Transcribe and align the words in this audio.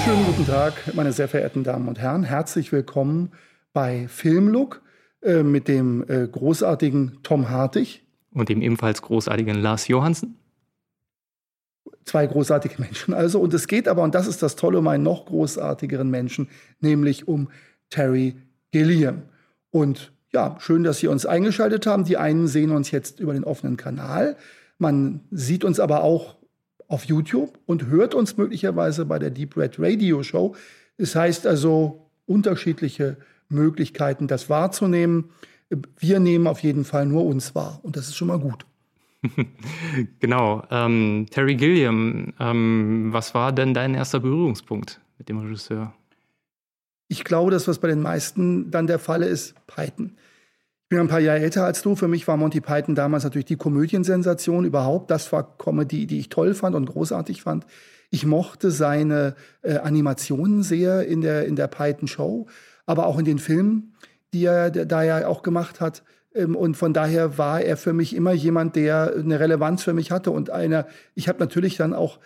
Wunderschönen 0.00 0.34
guten 0.34 0.46
Tag, 0.46 0.94
meine 0.94 1.12
sehr 1.12 1.28
verehrten 1.28 1.62
Damen 1.62 1.86
und 1.86 1.98
Herren. 1.98 2.24
Herzlich 2.24 2.72
willkommen 2.72 3.32
bei 3.74 4.08
Filmlook 4.08 4.80
äh, 5.20 5.42
mit 5.42 5.68
dem 5.68 6.06
äh, 6.08 6.26
großartigen 6.26 7.18
Tom 7.22 7.50
Hartig. 7.50 8.02
Und 8.32 8.48
dem 8.48 8.62
ebenfalls 8.62 9.02
großartigen 9.02 9.60
Lars 9.60 9.88
Johansen. 9.88 10.36
Zwei 12.06 12.26
großartige 12.26 12.80
Menschen 12.80 13.12
also. 13.12 13.40
Und 13.40 13.52
es 13.52 13.66
geht 13.66 13.88
aber, 13.88 14.02
und 14.02 14.14
das 14.14 14.26
ist 14.26 14.42
das 14.42 14.56
Tolle, 14.56 14.78
um 14.78 14.88
einen 14.88 15.02
noch 15.02 15.26
großartigeren 15.26 16.08
Menschen, 16.08 16.48
nämlich 16.80 17.28
um 17.28 17.50
Terry 17.90 18.36
Gilliam. 18.70 19.24
Und 19.70 20.12
ja, 20.32 20.56
schön, 20.60 20.82
dass 20.82 21.00
Sie 21.00 21.08
uns 21.08 21.26
eingeschaltet 21.26 21.86
haben. 21.86 22.04
Die 22.04 22.16
einen 22.16 22.48
sehen 22.48 22.70
uns 22.70 22.90
jetzt 22.90 23.20
über 23.20 23.34
den 23.34 23.44
offenen 23.44 23.76
Kanal. 23.76 24.38
Man 24.78 25.20
sieht 25.30 25.62
uns 25.62 25.78
aber 25.78 26.02
auch 26.04 26.39
auf 26.90 27.04
YouTube 27.04 27.56
und 27.66 27.86
hört 27.86 28.14
uns 28.14 28.36
möglicherweise 28.36 29.06
bei 29.06 29.18
der 29.20 29.30
Deep 29.30 29.56
Red 29.56 29.76
Radio 29.78 30.24
Show. 30.24 30.56
Das 30.98 31.14
heißt 31.14 31.46
also 31.46 32.10
unterschiedliche 32.26 33.16
Möglichkeiten, 33.48 34.26
das 34.26 34.50
wahrzunehmen. 34.50 35.30
Wir 35.98 36.18
nehmen 36.18 36.48
auf 36.48 36.58
jeden 36.60 36.84
Fall 36.84 37.06
nur 37.06 37.24
uns 37.24 37.54
wahr 37.54 37.78
und 37.84 37.96
das 37.96 38.08
ist 38.08 38.16
schon 38.16 38.26
mal 38.26 38.40
gut. 38.40 38.66
genau. 40.18 40.64
Ähm, 40.70 41.26
Terry 41.30 41.54
Gilliam, 41.54 42.32
ähm, 42.40 43.08
was 43.12 43.34
war 43.34 43.52
denn 43.52 43.72
dein 43.72 43.94
erster 43.94 44.18
Berührungspunkt 44.18 45.00
mit 45.16 45.28
dem 45.28 45.38
Regisseur? 45.38 45.94
Ich 47.06 47.22
glaube, 47.22 47.52
dass 47.52 47.68
was 47.68 47.78
bei 47.78 47.88
den 47.88 48.02
meisten 48.02 48.72
dann 48.72 48.88
der 48.88 48.98
Fall 48.98 49.22
ist, 49.22 49.54
Python. 49.68 50.16
Bin 50.90 50.98
ein 50.98 51.06
paar 51.06 51.20
Jahre 51.20 51.38
älter 51.38 51.64
als 51.64 51.82
du. 51.82 51.94
Für 51.94 52.08
mich 52.08 52.26
war 52.26 52.36
Monty 52.36 52.60
Python 52.60 52.96
damals 52.96 53.22
natürlich 53.22 53.46
die 53.46 53.56
Komödiensensation 53.56 54.64
überhaupt. 54.64 55.08
Das 55.12 55.30
war 55.30 55.56
Comedy, 55.56 56.08
die 56.08 56.18
ich 56.18 56.30
toll 56.30 56.52
fand 56.52 56.74
und 56.74 56.86
großartig 56.86 57.42
fand. 57.42 57.64
Ich 58.10 58.26
mochte 58.26 58.72
seine 58.72 59.36
äh, 59.62 59.76
Animationen 59.76 60.64
sehr 60.64 61.06
in 61.06 61.20
der, 61.20 61.46
in 61.46 61.54
der 61.54 61.68
Python 61.68 62.08
Show, 62.08 62.48
aber 62.86 63.06
auch 63.06 63.20
in 63.20 63.24
den 63.24 63.38
Filmen, 63.38 63.94
die 64.34 64.44
er 64.46 64.72
da 64.72 65.04
ja 65.04 65.28
auch 65.28 65.44
gemacht 65.44 65.80
hat. 65.80 66.02
Ähm, 66.34 66.56
und 66.56 66.76
von 66.76 66.92
daher 66.92 67.38
war 67.38 67.60
er 67.60 67.76
für 67.76 67.92
mich 67.92 68.16
immer 68.16 68.32
jemand, 68.32 68.74
der 68.74 69.14
eine 69.16 69.38
Relevanz 69.38 69.84
für 69.84 69.94
mich 69.94 70.10
hatte. 70.10 70.32
Und 70.32 70.50
einer, 70.50 70.88
ich 71.14 71.28
habe 71.28 71.38
natürlich 71.38 71.76
dann 71.76 71.94
auch 71.94 72.18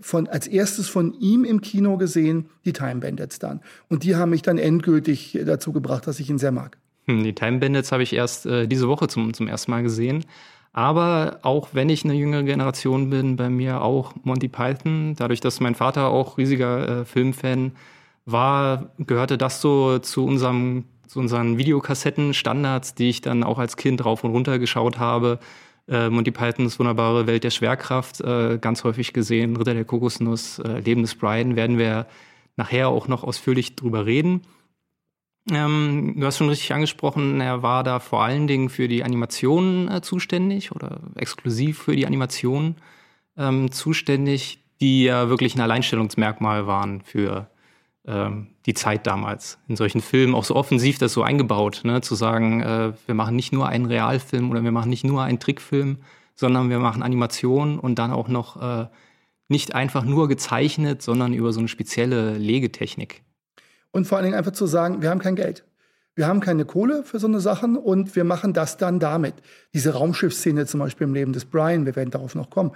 von, 0.00 0.28
als 0.28 0.46
erstes 0.46 0.88
von 0.88 1.14
ihm 1.14 1.44
im 1.44 1.60
Kino 1.62 1.96
gesehen, 1.96 2.48
die 2.64 2.74
Time 2.74 3.00
Bandits 3.00 3.40
dann. 3.40 3.60
Und 3.88 4.04
die 4.04 4.14
haben 4.14 4.30
mich 4.30 4.42
dann 4.42 4.58
endgültig 4.58 5.36
dazu 5.44 5.72
gebracht, 5.72 6.06
dass 6.06 6.20
ich 6.20 6.30
ihn 6.30 6.38
sehr 6.38 6.52
mag. 6.52 6.78
Hm, 7.06 7.24
die 7.24 7.34
Time 7.34 7.58
Bandits 7.58 7.92
habe 7.92 8.02
ich 8.02 8.12
erst 8.12 8.46
äh, 8.46 8.66
diese 8.66 8.88
Woche 8.88 9.08
zum, 9.08 9.34
zum 9.34 9.48
ersten 9.48 9.70
Mal 9.70 9.82
gesehen. 9.82 10.24
Aber 10.72 11.38
auch 11.42 11.68
wenn 11.72 11.88
ich 11.88 12.04
eine 12.04 12.14
jüngere 12.14 12.42
Generation 12.42 13.10
bin, 13.10 13.36
bei 13.36 13.48
mir 13.48 13.82
auch 13.82 14.12
Monty 14.24 14.48
Python. 14.48 15.14
Dadurch, 15.16 15.40
dass 15.40 15.60
mein 15.60 15.76
Vater 15.76 16.08
auch 16.08 16.36
riesiger 16.36 17.02
äh, 17.02 17.04
Filmfan 17.04 17.72
war, 18.26 18.90
gehörte 18.98 19.38
das 19.38 19.60
so 19.60 19.98
zu 19.98 20.24
unserem 20.24 20.84
zu 21.06 21.20
unseren 21.20 21.58
Videokassetten-Standards, 21.58 22.96
die 22.96 23.10
ich 23.10 23.20
dann 23.20 23.44
auch 23.44 23.58
als 23.58 23.76
Kind 23.76 24.04
rauf 24.04 24.24
und 24.24 24.32
runter 24.32 24.58
geschaut 24.58 24.98
habe. 24.98 25.38
Äh, 25.86 26.08
Monty 26.08 26.32
Pythons 26.32 26.78
wunderbare 26.80 27.28
Welt 27.28 27.44
der 27.44 27.50
Schwerkraft, 27.50 28.20
äh, 28.20 28.58
ganz 28.58 28.82
häufig 28.82 29.12
gesehen. 29.12 29.56
Ritter 29.56 29.74
der 29.74 29.84
Kokosnuss, 29.84 30.58
äh, 30.58 30.80
Leben 30.80 31.02
des 31.02 31.14
Brian, 31.14 31.54
werden 31.54 31.78
wir 31.78 32.06
nachher 32.56 32.88
auch 32.88 33.06
noch 33.06 33.22
ausführlich 33.22 33.76
drüber 33.76 34.06
reden. 34.06 34.42
Ähm, 35.50 36.14
du 36.16 36.26
hast 36.26 36.38
schon 36.38 36.48
richtig 36.48 36.72
angesprochen, 36.72 37.40
er 37.40 37.62
war 37.62 37.84
da 37.84 38.00
vor 38.00 38.22
allen 38.22 38.46
Dingen 38.46 38.70
für 38.70 38.88
die 38.88 39.04
Animationen 39.04 39.90
äh, 39.90 40.00
zuständig 40.00 40.72
oder 40.72 41.00
exklusiv 41.16 41.82
für 41.82 41.94
die 41.94 42.06
Animationen 42.06 42.76
ähm, 43.36 43.70
zuständig, 43.70 44.60
die 44.80 45.04
ja 45.04 45.28
wirklich 45.28 45.54
ein 45.54 45.60
Alleinstellungsmerkmal 45.60 46.66
waren 46.66 47.02
für 47.02 47.50
ähm, 48.06 48.48
die 48.66 48.74
Zeit 48.74 49.06
damals. 49.06 49.58
In 49.68 49.76
solchen 49.76 50.00
Filmen 50.00 50.34
auch 50.34 50.44
so 50.44 50.56
offensiv 50.56 50.98
das 50.98 51.12
so 51.12 51.22
eingebaut, 51.22 51.82
ne? 51.84 52.00
zu 52.00 52.14
sagen, 52.14 52.62
äh, 52.62 52.92
wir 53.06 53.14
machen 53.14 53.36
nicht 53.36 53.52
nur 53.52 53.68
einen 53.68 53.86
Realfilm 53.86 54.50
oder 54.50 54.62
wir 54.64 54.72
machen 54.72 54.90
nicht 54.90 55.04
nur 55.04 55.22
einen 55.22 55.40
Trickfilm, 55.40 55.98
sondern 56.34 56.70
wir 56.70 56.78
machen 56.78 57.02
Animationen 57.02 57.78
und 57.78 57.98
dann 57.98 58.12
auch 58.12 58.28
noch 58.28 58.60
äh, 58.60 58.86
nicht 59.48 59.74
einfach 59.74 60.04
nur 60.04 60.28
gezeichnet, 60.28 61.02
sondern 61.02 61.34
über 61.34 61.52
so 61.52 61.60
eine 61.60 61.68
spezielle 61.68 62.38
Legetechnik. 62.38 63.22
Und 63.94 64.08
vor 64.08 64.18
allen 64.18 64.24
Dingen 64.24 64.36
einfach 64.36 64.50
zu 64.50 64.66
sagen, 64.66 65.02
wir 65.02 65.10
haben 65.10 65.20
kein 65.20 65.36
Geld. 65.36 65.64
Wir 66.16 66.26
haben 66.26 66.40
keine 66.40 66.64
Kohle 66.64 67.04
für 67.04 67.20
so 67.20 67.28
eine 67.28 67.38
Sachen 67.38 67.76
und 67.76 68.16
wir 68.16 68.24
machen 68.24 68.52
das 68.52 68.76
dann 68.76 68.98
damit. 68.98 69.34
Diese 69.72 69.92
Raumschiffsszene 69.92 70.66
zum 70.66 70.80
Beispiel 70.80 71.06
im 71.06 71.14
Leben 71.14 71.32
des 71.32 71.44
Brian, 71.44 71.86
wir 71.86 71.94
werden 71.94 72.10
darauf 72.10 72.34
noch 72.34 72.50
kommen. 72.50 72.72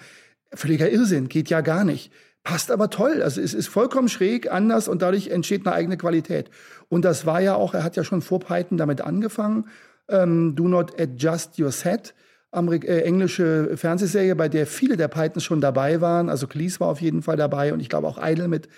Völliger 0.55 0.89
Irrsinn, 0.89 1.29
geht 1.29 1.51
ja 1.51 1.61
gar 1.61 1.83
nicht. 1.83 2.13
Passt 2.45 2.71
aber 2.71 2.89
toll. 2.89 3.21
Also 3.21 3.41
es 3.41 3.53
ist 3.53 3.67
vollkommen 3.67 4.09
schräg, 4.09 4.53
anders 4.53 4.87
und 4.87 5.03
dadurch 5.03 5.27
entsteht 5.27 5.67
eine 5.67 5.75
eigene 5.75 5.97
Qualität. 5.97 6.51
Und 6.89 7.05
das 7.05 7.27
war 7.27 7.41
ja 7.41 7.57
auch, 7.57 7.75
er 7.75 7.83
hat 7.83 7.97
ja 7.97 8.05
schon 8.05 8.23
vor 8.23 8.39
Python 8.39 8.79
damit 8.79 9.01
angefangen. 9.01 9.67
Ähm, 10.09 10.55
Do 10.55 10.69
Not 10.69 11.01
Adjust 11.01 11.59
Your 11.59 11.73
Set. 11.73 12.15
Amerik 12.53 12.85
äh, 12.85 13.01
englische 13.01 13.77
Fernsehserie, 13.77 14.37
bei 14.37 14.49
der 14.49 14.69
viele 14.69 14.97
der 14.97 15.09
Pythons 15.09 15.43
schon 15.43 15.61
dabei 15.61 16.01
waren. 16.01 16.29
Also 16.29 16.47
Cleese 16.47 16.79
war 16.79 16.89
auf 16.89 17.01
jeden 17.01 17.23
Fall 17.23 17.37
dabei 17.37 17.73
und 17.73 17.81
ich 17.81 17.89
glaube 17.89 18.07
auch 18.07 18.25
Idle 18.25 18.47
mit 18.47 18.69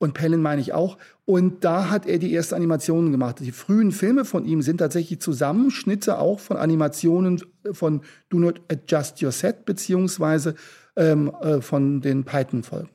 und 0.00 0.14
Pellen 0.14 0.42
meine 0.42 0.60
ich 0.60 0.72
auch. 0.72 0.96
Und 1.26 1.62
da 1.62 1.90
hat 1.90 2.06
er 2.06 2.18
die 2.18 2.34
ersten 2.34 2.54
Animationen 2.54 3.12
gemacht. 3.12 3.36
Die 3.40 3.52
frühen 3.52 3.92
Filme 3.92 4.24
von 4.24 4.46
ihm 4.46 4.62
sind 4.62 4.78
tatsächlich 4.78 5.20
Zusammenschnitte 5.20 6.18
auch 6.18 6.40
von 6.40 6.56
Animationen 6.56 7.42
von 7.70 8.00
Do 8.30 8.38
Not 8.38 8.62
Adjust 8.68 9.22
Your 9.22 9.30
Set 9.30 9.66
beziehungsweise 9.66 10.56
ähm, 10.96 11.30
äh, 11.42 11.60
von 11.60 12.00
den 12.00 12.24
Python-Folgen. 12.24 12.88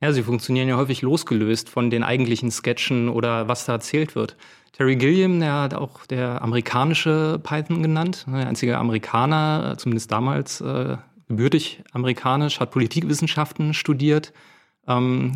Ja, 0.00 0.12
sie 0.12 0.22
funktionieren 0.22 0.68
ja 0.68 0.76
häufig 0.76 1.02
losgelöst 1.02 1.68
von 1.68 1.90
den 1.90 2.02
eigentlichen 2.02 2.50
Sketchen 2.50 3.08
oder 3.08 3.48
was 3.48 3.66
da 3.66 3.74
erzählt 3.74 4.14
wird. 4.14 4.36
Terry 4.72 4.96
Gilliam, 4.96 5.40
der 5.40 5.52
hat 5.52 5.74
auch 5.74 6.06
der 6.06 6.42
amerikanische 6.42 7.38
Python 7.42 7.82
genannt, 7.82 8.26
der 8.26 8.46
einzige 8.46 8.78
Amerikaner, 8.78 9.76
zumindest 9.78 10.10
damals 10.10 10.60
äh, 10.60 10.96
gebürtig 11.28 11.82
amerikanisch, 11.92 12.60
hat 12.60 12.70
Politikwissenschaften 12.70 13.74
studiert, 13.74 14.32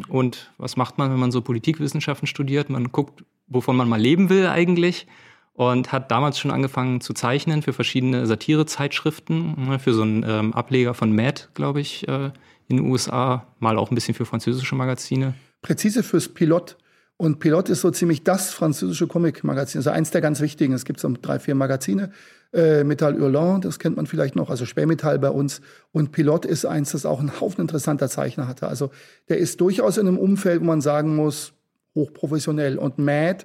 und 0.08 0.52
was 0.58 0.76
macht 0.76 0.98
man, 0.98 1.10
wenn 1.10 1.18
man 1.18 1.32
so 1.32 1.42
Politikwissenschaften 1.42 2.26
studiert? 2.26 2.70
Man 2.70 2.92
guckt, 2.92 3.24
wovon 3.48 3.76
man 3.76 3.88
mal 3.88 4.00
leben 4.00 4.30
will 4.30 4.46
eigentlich. 4.46 5.06
Und 5.54 5.92
hat 5.92 6.10
damals 6.10 6.38
schon 6.38 6.50
angefangen 6.50 7.02
zu 7.02 7.12
zeichnen 7.12 7.60
für 7.60 7.74
verschiedene 7.74 8.26
Satirezeitschriften, 8.26 9.68
ne, 9.68 9.78
für 9.78 9.92
so 9.92 10.02
einen 10.02 10.24
ähm, 10.26 10.54
Ableger 10.54 10.94
von 10.94 11.14
Mad, 11.14 11.48
glaube 11.52 11.80
ich, 11.80 12.08
äh, 12.08 12.30
in 12.68 12.76
den 12.76 12.86
USA, 12.86 13.46
mal 13.58 13.76
auch 13.76 13.90
ein 13.90 13.94
bisschen 13.94 14.14
für 14.14 14.24
französische 14.24 14.74
Magazine. 14.74 15.34
Präzise 15.60 16.02
fürs 16.02 16.28
Pilot. 16.28 16.78
Und 17.20 17.38
Pilot 17.38 17.68
ist 17.68 17.82
so 17.82 17.90
ziemlich 17.90 18.24
das 18.24 18.48
französische 18.50 19.06
Comic-Magazin, 19.06 19.80
also 19.80 19.90
eins 19.90 20.10
der 20.10 20.22
ganz 20.22 20.40
wichtigen. 20.40 20.72
Es 20.72 20.86
gibt 20.86 21.00
so 21.00 21.12
drei, 21.20 21.38
vier 21.38 21.54
Magazine 21.54 22.12
äh, 22.54 22.82
Metall 22.82 23.20
Hurlant, 23.20 23.66
das 23.66 23.78
kennt 23.78 23.96
man 23.96 24.06
vielleicht 24.06 24.36
noch, 24.36 24.48
also 24.48 24.64
Spähmetall 24.64 25.18
bei 25.18 25.28
uns. 25.28 25.60
Und 25.92 26.12
Pilot 26.12 26.46
ist 26.46 26.64
eins, 26.64 26.92
das 26.92 27.04
auch 27.04 27.20
einen 27.20 27.38
Haufen 27.38 27.60
interessanter 27.60 28.08
Zeichner 28.08 28.48
hatte. 28.48 28.68
Also 28.68 28.90
der 29.28 29.36
ist 29.36 29.60
durchaus 29.60 29.98
in 29.98 30.08
einem 30.08 30.16
Umfeld, 30.16 30.62
wo 30.62 30.64
man 30.64 30.80
sagen 30.80 31.14
muss, 31.14 31.52
hochprofessionell. 31.94 32.78
Und 32.78 32.96
Mad, 32.96 33.44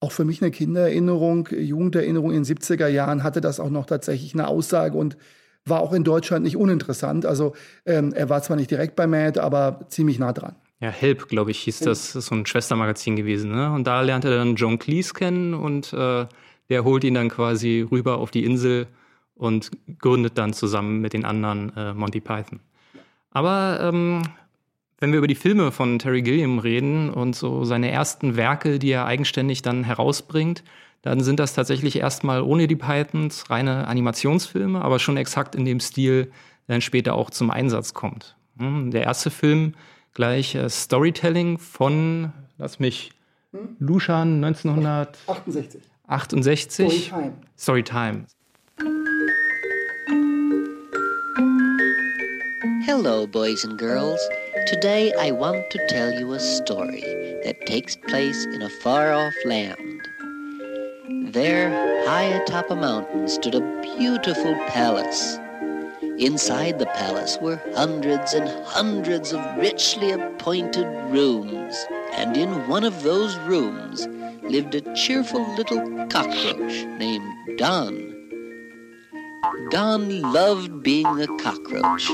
auch 0.00 0.12
für 0.12 0.26
mich 0.26 0.42
eine 0.42 0.50
Kindererinnerung, 0.50 1.48
Jugenderinnerung 1.50 2.32
in 2.32 2.42
den 2.42 2.56
70er 2.58 2.88
Jahren, 2.88 3.22
hatte 3.22 3.40
das 3.40 3.58
auch 3.58 3.70
noch 3.70 3.86
tatsächlich 3.86 4.34
eine 4.34 4.48
Aussage 4.48 4.98
und 4.98 5.16
war 5.64 5.80
auch 5.80 5.94
in 5.94 6.04
Deutschland 6.04 6.44
nicht 6.44 6.58
uninteressant. 6.58 7.24
Also 7.24 7.54
ähm, 7.86 8.12
er 8.12 8.28
war 8.28 8.42
zwar 8.42 8.58
nicht 8.58 8.70
direkt 8.70 8.96
bei 8.96 9.06
Mad, 9.06 9.40
aber 9.40 9.86
ziemlich 9.88 10.18
nah 10.18 10.34
dran. 10.34 10.56
Ja, 10.80 10.90
Help, 10.90 11.28
glaube 11.28 11.50
ich, 11.50 11.58
hieß 11.60 11.80
das. 11.80 12.12
Das 12.12 12.16
ist 12.16 12.26
so 12.26 12.34
ein 12.34 12.46
Schwestermagazin 12.46 13.16
gewesen. 13.16 13.50
Ne? 13.50 13.72
Und 13.72 13.84
da 13.84 14.00
lernte 14.00 14.30
er 14.30 14.38
dann 14.38 14.54
John 14.54 14.78
Cleese 14.78 15.12
kennen 15.12 15.54
und 15.54 15.92
äh, 15.92 16.26
der 16.68 16.84
holt 16.84 17.04
ihn 17.04 17.14
dann 17.14 17.28
quasi 17.28 17.86
rüber 17.90 18.18
auf 18.18 18.30
die 18.30 18.44
Insel 18.44 18.86
und 19.34 19.70
gründet 19.98 20.38
dann 20.38 20.52
zusammen 20.52 21.00
mit 21.00 21.12
den 21.12 21.24
anderen 21.24 21.74
äh, 21.76 21.94
Monty 21.94 22.20
Python. 22.20 22.60
Aber 23.30 23.80
ähm, 23.82 24.22
wenn 25.00 25.12
wir 25.12 25.18
über 25.18 25.26
die 25.26 25.34
Filme 25.34 25.72
von 25.72 25.98
Terry 25.98 26.22
Gilliam 26.22 26.58
reden 26.58 27.10
und 27.10 27.34
so 27.34 27.64
seine 27.64 27.90
ersten 27.90 28.36
Werke, 28.36 28.78
die 28.78 28.90
er 28.90 29.06
eigenständig 29.06 29.62
dann 29.62 29.84
herausbringt, 29.84 30.64
dann 31.02 31.20
sind 31.20 31.38
das 31.38 31.54
tatsächlich 31.54 31.96
erstmal 31.96 32.42
ohne 32.42 32.66
die 32.66 32.76
Pythons 32.76 33.50
reine 33.50 33.86
Animationsfilme, 33.86 34.82
aber 34.82 34.98
schon 34.98 35.16
exakt 35.16 35.54
in 35.54 35.64
dem 35.64 35.80
Stil, 35.80 36.24
der 36.66 36.74
dann 36.74 36.80
später 36.80 37.14
auch 37.14 37.30
zum 37.30 37.50
Einsatz 37.50 37.94
kommt. 37.94 38.36
Hm, 38.58 38.90
der 38.90 39.04
erste 39.04 39.30
Film 39.30 39.74
gleich 40.18 40.56
äh, 40.56 40.68
Storytelling 40.68 41.58
von, 41.58 42.32
lass 42.58 42.80
mich, 42.80 43.12
hm? 43.52 43.76
Lushan 43.78 44.44
1968. 44.44 45.80
68. 46.42 47.32
Story 47.56 47.84
Time. 47.84 48.26
Hello, 52.84 53.28
boys 53.28 53.64
and 53.64 53.78
girls. 53.78 54.18
Today 54.66 55.12
I 55.20 55.30
want 55.30 55.70
to 55.70 55.78
tell 55.86 56.10
you 56.10 56.32
a 56.32 56.40
story 56.40 57.04
that 57.44 57.64
takes 57.66 57.94
place 57.94 58.44
in 58.46 58.62
a 58.62 58.70
far 58.82 59.12
off 59.12 59.34
land. 59.44 60.02
There, 61.32 61.70
high 62.08 62.24
atop 62.42 62.72
a 62.72 62.74
mountain, 62.74 63.28
stood 63.28 63.54
a 63.54 63.60
beautiful 63.96 64.56
palace. 64.66 65.38
Inside 66.18 66.80
the 66.80 66.86
palace 66.86 67.38
were 67.40 67.60
hundreds 67.76 68.34
and 68.34 68.48
hundreds 68.66 69.32
of 69.32 69.40
richly 69.56 70.10
appointed 70.10 70.86
rooms, 71.12 71.86
and 72.12 72.36
in 72.36 72.50
one 72.66 72.82
of 72.82 73.04
those 73.04 73.36
rooms 73.46 74.08
lived 74.42 74.74
a 74.74 74.80
cheerful 74.96 75.46
little 75.54 75.78
cockroach 76.08 76.84
named 76.98 77.24
Don. 77.56 78.14
Don 79.70 80.32
loved 80.32 80.82
being 80.82 81.06
a 81.06 81.28
cockroach. 81.38 82.10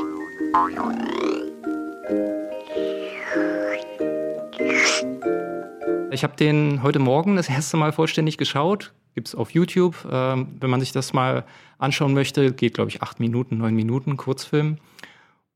Ich 6.10 6.22
habe 6.22 6.36
den 6.36 6.82
heute 6.82 6.98
Morgen 6.98 7.36
das 7.36 7.48
erste 7.48 7.78
Mal 7.78 7.92
vollständig 7.92 8.36
geschaut. 8.36 8.92
Gibt 9.14 9.28
es 9.28 9.34
auf 9.34 9.50
YouTube. 9.50 9.96
Ähm, 10.10 10.56
wenn 10.60 10.70
man 10.70 10.80
sich 10.80 10.92
das 10.92 11.12
mal 11.12 11.44
anschauen 11.78 12.14
möchte, 12.14 12.52
geht, 12.52 12.74
glaube 12.74 12.90
ich, 12.90 13.02
acht 13.02 13.20
Minuten, 13.20 13.58
neun 13.58 13.74
Minuten, 13.74 14.16
Kurzfilm. 14.16 14.78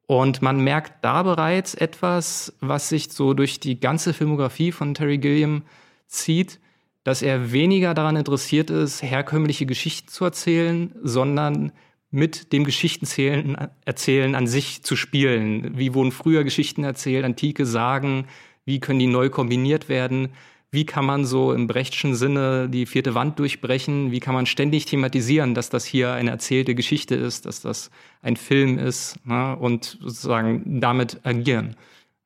Und 0.06 0.40
man 0.40 0.60
merkt 0.60 1.04
da 1.04 1.22
bereits 1.22 1.74
etwas, 1.74 2.54
was 2.60 2.88
sich 2.88 3.10
so 3.10 3.34
durch 3.34 3.60
die 3.60 3.78
ganze 3.78 4.14
Filmografie 4.14 4.72
von 4.72 4.94
Terry 4.94 5.18
Gilliam 5.18 5.62
zieht, 6.06 6.60
dass 7.04 7.20
er 7.20 7.52
weniger 7.52 7.94
daran 7.94 8.16
interessiert 8.16 8.70
ist, 8.70 9.02
herkömmliche 9.02 9.66
Geschichten 9.66 10.08
zu 10.08 10.24
erzählen, 10.24 10.94
sondern 11.02 11.72
mit 12.10 12.52
dem 12.52 12.64
Geschichtenzählen 12.64 13.56
erzählen 13.84 14.34
an 14.34 14.46
sich 14.46 14.82
zu 14.82 14.96
spielen. 14.96 15.76
Wie 15.76 15.92
wurden 15.94 16.12
früher 16.12 16.42
Geschichten 16.44 16.84
erzählt, 16.84 17.24
antike 17.24 17.66
Sagen, 17.66 18.26
wie 18.64 18.80
können 18.80 18.98
die 18.98 19.06
neu 19.06 19.28
kombiniert 19.28 19.88
werden? 19.88 20.30
Wie 20.70 20.84
kann 20.84 21.06
man 21.06 21.24
so 21.24 21.52
im 21.52 21.66
Brechtschen 21.66 22.14
Sinne 22.14 22.68
die 22.68 22.84
vierte 22.84 23.14
Wand 23.14 23.38
durchbrechen? 23.38 24.10
Wie 24.10 24.20
kann 24.20 24.34
man 24.34 24.44
ständig 24.44 24.84
thematisieren, 24.84 25.54
dass 25.54 25.70
das 25.70 25.86
hier 25.86 26.12
eine 26.12 26.30
erzählte 26.30 26.74
Geschichte 26.74 27.14
ist, 27.14 27.46
dass 27.46 27.62
das 27.62 27.90
ein 28.20 28.36
Film 28.36 28.78
ist 28.78 29.16
ne? 29.24 29.56
und 29.56 29.98
sozusagen 30.00 30.80
damit 30.80 31.20
agieren? 31.24 31.76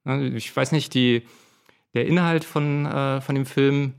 Ne? 0.04 0.28
Ich 0.36 0.54
weiß 0.54 0.72
nicht, 0.72 0.94
die, 0.94 1.22
der 1.94 2.06
Inhalt 2.06 2.44
von, 2.44 2.86
äh, 2.86 3.20
von 3.20 3.36
dem 3.36 3.46
Film 3.46 3.94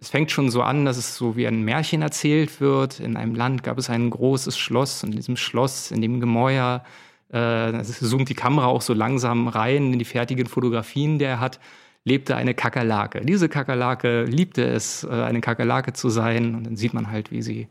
es 0.00 0.08
fängt 0.08 0.30
schon 0.30 0.50
so 0.50 0.62
an, 0.62 0.86
dass 0.86 0.96
es 0.96 1.16
so 1.16 1.36
wie 1.36 1.46
ein 1.46 1.62
Märchen 1.62 2.00
erzählt 2.00 2.60
wird. 2.60 3.00
In 3.00 3.16
einem 3.16 3.34
Land 3.34 3.62
gab 3.62 3.76
es 3.76 3.90
ein 3.90 4.08
großes 4.08 4.56
Schloss 4.56 5.04
und 5.04 5.10
in 5.10 5.16
diesem 5.16 5.36
Schloss, 5.36 5.90
in 5.90 6.00
dem 6.00 6.20
Gemäuer, 6.20 6.82
äh, 7.30 7.82
zoomt 7.82 8.30
die 8.30 8.34
Kamera 8.34 8.66
auch 8.66 8.80
so 8.80 8.94
langsam 8.94 9.46
rein 9.46 9.92
in 9.92 9.98
die 9.98 10.06
fertigen 10.06 10.46
Fotografien, 10.46 11.18
die 11.18 11.26
er 11.26 11.38
hat, 11.38 11.60
lebte 12.04 12.36
eine 12.36 12.54
Kakerlake. 12.54 13.20
Diese 13.20 13.48
Kakerlake 13.48 14.24
liebte 14.24 14.64
es, 14.64 15.04
äh, 15.04 15.10
eine 15.10 15.40
Kakerlake 15.40 15.92
zu 15.92 16.08
sein. 16.08 16.54
Und 16.54 16.64
dann 16.64 16.76
sieht 16.76 16.94
man 16.94 17.10
halt, 17.10 17.30
wie 17.30 17.42
sie 17.42 17.68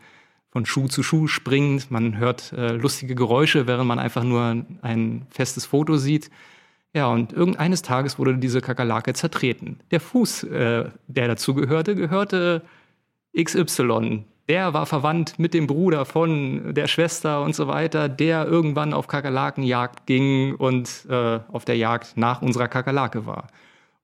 von 0.52 0.66
Schuh 0.66 0.88
zu 0.88 1.04
Schuh 1.04 1.28
springt. 1.28 1.92
Man 1.92 2.18
hört 2.18 2.54
äh, 2.54 2.74
lustige 2.74 3.16
Geräusche, 3.16 3.68
während 3.68 3.88
man 3.88 4.00
einfach 4.00 4.24
nur 4.24 4.66
ein 4.82 5.28
festes 5.30 5.66
Foto 5.66 5.98
sieht. 5.98 6.30
Ja, 6.94 7.08
und 7.08 7.34
irgendeines 7.34 7.84
Tages 7.84 8.18
wurde 8.18 8.38
diese 8.38 8.62
Kakerlake 8.62 9.14
zertreten. 9.14 9.80
Der 9.92 10.00
Fuß, 10.00 10.44
äh, 10.44 10.90
der 11.08 11.28
dazu 11.28 11.54
gehörte, 11.54 11.96
gehörte 11.96 12.64
XY. 13.40 14.26
Der 14.48 14.74
war 14.74 14.88
verwandt 14.88 15.38
mit 15.38 15.54
dem 15.54 15.68
Bruder 15.68 16.06
von 16.06 16.74
der 16.74 16.88
Schwester 16.88 17.44
und 17.44 17.54
so 17.54 17.68
weiter, 17.68 18.10
der 18.10 18.48
irgendwann 18.48 18.94
auf 18.94 19.08
Kakerlakenjagd 19.08 20.08
ging 20.08 20.56
und 20.56 21.06
äh, 21.08 21.40
auf 21.52 21.66
der 21.66 21.78
Jagd 21.78 22.18
nach 22.18 22.42
unserer 22.42 22.68
Kakerlake 22.68 23.28
war. 23.28 23.48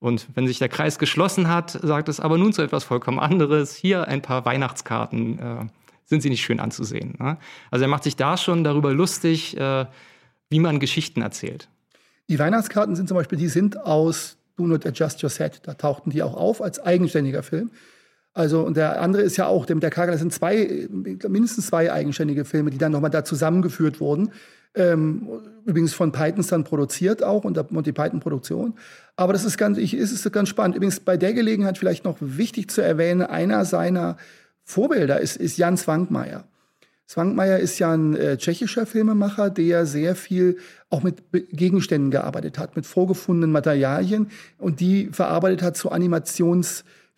Und 0.05 0.27
wenn 0.35 0.45
sich 0.45 0.59
der 0.59 0.69
Kreis 0.69 0.99
geschlossen 0.99 1.49
hat, 1.49 1.71
sagt 1.71 2.09
es 2.09 2.19
aber 2.19 2.37
nun 2.37 2.53
zu 2.53 2.61
etwas 2.61 2.83
vollkommen 2.83 3.17
anderes. 3.17 3.73
Hier 3.73 4.07
ein 4.07 4.21
paar 4.21 4.45
Weihnachtskarten. 4.45 5.39
Äh, 5.39 5.65
sind 6.05 6.21
sie 6.21 6.29
nicht 6.29 6.43
schön 6.43 6.59
anzusehen? 6.59 7.15
Ne? 7.17 7.37
Also 7.71 7.85
er 7.85 7.87
macht 7.87 8.03
sich 8.03 8.15
da 8.15 8.37
schon 8.37 8.63
darüber 8.63 8.93
lustig, 8.93 9.57
äh, 9.57 9.87
wie 10.49 10.59
man 10.59 10.79
Geschichten 10.79 11.23
erzählt. 11.23 11.69
Die 12.29 12.37
Weihnachtskarten 12.37 12.95
sind 12.95 13.07
zum 13.07 13.17
Beispiel, 13.17 13.39
die 13.39 13.47
sind 13.47 13.81
aus 13.81 14.37
Do 14.57 14.67
Not 14.67 14.85
Adjust 14.85 15.23
Your 15.23 15.31
Set. 15.31 15.61
Da 15.63 15.73
tauchten 15.73 16.11
die 16.11 16.21
auch 16.21 16.35
auf 16.35 16.61
als 16.61 16.79
eigenständiger 16.79 17.41
Film. 17.41 17.71
Also, 18.35 18.61
und 18.61 18.77
der 18.77 19.01
andere 19.01 19.23
ist 19.23 19.37
ja 19.37 19.47
auch, 19.47 19.65
der 19.65 19.75
mit 19.75 19.81
der 19.81 19.89
Kagel, 19.89 20.11
das 20.11 20.21
sind 20.21 20.33
zwei, 20.33 20.87
mindestens 20.91 21.65
zwei 21.65 21.91
eigenständige 21.91 22.45
Filme, 22.45 22.69
die 22.69 22.77
dann 22.77 22.91
nochmal 22.91 23.09
da 23.09 23.23
zusammengeführt 23.23 23.99
wurden. 23.99 24.31
Ähm, 24.75 25.29
übrigens 25.65 25.93
von 25.93 26.11
Pythons 26.11 26.47
dann 26.47 26.63
produziert 26.63 27.23
auch, 27.23 27.43
unter 27.45 27.65
Monty 27.69 27.91
Python 27.91 28.19
Produktion. 28.19 28.73
Aber 29.15 29.33
das 29.33 29.45
ist 29.45 29.57
ganz, 29.57 29.77
ich, 29.77 29.93
ist, 29.93 30.11
ist 30.11 30.31
ganz 30.31 30.49
spannend. 30.49 30.75
Übrigens 30.75 30.99
bei 30.99 31.17
der 31.17 31.33
Gelegenheit 31.33 31.77
vielleicht 31.77 32.03
noch 32.03 32.17
wichtig 32.19 32.69
zu 32.69 32.81
erwähnen, 32.81 33.21
einer 33.21 33.65
seiner 33.65 34.17
Vorbilder 34.63 35.21
ist, 35.21 35.37
ist 35.37 35.57
Jan 35.57 35.77
Zwankmeier. 35.77 36.43
Zwankmeier 37.07 37.59
ist 37.59 37.77
ja 37.77 37.93
ein 37.93 38.15
äh, 38.15 38.37
tschechischer 38.37 38.87
Filmemacher, 38.87 39.51
der 39.51 39.85
sehr 39.85 40.15
viel 40.15 40.57
auch 40.89 41.03
mit 41.03 41.23
Gegenständen 41.31 42.09
gearbeitet 42.09 42.57
hat, 42.57 42.75
mit 42.75 42.87
vorgefundenen 42.87 43.51
Materialien 43.51 44.31
und 44.57 44.79
die 44.79 45.09
verarbeitet 45.11 45.61
hat 45.61 45.77
zu 45.77 45.91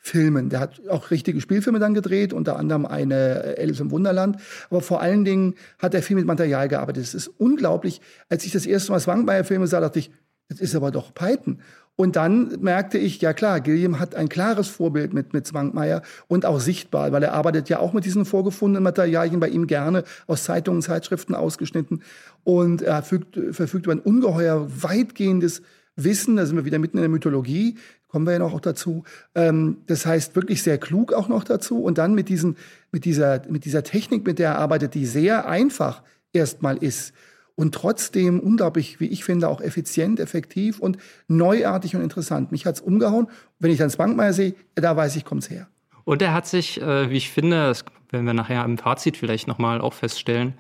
Animationsfilmen. 0.08 0.50
Der 0.50 0.60
hat 0.60 0.82
auch 0.90 1.12
richtige 1.12 1.42
Spielfilme 1.42 1.80
dann 1.80 1.94
gedreht, 1.94 2.34
unter 2.34 2.58
anderem 2.58 2.86
eine 2.86 3.58
äh, 3.58 3.62
Alice 3.62 3.80
im 3.80 3.92
Wunderland. 3.92 4.38
Aber 4.70 4.82
vor 4.82 5.02
allen 5.02 5.26
Dingen 5.26 5.56
hat 5.80 5.94
er 5.94 6.02
viel 6.02 6.16
mit 6.16 6.26
Material 6.26 6.68
gearbeitet. 6.68 7.04
Es 7.04 7.14
ist 7.14 7.28
unglaublich. 7.38 8.02
Als 8.30 8.46
ich 8.46 8.52
das 8.52 8.66
erste 8.66 8.92
Mal 8.92 9.00
Zwankmeier-Filme 9.00 9.68
sah, 9.68 9.80
dachte 9.80 10.00
ich, 10.00 10.12
das 10.50 10.60
ist 10.62 10.76
aber 10.76 10.92
doch 10.92 11.14
Python. 11.14 11.60
Und 11.98 12.16
dann 12.16 12.60
merkte 12.62 13.00
ich, 13.00 13.20
ja 13.22 13.34
klar, 13.34 13.60
Gilliam 13.60 14.00
hat 14.00 14.14
ein 14.14 14.30
klares 14.30 14.68
Vorbild 14.68 15.14
mit, 15.14 15.34
mit 15.34 15.48
Zwankmeier 15.48 16.04
und 16.28 16.46
auch 16.46 16.60
sichtbar, 16.60 17.12
weil 17.12 17.24
er 17.24 17.34
arbeitet 17.34 17.70
ja 17.70 17.80
auch 17.80 17.92
mit 17.92 18.06
diesen 18.06 18.24
vorgefundenen 18.24 18.84
Materialien 18.84 19.40
bei 19.40 19.50
ihm 19.50 19.66
gerne 19.66 20.04
aus 20.28 20.44
Zeitungen, 20.44 20.84
Zeitschriften 20.84 21.34
ausgeschnitten. 21.34 22.04
Und 22.44 22.84
er 22.84 23.02
verfügt, 23.02 23.40
verfügt 23.52 23.88
über 23.88 23.96
ein 23.96 24.00
ungeheuer 24.00 24.68
weitgehendes 24.70 25.64
Wissen, 25.98 26.36
da 26.36 26.46
sind 26.46 26.56
wir 26.56 26.66
wieder 26.66 26.78
mitten 26.78 26.98
in 26.98 27.02
der 27.02 27.10
Mythologie, 27.10 27.76
kommen 28.08 28.26
wir 28.26 28.34
ja 28.34 28.40
noch 28.40 28.54
auch 28.54 28.62
dazu. 28.62 29.04
Ähm, 29.36 29.78
das 29.88 30.06
heißt 30.06 30.36
wirklich 30.36 30.64
sehr 30.64 30.78
klug 30.78 31.14
auch 31.14 31.28
noch 31.28 31.44
dazu. 31.44 31.84
Und 31.84 31.98
dann 31.98 32.14
mit, 32.14 32.30
diesen, 32.30 32.58
mit, 32.92 33.06
dieser, 33.06 33.42
mit 33.50 33.66
dieser 33.66 33.84
Technik, 33.84 34.26
mit 34.26 34.40
der 34.40 34.52
er 34.52 34.60
arbeitet, 34.60 34.94
die 34.94 35.06
sehr 35.06 35.48
einfach 35.48 36.04
erstmal 36.34 36.78
ist 36.78 37.14
und 37.56 37.74
trotzdem 37.74 38.40
unglaublich, 38.40 39.00
wie 39.00 39.08
ich 39.08 39.24
finde, 39.24 39.50
auch 39.50 39.62
effizient, 39.62 40.20
effektiv 40.20 40.80
und 40.80 40.98
neuartig 41.28 41.96
und 41.96 42.02
interessant. 42.02 42.52
Mich 42.52 42.66
hat's 42.66 42.82
umgehauen. 42.82 43.28
Wenn 43.60 43.72
ich 43.72 43.80
dann 43.80 43.92
Bankmeier 43.92 44.34
sehe, 44.34 44.54
da 44.76 44.96
weiß 44.96 45.16
ich, 45.16 45.26
kommt's 45.26 45.50
her. 45.50 45.68
Und 46.04 46.22
er 46.22 46.34
hat 46.34 46.48
sich, 46.48 46.82
äh, 46.82 47.10
wie 47.10 47.18
ich 47.18 47.32
finde, 47.32 47.68
das 47.68 47.84
werden 48.12 48.26
wir 48.26 48.34
nachher 48.34 48.64
im 48.64 48.78
Fazit 48.78 49.18
vielleicht 49.18 49.48
nochmal 49.48 49.82
auch 49.82 49.94
feststellen, 49.94 50.54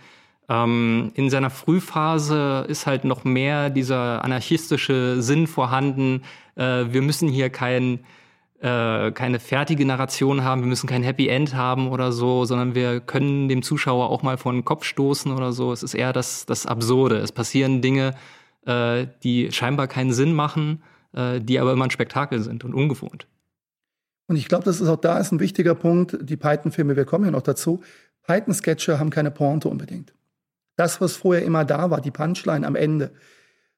ähm, 0.49 1.11
in 1.13 1.29
seiner 1.29 1.49
Frühphase 1.49 2.65
ist 2.67 2.87
halt 2.87 3.03
noch 3.03 3.23
mehr 3.23 3.69
dieser 3.69 4.23
anarchistische 4.23 5.21
Sinn 5.21 5.45
vorhanden. 5.47 6.23
Äh, 6.57 6.91
wir 6.91 7.01
müssen 7.01 7.29
hier 7.29 7.49
kein 7.49 7.99
äh, 8.59 9.11
keine 9.11 9.39
fertige 9.39 9.85
Narration 9.85 10.43
haben, 10.43 10.61
wir 10.61 10.67
müssen 10.67 10.87
kein 10.87 11.03
Happy 11.03 11.27
End 11.27 11.53
haben 11.53 11.89
oder 11.89 12.11
so, 12.11 12.43
sondern 12.43 12.73
wir 12.73 12.99
können 12.99 13.49
dem 13.49 13.61
Zuschauer 13.61 14.09
auch 14.09 14.23
mal 14.23 14.37
vor 14.37 14.51
den 14.51 14.65
Kopf 14.65 14.83
stoßen 14.83 15.31
oder 15.31 15.53
so. 15.53 15.71
Es 15.71 15.83
ist 15.83 15.93
eher 15.93 16.11
das, 16.11 16.47
das 16.47 16.65
Absurde. 16.65 17.17
Es 17.17 17.31
passieren 17.31 17.81
Dinge, 17.81 18.15
äh, 18.65 19.05
die 19.21 19.51
scheinbar 19.51 19.87
keinen 19.87 20.11
Sinn 20.11 20.33
machen, 20.33 20.83
die 21.13 21.57
aber 21.57 21.71
immer 21.71 21.85
ein 21.85 21.89
Spektakel 21.89 22.41
sind 22.41 22.63
und 22.63 22.75
ungewohnt. 22.75 23.27
Und 24.27 24.35
ich 24.35 24.47
glaube, 24.49 24.65
das 24.65 24.81
ist 24.81 24.87
auch 24.87 24.99
da 24.99 25.17
ist 25.17 25.31
ein 25.31 25.39
wichtiger 25.39 25.73
Punkt. 25.73 26.17
Die 26.21 26.37
Python-Filme, 26.37 26.95
wir 26.95 27.05
kommen 27.05 27.25
ja 27.25 27.31
noch 27.31 27.41
dazu. 27.41 27.81
Python-Sketche 28.23 28.99
haben 28.99 29.09
keine 29.09 29.31
Pointe 29.31 29.69
unbedingt. 29.69 30.13
Das, 30.75 31.01
was 31.01 31.15
vorher 31.15 31.43
immer 31.43 31.65
da 31.65 31.89
war, 31.89 32.01
die 32.01 32.11
Punchline 32.11 32.67
am 32.67 32.75
Ende, 32.75 33.11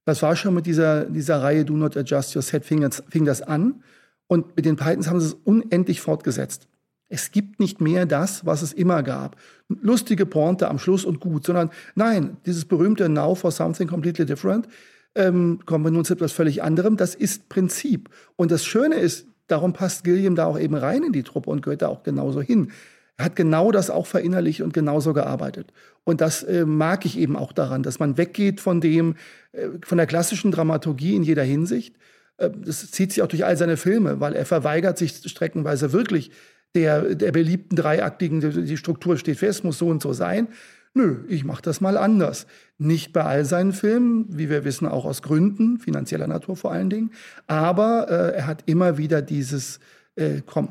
das 0.05 0.21
war 0.21 0.35
schon 0.35 0.53
mit 0.53 0.65
dieser, 0.65 1.05
dieser 1.05 1.41
Reihe 1.41 1.65
Do 1.65 1.75
Not 1.75 1.97
Adjust 1.97 2.35
Your 2.35 2.41
Set, 2.41 2.65
fing, 2.65 2.81
das, 2.81 3.03
fing 3.09 3.25
das 3.25 3.41
an. 3.41 3.83
Und 4.27 4.55
mit 4.55 4.65
den 4.65 4.75
Pythons 4.75 5.07
haben 5.07 5.19
sie 5.19 5.27
es 5.27 5.33
unendlich 5.33 6.01
fortgesetzt. 6.01 6.67
Es 7.09 7.31
gibt 7.31 7.59
nicht 7.59 7.81
mehr 7.81 8.05
das, 8.05 8.45
was 8.45 8.61
es 8.61 8.71
immer 8.71 9.01
gab. 9.01 9.35
Lustige 9.67 10.27
Pointe 10.27 10.67
am 10.67 10.77
Schluss 10.77 11.05
und 11.05 11.19
gut, 11.19 11.45
sondern 11.45 11.71
nein, 11.95 12.37
dieses 12.45 12.65
berühmte 12.65 13.09
Now 13.09 13.33
for 13.33 13.51
something 13.51 13.87
completely 13.87 14.25
different, 14.25 14.67
ähm, 15.15 15.59
kommen 15.65 15.83
wir 15.83 15.91
nun 15.91 16.05
zu 16.05 16.13
etwas 16.13 16.31
völlig 16.31 16.61
anderem. 16.61 16.97
Das 16.97 17.15
ist 17.15 17.49
Prinzip. 17.49 18.09
Und 18.35 18.51
das 18.51 18.63
Schöne 18.63 18.95
ist, 18.95 19.27
darum 19.47 19.73
passt 19.73 20.03
Gilliam 20.03 20.35
da 20.35 20.45
auch 20.45 20.59
eben 20.59 20.75
rein 20.75 21.03
in 21.03 21.11
die 21.11 21.23
Truppe 21.23 21.49
und 21.49 21.63
gehört 21.63 21.81
da 21.81 21.87
auch 21.87 22.03
genauso 22.03 22.41
hin. 22.41 22.71
Er 23.19 23.25
hat 23.25 23.35
genau 23.35 23.73
das 23.73 23.89
auch 23.89 24.07
verinnerlicht 24.07 24.61
und 24.61 24.73
genauso 24.73 25.13
gearbeitet. 25.13 25.73
Und 26.05 26.21
das 26.21 26.41
äh, 26.43 26.65
mag 26.65 27.05
ich 27.05 27.19
eben 27.19 27.35
auch 27.35 27.51
daran, 27.51 27.83
dass 27.83 27.99
man 27.99 28.17
weggeht 28.17 28.61
von 28.61 28.79
dem, 28.79 29.15
äh, 29.51 29.67
von 29.85 29.97
der 29.97 30.07
klassischen 30.07 30.51
Dramaturgie 30.51 31.17
in 31.17 31.23
jeder 31.23 31.43
Hinsicht 31.43 31.95
äh, 32.37 32.49
das 32.65 32.91
zieht 32.91 33.11
sich 33.11 33.21
auch 33.21 33.27
durch 33.27 33.43
all 33.43 33.57
seine 33.57 33.75
Filme, 33.75 34.21
weil 34.21 34.35
er 34.35 34.45
verweigert 34.45 34.97
sich 34.97 35.21
streckenweise 35.25 35.91
wirklich 35.91 36.31
der, 36.75 37.13
der 37.13 37.33
beliebten 37.33 37.75
dreiaktigen, 37.75 38.65
die 38.65 38.77
Struktur 38.77 39.17
steht 39.17 39.39
fest, 39.39 39.65
muss 39.65 39.79
so 39.79 39.87
und 39.87 40.01
so 40.01 40.13
sein. 40.13 40.47
Nö, 40.93 41.17
ich 41.27 41.43
mache 41.43 41.61
das 41.61 41.81
mal 41.81 41.97
anders. 41.97 42.47
Nicht 42.77 43.11
bei 43.11 43.25
all 43.25 43.43
seinen 43.43 43.73
Filmen, 43.73 44.27
wie 44.29 44.49
wir 44.49 44.63
wissen, 44.63 44.87
auch 44.87 45.03
aus 45.03 45.21
Gründen, 45.21 45.77
finanzieller 45.77 46.27
Natur 46.27 46.55
vor 46.55 46.71
allen 46.71 46.89
Dingen. 46.89 47.11
Aber 47.47 48.07
äh, 48.09 48.37
er 48.37 48.47
hat 48.47 48.63
immer 48.65 48.97
wieder 48.97 49.21
dieses, 49.21 49.81
äh, 50.15 50.41
komm, 50.45 50.69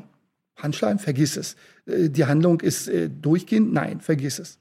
Handschleim, 0.61 0.99
vergiss 0.99 1.37
es. 1.37 1.55
Äh, 1.85 2.09
die 2.09 2.25
Handlung 2.25 2.61
ist 2.61 2.87
äh, 2.87 3.09
durchgehend, 3.09 3.73
nein, 3.73 4.01
vergiss 4.01 4.39
es. 4.39 4.59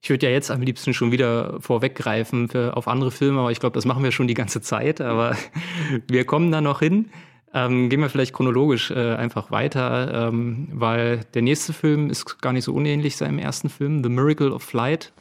Ich 0.00 0.10
würde 0.10 0.26
ja 0.26 0.32
jetzt 0.32 0.50
am 0.50 0.62
liebsten 0.62 0.94
schon 0.94 1.10
wieder 1.10 1.60
vorweggreifen 1.60 2.48
für, 2.48 2.76
auf 2.76 2.86
andere 2.86 3.10
Filme, 3.10 3.40
aber 3.40 3.50
ich 3.50 3.58
glaube, 3.58 3.74
das 3.74 3.84
machen 3.84 4.04
wir 4.04 4.12
schon 4.12 4.28
die 4.28 4.34
ganze 4.34 4.60
Zeit. 4.60 5.00
Aber 5.00 5.36
wir 6.08 6.24
kommen 6.24 6.52
da 6.52 6.60
noch 6.60 6.80
hin. 6.80 7.10
Ähm, 7.52 7.88
gehen 7.88 8.00
wir 8.00 8.10
vielleicht 8.10 8.34
chronologisch 8.34 8.90
äh, 8.90 9.14
einfach 9.14 9.50
weiter, 9.50 10.28
ähm, 10.28 10.68
weil 10.72 11.20
der 11.34 11.42
nächste 11.42 11.72
Film 11.72 12.10
ist 12.10 12.40
gar 12.42 12.52
nicht 12.52 12.64
so 12.64 12.74
unähnlich 12.74 13.16
seinem 13.16 13.38
ersten 13.38 13.70
Film, 13.70 14.02
The 14.02 14.10
Miracle 14.10 14.52
of 14.52 14.62
Flight. 14.62 15.12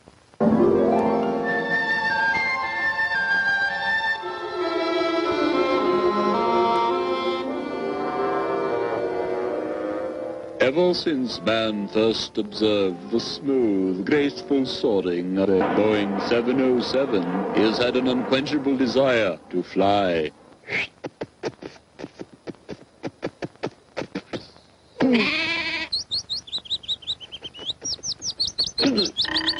Ever 10.68 10.94
since 10.94 11.40
man 11.44 11.88
first 11.88 12.38
observed 12.38 13.12
the 13.12 13.22
smooth, 13.22 14.06
graceful 14.06 14.66
soaring 14.66 15.38
of 15.38 15.48
a 15.48 15.62
Boeing 15.78 16.22
707, 16.28 17.56
he 17.56 17.62
has 17.62 17.78
had 17.78 17.96
an 17.96 18.10
unquenchable 18.10 18.76
desire 18.76 19.40
to 19.50 19.64
fly. 19.64 20.30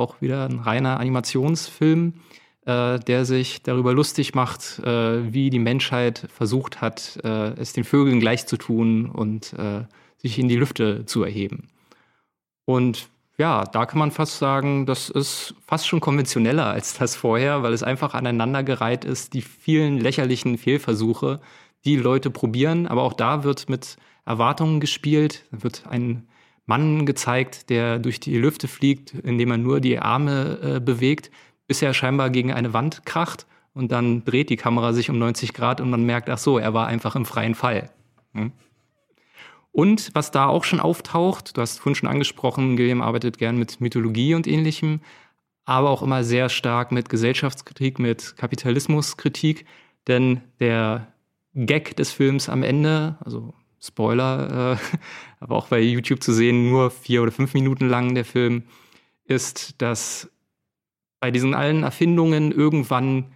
Auch 0.00 0.20
wieder 0.22 0.48
ein 0.48 0.60
reiner 0.60 0.98
Animationsfilm, 0.98 2.14
äh, 2.64 2.98
der 2.98 3.24
sich 3.26 3.62
darüber 3.62 3.92
lustig 3.92 4.34
macht, 4.34 4.78
äh, 4.78 5.32
wie 5.32 5.50
die 5.50 5.58
Menschheit 5.58 6.26
versucht 6.32 6.80
hat, 6.80 7.20
äh, 7.22 7.52
es 7.60 7.74
den 7.74 7.84
Vögeln 7.84 8.18
gleich 8.18 8.46
zu 8.46 8.56
tun 8.56 9.10
und 9.10 9.52
äh, 9.52 9.84
sich 10.16 10.38
in 10.38 10.48
die 10.48 10.56
Lüfte 10.56 11.04
zu 11.04 11.22
erheben. 11.22 11.68
Und 12.64 13.08
ja, 13.36 13.64
da 13.64 13.86
kann 13.86 13.98
man 13.98 14.10
fast 14.10 14.38
sagen, 14.38 14.86
das 14.86 15.08
ist 15.08 15.54
fast 15.66 15.86
schon 15.86 16.00
konventioneller 16.00 16.66
als 16.66 16.98
das 16.98 17.16
vorher, 17.16 17.62
weil 17.62 17.72
es 17.72 17.82
einfach 17.82 18.14
aneinandergereiht 18.14 19.04
ist, 19.04 19.34
die 19.34 19.42
vielen 19.42 19.98
lächerlichen 19.98 20.58
Fehlversuche, 20.58 21.40
die 21.84 21.96
Leute 21.96 22.30
probieren. 22.30 22.86
Aber 22.86 23.02
auch 23.02 23.14
da 23.14 23.42
wird 23.42 23.68
mit 23.68 23.96
Erwartungen 24.26 24.80
gespielt, 24.80 25.46
wird 25.50 25.84
ein 25.88 26.28
Mann 26.70 27.04
gezeigt, 27.04 27.68
der 27.68 27.98
durch 27.98 28.20
die 28.20 28.38
Lüfte 28.38 28.68
fliegt, 28.68 29.12
indem 29.12 29.50
er 29.50 29.58
nur 29.58 29.80
die 29.80 29.98
Arme 29.98 30.58
äh, 30.62 30.80
bewegt, 30.80 31.32
bis 31.66 31.82
er 31.82 31.94
scheinbar 31.94 32.30
gegen 32.30 32.52
eine 32.52 32.72
Wand 32.72 33.04
kracht 33.04 33.46
und 33.74 33.90
dann 33.90 34.24
dreht 34.24 34.50
die 34.50 34.56
Kamera 34.56 34.92
sich 34.92 35.10
um 35.10 35.18
90 35.18 35.52
Grad 35.52 35.80
und 35.80 35.90
man 35.90 36.04
merkt, 36.04 36.30
ach 36.30 36.38
so, 36.38 36.58
er 36.58 36.72
war 36.72 36.86
einfach 36.86 37.16
im 37.16 37.26
freien 37.26 37.56
Fall. 37.56 37.90
Hm? 38.34 38.52
Und 39.72 40.10
was 40.14 40.30
da 40.30 40.46
auch 40.46 40.62
schon 40.62 40.78
auftaucht, 40.78 41.56
du 41.56 41.60
hast 41.60 41.78
vorhin 41.78 41.96
schon 41.96 42.08
angesprochen, 42.08 42.76
Gilliam 42.76 43.02
arbeitet 43.02 43.38
gern 43.38 43.58
mit 43.58 43.80
Mythologie 43.80 44.34
und 44.34 44.46
ähnlichem, 44.46 45.00
aber 45.64 45.90
auch 45.90 46.02
immer 46.02 46.22
sehr 46.22 46.48
stark 46.48 46.92
mit 46.92 47.08
Gesellschaftskritik, 47.08 47.98
mit 47.98 48.36
Kapitalismuskritik, 48.36 49.66
denn 50.06 50.40
der 50.60 51.08
Gag 51.54 51.96
des 51.96 52.12
Films 52.12 52.48
am 52.48 52.62
Ende, 52.62 53.16
also 53.24 53.54
Spoiler, 53.80 54.78
äh, 54.78 54.96
aber 55.40 55.56
auch 55.56 55.68
bei 55.68 55.80
YouTube 55.80 56.22
zu 56.22 56.32
sehen, 56.32 56.68
nur 56.70 56.90
vier 56.90 57.22
oder 57.22 57.32
fünf 57.32 57.54
Minuten 57.54 57.88
lang 57.88 58.14
der 58.14 58.24
Film, 58.24 58.64
ist, 59.24 59.80
dass 59.80 60.30
bei 61.20 61.30
diesen 61.30 61.54
allen 61.54 61.82
Erfindungen 61.82 62.52
irgendwann 62.52 63.26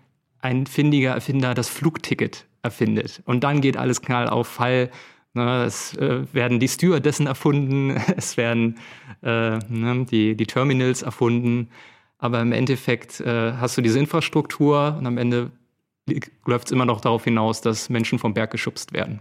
ein 0.40 0.66
findiger 0.66 1.12
Erfinder 1.12 1.54
das 1.54 1.68
Flugticket 1.68 2.46
erfindet. 2.62 3.22
Und 3.24 3.44
dann 3.44 3.60
geht 3.60 3.76
alles 3.76 4.02
knall 4.02 4.28
auf 4.28 4.48
Fall 4.48 4.90
Ne, 5.36 5.64
es 5.64 5.94
äh, 5.96 6.32
werden 6.32 6.60
die 6.60 6.68
Stewardessen 6.68 7.26
erfunden, 7.26 7.90
es 8.16 8.36
werden 8.36 8.78
äh, 9.22 9.58
ne, 9.68 10.06
die, 10.08 10.36
die 10.36 10.46
Terminals 10.46 11.02
erfunden, 11.02 11.70
aber 12.18 12.40
im 12.40 12.52
Endeffekt 12.52 13.20
äh, 13.20 13.52
hast 13.54 13.76
du 13.76 13.82
diese 13.82 13.98
Infrastruktur 13.98 14.96
und 14.96 15.06
am 15.06 15.18
Ende 15.18 15.50
läuft 16.46 16.66
es 16.66 16.72
immer 16.72 16.86
noch 16.86 17.00
darauf 17.00 17.24
hinaus, 17.24 17.60
dass 17.60 17.88
Menschen 17.88 18.20
vom 18.20 18.32
Berg 18.32 18.52
geschubst 18.52 18.92
werden. 18.92 19.20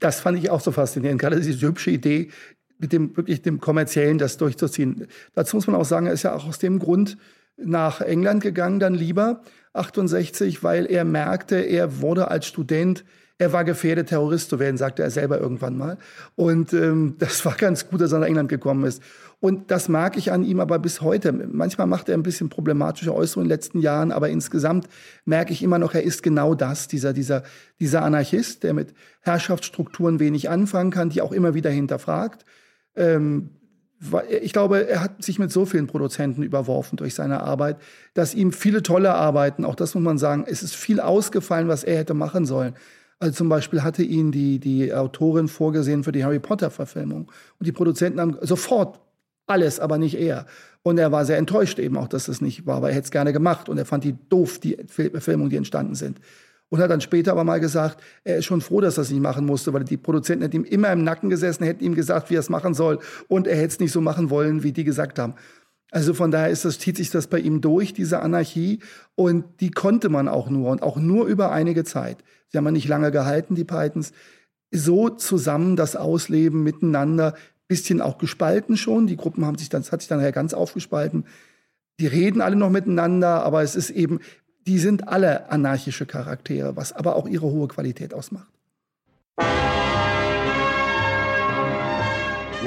Das 0.00 0.20
fand 0.20 0.38
ich 0.38 0.50
auch 0.50 0.60
so 0.60 0.70
faszinierend, 0.72 1.20
gerade 1.20 1.40
diese 1.40 1.66
hübsche 1.66 1.90
Idee, 1.90 2.30
mit 2.78 2.92
dem 2.92 3.16
wirklich 3.16 3.42
dem 3.42 3.60
kommerziellen 3.60 4.18
das 4.18 4.36
durchzuziehen. 4.36 5.08
Dazu 5.34 5.56
muss 5.56 5.66
man 5.66 5.76
auch 5.76 5.84
sagen, 5.84 6.06
er 6.06 6.12
ist 6.12 6.22
ja 6.22 6.34
auch 6.34 6.46
aus 6.46 6.58
dem 6.58 6.78
Grund 6.78 7.16
nach 7.56 8.00
England 8.00 8.42
gegangen, 8.42 8.78
dann 8.78 8.94
lieber 8.94 9.42
68, 9.72 10.62
weil 10.62 10.86
er 10.86 11.04
merkte, 11.04 11.56
er 11.56 12.00
wurde 12.00 12.28
als 12.28 12.46
Student 12.46 13.04
er 13.38 13.52
war 13.52 13.64
gefährdet, 13.64 14.08
Terrorist 14.08 14.50
zu 14.50 14.58
werden, 14.58 14.76
sagte 14.76 15.02
er 15.02 15.10
selber 15.10 15.38
irgendwann 15.38 15.78
mal. 15.78 15.96
Und 16.34 16.72
ähm, 16.72 17.14
das 17.18 17.44
war 17.44 17.54
ganz 17.54 17.88
gut, 17.88 18.00
dass 18.00 18.12
er 18.12 18.18
nach 18.18 18.26
England 18.26 18.48
gekommen 18.48 18.84
ist. 18.84 19.02
Und 19.40 19.70
das 19.70 19.88
mag 19.88 20.16
ich 20.16 20.32
an 20.32 20.42
ihm 20.42 20.58
aber 20.58 20.80
bis 20.80 21.00
heute. 21.00 21.32
Manchmal 21.32 21.86
macht 21.86 22.08
er 22.08 22.14
ein 22.14 22.24
bisschen 22.24 22.48
problematische 22.48 23.14
Äußerungen 23.14 23.46
in 23.46 23.48
den 23.48 23.56
letzten 23.56 23.80
Jahren, 23.80 24.10
aber 24.10 24.28
insgesamt 24.28 24.88
merke 25.24 25.52
ich 25.52 25.62
immer 25.62 25.78
noch, 25.78 25.94
er 25.94 26.02
ist 26.02 26.24
genau 26.24 26.56
das, 26.56 26.88
dieser, 26.88 27.12
dieser, 27.12 27.44
dieser 27.78 28.02
Anarchist, 28.02 28.64
der 28.64 28.74
mit 28.74 28.94
Herrschaftsstrukturen 29.20 30.18
wenig 30.18 30.50
anfangen 30.50 30.90
kann, 30.90 31.10
die 31.10 31.22
auch 31.22 31.30
immer 31.30 31.54
wieder 31.54 31.70
hinterfragt. 31.70 32.44
Ähm, 32.96 33.50
ich 34.42 34.52
glaube, 34.52 34.88
er 34.88 35.02
hat 35.02 35.22
sich 35.22 35.38
mit 35.38 35.50
so 35.50 35.66
vielen 35.66 35.88
Produzenten 35.88 36.42
überworfen 36.42 36.96
durch 36.96 37.14
seine 37.14 37.40
Arbeit, 37.40 37.78
dass 38.14 38.34
ihm 38.34 38.52
viele 38.52 38.82
tolle 38.82 39.14
Arbeiten, 39.14 39.64
auch 39.64 39.74
das 39.74 39.94
muss 39.94 40.04
man 40.04 40.18
sagen, 40.18 40.44
es 40.48 40.62
ist 40.62 40.76
viel 40.76 41.00
ausgefallen, 41.00 41.68
was 41.68 41.82
er 41.84 41.98
hätte 41.98 42.14
machen 42.14 42.46
sollen. 42.46 42.74
Also 43.20 43.34
zum 43.34 43.48
Beispiel 43.48 43.82
hatte 43.82 44.02
ihn 44.02 44.30
die, 44.30 44.58
die 44.60 44.94
Autorin 44.94 45.48
vorgesehen 45.48 46.04
für 46.04 46.12
die 46.12 46.24
Harry 46.24 46.38
Potter-Verfilmung. 46.38 47.30
Und 47.58 47.66
die 47.66 47.72
Produzenten 47.72 48.20
haben 48.20 48.36
sofort 48.42 49.00
alles, 49.46 49.80
aber 49.80 49.98
nicht 49.98 50.18
er. 50.18 50.46
Und 50.82 50.98
er 50.98 51.10
war 51.10 51.24
sehr 51.24 51.38
enttäuscht 51.38 51.78
eben 51.78 51.96
auch, 51.96 52.08
dass 52.08 52.26
das 52.26 52.40
nicht 52.40 52.66
war, 52.66 52.80
weil 52.80 52.90
er 52.90 52.96
hätte 52.96 53.06
es 53.06 53.10
gerne 53.10 53.32
gemacht. 53.32 53.68
Und 53.68 53.78
er 53.78 53.86
fand 53.86 54.04
die 54.04 54.16
doof, 54.28 54.60
die 54.60 54.76
Verfilmungen, 54.86 55.50
die 55.50 55.56
entstanden 55.56 55.94
sind. 55.94 56.20
Und 56.70 56.80
hat 56.80 56.90
dann 56.90 57.00
später 57.00 57.32
aber 57.32 57.44
mal 57.44 57.60
gesagt, 57.60 58.02
er 58.24 58.36
ist 58.36 58.44
schon 58.44 58.60
froh, 58.60 58.80
dass 58.80 58.98
er 58.98 59.02
es 59.02 59.10
nicht 59.10 59.22
machen 59.22 59.46
musste, 59.46 59.72
weil 59.72 59.84
die 59.84 59.96
Produzenten 59.96 60.42
hätten 60.42 60.56
ihm 60.56 60.64
immer 60.64 60.92
im 60.92 61.02
Nacken 61.02 61.30
gesessen, 61.30 61.64
hätten 61.64 61.82
ihm 61.82 61.94
gesagt, 61.94 62.28
wie 62.28 62.36
er 62.36 62.40
es 62.40 62.50
machen 62.50 62.74
soll. 62.74 62.98
Und 63.26 63.46
er 63.46 63.56
hätte 63.56 63.68
es 63.68 63.80
nicht 63.80 63.92
so 63.92 64.02
machen 64.02 64.28
wollen, 64.28 64.62
wie 64.62 64.72
die 64.72 64.84
gesagt 64.84 65.18
haben. 65.18 65.34
Also 65.90 66.12
von 66.12 66.30
daher 66.30 66.50
ist 66.50 66.64
das, 66.64 66.78
zieht 66.78 66.96
sich 66.96 67.10
das 67.10 67.28
bei 67.28 67.38
ihm 67.38 67.60
durch, 67.60 67.92
diese 67.92 68.20
Anarchie. 68.20 68.80
Und 69.14 69.60
die 69.60 69.70
konnte 69.70 70.08
man 70.08 70.28
auch 70.28 70.50
nur 70.50 70.70
und 70.70 70.82
auch 70.82 70.96
nur 70.96 71.26
über 71.26 71.50
einige 71.50 71.84
Zeit. 71.84 72.18
Sie 72.48 72.58
haben 72.58 72.64
ja 72.66 72.70
nicht 72.70 72.88
lange 72.88 73.10
gehalten, 73.10 73.54
die 73.54 73.64
Pythons. 73.64 74.12
So 74.70 75.08
zusammen 75.08 75.76
das 75.76 75.96
Ausleben 75.96 76.62
miteinander, 76.62 77.34
bisschen 77.68 78.00
auch 78.00 78.18
gespalten 78.18 78.76
schon. 78.76 79.06
Die 79.06 79.16
Gruppen 79.16 79.44
haben 79.46 79.58
sich 79.58 79.68
dann, 79.68 79.82
hat 79.84 80.00
sich 80.00 80.08
dann 80.08 80.20
ja 80.20 80.30
ganz 80.30 80.54
aufgespalten. 80.54 81.24
Die 82.00 82.06
reden 82.06 82.40
alle 82.40 82.56
noch 82.56 82.70
miteinander, 82.70 83.42
aber 83.44 83.62
es 83.62 83.74
ist 83.74 83.90
eben, 83.90 84.20
die 84.66 84.78
sind 84.78 85.08
alle 85.08 85.50
anarchische 85.50 86.06
Charaktere, 86.06 86.76
was 86.76 86.92
aber 86.92 87.16
auch 87.16 87.26
ihre 87.26 87.46
hohe 87.46 87.68
Qualität 87.68 88.14
ausmacht. 88.14 88.48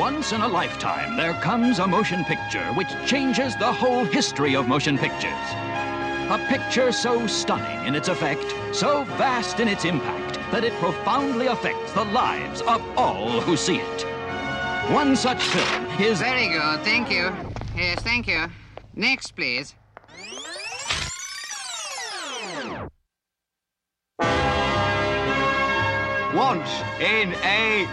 Once 0.01 0.31
in 0.31 0.41
a 0.41 0.47
lifetime, 0.47 1.15
there 1.15 1.35
comes 1.35 1.77
a 1.77 1.85
motion 1.85 2.25
picture 2.25 2.65
which 2.73 2.87
changes 3.05 3.55
the 3.55 3.71
whole 3.71 4.03
history 4.03 4.55
of 4.55 4.67
motion 4.67 4.97
pictures. 4.97 5.31
A 6.31 6.43
picture 6.49 6.91
so 6.91 7.27
stunning 7.27 7.85
in 7.85 7.93
its 7.93 8.07
effect, 8.07 8.55
so 8.71 9.03
vast 9.03 9.59
in 9.59 9.67
its 9.67 9.85
impact, 9.85 10.39
that 10.51 10.63
it 10.63 10.73
profoundly 10.79 11.45
affects 11.45 11.93
the 11.93 12.03
lives 12.05 12.61
of 12.61 12.81
all 12.97 13.41
who 13.41 13.55
see 13.55 13.77
it. 13.77 14.01
One 14.91 15.15
such 15.15 15.43
film 15.43 15.85
is. 16.01 16.17
Very 16.17 16.47
good, 16.47 16.79
thank 16.79 17.11
you. 17.11 17.31
Yes, 17.75 18.01
thank 18.01 18.27
you. 18.27 18.47
Next, 18.95 19.35
please. 19.35 19.75
Once 26.33 26.71
in 26.99 27.35
a 27.43 27.85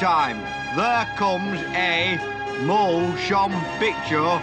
lifetime, 0.00 0.40
there 0.76 1.06
comes 1.16 1.60
a 1.74 2.18
motion 2.64 3.50
picture 3.80 4.38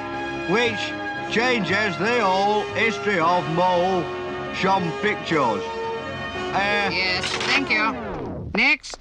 which 0.52 0.92
changes 1.34 1.98
the 1.98 2.20
whole 2.22 2.64
history 2.74 3.20
of 3.20 3.48
motion 3.56 4.92
pictures. 5.02 5.64
Uh, 6.54 6.90
yes, 6.92 7.26
thank 7.48 7.70
you. 7.70 8.52
Next. 8.54 8.98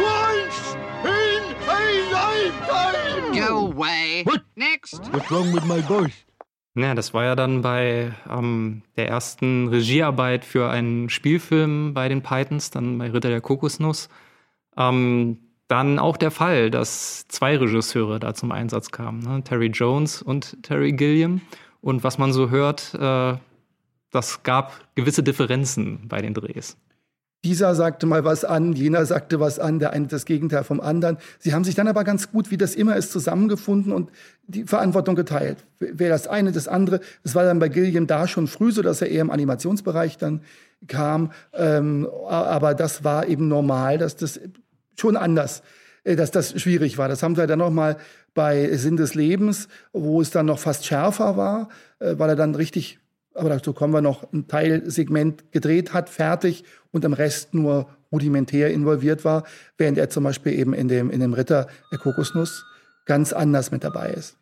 Once 0.00 0.76
in 1.04 1.42
a 1.68 2.10
lifetime! 2.10 3.34
Go 3.34 3.66
away. 3.66 4.22
What? 4.24 4.42
Next. 4.56 5.04
What's 5.12 5.30
wrong 5.30 5.52
with 5.52 5.66
my 5.66 5.80
voice? 5.80 6.23
Ja, 6.76 6.94
das 6.94 7.14
war 7.14 7.24
ja 7.24 7.36
dann 7.36 7.62
bei 7.62 8.12
ähm, 8.28 8.82
der 8.96 9.08
ersten 9.08 9.68
Regiearbeit 9.68 10.44
für 10.44 10.70
einen 10.70 11.08
Spielfilm 11.08 11.94
bei 11.94 12.08
den 12.08 12.22
Pythons, 12.22 12.70
dann 12.70 12.98
bei 12.98 13.10
Ritter 13.10 13.28
der 13.28 13.40
Kokosnuss. 13.40 14.08
Ähm, 14.76 15.38
dann 15.68 15.98
auch 16.00 16.16
der 16.16 16.32
Fall, 16.32 16.70
dass 16.70 17.28
zwei 17.28 17.56
Regisseure 17.56 18.18
da 18.18 18.34
zum 18.34 18.50
Einsatz 18.50 18.90
kamen, 18.90 19.20
ne? 19.20 19.42
Terry 19.44 19.68
Jones 19.68 20.20
und 20.20 20.62
Terry 20.62 20.92
Gilliam. 20.92 21.40
Und 21.80 22.02
was 22.02 22.18
man 22.18 22.32
so 22.32 22.50
hört, 22.50 22.92
äh, 22.94 23.36
das 24.10 24.42
gab 24.42 24.94
gewisse 24.96 25.22
Differenzen 25.22 26.08
bei 26.08 26.22
den 26.22 26.34
Drehs. 26.34 26.76
Dieser 27.44 27.74
sagte 27.74 28.06
mal 28.06 28.24
was 28.24 28.44
an, 28.44 28.72
jener 28.72 29.04
sagte 29.04 29.38
was 29.38 29.58
an, 29.58 29.78
der 29.78 29.92
eine 29.92 30.06
das 30.06 30.24
Gegenteil 30.24 30.64
vom 30.64 30.80
anderen. 30.80 31.18
Sie 31.38 31.52
haben 31.52 31.62
sich 31.62 31.74
dann 31.74 31.88
aber 31.88 32.02
ganz 32.02 32.32
gut, 32.32 32.50
wie 32.50 32.56
das 32.56 32.74
immer 32.74 32.96
ist, 32.96 33.12
zusammengefunden 33.12 33.92
und 33.92 34.10
die 34.46 34.64
Verantwortung 34.64 35.14
geteilt. 35.14 35.58
Wer 35.78 36.08
das 36.08 36.26
eine, 36.26 36.52
das 36.52 36.68
andere. 36.68 37.00
Das 37.22 37.34
war 37.34 37.44
dann 37.44 37.58
bei 37.58 37.68
Gilliam 37.68 38.06
da 38.06 38.26
schon 38.26 38.46
früh 38.46 38.72
so, 38.72 38.80
dass 38.80 39.02
er 39.02 39.10
eher 39.10 39.20
im 39.20 39.30
Animationsbereich 39.30 40.16
dann 40.16 40.40
kam. 40.88 41.32
Ähm, 41.52 42.08
aber 42.26 42.74
das 42.74 43.04
war 43.04 43.28
eben 43.28 43.46
normal, 43.46 43.98
dass 43.98 44.16
das 44.16 44.40
schon 44.98 45.18
anders, 45.18 45.62
äh, 46.04 46.16
dass 46.16 46.30
das 46.30 46.58
schwierig 46.58 46.96
war. 46.96 47.08
Das 47.08 47.22
haben 47.22 47.36
wir 47.36 47.46
dann 47.46 47.58
noch 47.58 47.70
mal 47.70 47.98
bei 48.32 48.74
Sinn 48.76 48.96
des 48.96 49.14
Lebens, 49.14 49.68
wo 49.92 50.22
es 50.22 50.30
dann 50.30 50.46
noch 50.46 50.58
fast 50.58 50.86
schärfer 50.86 51.36
war, 51.36 51.68
äh, 51.98 52.14
weil 52.16 52.30
er 52.30 52.36
dann 52.36 52.54
richtig 52.54 52.98
aber 53.34 53.48
dazu 53.48 53.72
kommen 53.72 53.92
wir 53.92 54.00
noch, 54.00 54.32
ein 54.32 54.48
Teilsegment 54.48 55.52
gedreht 55.52 55.92
hat, 55.92 56.08
fertig 56.08 56.64
und 56.92 57.04
am 57.04 57.12
Rest 57.12 57.54
nur 57.54 57.88
rudimentär 58.12 58.70
involviert 58.70 59.24
war, 59.24 59.44
während 59.76 59.98
er 59.98 60.08
zum 60.08 60.24
Beispiel 60.24 60.52
eben 60.52 60.72
in 60.72 60.88
dem, 60.88 61.10
in 61.10 61.20
dem 61.20 61.34
Ritter 61.34 61.66
der 61.90 61.98
Kokosnuss 61.98 62.64
ganz 63.06 63.32
anders 63.32 63.70
mit 63.70 63.84
dabei 63.84 64.10
ist. 64.10 64.36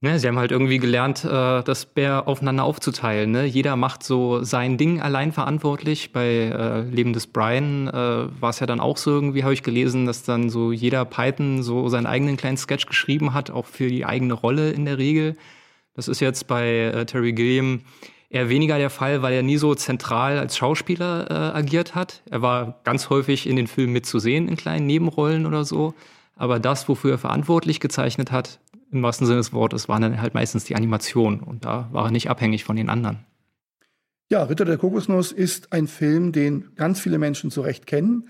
Ne, 0.00 0.16
sie 0.20 0.28
haben 0.28 0.38
halt 0.38 0.52
irgendwie 0.52 0.78
gelernt, 0.78 1.24
äh, 1.24 1.62
das 1.64 1.84
Bär 1.84 2.28
aufeinander 2.28 2.62
aufzuteilen. 2.62 3.32
Ne? 3.32 3.46
Jeder 3.46 3.74
macht 3.74 4.04
so 4.04 4.44
sein 4.44 4.76
Ding 4.76 5.00
allein 5.00 5.32
verantwortlich. 5.32 6.12
Bei 6.12 6.24
äh, 6.24 6.82
Leben 6.82 7.12
des 7.12 7.26
Brian 7.26 7.88
äh, 7.88 7.92
war 7.92 8.50
es 8.50 8.60
ja 8.60 8.66
dann 8.66 8.78
auch 8.78 8.96
so 8.96 9.10
irgendwie, 9.10 9.42
habe 9.42 9.54
ich 9.54 9.64
gelesen, 9.64 10.06
dass 10.06 10.22
dann 10.22 10.50
so 10.50 10.70
jeder 10.70 11.04
Python 11.04 11.64
so 11.64 11.88
seinen 11.88 12.06
eigenen 12.06 12.36
kleinen 12.36 12.56
Sketch 12.56 12.86
geschrieben 12.86 13.34
hat, 13.34 13.50
auch 13.50 13.66
für 13.66 13.88
die 13.88 14.06
eigene 14.06 14.34
Rolle 14.34 14.70
in 14.70 14.84
der 14.84 14.98
Regel. 14.98 15.36
Das 15.98 16.06
ist 16.06 16.20
jetzt 16.20 16.46
bei 16.46 16.64
äh, 16.68 17.06
Terry 17.06 17.32
Gilliam 17.32 17.80
eher 18.30 18.48
weniger 18.48 18.78
der 18.78 18.88
Fall, 18.88 19.20
weil 19.20 19.34
er 19.34 19.42
nie 19.42 19.56
so 19.56 19.74
zentral 19.74 20.38
als 20.38 20.56
Schauspieler 20.56 21.28
äh, 21.28 21.58
agiert 21.58 21.96
hat. 21.96 22.22
Er 22.30 22.40
war 22.40 22.78
ganz 22.84 23.10
häufig 23.10 23.48
in 23.48 23.56
den 23.56 23.66
Filmen 23.66 23.94
mitzusehen 23.94 24.46
in 24.46 24.56
kleinen 24.56 24.86
Nebenrollen 24.86 25.44
oder 25.44 25.64
so. 25.64 25.94
Aber 26.36 26.60
das, 26.60 26.88
wofür 26.88 27.10
er 27.10 27.18
verantwortlich 27.18 27.80
gezeichnet 27.80 28.30
hat, 28.30 28.60
im 28.92 29.02
wahrsten 29.02 29.26
Sinne 29.26 29.38
des 29.38 29.52
Wortes, 29.52 29.88
waren 29.88 30.02
dann 30.02 30.22
halt 30.22 30.34
meistens 30.34 30.62
die 30.62 30.76
Animationen. 30.76 31.40
Und 31.40 31.64
da 31.64 31.88
war 31.90 32.04
er 32.04 32.10
nicht 32.12 32.30
abhängig 32.30 32.62
von 32.62 32.76
den 32.76 32.90
anderen. 32.90 33.26
Ja, 34.30 34.44
Ritter 34.44 34.66
der 34.66 34.78
Kokosnuss 34.78 35.32
ist 35.32 35.72
ein 35.72 35.88
Film, 35.88 36.30
den 36.30 36.76
ganz 36.76 37.00
viele 37.00 37.18
Menschen 37.18 37.50
zu 37.50 37.62
Recht 37.62 37.88
kennen. 37.88 38.28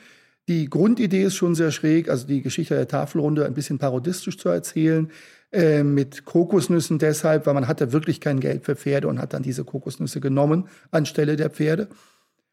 Die 0.48 0.70
Grundidee 0.70 1.24
ist 1.24 1.34
schon 1.34 1.54
sehr 1.54 1.70
schräg, 1.70 2.08
also 2.08 2.26
die 2.26 2.40
Geschichte 2.40 2.74
der 2.74 2.88
Tafelrunde 2.88 3.44
ein 3.44 3.52
bisschen 3.52 3.78
parodistisch 3.78 4.38
zu 4.38 4.48
erzählen. 4.48 5.10
Äh, 5.50 5.82
mit 5.82 6.26
Kokosnüssen 6.26 6.98
deshalb, 6.98 7.46
weil 7.46 7.54
man 7.54 7.68
hatte 7.68 7.92
wirklich 7.92 8.20
kein 8.20 8.38
Geld 8.38 8.66
für 8.66 8.76
Pferde 8.76 9.08
und 9.08 9.18
hat 9.18 9.32
dann 9.32 9.42
diese 9.42 9.64
Kokosnüsse 9.64 10.20
genommen 10.20 10.68
anstelle 10.90 11.36
der 11.36 11.48
Pferde. 11.48 11.88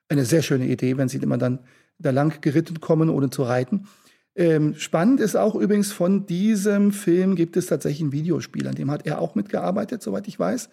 Eine 0.08 0.24
sehr 0.24 0.42
schöne 0.42 0.66
Idee, 0.66 0.96
wenn 0.96 1.10
sie 1.10 1.18
immer 1.18 1.38
dann 1.38 1.60
da 2.00 2.12
lang 2.12 2.40
geritten 2.40 2.80
kommen, 2.80 3.10
ohne 3.10 3.30
zu 3.30 3.44
reiten. 3.44 3.88
Ähm, 4.34 4.76
spannend 4.76 5.20
ist 5.20 5.36
auch 5.36 5.56
übrigens, 5.56 5.92
von 5.92 6.26
diesem 6.26 6.94
Film 6.94 7.36
gibt 7.36 7.58
es 7.58 7.66
tatsächlich 7.66 8.02
ein 8.02 8.12
Videospiel, 8.14 8.66
an 8.66 8.76
dem 8.76 8.90
hat 8.92 9.06
er 9.06 9.20
auch 9.20 9.36
mitgearbeitet, 9.36 10.02
soweit 10.02 10.28
ich 10.30 10.40
weiß. 10.40 10.70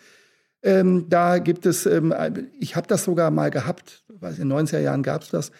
Ähm, 0.63 1.07
da 1.09 1.39
gibt 1.39 1.67
es, 1.67 1.87
ähm, 1.87 2.15
ich 2.61 2.77
habe 2.77 2.87
das 2.87 3.03
sogar 3.03 3.33
mal 3.33 3.51
gehabt, 3.51 4.05
weiß 4.09 4.39
in 4.39 4.49
den 4.49 4.59
90er 4.59 4.79
Jahren 4.79 5.03
gab 5.03 5.23
es 5.23 5.31
das, 5.31 5.51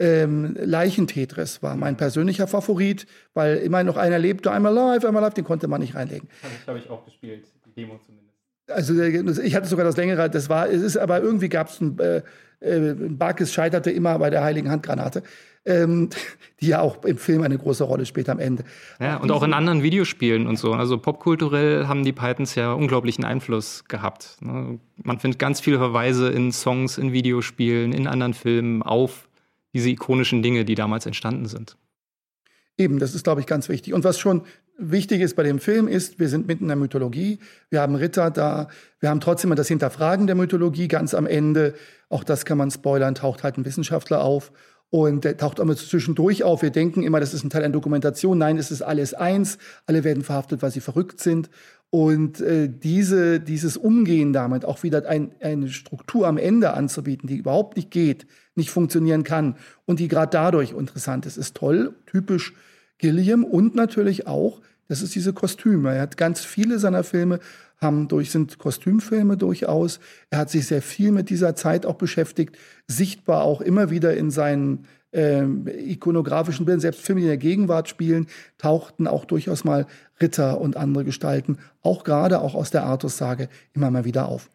ähm, 0.00 0.56
Leichentetris 0.58 1.62
war 1.62 1.76
mein 1.76 1.96
persönlicher 1.98 2.46
Favorit, 2.46 3.06
weil 3.34 3.58
immer 3.58 3.84
noch 3.84 3.98
einer 3.98 4.18
lebte, 4.18 4.50
einmal 4.50 4.72
live, 4.72 5.04
einmal 5.04 5.22
live, 5.22 5.34
den 5.34 5.44
konnte 5.44 5.68
man 5.68 5.82
nicht 5.82 5.94
reinlegen. 5.94 6.28
Das 6.40 6.66
habe 6.66 6.78
ich 6.78 6.88
auch 6.88 7.04
gespielt, 7.04 7.44
die 7.66 7.74
Demo 7.74 8.00
zumindest. 8.04 8.30
Also 8.68 8.98
ich 9.42 9.54
hatte 9.54 9.68
sogar 9.68 9.84
das 9.84 9.98
längere, 9.98 10.30
das 10.30 10.48
war, 10.48 10.70
es 10.70 10.80
ist 10.80 10.96
aber 10.96 11.20
irgendwie 11.20 11.50
gab 11.50 11.68
es 11.68 11.80
ein, 11.80 11.98
äh, 11.98 12.22
äh, 12.60 12.92
ein 12.92 13.18
Bug, 13.18 13.40
es 13.40 13.52
scheiterte 13.52 13.90
immer 13.90 14.18
bei 14.18 14.30
der 14.30 14.42
Heiligen 14.42 14.70
Handgranate. 14.70 15.22
Ähm, 15.66 16.08
die 16.62 16.68
ja 16.68 16.80
auch 16.80 17.04
im 17.04 17.18
Film 17.18 17.42
eine 17.42 17.58
große 17.58 17.84
Rolle 17.84 18.06
spielt 18.06 18.30
am 18.30 18.38
Ende. 18.38 18.64
Ja, 19.00 19.18
und 19.18 19.30
auch 19.30 19.42
in 19.42 19.52
anderen 19.52 19.82
Videospielen 19.82 20.46
und 20.46 20.58
so. 20.58 20.72
Also 20.72 20.96
popkulturell 20.96 21.86
haben 21.86 22.04
die 22.04 22.12
Pythons 22.12 22.54
ja 22.54 22.72
unglaublichen 22.72 23.24
Einfluss 23.26 23.84
gehabt. 23.84 24.38
Ne? 24.40 24.78
Man 25.02 25.18
findet 25.18 25.38
ganz 25.38 25.60
viele 25.60 25.76
Verweise 25.76 26.30
in 26.30 26.52
Songs, 26.52 26.96
in 26.96 27.12
Videospielen, 27.12 27.92
in 27.92 28.06
anderen 28.06 28.32
Filmen 28.32 28.82
auf 28.82 29.28
diese 29.74 29.88
ikonischen 29.88 30.42
Dinge, 30.42 30.64
die 30.64 30.74
damals 30.74 31.06
entstanden 31.06 31.46
sind. 31.46 31.76
Eben, 32.76 32.98
das 32.98 33.14
ist, 33.14 33.24
glaube 33.24 33.40
ich, 33.40 33.46
ganz 33.46 33.68
wichtig. 33.68 33.92
Und 33.92 34.04
was 34.04 34.18
schon 34.18 34.42
wichtig 34.78 35.20
ist 35.20 35.36
bei 35.36 35.42
dem 35.42 35.58
Film 35.58 35.86
ist, 35.86 36.18
wir 36.18 36.28
sind 36.28 36.46
mitten 36.46 36.64
in 36.64 36.68
der 36.68 36.76
Mythologie. 36.76 37.38
Wir 37.68 37.82
haben 37.82 37.94
Ritter 37.94 38.30
da. 38.30 38.68
Wir 39.00 39.10
haben 39.10 39.20
trotzdem 39.20 39.54
das 39.54 39.68
Hinterfragen 39.68 40.26
der 40.26 40.36
Mythologie 40.36 40.88
ganz 40.88 41.12
am 41.12 41.26
Ende. 41.26 41.74
Auch 42.08 42.24
das 42.24 42.44
kann 42.44 42.56
man 42.56 42.70
spoilern, 42.70 43.14
taucht 43.14 43.44
halt 43.44 43.58
ein 43.58 43.64
Wissenschaftler 43.64 44.22
auf. 44.24 44.52
Und 44.88 45.24
der 45.24 45.36
taucht 45.36 45.60
immer 45.60 45.76
zwischendurch 45.76 46.42
auf. 46.42 46.62
Wir 46.62 46.70
denken 46.70 47.02
immer, 47.02 47.20
das 47.20 47.32
ist 47.32 47.44
ein 47.44 47.50
Teil 47.50 47.62
einer 47.62 47.72
Dokumentation. 47.72 48.38
Nein, 48.38 48.58
es 48.58 48.72
ist 48.72 48.82
alles 48.82 49.14
eins. 49.14 49.58
Alle 49.86 50.02
werden 50.02 50.24
verhaftet, 50.24 50.62
weil 50.62 50.72
sie 50.72 50.80
verrückt 50.80 51.20
sind. 51.20 51.48
Und 51.90 52.40
äh, 52.40 52.68
diese, 52.68 53.40
dieses 53.40 53.76
Umgehen 53.76 54.32
damit, 54.32 54.64
auch 54.64 54.84
wieder 54.84 55.08
ein, 55.08 55.32
eine 55.40 55.68
Struktur 55.68 56.28
am 56.28 56.38
Ende 56.38 56.72
anzubieten, 56.74 57.26
die 57.26 57.36
überhaupt 57.36 57.76
nicht 57.76 57.90
geht, 57.90 58.26
nicht 58.54 58.70
funktionieren 58.70 59.24
kann 59.24 59.56
und 59.86 59.98
die 59.98 60.06
gerade 60.06 60.30
dadurch 60.30 60.72
interessant 60.72 61.26
ist, 61.26 61.36
ist 61.36 61.56
toll, 61.56 61.94
typisch 62.06 62.54
Gilliam 62.98 63.44
und 63.44 63.74
natürlich 63.74 64.28
auch, 64.28 64.60
das 64.86 65.02
ist 65.02 65.14
diese 65.14 65.32
Kostüme. 65.32 65.94
Er 65.94 66.02
hat 66.02 66.16
ganz 66.16 66.44
viele 66.44 66.78
seiner 66.78 67.02
Filme 67.02 67.40
haben 67.80 68.08
durch, 68.08 68.30
sind 68.30 68.58
Kostümfilme 68.58 69.36
durchaus. 69.36 70.00
Er 70.28 70.38
hat 70.38 70.50
sich 70.50 70.66
sehr 70.66 70.82
viel 70.82 71.12
mit 71.12 71.30
dieser 71.30 71.56
Zeit 71.56 71.86
auch 71.86 71.94
beschäftigt, 71.94 72.56
sichtbar 72.86 73.42
auch 73.42 73.60
immer 73.60 73.90
wieder 73.90 74.16
in 74.16 74.30
seinen 74.30 74.86
äh, 75.12 75.44
ikonografischen 75.44 76.66
Bildern, 76.66 76.80
selbst 76.80 77.02
Filme, 77.02 77.20
die 77.20 77.26
in 77.26 77.30
der 77.30 77.36
Gegenwart 77.36 77.88
spielen, 77.88 78.26
tauchten 78.58 79.06
auch 79.06 79.24
durchaus 79.24 79.64
mal 79.64 79.86
Ritter 80.20 80.60
und 80.60 80.76
andere 80.76 81.04
Gestalten, 81.04 81.58
auch 81.82 82.04
gerade 82.04 82.40
auch 82.40 82.54
aus 82.54 82.70
der 82.70 82.84
Artus-Sage, 82.84 83.48
immer 83.72 83.90
mal 83.90 84.04
wieder 84.04 84.28
auf. 84.28 84.50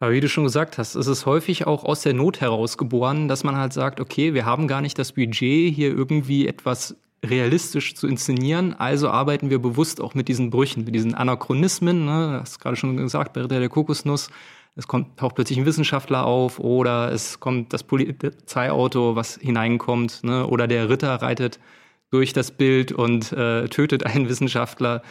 Aber 0.00 0.12
wie 0.12 0.20
du 0.20 0.28
schon 0.28 0.44
gesagt 0.44 0.78
hast, 0.78 0.94
ist 0.94 1.06
es 1.06 1.26
häufig 1.26 1.66
auch 1.66 1.84
aus 1.84 2.00
der 2.00 2.14
Not 2.14 2.40
heraus 2.40 2.78
geboren, 2.78 3.28
dass 3.28 3.44
man 3.44 3.56
halt 3.56 3.74
sagt, 3.74 4.00
okay, 4.00 4.32
wir 4.32 4.46
haben 4.46 4.66
gar 4.66 4.80
nicht 4.80 4.98
das 4.98 5.12
Budget, 5.12 5.74
hier 5.74 5.90
irgendwie 5.90 6.48
etwas 6.48 6.96
realistisch 7.22 7.94
zu 7.94 8.06
inszenieren, 8.06 8.72
also 8.72 9.10
arbeiten 9.10 9.50
wir 9.50 9.58
bewusst 9.58 10.00
auch 10.00 10.14
mit 10.14 10.28
diesen 10.28 10.48
Brüchen, 10.48 10.84
mit 10.84 10.94
diesen 10.94 11.14
Anachronismen, 11.14 12.06
ne? 12.06 12.38
das 12.40 12.52
hast 12.52 12.60
gerade 12.60 12.76
schon 12.76 12.96
gesagt, 12.96 13.34
bei 13.34 13.42
Ritter 13.42 13.60
der 13.60 13.68
Kokosnuss, 13.68 14.30
es 14.80 14.88
kommt, 14.88 15.18
taucht 15.18 15.34
plötzlich 15.34 15.58
ein 15.58 15.66
Wissenschaftler 15.66 16.24
auf 16.24 16.58
oder 16.58 17.12
es 17.12 17.38
kommt 17.38 17.72
das 17.74 17.82
Polizeiauto, 17.82 19.14
was 19.14 19.36
hineinkommt, 19.36 20.24
ne? 20.24 20.46
oder 20.46 20.66
der 20.66 20.88
Ritter 20.88 21.14
reitet 21.16 21.60
durch 22.10 22.32
das 22.32 22.50
Bild 22.50 22.90
und 22.90 23.30
äh, 23.32 23.68
tötet 23.68 24.06
einen 24.06 24.28
Wissenschaftler. 24.28 25.02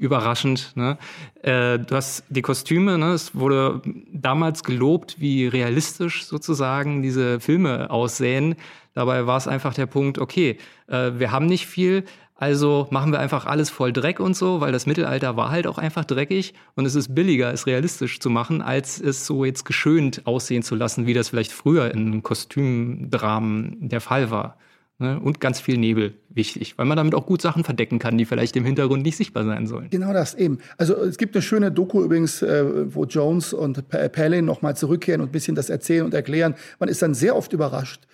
Überraschend. 0.00 0.76
Ne? 0.76 0.96
Äh, 1.42 1.80
du 1.80 1.96
hast 1.96 2.22
die 2.28 2.40
Kostüme, 2.40 2.98
ne? 2.98 3.14
es 3.14 3.34
wurde 3.34 3.82
damals 4.12 4.62
gelobt, 4.62 5.16
wie 5.18 5.48
realistisch 5.48 6.24
sozusagen 6.24 7.02
diese 7.02 7.40
Filme 7.40 7.90
aussehen. 7.90 8.54
Dabei 8.94 9.26
war 9.26 9.36
es 9.36 9.48
einfach 9.48 9.74
der 9.74 9.86
Punkt, 9.86 10.20
okay, 10.20 10.58
äh, 10.86 11.10
wir 11.16 11.32
haben 11.32 11.46
nicht 11.46 11.66
viel, 11.66 12.04
also 12.40 12.86
machen 12.90 13.10
wir 13.10 13.18
einfach 13.18 13.46
alles 13.46 13.68
voll 13.68 13.92
Dreck 13.92 14.20
und 14.20 14.36
so, 14.36 14.60
weil 14.60 14.70
das 14.70 14.86
Mittelalter 14.86 15.36
war 15.36 15.50
halt 15.50 15.66
auch 15.66 15.76
einfach 15.76 16.04
dreckig 16.04 16.54
und 16.76 16.86
es 16.86 16.94
ist 16.94 17.12
billiger, 17.12 17.52
es 17.52 17.66
realistisch 17.66 18.20
zu 18.20 18.30
machen, 18.30 18.62
als 18.62 19.00
es 19.00 19.26
so 19.26 19.44
jetzt 19.44 19.64
geschönt 19.64 20.22
aussehen 20.24 20.62
zu 20.62 20.76
lassen, 20.76 21.06
wie 21.06 21.14
das 21.14 21.30
vielleicht 21.30 21.50
früher 21.50 21.92
in 21.92 22.22
Kostümdramen 22.22 23.88
der 23.88 24.00
Fall 24.00 24.30
war. 24.30 24.56
Ne? 25.00 25.18
Und 25.18 25.40
ganz 25.40 25.60
viel 25.60 25.78
Nebel, 25.78 26.14
wichtig, 26.28 26.78
weil 26.78 26.86
man 26.86 26.96
damit 26.96 27.16
auch 27.16 27.26
gut 27.26 27.42
Sachen 27.42 27.64
verdecken 27.64 27.98
kann, 27.98 28.16
die 28.16 28.24
vielleicht 28.24 28.54
im 28.54 28.64
Hintergrund 28.64 29.02
nicht 29.02 29.16
sichtbar 29.16 29.44
sein 29.44 29.66
sollen. 29.66 29.90
Genau 29.90 30.12
das 30.12 30.34
eben. 30.34 30.58
Also 30.76 30.94
es 30.96 31.18
gibt 31.18 31.34
eine 31.34 31.42
schöne 31.42 31.72
Doku 31.72 32.04
übrigens, 32.04 32.42
äh, 32.42 32.94
wo 32.94 33.04
Jones 33.04 33.52
und 33.52 33.88
Palin 33.88 34.44
nochmal 34.44 34.76
zurückkehren 34.76 35.20
und 35.20 35.30
ein 35.30 35.32
bisschen 35.32 35.56
das 35.56 35.70
erzählen 35.70 36.04
und 36.04 36.14
erklären. 36.14 36.54
Man 36.78 36.88
ist 36.88 37.02
dann 37.02 37.14
sehr 37.14 37.34
oft 37.34 37.52
überrascht, 37.52 38.06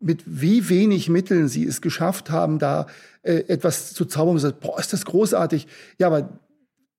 mit 0.00 0.22
wie 0.26 0.68
wenig 0.68 1.08
Mitteln 1.08 1.48
sie 1.48 1.66
es 1.66 1.80
geschafft 1.80 2.30
haben, 2.30 2.58
da 2.58 2.86
äh, 3.22 3.44
etwas 3.48 3.94
zu 3.94 4.04
zaubern. 4.04 4.38
Sagt, 4.38 4.60
boah, 4.60 4.78
ist 4.78 4.92
das 4.92 5.04
großartig. 5.04 5.66
Ja, 5.98 6.08
aber 6.08 6.38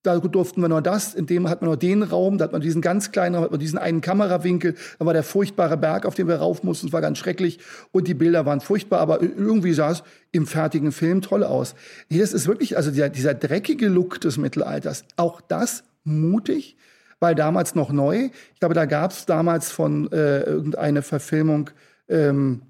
da 0.02 0.18
durften 0.18 0.62
wir 0.62 0.68
nur 0.68 0.80
das, 0.80 1.14
in 1.14 1.26
dem 1.26 1.48
hat 1.48 1.60
man 1.60 1.68
nur 1.68 1.76
den 1.76 2.02
Raum, 2.02 2.38
da 2.38 2.44
hat 2.44 2.52
man 2.52 2.60
diesen 2.60 2.80
ganz 2.80 3.10
kleinen 3.10 3.34
Raum, 3.34 3.44
hat 3.44 3.50
man 3.50 3.60
diesen 3.60 3.78
einen 3.78 4.00
Kamerawinkel, 4.00 4.74
da 4.98 5.06
war 5.06 5.12
der 5.12 5.24
furchtbare 5.24 5.76
Berg, 5.76 6.06
auf 6.06 6.14
den 6.14 6.28
wir 6.28 6.36
rauf 6.36 6.62
mussten, 6.62 6.86
es 6.86 6.92
war 6.92 7.00
ganz 7.00 7.18
schrecklich 7.18 7.58
und 7.90 8.06
die 8.06 8.14
Bilder 8.14 8.46
waren 8.46 8.60
furchtbar, 8.60 9.00
aber 9.00 9.20
irgendwie 9.20 9.72
sah 9.72 9.90
es 9.90 10.02
im 10.30 10.46
fertigen 10.46 10.92
Film 10.92 11.20
toll 11.20 11.42
aus. 11.42 11.74
Nee, 12.08 12.20
das 12.20 12.32
ist 12.32 12.46
wirklich, 12.46 12.76
also 12.76 12.90
dieser, 12.90 13.08
dieser 13.08 13.34
dreckige 13.34 13.88
Look 13.88 14.20
des 14.20 14.38
Mittelalters, 14.38 15.04
auch 15.16 15.40
das 15.40 15.82
mutig, 16.04 16.76
weil 17.18 17.34
damals 17.34 17.74
noch 17.74 17.90
neu. 17.90 18.30
Ich 18.54 18.60
glaube, 18.60 18.74
da 18.74 18.86
gab 18.86 19.10
es 19.10 19.26
damals 19.26 19.72
von 19.72 20.10
äh, 20.12 20.42
irgendeine 20.42 21.02
Verfilmung 21.02 21.70
ähm, 22.08 22.62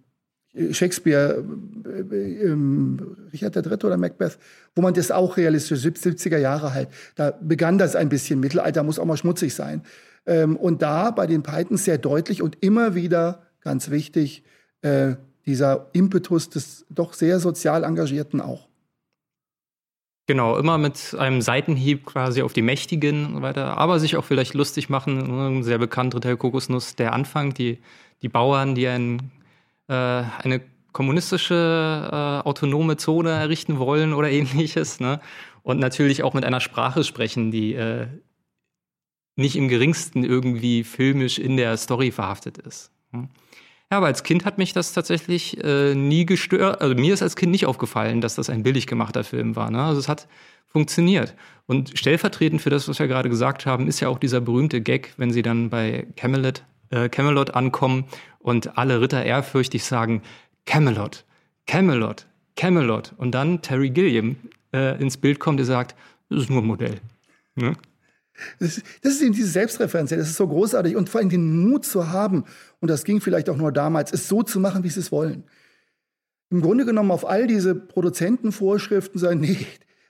Shakespeare, 0.72 1.44
äh, 1.84 2.44
ähm, 2.44 3.16
Richard 3.32 3.54
III. 3.56 3.72
oder 3.84 3.96
Macbeth, 3.96 4.38
wo 4.74 4.82
man 4.82 4.94
das 4.94 5.10
auch 5.10 5.36
realistisch, 5.36 5.80
70er 5.80 6.38
Jahre 6.38 6.74
halt, 6.74 6.88
da 7.16 7.32
begann 7.40 7.78
das 7.78 7.96
ein 7.96 8.08
bisschen. 8.08 8.40
Mittelalter 8.40 8.82
muss 8.82 8.98
auch 8.98 9.04
mal 9.04 9.16
schmutzig 9.16 9.54
sein. 9.54 9.82
Ähm, 10.26 10.56
und 10.56 10.82
da 10.82 11.10
bei 11.10 11.26
den 11.26 11.42
Pythons 11.42 11.84
sehr 11.84 11.98
deutlich 11.98 12.42
und 12.42 12.58
immer 12.60 12.94
wieder, 12.94 13.42
ganz 13.60 13.90
wichtig, 13.90 14.42
äh, 14.82 15.14
dieser 15.46 15.88
Impetus 15.92 16.50
des 16.50 16.86
doch 16.90 17.14
sehr 17.14 17.40
sozial 17.40 17.84
Engagierten 17.84 18.40
auch. 18.40 18.68
Genau, 20.26 20.58
immer 20.58 20.76
mit 20.76 21.16
einem 21.18 21.40
Seitenhieb 21.40 22.04
quasi 22.04 22.42
auf 22.42 22.52
die 22.52 22.60
Mächtigen 22.60 23.28
und 23.28 23.34
so 23.36 23.42
weiter, 23.42 23.78
aber 23.78 23.98
sich 23.98 24.18
auch 24.18 24.26
vielleicht 24.26 24.52
lustig 24.52 24.90
machen. 24.90 25.62
Sehr 25.62 25.78
bekannt, 25.78 26.14
Ritter 26.14 26.36
Kokosnuss, 26.36 26.96
der 26.96 27.14
Anfang, 27.14 27.54
die, 27.54 27.78
die 28.20 28.28
Bauern, 28.28 28.74
die 28.74 28.86
ein, 28.88 29.30
äh, 29.88 29.92
eine 29.92 30.60
kommunistische 30.92 32.08
äh, 32.10 32.48
autonome 32.48 32.96
Zone 32.96 33.30
errichten 33.30 33.78
wollen 33.78 34.14
oder 34.14 34.30
ähnliches. 34.30 35.00
Ne? 35.00 35.20
Und 35.62 35.78
natürlich 35.78 36.22
auch 36.22 36.34
mit 36.34 36.44
einer 36.44 36.60
Sprache 36.60 37.04
sprechen, 37.04 37.50
die 37.50 37.74
äh, 37.74 38.06
nicht 39.36 39.56
im 39.56 39.68
geringsten 39.68 40.24
irgendwie 40.24 40.84
filmisch 40.84 41.38
in 41.38 41.56
der 41.56 41.76
Story 41.76 42.10
verhaftet 42.10 42.58
ist. 42.58 42.90
Hm? 43.12 43.28
Ja, 43.90 43.96
aber 43.96 44.06
als 44.06 44.22
Kind 44.22 44.44
hat 44.44 44.58
mich 44.58 44.74
das 44.74 44.92
tatsächlich 44.92 45.62
äh, 45.64 45.94
nie 45.94 46.26
gestört. 46.26 46.82
Also 46.82 46.94
mir 46.94 47.14
ist 47.14 47.22
als 47.22 47.36
Kind 47.36 47.52
nicht 47.52 47.64
aufgefallen, 47.64 48.20
dass 48.20 48.34
das 48.34 48.50
ein 48.50 48.62
billig 48.62 48.86
gemachter 48.86 49.24
Film 49.24 49.56
war. 49.56 49.70
Ne? 49.70 49.82
Also 49.82 50.00
es 50.00 50.08
hat 50.08 50.28
funktioniert. 50.66 51.34
Und 51.66 51.98
stellvertretend 51.98 52.60
für 52.60 52.70
das, 52.70 52.88
was 52.88 52.98
wir 52.98 53.08
gerade 53.08 53.30
gesagt 53.30 53.64
haben, 53.64 53.86
ist 53.88 54.00
ja 54.00 54.08
auch 54.08 54.18
dieser 54.18 54.40
berühmte 54.42 54.82
Gag, 54.82 55.14
wenn 55.16 55.32
sie 55.32 55.42
dann 55.42 55.70
bei 55.70 56.06
Camelot, 56.16 56.64
äh, 56.90 57.08
Camelot 57.08 57.54
ankommen 57.54 58.04
und 58.38 58.78
alle 58.78 59.00
Ritter 59.00 59.24
ehrfürchtig 59.24 59.84
sagen, 59.84 60.22
Camelot, 60.66 61.24
Camelot, 61.66 62.26
Camelot. 62.56 63.14
Und 63.16 63.32
dann 63.32 63.62
Terry 63.62 63.90
Gilliam 63.90 64.36
äh, 64.72 65.00
ins 65.00 65.16
Bild 65.16 65.40
kommt, 65.40 65.58
der 65.58 65.66
sagt, 65.66 65.94
das 66.28 66.42
ist 66.42 66.50
nur 66.50 66.62
ein 66.62 66.66
Modell. 66.66 67.00
Ne? 67.54 67.74
Das, 68.58 68.82
das 69.02 69.14
ist 69.14 69.22
eben 69.22 69.32
diese 69.32 69.48
Selbstreferenz, 69.48 70.10
das 70.10 70.28
ist 70.28 70.36
so 70.36 70.46
großartig 70.46 70.96
und 70.96 71.08
vor 71.08 71.20
allem 71.20 71.30
den 71.30 71.68
Mut 71.68 71.84
zu 71.84 72.10
haben, 72.10 72.44
und 72.80 72.88
das 72.88 73.04
ging 73.04 73.20
vielleicht 73.20 73.50
auch 73.50 73.56
nur 73.56 73.72
damals, 73.72 74.12
es 74.12 74.28
so 74.28 74.42
zu 74.42 74.60
machen, 74.60 74.84
wie 74.84 74.90
sie 74.90 75.00
es 75.00 75.10
wollen. 75.10 75.44
Im 76.50 76.62
Grunde 76.62 76.84
genommen 76.84 77.10
auf 77.10 77.28
all 77.28 77.46
diese 77.46 77.74
Produzentenvorschriften 77.74 79.18
sagen, 79.18 79.40
nee, 79.42 79.66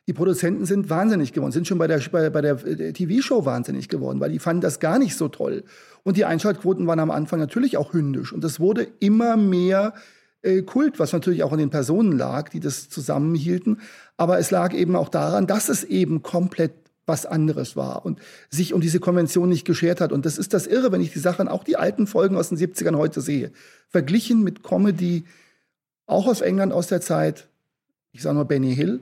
die 0.09 0.15
Produzenten 0.15 0.65
sind 0.65 0.89
wahnsinnig 0.89 1.35
geworden, 1.35 1.53
sind 1.53 1.69
schon 1.69 1.77
bei 1.77 1.87
der, 1.87 2.01
bei, 2.11 2.31
bei 2.31 2.41
der 2.41 2.67
äh, 2.67 2.95
TV-Show 2.95 3.45
wahnsinnig 3.45 3.91
geworden, 3.91 4.21
weil 4.21 4.33
die 4.33 4.39
fanden 4.39 4.63
das 4.63 4.81
gar 4.81 4.99
nicht 4.99 5.15
so 5.15 5.29
toll. 5.29 5.65
Und 6.03 6.17
die 6.17 6.25
Einschaltquoten 6.25 6.87
waren 6.87 6.99
am 6.99 7.11
Anfang 7.11 7.39
natürlich 7.39 7.77
auch 7.77 7.93
hündisch. 7.93 8.33
Und 8.33 8.43
das 8.43 8.59
wurde 8.59 8.89
immer 9.01 9.37
mehr 9.37 9.93
äh, 10.41 10.63
Kult, 10.63 10.99
was 10.99 11.13
natürlich 11.13 11.43
auch 11.43 11.53
an 11.53 11.59
den 11.59 11.69
Personen 11.69 12.17
lag, 12.17 12.49
die 12.49 12.59
das 12.59 12.89
zusammenhielten. 12.89 13.83
Aber 14.17 14.39
es 14.39 14.51
lag 14.51 14.73
eben 14.73 14.97
auch 14.97 15.11
daran, 15.11 15.47
dass 15.47 15.69
es 15.69 15.85
eben 15.85 16.23
komplett 16.23 16.73
was 17.05 17.27
anderes 17.27 17.77
war 17.77 18.07
und 18.07 18.19
sich 18.49 18.73
um 18.73 18.81
diese 18.81 19.01
Konvention 19.01 19.51
nicht 19.51 19.67
geschert 19.67 20.01
hat. 20.01 20.11
Und 20.11 20.25
das 20.25 20.39
ist 20.39 20.55
das 20.55 20.67
Irre, 20.67 20.91
wenn 20.91 21.03
ich 21.03 21.13
die 21.13 21.19
Sachen, 21.19 21.49
auch 21.49 21.65
die 21.65 21.77
alten 21.77 22.07
Folgen 22.07 22.37
aus 22.37 22.49
den 22.49 22.57
70ern 22.57 22.97
heute 22.97 23.21
sehe. 23.21 23.53
Verglichen 23.91 24.43
mit 24.43 24.63
Comedy, 24.63 25.25
auch 26.07 26.27
aus 26.27 26.41
England 26.41 26.73
aus 26.73 26.87
der 26.87 27.03
Zeit, 27.03 27.47
ich 28.13 28.23
sage 28.23 28.37
nur 28.37 28.47
Benny 28.47 28.75
Hill, 28.75 29.01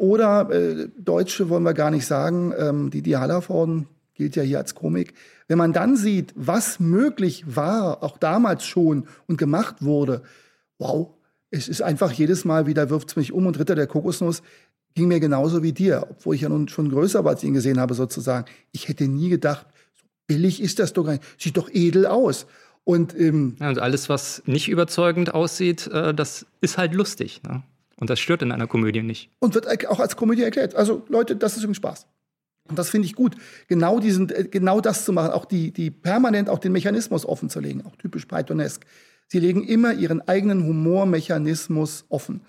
oder 0.00 0.50
äh, 0.50 0.88
Deutsche 0.98 1.50
wollen 1.50 1.62
wir 1.62 1.74
gar 1.74 1.90
nicht 1.90 2.06
sagen, 2.06 2.54
ähm, 2.56 2.90
die 2.90 3.02
Dialaforden 3.02 3.86
gilt 4.14 4.34
ja 4.34 4.42
hier 4.42 4.58
als 4.58 4.74
Komik. 4.74 5.12
Wenn 5.46 5.58
man 5.58 5.72
dann 5.72 5.96
sieht, 5.96 6.32
was 6.36 6.80
möglich 6.80 7.44
war, 7.54 8.02
auch 8.02 8.16
damals 8.16 8.64
schon 8.64 9.06
und 9.26 9.36
gemacht 9.36 9.76
wurde, 9.80 10.22
wow, 10.78 11.10
es 11.50 11.68
ist 11.68 11.82
einfach 11.82 12.12
jedes 12.12 12.44
Mal 12.44 12.66
wieder 12.66 12.88
wirft 12.88 13.10
es 13.10 13.16
mich 13.16 13.32
um 13.32 13.46
und 13.46 13.58
Ritter 13.58 13.74
der 13.74 13.86
Kokosnuss 13.86 14.42
ging 14.94 15.08
mir 15.08 15.20
genauso 15.20 15.62
wie 15.62 15.72
dir, 15.72 16.06
obwohl 16.10 16.34
ich 16.34 16.40
ja 16.40 16.48
nun 16.48 16.68
schon 16.68 16.90
größer 16.90 17.24
war, 17.24 17.32
als 17.32 17.42
ich 17.42 17.48
ihn 17.48 17.54
gesehen 17.54 17.78
habe, 17.78 17.94
sozusagen. 17.94 18.46
Ich 18.72 18.88
hätte 18.88 19.06
nie 19.06 19.28
gedacht, 19.28 19.66
so 19.96 20.06
billig 20.26 20.62
ist 20.62 20.78
das 20.78 20.92
doch 20.94 21.04
gar 21.04 21.12
nicht. 21.12 21.24
Sieht 21.38 21.56
doch 21.56 21.68
edel 21.70 22.06
aus. 22.06 22.46
Und, 22.84 23.14
ähm, 23.18 23.56
ja, 23.60 23.68
und 23.68 23.78
alles, 23.78 24.08
was 24.08 24.42
nicht 24.46 24.68
überzeugend 24.68 25.34
aussieht, 25.34 25.86
äh, 25.88 26.14
das 26.14 26.46
ist 26.60 26.78
halt 26.78 26.94
lustig. 26.94 27.42
Ne? 27.42 27.62
Und 28.00 28.10
das 28.10 28.18
stört 28.18 28.42
in 28.42 28.50
einer 28.50 28.66
Komödie 28.66 29.02
nicht. 29.02 29.30
Und 29.38 29.54
wird 29.54 29.68
auch 29.88 30.00
als 30.00 30.16
Komödie 30.16 30.42
erklärt. 30.42 30.74
Also 30.74 31.04
Leute, 31.08 31.36
das 31.36 31.56
ist 31.56 31.62
irgendwie 31.62 31.76
Spaß. 31.76 32.06
Und 32.68 32.78
das 32.78 32.88
finde 32.88 33.06
ich 33.06 33.14
gut, 33.14 33.36
genau 33.68 34.00
diesen, 34.00 34.30
äh, 34.30 34.44
genau 34.44 34.80
das 34.80 35.04
zu 35.04 35.12
machen, 35.12 35.32
auch 35.32 35.44
die, 35.44 35.72
die 35.72 35.90
permanent 35.90 36.48
auch 36.48 36.58
den 36.58 36.72
Mechanismus 36.72 37.26
offen 37.26 37.50
zu 37.50 37.60
legen, 37.60 37.84
auch 37.84 37.96
typisch 37.96 38.26
Pythonesk. 38.26 38.84
Sie 39.26 39.38
legen 39.38 39.64
immer 39.64 39.92
ihren 39.92 40.26
eigenen 40.26 40.64
Humormechanismus 40.64 42.04
offen. 42.08 42.40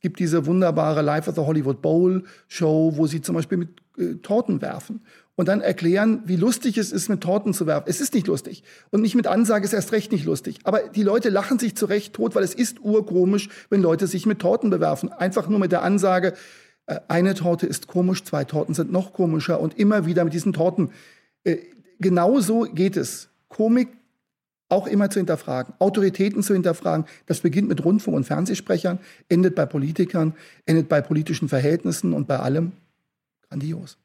Es 0.00 0.02
gibt 0.02 0.18
diese 0.18 0.46
wunderbare 0.46 1.02
Life 1.02 1.28
of 1.28 1.36
the 1.36 1.42
Hollywood 1.42 1.82
Bowl 1.82 2.24
Show, 2.48 2.94
wo 2.96 3.06
sie 3.06 3.20
zum 3.20 3.34
Beispiel 3.34 3.58
mit 3.58 3.68
äh, 3.98 4.14
Torten 4.14 4.62
werfen 4.62 5.02
und 5.36 5.46
dann 5.46 5.60
erklären, 5.60 6.22
wie 6.24 6.36
lustig 6.36 6.78
es 6.78 6.90
ist, 6.90 7.10
mit 7.10 7.20
Torten 7.20 7.52
zu 7.52 7.66
werfen. 7.66 7.84
Es 7.86 8.00
ist 8.00 8.14
nicht 8.14 8.26
lustig. 8.26 8.64
Und 8.88 9.02
nicht 9.02 9.14
mit 9.14 9.26
Ansage 9.26 9.66
ist 9.66 9.74
erst 9.74 9.92
recht 9.92 10.10
nicht 10.10 10.24
lustig. 10.24 10.60
Aber 10.64 10.88
die 10.88 11.02
Leute 11.02 11.28
lachen 11.28 11.58
sich 11.58 11.76
zurecht 11.76 12.14
tot, 12.14 12.34
weil 12.34 12.42
es 12.42 12.54
ist 12.54 12.80
urkomisch, 12.80 13.50
wenn 13.68 13.82
Leute 13.82 14.06
sich 14.06 14.24
mit 14.24 14.38
Torten 14.38 14.70
bewerfen. 14.70 15.12
Einfach 15.12 15.50
nur 15.50 15.58
mit 15.58 15.70
der 15.70 15.82
Ansage, 15.82 16.32
äh, 16.86 17.00
eine 17.08 17.34
Torte 17.34 17.66
ist 17.66 17.86
komisch, 17.86 18.24
zwei 18.24 18.44
Torten 18.44 18.74
sind 18.74 18.90
noch 18.90 19.12
komischer 19.12 19.60
und 19.60 19.78
immer 19.78 20.06
wieder 20.06 20.24
mit 20.24 20.32
diesen 20.32 20.54
Torten. 20.54 20.92
Äh, 21.44 21.58
genauso 21.98 22.62
geht 22.62 22.96
es. 22.96 23.28
Komik 23.48 23.88
auch 24.70 24.86
immer 24.86 25.10
zu 25.10 25.18
hinterfragen, 25.18 25.74
Autoritäten 25.78 26.42
zu 26.42 26.54
hinterfragen. 26.54 27.04
Das 27.26 27.40
beginnt 27.40 27.68
mit 27.68 27.84
Rundfunk- 27.84 28.16
und 28.16 28.24
Fernsehsprechern, 28.24 28.98
endet 29.28 29.54
bei 29.54 29.66
Politikern, 29.66 30.34
endet 30.64 30.88
bei 30.88 31.00
politischen 31.00 31.48
Verhältnissen 31.48 32.12
und 32.12 32.26
bei 32.26 32.38
allem 32.38 32.72
grandios. 33.48 33.98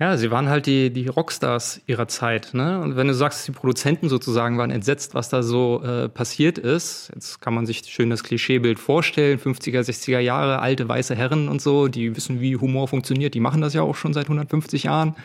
Ja, 0.00 0.16
sie 0.16 0.30
waren 0.30 0.48
halt 0.48 0.64
die, 0.64 0.90
die 0.90 1.08
Rockstars 1.08 1.82
ihrer 1.86 2.08
Zeit. 2.08 2.54
Ne? 2.54 2.80
Und 2.80 2.96
wenn 2.96 3.06
du 3.06 3.12
sagst, 3.12 3.46
die 3.46 3.52
Produzenten 3.52 4.08
sozusagen 4.08 4.56
waren 4.56 4.70
entsetzt, 4.70 5.12
was 5.12 5.28
da 5.28 5.42
so 5.42 5.82
äh, 5.82 6.08
passiert 6.08 6.56
ist, 6.56 7.10
jetzt 7.14 7.42
kann 7.42 7.52
man 7.52 7.66
sich 7.66 7.82
schön 7.84 8.08
das 8.08 8.22
Klischeebild 8.22 8.78
vorstellen, 8.78 9.38
50er, 9.38 9.80
60er 9.80 10.18
Jahre, 10.18 10.60
alte 10.60 10.88
weiße 10.88 11.14
Herren 11.14 11.50
und 11.50 11.60
so, 11.60 11.88
die 11.88 12.16
wissen, 12.16 12.40
wie 12.40 12.56
Humor 12.56 12.88
funktioniert, 12.88 13.34
die 13.34 13.40
machen 13.40 13.60
das 13.60 13.74
ja 13.74 13.82
auch 13.82 13.94
schon 13.94 14.14
seit 14.14 14.24
150 14.24 14.84
Jahren 14.84 15.16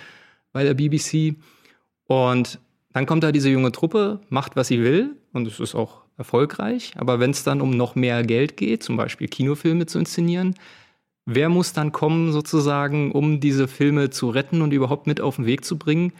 bei 0.51 0.65
der 0.65 0.73
BBC. 0.73 1.35
Und 2.07 2.59
dann 2.95 3.05
kommt 3.05 3.25
da 3.25 3.33
diese 3.33 3.49
junge 3.49 3.73
Truppe, 3.73 4.21
macht, 4.29 4.55
was 4.55 4.69
sie 4.69 4.81
will 4.81 5.17
und 5.33 5.45
es 5.47 5.59
ist 5.59 5.75
auch 5.75 6.03
erfolgreich. 6.15 6.93
Aber 6.95 7.19
wenn 7.19 7.31
es 7.31 7.43
dann 7.43 7.59
um 7.59 7.71
noch 7.71 7.95
mehr 7.95 8.23
Geld 8.23 8.55
geht, 8.55 8.83
zum 8.83 8.95
Beispiel 8.95 9.27
Kinofilme 9.27 9.85
zu 9.85 9.99
inszenieren, 9.99 10.55
wer 11.25 11.49
muss 11.49 11.73
dann 11.73 11.91
kommen 11.91 12.31
sozusagen, 12.31 13.11
um 13.11 13.41
diese 13.41 13.67
Filme 13.67 14.11
zu 14.11 14.29
retten 14.29 14.61
und 14.61 14.71
überhaupt 14.71 15.07
mit 15.07 15.19
auf 15.19 15.35
den 15.35 15.45
Weg 15.45 15.65
zu 15.65 15.77
bringen? 15.77 16.13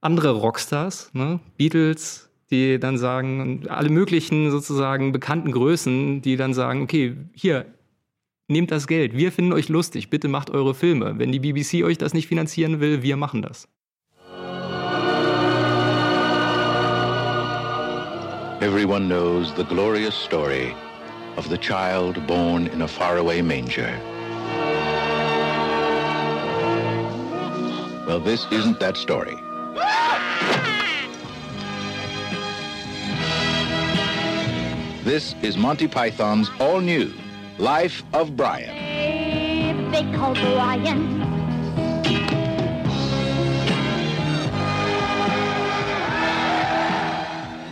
Andere 0.00 0.30
Rockstars, 0.30 1.10
ne? 1.12 1.40
Beatles, 1.58 2.30
die 2.50 2.78
dann 2.78 2.96
sagen, 2.96 3.64
alle 3.68 3.90
möglichen 3.90 4.50
sozusagen 4.50 5.12
bekannten 5.12 5.52
Größen, 5.52 6.22
die 6.22 6.36
dann 6.36 6.54
sagen, 6.54 6.80
okay, 6.80 7.18
hier, 7.34 7.66
nehmt 8.48 8.70
das 8.70 8.86
Geld, 8.86 9.14
wir 9.14 9.30
finden 9.30 9.52
euch 9.52 9.68
lustig, 9.68 10.08
bitte 10.08 10.28
macht 10.28 10.48
eure 10.48 10.74
Filme. 10.74 11.18
Wenn 11.18 11.32
die 11.32 11.40
BBC 11.40 11.84
euch 11.84 11.98
das 11.98 12.14
nicht 12.14 12.28
finanzieren 12.28 12.80
will, 12.80 13.02
wir 13.02 13.18
machen 13.18 13.42
das. 13.42 13.68
Everyone 18.60 19.08
knows 19.08 19.52
the 19.54 19.64
glorious 19.64 20.14
story 20.14 20.74
of 21.36 21.48
the 21.48 21.58
child 21.58 22.24
born 22.26 22.68
in 22.68 22.82
a 22.82 22.88
faraway 22.88 23.42
manger. 23.42 24.00
Well, 28.06 28.20
this 28.20 28.46
isn't 28.52 28.78
that 28.78 28.96
story. 28.96 29.34
This 35.02 35.34
is 35.42 35.56
Monty 35.56 35.88
Python's 35.88 36.48
all-new 36.60 37.12
Life 37.58 38.02
of 38.14 38.36
Brian. 38.36 39.90
They 39.90 40.10
call 40.16 40.32
Brian 40.34 41.33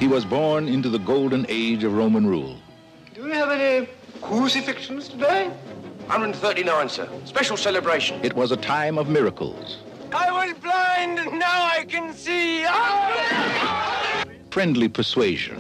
He 0.03 0.09
was 0.09 0.25
born 0.25 0.67
into 0.67 0.89
the 0.89 0.99
golden 0.99 1.47
age 1.49 1.85
of 1.85 1.95
Roman 1.95 2.27
rule. 2.27 2.57
Do 3.15 3.23
we 3.23 3.31
have 3.31 3.53
any 3.53 3.87
crucifixions 4.21 5.09
today? 5.09 5.47
139, 6.07 6.89
sir. 6.89 7.09
Special 7.25 7.57
celebration. 7.57 8.19
It 8.25 8.35
was 8.35 8.51
a 8.51 8.57
time 8.57 8.99
of 8.99 9.09
miracles. 9.09 9.79
I 10.13 10.33
was 10.33 10.59
blind, 10.59 11.21
and 11.21 11.39
now 11.39 11.71
I 11.73 11.85
can 11.85 12.13
see. 12.15 12.65
Oh! 12.67 14.25
Friendly 14.51 14.89
persuasion. 14.89 15.59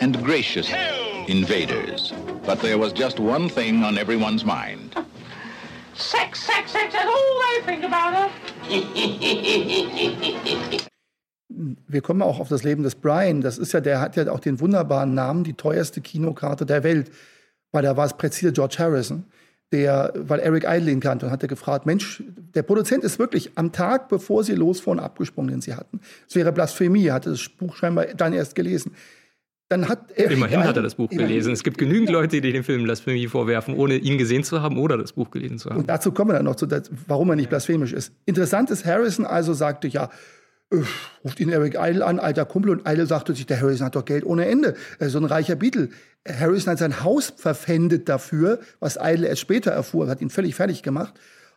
And 0.00 0.20
gracious 0.24 0.68
invaders. 1.28 2.12
But 2.44 2.58
there 2.58 2.78
was 2.78 2.92
just 2.92 3.20
one 3.20 3.48
thing 3.48 3.84
on 3.84 3.96
everyone's 3.96 4.44
mind. 4.44 4.96
Sex, 5.94 6.42
sex, 6.42 6.72
sex, 6.72 6.94
that's 6.94 7.06
all 7.06 7.42
they 7.54 7.60
think 7.64 7.84
about 7.84 8.32
her. 10.72 10.80
wir 11.48 12.00
kommen 12.02 12.22
auch 12.22 12.40
auf 12.40 12.48
das 12.48 12.62
Leben 12.62 12.82
des 12.82 12.94
Brian. 12.94 13.40
Das 13.40 13.58
ist 13.58 13.72
ja, 13.72 13.80
der 13.80 14.00
hat 14.00 14.16
ja 14.16 14.30
auch 14.30 14.40
den 14.40 14.60
wunderbaren 14.60 15.14
Namen, 15.14 15.44
die 15.44 15.54
teuerste 15.54 16.00
Kinokarte 16.00 16.66
der 16.66 16.84
Welt. 16.84 17.10
Weil 17.72 17.82
da 17.82 17.96
war 17.96 18.06
es 18.06 18.16
präzise 18.16 18.52
George 18.52 18.76
Harrison, 18.78 19.24
der, 19.72 20.12
weil 20.14 20.40
Eric 20.40 20.64
Idle 20.66 20.90
ihn 20.90 21.00
kannte 21.00 21.26
und 21.26 21.32
hat 21.32 21.42
er 21.42 21.48
gefragt, 21.48 21.84
Mensch, 21.84 22.22
der 22.54 22.62
Produzent 22.62 23.04
ist 23.04 23.18
wirklich 23.18 23.52
am 23.56 23.72
Tag, 23.72 24.08
bevor 24.08 24.44
sie 24.44 24.54
losfuhren, 24.54 24.98
abgesprungen, 24.98 25.50
den 25.50 25.60
sie 25.60 25.74
hatten. 25.74 26.00
Es 26.26 26.34
wäre 26.34 26.52
Blasphemie, 26.52 27.06
er 27.06 27.14
hatte 27.14 27.30
das 27.30 27.48
Buch 27.48 27.76
scheinbar 27.76 28.06
dann 28.06 28.32
erst 28.32 28.54
gelesen. 28.54 28.92
Dann 29.70 29.86
hat 29.86 30.12
er 30.12 30.30
Immerhin 30.30 30.64
hat 30.64 30.76
er 30.76 30.82
das 30.82 30.94
Buch 30.94 31.10
gelesen. 31.10 31.52
Es 31.52 31.62
gibt 31.62 31.76
genügend 31.76 32.08
Leute, 32.08 32.40
die 32.40 32.52
den 32.52 32.64
Film 32.64 32.84
Blasphemie 32.84 33.26
vorwerfen, 33.26 33.74
ohne 33.74 33.96
ihn 33.96 34.16
gesehen 34.16 34.42
zu 34.42 34.62
haben 34.62 34.78
oder 34.78 34.96
das 34.96 35.12
Buch 35.12 35.30
gelesen 35.30 35.58
zu 35.58 35.68
haben. 35.68 35.80
Und 35.80 35.90
dazu 35.90 36.10
kommen 36.10 36.30
wir 36.30 36.36
dann 36.36 36.46
noch 36.46 36.56
zu, 36.56 36.66
warum 37.06 37.28
er 37.28 37.36
nicht 37.36 37.50
blasphemisch 37.50 37.92
ist. 37.92 38.14
Interessant 38.24 38.70
ist, 38.70 38.86
Harrison 38.86 39.26
also 39.26 39.52
sagte, 39.52 39.86
ja, 39.86 40.08
ruft 41.24 41.40
ihn 41.40 41.50
Eric 41.50 41.76
Idle 41.78 42.04
an, 42.04 42.18
alter 42.18 42.44
Kumpel, 42.44 42.70
und 42.70 42.88
Idle 42.88 43.06
sagte 43.06 43.34
sich, 43.34 43.46
der 43.46 43.60
Harrison 43.60 43.86
hat 43.86 43.96
doch 43.96 44.04
Geld 44.04 44.24
ohne 44.24 44.46
Ende. 44.46 44.74
Er 44.98 45.06
ist 45.06 45.14
so 45.14 45.18
ein 45.18 45.24
reicher 45.24 45.56
Beatle. 45.56 45.88
Harrison 46.28 46.72
hat 46.72 46.78
sein 46.78 47.02
Haus 47.02 47.32
verpfändet 47.36 48.08
dafür, 48.08 48.60
was 48.80 48.98
Idle 49.00 49.26
erst 49.26 49.40
später 49.40 49.70
erfuhr, 49.70 50.08
hat 50.08 50.20
ihn 50.20 50.30
völlig 50.30 50.54
fertig 50.54 50.82
gemacht. 50.82 51.14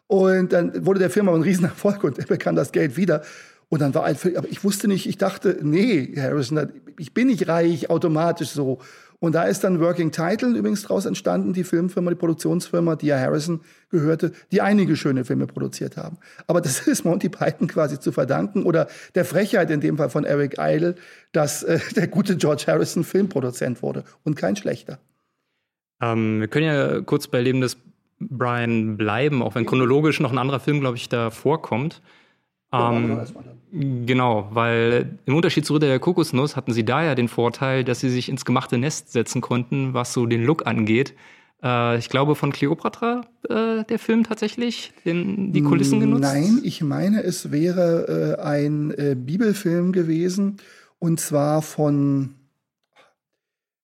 Und 0.08 0.54
dann 0.54 0.86
wurde 0.86 1.00
der 1.00 1.10
Film 1.10 1.28
aber 1.30 1.38
ein 1.38 1.43
Riesenerfolg 1.43 2.04
und 2.04 2.19
er 2.19 2.26
bekam 2.26 2.56
das 2.56 2.71
Geld 2.71 2.97
wieder. 2.97 3.24
Und 3.69 3.80
dann 3.80 3.93
war 3.93 4.04
ein, 4.04 4.17
aber 4.36 4.50
ich 4.50 4.63
wusste 4.63 4.89
nicht, 4.89 5.08
ich 5.08 5.17
dachte, 5.17 5.60
nee, 5.62 6.13
Harrison, 6.17 6.71
ich 6.97 7.13
bin 7.13 7.28
nicht 7.28 7.47
reich 7.47 7.89
automatisch 7.89 8.50
so. 8.50 8.80
Und 9.21 9.36
da 9.36 9.43
ist 9.43 9.63
dann 9.63 9.79
Working 9.79 10.12
Title 10.12 10.57
übrigens 10.57 10.81
draus 10.81 11.05
entstanden, 11.05 11.53
die 11.53 11.63
Filmfirma, 11.63 12.10
die 12.10 12.15
Produktionsfirma, 12.15 12.95
die 12.95 13.05
ja 13.05 13.19
Harrison 13.19 13.62
gehörte, 13.91 14.31
die 14.51 14.62
einige 14.62 14.95
schöne 14.95 15.25
Filme 15.25 15.45
produziert 15.45 15.95
haben. 15.95 16.17
Aber 16.47 16.60
das 16.60 16.79
ist 16.88 17.05
Monty 17.05 17.29
Python 17.29 17.67
quasi 17.67 17.99
zu 17.99 18.12
verdanken 18.12 18.63
oder 18.63 18.88
der 19.13 19.23
Frechheit 19.23 19.69
in 19.69 19.79
dem 19.79 19.97
Fall 19.97 20.10
von 20.10 20.23
Eric 20.23 20.55
Idle, 20.57 20.95
dass 21.34 21.62
äh, 21.62 21.79
der 21.95 22.07
gute 22.07 22.36
George 22.36 22.63
Harrison 22.65 23.03
Filmproduzent 23.03 23.84
wurde 23.84 24.05
und 24.23 24.36
kein 24.36 24.55
schlechter. 24.55 24.97
Ähm, 26.01 26.39
wir 26.39 26.47
können 26.47 26.65
ja 26.65 27.01
kurz 27.01 27.27
bei 27.27 27.41
Leben 27.41 27.62
des 27.62 27.77
Brian 28.19 28.97
bleiben, 28.97 29.43
auch 29.43 29.53
wenn 29.53 29.67
chronologisch 29.67 30.19
noch 30.19 30.31
ein 30.31 30.39
anderer 30.39 30.60
Film, 30.60 30.79
glaube 30.79 30.97
ich, 30.97 31.10
da 31.10 31.29
vorkommt. 31.29 32.01
Ähm, 32.73 33.21
genau, 33.71 34.49
weil 34.51 35.17
im 35.25 35.36
Unterschied 35.36 35.65
zu 35.65 35.73
Ritter 35.73 35.88
der 35.88 35.99
Kokosnuss 35.99 36.55
hatten 36.55 36.73
sie 36.73 36.84
da 36.84 37.03
ja 37.03 37.15
den 37.15 37.27
Vorteil, 37.27 37.84
dass 37.84 37.99
sie 37.99 38.10
sich 38.10 38.29
ins 38.29 38.45
gemachte 38.45 38.77
Nest 38.77 39.12
setzen 39.12 39.41
konnten, 39.41 39.93
was 39.93 40.13
so 40.13 40.25
den 40.25 40.43
Look 40.43 40.67
angeht. 40.67 41.13
Äh, 41.63 41.97
ich 41.97 42.10
glaube 42.10 42.36
von 42.36 42.51
Cleopatra 42.51 43.21
äh, 43.49 43.84
der 43.84 43.99
Film 43.99 44.23
tatsächlich, 44.23 44.93
den, 45.05 45.53
die 45.53 45.62
Kulissen 45.62 45.99
genutzt. 45.99 46.21
Nein, 46.21 46.60
ich 46.63 46.81
meine, 46.81 47.23
es 47.23 47.51
wäre 47.51 48.38
äh, 48.39 48.41
ein 48.41 48.91
äh, 48.91 49.15
Bibelfilm 49.15 49.91
gewesen 49.91 50.57
und 50.99 51.19
zwar 51.19 51.62
von 51.62 52.36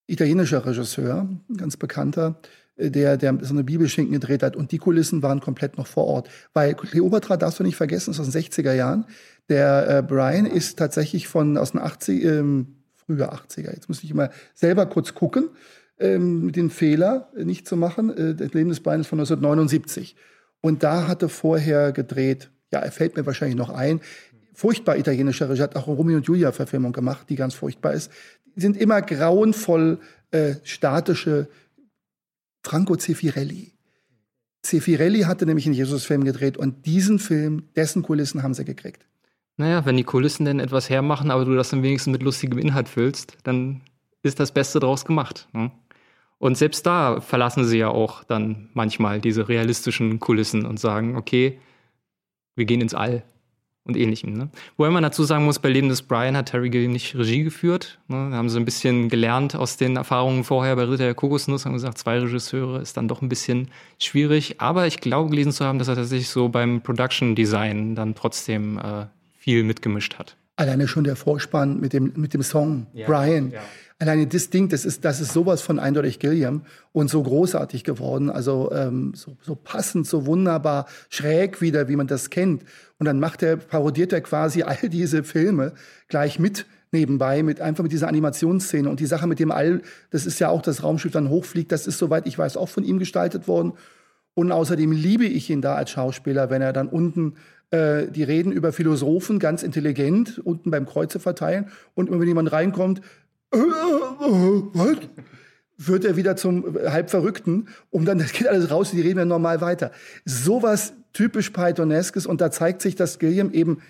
italienischer 0.08 0.66
Regisseur, 0.66 1.28
ganz 1.56 1.78
bekannter, 1.78 2.40
der, 2.78 3.18
der 3.18 3.38
so 3.42 3.54
eine 3.54 3.64
Bibelschinken 3.64 4.14
gedreht 4.14 4.44
hat. 4.44 4.56
Und 4.56 4.72
die 4.72 4.78
Kulissen 4.78 5.24
waren 5.24 5.40
komplett 5.40 5.78
noch 5.78 5.88
vor 5.88 6.06
Ort. 6.06 6.30
Weil 6.54 6.76
Cleopatra 6.76 7.38
darfst 7.38 7.60
du 7.60 7.64
nicht 7.64 7.76
vergessen, 7.76 8.12
ist 8.12 8.20
aus 8.20 8.30
den 8.30 8.42
60er 8.42 8.74
Jahren. 8.74 9.06
Der 9.50 9.98
äh, 9.98 10.02
Brian 10.02 10.46
ist 10.46 10.78
tatsächlich 10.78 11.28
von 11.28 11.58
aus 11.58 11.72
den 11.72 11.82
80 11.82 12.24
ähm, 12.24 12.76
früher 12.94 13.34
80er. 13.34 13.74
Jetzt 13.74 13.88
muss 13.88 14.04
ich 14.04 14.14
mal 14.14 14.30
selber 14.54 14.86
kurz 14.86 15.14
gucken, 15.14 15.50
ähm, 16.00 16.52
den 16.52 16.70
Fehler 16.70 17.30
nicht 17.36 17.68
zu 17.68 17.78
machen. 17.78 18.16
Äh, 18.16 18.36
das 18.36 18.54
Leben 18.54 18.70
des 18.70 18.82
Brian 18.82 19.02
ist 19.02 19.08
von 19.08 19.20
1979. 19.20 20.16
Und 20.62 20.84
da 20.84 21.08
hatte 21.08 21.30
vorher 21.30 21.92
gedreht, 21.92 22.50
ja, 22.72 22.80
er 22.80 22.92
fällt 22.92 23.16
mir 23.16 23.26
wahrscheinlich 23.26 23.58
noch 23.58 23.70
ein, 23.70 24.02
furchtbar 24.54 24.98
italienischer 24.98 25.50
Regie, 25.50 25.62
hat 25.62 25.76
auch 25.76 25.88
Romeo 25.88 26.18
und 26.18 26.26
Julia 26.26 26.52
Verfilmung 26.52 26.92
gemacht, 26.92 27.28
die 27.30 27.36
ganz 27.36 27.54
furchtbar 27.54 27.94
ist. 27.94 28.12
Die 28.56 28.62
sind 28.62 28.76
immer 28.76 29.02
grauenvoll 29.02 30.00
äh, 30.32 30.56
statische 30.64 31.48
Franco 32.68 32.98
Zeffirelli. 32.98 33.72
Zeffirelli 34.62 35.22
hatte 35.22 35.46
nämlich 35.46 35.66
einen 35.66 35.76
Jesus-Film 35.76 36.26
gedreht 36.26 36.58
und 36.58 36.86
diesen 36.86 37.18
Film, 37.18 37.70
dessen 37.78 38.04
Kulissen 38.04 38.44
haben 38.44 38.54
sie 38.54 38.66
gekriegt. 38.66 39.08
Naja, 39.56 39.86
wenn 39.86 39.96
die 39.96 40.04
Kulissen 40.04 40.44
denn 40.44 40.60
etwas 40.60 40.90
hermachen, 40.90 41.32
aber 41.32 41.46
du 41.46 41.56
das 41.56 41.70
dann 41.70 41.82
wenigstens 41.82 42.12
mit 42.12 42.24
lustigem 42.24 42.60
Inhalt 42.60 42.90
füllst, 42.90 43.38
dann 43.44 43.80
ist 44.22 44.42
das 44.42 44.52
Beste 44.52 44.82
draus 44.82 45.06
gemacht. 45.06 45.48
Ne? 45.54 45.72
Und 46.40 46.58
selbst 46.58 46.86
da 46.86 47.22
verlassen 47.22 47.64
sie 47.64 47.78
ja 47.78 47.88
auch 47.88 48.26
dann 48.26 48.70
manchmal 48.74 49.22
diese 49.22 49.48
realistischen 49.48 50.20
Kulissen 50.20 50.66
und 50.66 50.78
sagen, 50.78 51.16
okay, 51.16 51.60
wir 52.56 52.66
gehen 52.66 52.82
ins 52.82 52.94
All 52.94 53.24
und 53.88 53.98
ähnlichem. 53.98 54.34
Ne? 54.34 54.50
Wobei 54.76 54.90
man 54.90 55.04
dazu 55.04 55.24
sagen 55.24 55.46
muss, 55.46 55.60
bei 55.60 55.70
Leben 55.70 55.90
des 55.90 56.02
Brian 56.02 56.36
hat 56.36 56.50
Terry 56.50 56.70
Gilliam 56.70 56.92
nicht 56.92 57.16
Regie 57.16 57.44
geführt. 57.44 58.00
Ne? 58.08 58.30
Da 58.30 58.38
haben 58.38 58.50
sie 58.50 58.60
ein 58.60 58.66
bisschen 58.66 59.10
gelernt 59.10 59.56
aus 59.56 59.78
den 59.78 59.96
Erfahrungen 59.96 60.44
vorher 60.44 60.76
bei 60.76 60.84
Ritter 60.84 61.06
der 61.06 61.16
Kokosnuss, 61.16 61.66
haben 61.66 61.74
gesagt, 61.74 61.98
zwei 61.98 62.20
Regisseure 62.20 62.82
ist 62.82 62.98
dann 62.98 63.08
doch 63.08 63.22
ein 63.22 63.30
bisschen 63.30 63.70
schwierig. 64.00 64.60
Aber 64.60 64.88
ich 64.88 65.00
glaube 65.00 65.30
gelesen 65.30 65.52
zu 65.52 65.66
haben, 65.66 65.80
dass 65.80 65.88
er 65.88 65.96
tatsächlich 65.96 66.30
so 66.30 66.50
beim 66.50 66.82
Production 66.82 67.36
Design 67.36 67.96
dann 67.96 68.16
trotzdem 68.16 68.78
äh, 68.78 69.06
viel 69.38 69.64
mitgemischt 69.64 70.16
hat. 70.20 70.36
Alleine 70.58 70.88
schon 70.88 71.04
der 71.04 71.16
Vorspann 71.16 71.80
mit 71.80 71.94
dem, 71.94 72.14
mit 72.16 72.34
dem 72.34 72.42
Song 72.42 72.88
ja, 72.94 73.06
Brian. 73.06 73.52
Ja. 73.52 73.62
Alleine 74.00 74.28
das 74.28 74.52
Ding, 74.52 74.70
das 74.70 74.86
ist, 74.86 75.06
das 75.06 75.20
ist 75.20 75.34
sowas 75.34 75.64
von 75.64 75.80
eindeutig 75.80 76.20
Gilliam 76.20 76.62
und 76.92 77.10
so 77.10 77.24
großartig 77.24 77.84
geworden. 77.84 78.30
Also 78.30 78.72
ähm, 78.72 79.14
so, 79.16 79.38
so 79.42 79.56
passend, 79.56 80.06
so 80.06 80.28
wunderbar, 80.28 80.86
schräg 81.10 81.62
wieder, 81.62 81.88
wie 81.88 81.96
man 81.96 82.06
das 82.06 82.30
kennt. 82.30 82.64
Und 83.00 83.06
dann 83.06 83.20
macht 83.20 83.42
er, 83.42 83.58
parodiert 83.58 84.14
er 84.14 84.22
quasi 84.22 84.62
all 84.64 84.90
diese 84.90 85.24
Filme 85.24 85.74
gleich 86.10 86.38
mit 86.38 86.68
nebenbei, 86.92 87.42
mit 87.42 87.60
einfach 87.60 87.84
mit 87.84 87.92
dieser 87.92 88.08
Animationsszene. 88.08 88.88
Und 88.88 89.00
die 89.00 89.08
Sache 89.08 89.26
mit 89.26 89.40
dem 89.40 89.52
All, 89.52 89.82
das 90.12 90.26
ist 90.26 90.40
ja 90.40 90.50
auch 90.50 90.62
das 90.62 90.84
Raumschiff 90.84 91.12
dann 91.12 91.30
hochfliegt, 91.30 91.72
das 91.72 91.88
ist, 91.88 91.98
soweit 91.98 92.28
ich 92.28 92.38
weiß, 92.38 92.56
auch 92.56 92.70
von 92.70 92.84
ihm 92.84 93.00
gestaltet 93.00 93.48
worden. 93.48 93.74
Und 94.36 94.52
außerdem 94.52 94.92
liebe 94.92 95.26
ich 95.26 95.50
ihn 95.50 95.62
da 95.62 95.74
als 95.74 95.90
Schauspieler, 95.90 96.52
wenn 96.52 96.62
er 96.62 96.72
dann 96.72 96.88
unten 96.88 97.34
äh, 97.72 98.08
die 98.08 98.24
reden 98.24 98.52
über 98.52 98.72
Philosophen, 98.72 99.40
ganz 99.40 99.64
intelligent, 99.64 100.40
unten 100.44 100.70
beim 100.70 100.86
Kreuze 100.86 101.20
verteilen. 101.20 101.70
Und 101.96 102.12
wenn 102.12 102.28
jemand 102.28 102.52
reinkommt, 102.52 103.02
was? 103.52 104.98
wird 105.78 106.06
er 106.06 106.16
wieder 106.16 106.36
zum 106.36 106.76
Halbverrückten 106.76 107.70
und 107.92 108.06
dann 108.06 108.18
das 108.20 108.34
geht 108.34 108.48
alles 108.48 108.72
raus 108.72 108.92
die 108.92 109.02
reden 109.02 109.20
dann 109.20 109.28
normal 109.28 109.62
weiter. 109.62 109.92
Sowas 110.26 110.94
typisch 111.14 111.52
Pythoneskes 111.52 112.26
und 112.26 112.42
da 112.42 112.52
zeigt 112.52 112.82
sich, 112.82 112.96
dass 112.96 113.20
Gilliam 113.20 113.52
eben 113.52 113.82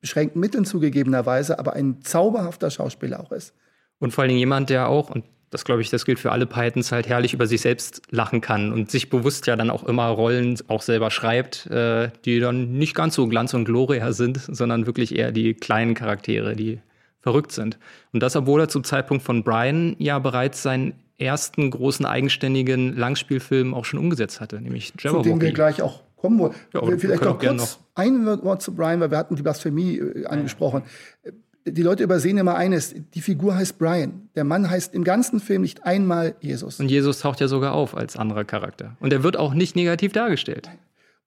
beschränkten 0.00 0.40
Mitteln 0.40 0.64
zugegebenerweise, 0.64 1.58
aber 1.58 1.74
ein 1.74 2.00
zauberhafter 2.02 2.70
Schauspieler 2.70 3.20
auch 3.20 3.32
ist. 3.32 3.54
Und 3.98 4.12
vor 4.12 4.26
Dingen 4.26 4.38
jemand, 4.38 4.70
der 4.70 4.88
auch, 4.88 5.10
und 5.10 5.24
das 5.50 5.64
glaube 5.64 5.82
ich, 5.82 5.90
das 5.90 6.06
gilt 6.06 6.18
für 6.18 6.32
alle 6.32 6.46
Pythons, 6.46 6.90
halt 6.90 7.06
herrlich 7.06 7.34
über 7.34 7.46
sich 7.46 7.60
selbst 7.60 8.02
lachen 8.10 8.40
kann 8.40 8.72
und 8.72 8.90
sich 8.90 9.10
bewusst 9.10 9.46
ja 9.46 9.56
dann 9.56 9.68
auch 9.68 9.84
immer 9.84 10.06
Rollen 10.06 10.56
auch 10.68 10.80
selber 10.80 11.10
schreibt, 11.10 11.66
äh, 11.66 12.10
die 12.24 12.40
dann 12.40 12.72
nicht 12.72 12.94
ganz 12.94 13.14
so 13.14 13.26
Glanz 13.26 13.52
und 13.52 13.66
Gloria 13.66 14.12
sind, 14.12 14.40
sondern 14.40 14.86
wirklich 14.86 15.14
eher 15.14 15.32
die 15.32 15.52
kleinen 15.52 15.94
Charaktere, 15.94 16.56
die 16.56 16.80
verrückt 17.20 17.52
sind. 17.52 17.78
Und 18.12 18.22
das, 18.22 18.36
obwohl 18.36 18.60
er 18.60 18.68
zum 18.68 18.84
Zeitpunkt 18.84 19.22
von 19.22 19.42
Brian 19.44 19.94
ja 19.98 20.18
bereits 20.18 20.62
seinen 20.62 20.94
ersten 21.18 21.70
großen 21.70 22.06
eigenständigen 22.06 22.96
Langspielfilm 22.96 23.74
auch 23.74 23.84
schon 23.84 23.98
umgesetzt 23.98 24.40
hatte, 24.40 24.60
nämlich 24.60 24.92
Jabberwocky. 24.98 25.28
Zu 25.28 25.34
dem 25.34 25.40
wir 25.40 25.52
gleich 25.52 25.82
auch 25.82 26.00
kommen 26.16 26.38
wollen. 26.38 26.54
Ja, 26.72 26.80
Vielleicht 26.96 27.22
noch 27.22 27.38
kurz 27.38 27.56
noch. 27.56 27.78
ein 27.94 28.24
Wort 28.26 28.62
zu 28.62 28.74
Brian, 28.74 29.00
weil 29.00 29.10
wir 29.10 29.18
hatten 29.18 29.36
die 29.36 29.42
Blasphemie 29.42 29.98
äh, 29.98 30.26
angesprochen. 30.26 30.82
Ja. 31.24 31.32
Die 31.66 31.82
Leute 31.82 32.02
übersehen 32.02 32.38
immer 32.38 32.54
eines, 32.54 32.94
die 33.14 33.20
Figur 33.20 33.54
heißt 33.54 33.78
Brian. 33.78 34.30
Der 34.34 34.44
Mann 34.44 34.70
heißt 34.70 34.94
im 34.94 35.04
ganzen 35.04 35.40
Film 35.40 35.60
nicht 35.60 35.84
einmal 35.84 36.34
Jesus. 36.40 36.80
Und 36.80 36.90
Jesus 36.90 37.20
taucht 37.20 37.38
ja 37.40 37.48
sogar 37.48 37.74
auf 37.74 37.94
als 37.94 38.16
anderer 38.16 38.44
Charakter. 38.44 38.96
Und 38.98 39.12
er 39.12 39.22
wird 39.22 39.36
auch 39.36 39.52
nicht 39.52 39.76
negativ 39.76 40.12
dargestellt. 40.12 40.66
Nein. 40.66 40.78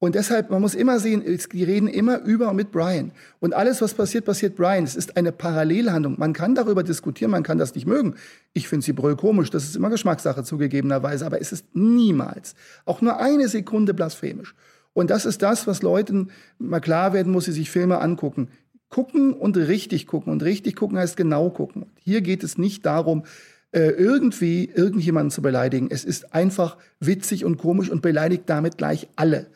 Und 0.04 0.16
deshalb, 0.16 0.50
man 0.50 0.60
muss 0.60 0.76
immer 0.76 1.00
sehen, 1.00 1.24
die 1.54 1.64
reden 1.64 1.88
immer 1.88 2.20
über 2.24 2.50
und 2.50 2.58
mit 2.58 2.74
Brian. 2.74 3.14
Und 3.40 3.54
alles, 3.54 3.82
was 3.82 3.94
passiert, 3.94 4.26
passiert 4.26 4.58
Brian. 4.58 4.84
Es 4.84 4.98
ist 4.98 5.16
eine 5.16 5.32
Parallelhandlung. 5.32 6.16
Man 6.20 6.34
kann 6.34 6.56
darüber 6.56 6.84
diskutieren, 6.84 7.32
man 7.32 7.44
kann 7.44 7.58
das 7.58 7.74
nicht 7.74 7.88
mögen. 7.88 8.16
Ich 8.52 8.68
finde 8.68 8.86
sie 8.86 8.92
brüll 8.92 9.16
komisch, 9.16 9.50
das 9.50 9.64
ist 9.64 9.78
immer 9.78 9.90
Geschmackssache 9.90 10.44
zugegebenerweise, 10.44 11.26
aber 11.26 11.40
es 11.40 11.54
ist 11.54 11.74
niemals, 11.74 12.54
auch 12.84 13.00
nur 13.00 13.18
eine 13.22 13.48
Sekunde 13.48 13.94
blasphemisch. 13.94 14.56
Und 14.92 15.10
das 15.10 15.26
ist 15.26 15.42
das, 15.42 15.68
was 15.68 15.82
Leuten 15.82 16.32
mal 16.58 16.82
klar 16.82 17.14
werden 17.14 17.32
muss, 17.32 17.46
sie 17.46 17.54
sich 17.54 17.72
Filme 17.72 18.02
angucken. 18.02 18.50
Gucken 18.90 19.32
und 19.32 19.56
richtig 19.56 20.06
gucken. 20.06 20.34
Und 20.34 20.44
richtig 20.44 20.76
gucken 20.76 20.98
heißt 20.98 21.16
genau 21.16 21.50
gucken. 21.50 21.86
Hier 22.02 22.20
geht 22.20 22.44
es 22.44 22.58
nicht 22.58 22.86
darum, 22.86 23.24
äh, 23.72 23.88
irgendwie 23.92 24.66
irgendjemanden 24.66 25.32
zu 25.32 25.42
beleidigen. 25.42 25.88
Es 25.90 26.04
ist 26.04 26.36
einfach 26.36 26.76
witzig 27.00 27.46
und 27.46 27.56
komisch 27.56 27.90
und 27.90 28.02
beleidigt 28.02 28.44
damit 28.48 28.78
gleich 28.78 29.08
alle. 29.16 29.48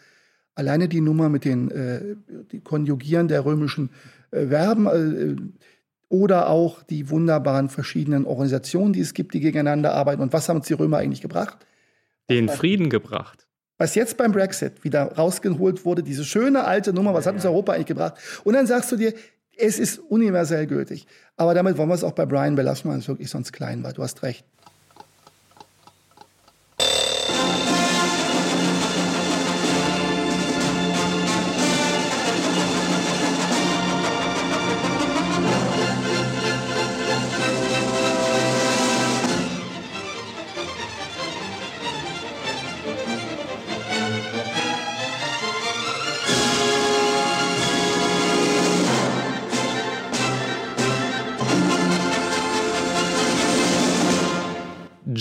Alleine 0.58 0.88
die 0.88 1.02
Nummer 1.02 1.30
mit 1.30 1.46
den 1.46 1.70
äh, 1.70 2.16
die 2.52 2.62
Konjugieren 2.62 3.28
der 3.28 3.46
römischen 3.46 3.92
äh, 4.32 4.48
Verben 4.48 4.88
äh, 4.88 5.36
oder 6.10 6.50
auch 6.50 6.82
die 6.82 7.10
wunderbaren 7.12 7.70
verschiedenen 7.70 8.26
Organisationen, 8.26 8.92
die 8.92 9.02
es 9.02 9.14
gibt, 9.14 9.34
die 9.36 9.40
gegeneinander 9.40 9.94
arbeiten. 9.94 10.22
Und 10.22 10.34
was 10.34 10.50
haben 10.50 10.58
uns 10.58 10.68
die 10.68 10.74
Römer 10.74 10.98
eigentlich 10.98 11.22
gebracht? 11.22 11.60
Den 12.28 12.50
Frieden 12.50 12.90
gebracht. 12.90 13.48
Was 13.78 13.94
jetzt 13.94 14.18
beim 14.18 14.32
Brexit 14.32 14.84
wieder 14.84 15.14
rausgeholt 15.14 15.86
wurde, 15.86 16.02
diese 16.02 16.26
schöne 16.26 16.64
alte 16.64 16.92
Nummer, 16.92 17.14
was 17.14 17.28
hat 17.28 17.36
uns 17.36 17.46
Europa 17.46 17.74
eigentlich 17.74 17.86
gebracht? 17.86 18.16
Und 18.44 18.56
dann 18.56 18.66
sagst 18.66 18.92
du 18.92 18.96
dir, 18.96 19.14
Es 19.60 19.80
ist 19.80 20.00
universell 20.00 20.68
gültig. 20.68 21.08
Aber 21.36 21.54
damit 21.54 21.78
wollen 21.78 21.90
wir 21.90 21.96
es 21.96 22.04
auch 22.04 22.14
bei 22.14 22.26
Brian 22.26 22.56
belassen, 22.56 22.90
weil 22.90 23.00
es 23.00 23.08
wirklich 23.08 23.30
sonst 23.30 23.52
klein 23.52 23.84
war. 23.84 23.94
Du 23.94 24.04
hast 24.04 24.24
recht. 24.24 24.46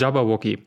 Jabberwocky. 0.07 0.59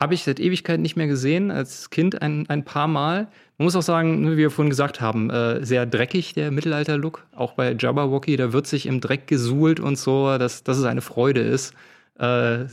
Habe 0.00 0.14
ich 0.14 0.22
seit 0.22 0.38
Ewigkeit 0.38 0.78
nicht 0.78 0.94
mehr 0.94 1.08
gesehen, 1.08 1.50
als 1.50 1.90
Kind 1.90 2.22
ein, 2.22 2.48
ein 2.48 2.64
paar 2.64 2.86
Mal. 2.86 3.28
Man 3.56 3.64
muss 3.64 3.74
auch 3.74 3.82
sagen, 3.82 4.20
ne, 4.20 4.32
wie 4.32 4.36
wir 4.36 4.50
vorhin 4.50 4.70
gesagt 4.70 5.00
haben, 5.00 5.28
äh, 5.30 5.64
sehr 5.64 5.86
dreckig 5.86 6.34
der 6.34 6.52
Mittelalter-Look. 6.52 7.26
Auch 7.34 7.54
bei 7.54 7.74
Jabberwocky, 7.76 8.36
da 8.36 8.52
wird 8.52 8.68
sich 8.68 8.86
im 8.86 9.00
Dreck 9.00 9.26
gesuhlt 9.26 9.80
und 9.80 9.98
so, 9.98 10.38
dass, 10.38 10.62
dass 10.62 10.78
es 10.78 10.84
eine 10.84 11.00
Freude 11.00 11.40
ist. 11.40 11.74
Äh, 12.18 12.66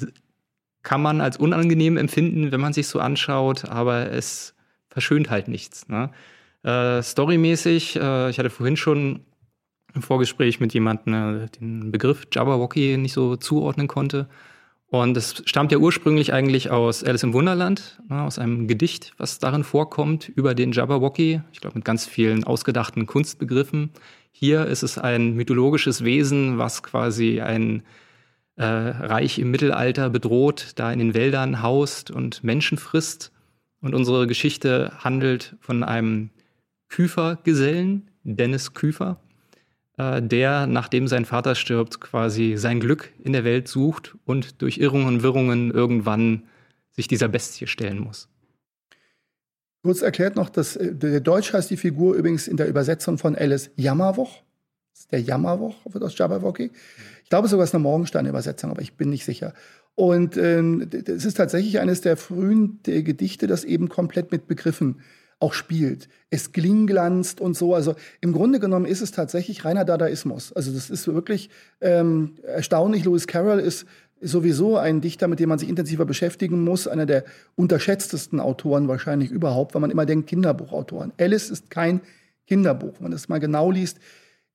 kann 0.84 1.02
man 1.02 1.20
als 1.20 1.38
unangenehm 1.38 1.98
empfinden, 1.98 2.52
wenn 2.52 2.62
man 2.62 2.74
sich 2.74 2.88
so 2.88 3.00
anschaut, 3.00 3.66
aber 3.66 4.12
es 4.12 4.54
verschönt 4.90 5.32
halt 5.32 5.48
nichts. 5.48 5.88
Ne? 5.88 6.12
Äh, 6.62 7.02
storymäßig, 7.02 7.96
äh, 7.96 8.30
ich 8.30 8.38
hatte 8.38 8.52
vorhin 8.52 8.78
schon 8.78 9.22
im 9.96 10.04
Vorgespräch 10.04 10.60
mit 10.60 10.76
jemandem 10.76 11.14
äh, 11.14 11.48
den 11.60 11.92
Begriff 11.92 12.28
Jabberwocky 12.32 12.98
nicht 12.98 13.14
so 13.14 13.36
zuordnen 13.36 13.88
konnte. 13.88 14.28
Und 14.88 15.18
es 15.18 15.42
stammt 15.46 15.72
ja 15.72 15.80
ursprünglich 15.80 16.32
eigentlich 16.32 16.70
aus 16.70 17.04
Alice 17.04 17.24
im 17.24 17.34
Wunderland, 17.34 18.00
ne, 18.08 18.22
aus 18.22 18.38
einem 18.38 18.68
Gedicht, 18.68 19.14
was 19.18 19.40
darin 19.40 19.64
vorkommt, 19.64 20.30
über 20.30 20.54
den 20.54 20.72
Jabberwocky, 20.72 21.42
ich 21.52 21.62
glaube 21.62 21.78
mit 21.78 21.86
ganz 21.86 22.06
vielen 22.06 22.44
ausgedachten 22.44 23.08
Kunstbegriffen. 23.08 23.90
Hier 24.32 24.66
ist 24.68 24.84
es 24.84 24.98
ein 24.98 25.34
mythologisches 25.34 26.04
Wesen, 26.04 26.58
was 26.58 26.84
quasi 26.84 27.42
ein 27.42 27.84
äh, 28.58 28.64
Reich 28.64 29.40
im 29.40 29.52
Mittelalter 29.52 30.10
bedroht, 30.10 30.74
da 30.76 30.92
in 30.92 31.00
den 31.00 31.14
Wäldern 31.14 31.62
haust 31.62 32.12
und 32.12 32.44
Menschen 32.44 32.78
frisst. 32.78 33.32
Und 33.82 33.94
unsere 33.94 34.28
Geschichte 34.28 34.94
handelt 35.00 35.56
von 35.60 35.84
einem 35.84 36.30
Küfergesellen, 36.90 38.10
Dennis 38.24 38.74
Küfer, 38.74 39.20
der, 39.98 40.68
nachdem 40.68 41.08
sein 41.08 41.26
Vater 41.26 41.56
stirbt, 41.56 42.02
quasi 42.02 42.56
sein 42.58 42.80
Glück 42.80 43.14
in 43.24 43.34
der 43.34 43.44
Welt 43.44 43.68
sucht 43.68 44.16
und 44.26 44.62
durch 44.62 44.78
Irrungen 44.78 45.08
und 45.08 45.24
Wirrungen 45.24 45.72
irgendwann 45.72 46.44
sich 46.92 47.08
dieser 47.08 47.28
Bestie 47.28 47.68
stellen 47.68 48.00
muss. 48.00 48.30
Kurz 49.86 50.02
erklärt 50.02 50.36
noch, 50.36 50.50
dass 50.50 50.76
äh, 50.76 50.96
der 50.96 51.20
Deutsch 51.20 51.54
heißt 51.54 51.70
die 51.70 51.78
Figur 51.78 52.16
übrigens 52.16 52.48
in 52.48 52.58
der 52.58 52.68
Übersetzung 52.68 53.20
von 53.20 53.36
Alice 53.36 53.70
Jammerwoch. 53.76 54.42
Das 54.92 55.02
ist 55.02 55.12
der 55.12 55.22
Jammerwoch 55.22 55.76
wird 55.92 56.04
aus 56.04 56.18
Jabberwocky. 56.18 56.72
Ich 57.24 57.30
glaube 57.30 57.48
sogar, 57.48 57.66
es 57.66 57.70
ist 57.70 57.76
eine 57.76 57.84
Morgenstein-Übersetzung, 57.84 58.72
aber 58.72 58.82
ich 58.82 58.98
bin 58.98 59.12
nicht 59.12 59.26
sicher. 59.26 59.54
Und 59.94 60.38
äh, 60.38 60.60
es 60.60 61.26
ist 61.26 61.38
tatsächlich 61.38 61.80
eines 61.80 62.02
der 62.02 62.18
frühen 62.18 62.80
der 62.88 63.04
Gedichte, 63.04 63.46
das 63.46 63.64
eben 63.64 63.88
komplett 63.88 64.32
mit 64.32 64.48
Begriffen 64.48 65.02
auch 65.40 65.54
spielt. 65.54 66.08
Es 66.30 66.52
glingglanzt 66.52 67.42
und 67.42 67.56
so. 67.56 67.74
Also 67.74 67.96
im 68.22 68.34
Grunde 68.34 68.60
genommen 68.60 68.86
ist 68.86 69.02
es 69.02 69.12
tatsächlich 69.12 69.66
reiner 69.66 69.86
Dadaismus. 69.86 70.54
Also 70.54 70.72
das 70.72 70.90
ist 70.90 71.08
wirklich 71.08 71.50
ähm, 71.82 72.36
erstaunlich. 72.44 73.04
Lewis 73.04 73.28
Carroll 73.28 73.60
ist 73.60 73.86
sowieso 74.22 74.78
ein 74.78 75.02
Dichter, 75.02 75.28
mit 75.28 75.40
dem 75.40 75.50
man 75.50 75.60
sich 75.60 75.70
intensiver 75.70 76.06
beschäftigen 76.06 76.64
muss. 76.64 76.88
Einer 76.88 77.06
der 77.06 77.26
unterschätztesten 77.56 78.40
Autoren 78.40 78.88
wahrscheinlich 78.88 79.30
überhaupt, 79.30 79.74
weil 79.74 79.82
man 79.82 79.92
immer 79.92 80.06
denkt, 80.06 80.28
Kinderbuchautoren. 80.28 81.12
Alice 81.20 81.50
ist 81.50 81.70
kein 81.70 82.02
Kinderbuch. 82.48 82.94
Wenn 82.96 83.04
man 83.04 83.12
das 83.12 83.28
mal 83.28 83.40
genau 83.40 83.72
liest, 83.72 84.00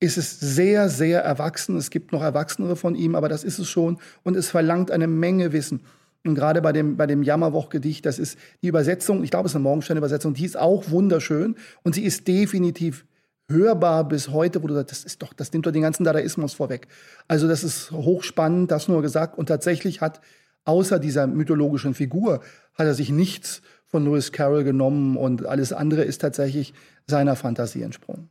ist 0.01 0.17
es 0.17 0.41
sehr, 0.41 0.89
sehr 0.89 1.21
erwachsen. 1.21 1.77
Es 1.77 1.91
gibt 1.91 2.13
noch 2.13 2.23
Erwachsenere 2.23 2.75
von 2.75 2.95
ihm, 2.95 3.15
aber 3.15 3.29
das 3.29 3.45
ist 3.45 3.59
es 3.59 3.69
schon. 3.69 3.99
Und 4.23 4.35
es 4.35 4.49
verlangt 4.49 4.91
eine 4.91 5.07
Menge 5.07 5.53
Wissen. 5.53 5.81
Und 6.25 6.35
gerade 6.35 6.61
bei 6.61 6.73
dem, 6.73 6.97
bei 6.97 7.07
dem 7.07 7.23
Jammerwoch-Gedicht, 7.23 8.05
das 8.05 8.19
ist 8.19 8.39
die 8.63 8.69
Übersetzung, 8.69 9.25
ich 9.25 9.31
glaube, 9.31 9.47
es 9.47 9.53
ist 9.53 9.57
eine 9.57 9.63
Morgenstern-Übersetzung, 9.63 10.35
die 10.35 10.45
ist 10.45 10.59
auch 10.59 10.91
wunderschön 10.91 11.57
und 11.83 11.95
sie 11.95 12.05
ist 12.05 12.29
definitiv 12.29 13.07
hörbar 13.49 14.07
bis 14.07 14.29
heute, 14.29 14.63
wo 14.63 14.67
du 14.67 14.75
sagst, 14.75 14.91
das 14.93 15.05
ist 15.05 15.23
doch, 15.23 15.33
das 15.33 15.53
nimmt 15.53 15.67
doch 15.67 15.73
den 15.73 15.83
ganzen 15.83 16.05
Dadaismus 16.05 16.55
vorweg. 16.55 16.89
Also 17.27 17.49
das 17.49 17.65
ist 17.65 17.91
hochspannend, 17.91 18.71
das 18.71 18.87
nur 18.89 19.03
gesagt. 19.03 19.37
Und 19.37 19.47
tatsächlich 19.47 20.01
hat 20.01 20.21
außer 20.65 20.99
dieser 20.99 21.27
mythologischen 21.27 21.95
Figur 21.95 22.41
hat 22.75 22.87
er 22.87 22.95
sich 22.95 23.11
nichts 23.11 23.63
von 23.87 24.05
Lewis 24.05 24.31
Carroll 24.31 24.63
genommen 24.63 25.17
und 25.17 25.47
alles 25.47 25.73
andere 25.73 26.03
ist 26.03 26.21
tatsächlich 26.21 26.75
seiner 27.07 27.35
Fantasie 27.35 27.83
entsprungen. 27.83 28.31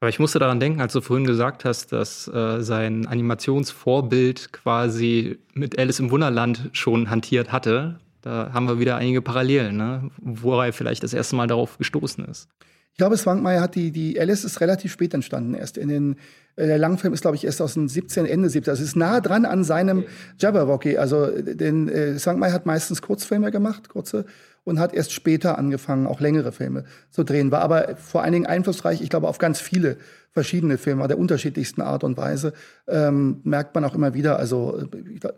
Aber 0.00 0.08
ich 0.08 0.18
musste 0.18 0.38
daran 0.38 0.60
denken, 0.60 0.80
als 0.80 0.94
du 0.94 1.02
vorhin 1.02 1.26
gesagt 1.26 1.66
hast, 1.66 1.92
dass 1.92 2.26
äh, 2.26 2.62
sein 2.62 3.06
Animationsvorbild 3.06 4.50
quasi 4.50 5.38
mit 5.52 5.78
Alice 5.78 6.00
im 6.00 6.10
Wunderland 6.10 6.70
schon 6.72 7.10
hantiert 7.10 7.52
hatte. 7.52 8.00
Da 8.22 8.50
haben 8.54 8.66
wir 8.66 8.78
wieder 8.78 8.96
einige 8.96 9.20
Parallelen, 9.20 9.76
ne? 9.76 10.10
wo 10.18 10.58
er 10.58 10.72
vielleicht 10.72 11.02
das 11.02 11.12
erste 11.12 11.36
Mal 11.36 11.46
darauf 11.46 11.76
gestoßen 11.76 12.24
ist. 12.24 12.48
Ich 12.92 12.98
glaube, 12.98 13.16
Swankmeier 13.16 13.60
hat 13.60 13.74
die, 13.74 13.92
die 13.92 14.18
Alice 14.18 14.44
ist 14.44 14.60
relativ 14.60 14.92
spät 14.92 15.12
entstanden. 15.12 15.54
Erst 15.54 15.76
in 15.76 15.88
den, 15.88 16.16
äh, 16.56 16.66
der 16.66 16.78
Langfilm 16.78 17.12
ist, 17.12 17.20
glaube 17.20 17.36
ich, 17.36 17.44
erst 17.44 17.60
aus 17.60 17.74
den 17.74 17.88
17, 17.88 18.24
Ende 18.24 18.48
17. 18.48 18.70
Also 18.70 18.82
es 18.82 18.90
ist 18.90 18.96
nah 18.96 19.20
dran 19.20 19.44
an 19.44 19.64
seinem 19.64 20.04
Jabberwocky. 20.38 20.96
Also 20.96 21.26
den 21.26 21.88
äh, 21.88 22.18
Swankmeier 22.18 22.52
hat 22.52 22.64
meistens 22.64 23.02
Kurzfilme 23.02 23.50
gemacht, 23.50 23.90
kurze 23.90 24.24
und 24.70 24.78
hat 24.78 24.94
erst 24.94 25.12
später 25.12 25.58
angefangen, 25.58 26.06
auch 26.06 26.20
längere 26.20 26.52
Filme 26.52 26.84
zu 27.10 27.24
drehen. 27.24 27.50
War 27.50 27.60
aber 27.60 27.96
vor 27.96 28.22
allen 28.22 28.32
Dingen 28.32 28.46
einflussreich, 28.46 29.02
ich 29.02 29.10
glaube, 29.10 29.28
auf 29.28 29.38
ganz 29.38 29.60
viele 29.60 29.98
verschiedene 30.30 30.78
Filme 30.78 31.06
der 31.08 31.18
unterschiedlichsten 31.18 31.82
Art 31.82 32.04
und 32.04 32.16
Weise. 32.16 32.52
Ähm, 32.86 33.40
merkt 33.42 33.74
man 33.74 33.84
auch 33.84 33.94
immer 33.94 34.14
wieder, 34.14 34.38
also 34.38 34.82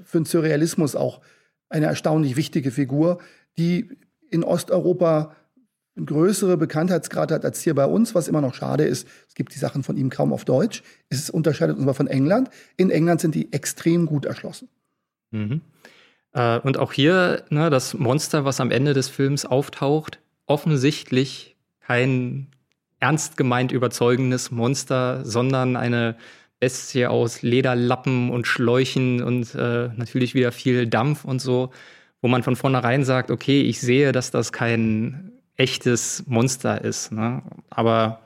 für 0.05 0.19
den 0.19 0.27
Surrealismus 0.27 0.95
auch 0.95 1.23
eine 1.71 1.87
erstaunlich 1.87 2.37
wichtige 2.37 2.71
Figur, 2.71 3.19
die 3.57 3.89
in 4.31 4.45
Osteuropa 4.45 5.35
eine 5.97 6.07
größere 6.07 6.57
Bekanntheitsgrad 6.59 7.33
hat 7.33 7.45
als 7.45 7.63
hier 7.63 7.75
bei 7.75 7.87
uns, 7.87 8.15
was 8.15 8.29
immer 8.29 8.41
noch 8.41 8.55
schade 8.55 8.85
ist. 8.85 9.09
Es 9.29 9.35
gibt 9.35 9.55
die 9.55 9.59
Sachen 9.59 9.83
von 9.83 9.97
ihm 9.97 10.11
kaum 10.11 10.33
auf 10.33 10.45
Deutsch. 10.45 10.83
Es 11.09 11.31
unterscheidet 11.31 11.77
uns 11.77 11.85
aber 11.85 11.95
von 11.95 12.07
England. 12.07 12.51
In 12.77 12.91
England 12.91 13.21
sind 13.23 13.35
die 13.35 13.53
extrem 13.53 14.07
gut 14.07 14.27
erschlossen. 14.27 14.69
Mhm. 15.31 15.63
Äh, 16.33 16.59
und 16.61 16.79
auch 16.79 16.93
hier, 16.93 17.45
ne, 17.51 17.71
das 17.71 17.95
Monster, 17.95 18.45
was 18.45 18.61
am 18.61 18.71
Ende 18.71 18.95
des 18.95 19.09
Films 19.09 19.45
auftaucht, 19.45 20.19
offensichtlich 20.47 21.57
kein 21.81 22.49
ernst 23.01 23.37
gemeint 23.37 23.73
überzeugendes 23.73 24.51
Monster, 24.51 25.25
sondern 25.25 25.77
eine 25.77 26.17
Bestie 26.61 27.07
aus 27.07 27.43
Lederlappen 27.43 28.31
und 28.31 28.47
Schläuchen 28.47 29.23
und 29.23 29.55
äh, 29.57 29.89
natürlich 29.97 30.35
wieder 30.35 30.53
viel 30.53 30.87
Dampf 30.87 31.25
und 31.25 31.41
so, 31.41 31.73
wo 32.21 32.29
man 32.29 32.45
von 32.45 32.55
vornherein 32.55 33.05
sagt, 33.05 33.33
okay, 33.33 33.63
ich 33.63 33.81
sehe, 33.81 34.13
dass 34.13 34.31
das 34.31 34.53
kein 34.53 35.33
echtes 35.57 36.25
Monster 36.27 36.83
ist. 36.83 37.11
Ne? 37.11 37.43
Aber 37.69 38.22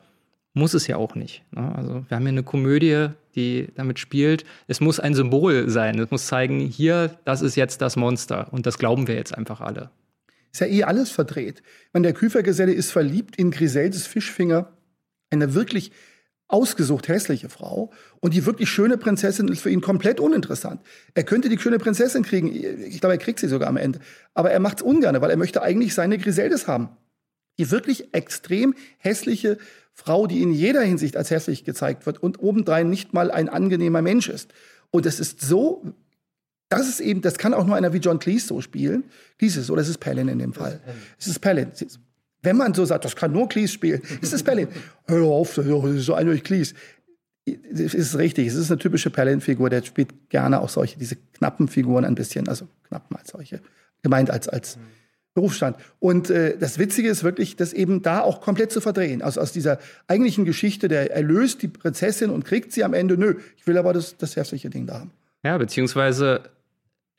muss 0.57 0.73
es 0.73 0.87
ja 0.87 0.97
auch 0.97 1.15
nicht. 1.15 1.45
Ne? 1.53 1.73
Also 1.77 2.05
wir 2.09 2.17
haben 2.17 2.23
hier 2.23 2.31
eine 2.31 2.43
Komödie, 2.43 3.09
die 3.35 3.69
damit 3.75 3.99
spielt. 3.99 4.45
Es 4.67 4.81
muss 4.81 4.99
ein 4.99 5.15
Symbol 5.15 5.69
sein. 5.69 5.99
Es 5.99 6.11
muss 6.11 6.27
zeigen, 6.27 6.61
hier, 6.61 7.19
das 7.25 7.43
ist 7.43 7.57
jetzt 7.57 7.83
das 7.83 7.97
Monster. 7.97 8.53
Und 8.53 8.65
das 8.65 8.79
glauben 8.79 9.07
wir 9.07 9.15
jetzt 9.15 9.37
einfach 9.37 9.61
alle. 9.61 9.91
Ist 10.53 10.61
ja 10.61 10.67
eh 10.67 10.85
alles 10.85 11.11
verdreht. 11.11 11.63
Man, 11.93 12.03
der 12.03 12.15
Küfergeselle 12.15 12.73
ist 12.73 12.91
verliebt 12.91 13.37
in 13.37 13.51
Griseldes 13.51 14.07
Fischfinger, 14.07 14.73
eine 15.29 15.53
wirklich 15.53 15.93
ausgesucht 16.49 17.09
hässliche 17.09 17.51
Frau. 17.51 17.93
Und 18.21 18.33
die 18.33 18.47
wirklich 18.47 18.71
schöne 18.71 18.97
Prinzessin 18.97 19.49
ist 19.49 19.61
für 19.61 19.71
ihn 19.71 19.83
komplett 19.83 20.21
uninteressant. 20.21 20.81
Er 21.13 21.25
könnte 21.25 21.51
die 21.51 21.59
schöne 21.59 21.79
Prinzessin 21.79 22.23
kriegen. 22.23 22.49
Ich 22.49 23.01
glaube, 23.01 23.15
er 23.15 23.19
kriegt 23.19 23.41
sie 23.41 23.49
sogar 23.49 23.69
am 23.69 23.77
Ende. 23.77 23.99
Aber 24.33 24.51
er 24.51 24.61
macht 24.61 24.79
es 24.79 24.83
ungern, 24.83 25.21
weil 25.21 25.31
er 25.31 25.37
möchte 25.37 25.61
eigentlich 25.61 25.93
seine 25.93 26.17
Griseldes 26.17 26.67
haben. 26.67 26.89
Die 27.59 27.71
wirklich 27.71 28.15
extrem 28.15 28.75
hässliche 28.97 29.59
Frau, 29.97 30.27
die 30.27 30.43
in 30.43 30.53
jeder 30.53 30.83
Hinsicht 30.83 31.17
als 31.17 31.31
hässlich 31.31 31.65
gezeigt 31.65 32.05
wird 32.05 32.23
und 32.23 32.39
obendrein 32.41 32.91
nicht 32.91 33.15
mal 33.15 33.31
ein 33.31 33.49
angenehmer 33.49 34.03
Mensch 34.03 34.29
ist. 34.29 34.53
Und 34.91 35.07
es 35.07 35.19
ist 35.19 35.41
so, 35.41 35.83
das 36.69 36.87
ist 36.87 37.01
eben, 37.01 37.23
das 37.23 37.39
kann 37.39 37.55
auch 37.55 37.65
nur 37.65 37.77
einer 37.77 37.95
wie 37.95 37.99
John 37.99 38.19
Cleese 38.19 38.47
so 38.47 38.61
spielen. 38.61 39.05
Cleese 39.39 39.61
ist 39.61 39.67
so, 39.67 39.75
das 39.75 39.89
ist 39.89 39.99
Palin 39.99 40.29
in 40.29 40.39
dem 40.39 40.53
Fall. 40.53 40.81
Es 41.19 41.27
ist 41.27 41.41
Palin. 41.41 41.73
Wenn 42.43 42.59
man 42.59 42.75
so 42.75 42.85
sagt, 42.85 43.07
das 43.07 43.17
kann 43.17 43.33
nur 43.33 43.49
Cleese 43.49 43.73
spielen, 43.73 44.03
ist 44.21 44.35
es 44.35 44.43
Palin. 44.43 44.69
Hör 45.07 45.25
auf, 45.25 45.55
das 45.55 45.65
ist 45.67 46.05
so 46.05 46.15
eindeutig 46.15 46.45
Cleese. 46.45 46.75
Es 47.47 47.95
ist 47.95 48.19
richtig, 48.19 48.49
es 48.49 48.55
ist 48.55 48.71
eine 48.71 48.79
typische 48.79 49.09
Palin-Figur, 49.09 49.71
der 49.71 49.83
spielt 49.83 50.29
gerne 50.29 50.61
auch 50.61 50.69
solche, 50.69 50.99
diese 50.99 51.17
knappen 51.39 51.69
Figuren 51.69 52.05
ein 52.05 52.17
bisschen, 52.17 52.49
also 52.49 52.69
knappen 52.89 53.17
als 53.17 53.31
solche, 53.31 53.63
gemeint 54.03 54.31
als, 54.31 54.49
als 54.49 54.79
Berufsstand. 55.37 55.77
Und 56.01 56.31
äh, 56.31 56.57
das 56.59 56.79
Witzige 56.79 57.11
ist 57.11 57.23
wirklich, 57.23 57.57
das 57.57 57.75
eben 57.75 58.01
da 58.01 58.23
auch 58.23 58.41
komplett 58.41 58.73
zu 58.73 58.81
verdrehen. 58.81 59.21
Also 59.21 59.39
aus 59.43 59.53
dieser 59.53 59.79
eigentlichen 60.09 60.47
Geschichte, 60.47 60.89
der 60.89 61.13
erlöst 61.13 61.61
die 61.61 61.69
Prinzessin 61.69 62.31
und 62.31 62.47
kriegt 62.47 62.73
sie 62.73 62.83
am 62.83 62.95
Ende, 62.95 63.19
nö, 63.19 63.35
ich 63.59 63.67
will 63.67 63.77
aber 63.77 63.93
das, 63.93 64.17
das 64.17 64.35
hässliche 64.35 64.71
Ding 64.71 64.87
da 64.87 65.01
haben. 65.01 65.11
Ja, 65.45 65.59
beziehungsweise 65.59 66.41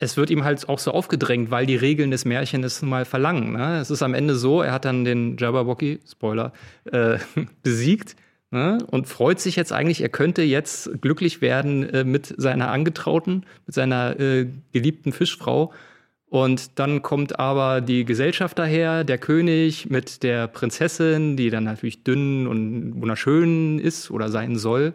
es 0.00 0.16
wird 0.16 0.30
ihm 0.30 0.42
halt 0.42 0.68
auch 0.68 0.80
so 0.80 0.90
aufgedrängt, 0.90 1.52
weil 1.52 1.64
die 1.64 1.76
Regeln 1.76 2.10
des 2.10 2.24
Märchens 2.24 2.66
es 2.66 2.82
nun 2.82 2.90
mal 2.90 3.04
verlangen. 3.04 3.52
Ne? 3.52 3.78
Es 3.78 3.88
ist 3.88 4.02
am 4.02 4.14
Ende 4.14 4.34
so, 4.34 4.62
er 4.62 4.72
hat 4.72 4.84
dann 4.84 5.04
den 5.04 5.36
Jabberwocky, 5.36 6.00
Spoiler, 6.04 6.52
äh, 6.90 7.18
besiegt 7.62 8.16
ne? 8.50 8.78
und 8.90 9.06
freut 9.06 9.38
sich 9.38 9.54
jetzt 9.54 9.72
eigentlich, 9.72 10.00
er 10.00 10.08
könnte 10.08 10.42
jetzt 10.42 10.90
glücklich 11.00 11.40
werden 11.40 11.88
äh, 11.88 12.02
mit 12.02 12.34
seiner 12.36 12.72
Angetrauten, 12.72 13.46
mit 13.64 13.76
seiner 13.76 14.18
äh, 14.18 14.48
geliebten 14.72 15.12
Fischfrau. 15.12 15.72
Und 16.30 16.78
dann 16.78 17.00
kommt 17.00 17.38
aber 17.38 17.80
die 17.80 18.04
Gesellschaft 18.04 18.58
daher, 18.58 19.02
der 19.02 19.16
König 19.16 19.88
mit 19.88 20.22
der 20.22 20.46
Prinzessin, 20.46 21.36
die 21.36 21.48
dann 21.48 21.64
natürlich 21.64 22.04
dünn 22.04 22.46
und 22.46 23.00
wunderschön 23.00 23.78
ist 23.78 24.10
oder 24.10 24.28
sein 24.28 24.56
soll. 24.56 24.92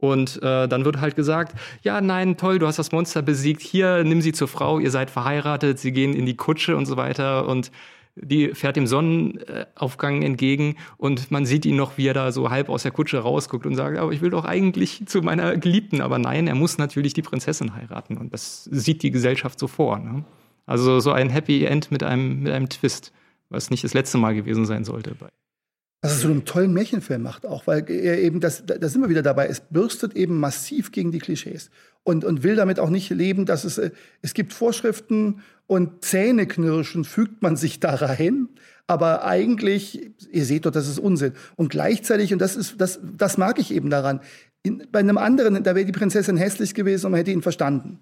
Und 0.00 0.42
äh, 0.42 0.68
dann 0.68 0.84
wird 0.84 1.00
halt 1.00 1.14
gesagt, 1.16 1.54
ja, 1.82 2.00
nein, 2.00 2.36
toll, 2.36 2.58
du 2.58 2.66
hast 2.66 2.78
das 2.78 2.92
Monster 2.92 3.22
besiegt, 3.22 3.62
hier, 3.62 4.02
nimm 4.04 4.20
sie 4.20 4.32
zur 4.32 4.48
Frau, 4.48 4.78
ihr 4.78 4.90
seid 4.90 5.10
verheiratet, 5.10 5.78
sie 5.78 5.92
gehen 5.92 6.12
in 6.12 6.26
die 6.26 6.36
Kutsche 6.36 6.76
und 6.76 6.86
so 6.86 6.96
weiter. 6.96 7.46
Und 7.46 7.70
die 8.16 8.48
fährt 8.54 8.76
dem 8.76 8.86
Sonnenaufgang 8.86 10.22
entgegen 10.22 10.76
und 10.98 11.30
man 11.30 11.46
sieht 11.46 11.66
ihn 11.66 11.76
noch, 11.76 11.98
wie 11.98 12.06
er 12.06 12.14
da 12.14 12.32
so 12.32 12.50
halb 12.50 12.68
aus 12.68 12.82
der 12.82 12.92
Kutsche 12.92 13.18
rausguckt 13.18 13.66
und 13.66 13.74
sagt, 13.74 13.98
aber 13.98 14.12
ich 14.12 14.20
will 14.20 14.30
doch 14.30 14.44
eigentlich 14.44 15.04
zu 15.06 15.22
meiner 15.22 15.56
Geliebten. 15.56 16.00
Aber 16.00 16.18
nein, 16.18 16.48
er 16.48 16.54
muss 16.54 16.78
natürlich 16.78 17.14
die 17.14 17.22
Prinzessin 17.22 17.74
heiraten. 17.74 18.16
Und 18.16 18.32
das 18.32 18.64
sieht 18.64 19.02
die 19.02 19.10
Gesellschaft 19.10 19.58
so 19.58 19.68
vor. 19.68 19.98
Ne? 19.98 20.24
Also 20.66 21.00
so 21.00 21.12
ein 21.12 21.30
Happy 21.30 21.64
End 21.64 21.90
mit 21.90 22.02
einem, 22.02 22.42
mit 22.42 22.52
einem 22.52 22.68
Twist, 22.68 23.12
was 23.48 23.70
nicht 23.70 23.84
das 23.84 23.94
letzte 23.94 24.18
Mal 24.18 24.34
gewesen 24.34 24.66
sein 24.66 24.84
sollte. 24.84 25.14
Was 26.00 26.12
es 26.12 26.20
so 26.22 26.28
einen 26.28 26.44
tollen 26.44 26.72
Märchenfilm 26.72 27.22
macht 27.22 27.46
auch, 27.46 27.66
weil 27.66 27.88
er 27.90 28.18
eben, 28.18 28.40
das, 28.40 28.64
da 28.66 28.88
sind 28.88 29.02
wir 29.02 29.08
wieder 29.08 29.22
dabei, 29.22 29.46
es 29.46 29.60
bürstet 29.60 30.14
eben 30.16 30.38
massiv 30.38 30.92
gegen 30.92 31.12
die 31.12 31.18
Klischees 31.18 31.70
und, 32.02 32.24
und 32.24 32.42
will 32.42 32.56
damit 32.56 32.78
auch 32.78 32.90
nicht 32.90 33.10
leben, 33.10 33.46
dass 33.46 33.64
es, 33.64 33.78
äh, 33.78 33.90
es 34.20 34.34
gibt 34.34 34.52
Vorschriften 34.52 35.40
und 35.66 36.04
Zähneknirschen 36.04 37.04
fügt 37.04 37.42
man 37.42 37.56
sich 37.56 37.80
da 37.80 37.94
rein, 37.94 38.48
aber 38.86 39.24
eigentlich, 39.24 40.10
ihr 40.30 40.44
seht 40.44 40.66
doch, 40.66 40.70
das 40.70 40.88
ist 40.88 40.98
Unsinn. 40.98 41.32
Und 41.56 41.70
gleichzeitig, 41.70 42.34
und 42.34 42.38
das 42.38 42.54
ist, 42.54 42.78
das, 42.78 43.00
das 43.16 43.38
mag 43.38 43.58
ich 43.58 43.72
eben 43.72 43.88
daran, 43.88 44.20
in, 44.62 44.86
bei 44.92 44.98
einem 44.98 45.18
anderen, 45.18 45.62
da 45.62 45.74
wäre 45.74 45.86
die 45.86 45.92
Prinzessin 45.92 46.36
hässlich 46.36 46.74
gewesen 46.74 47.06
und 47.06 47.12
man 47.12 47.18
hätte 47.18 47.30
ihn 47.30 47.42
verstanden. 47.42 48.00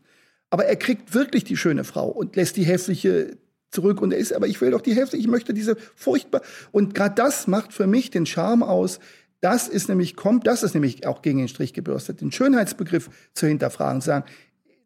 Aber 0.53 0.67
er 0.67 0.77
kriegt 0.77 1.15
wirklich 1.15 1.45
die 1.45 1.57
schöne 1.57 1.83
Frau 1.83 2.09
und 2.09 2.37
lässt 2.37 2.59
die 2.59 2.65
hässliche 2.65 3.39
zurück. 3.71 4.03
Und 4.03 4.13
er 4.13 4.19
ist, 4.19 4.35
aber 4.35 4.47
ich 4.47 4.61
will 4.61 4.71
doch 4.71 4.83
die 4.83 4.95
Hälfte, 4.95 5.17
ich 5.17 5.27
möchte 5.27 5.55
diese 5.55 5.79
furchtbar. 5.97 6.43
Und 6.73 6.95
gerade 6.95 7.15
das 7.15 7.47
macht 7.47 7.73
für 7.73 7.87
mich 7.87 8.11
den 8.11 8.27
Charme 8.27 8.63
aus. 8.63 9.01
Das 9.41 9.67
ist 9.67 9.89
nämlich, 9.89 10.15
kommt, 10.15 10.47
das 10.47 10.63
ist 10.63 10.75
nämlich 10.75 11.07
auch 11.07 11.23
gegen 11.23 11.39
den 11.39 11.49
Strich 11.49 11.73
gebürstet, 11.73 12.21
den 12.21 12.33
Schönheitsbegriff 12.33 13.09
zu 13.33 13.47
hinterfragen, 13.47 14.03
zu 14.03 14.09
sagen, 14.09 14.27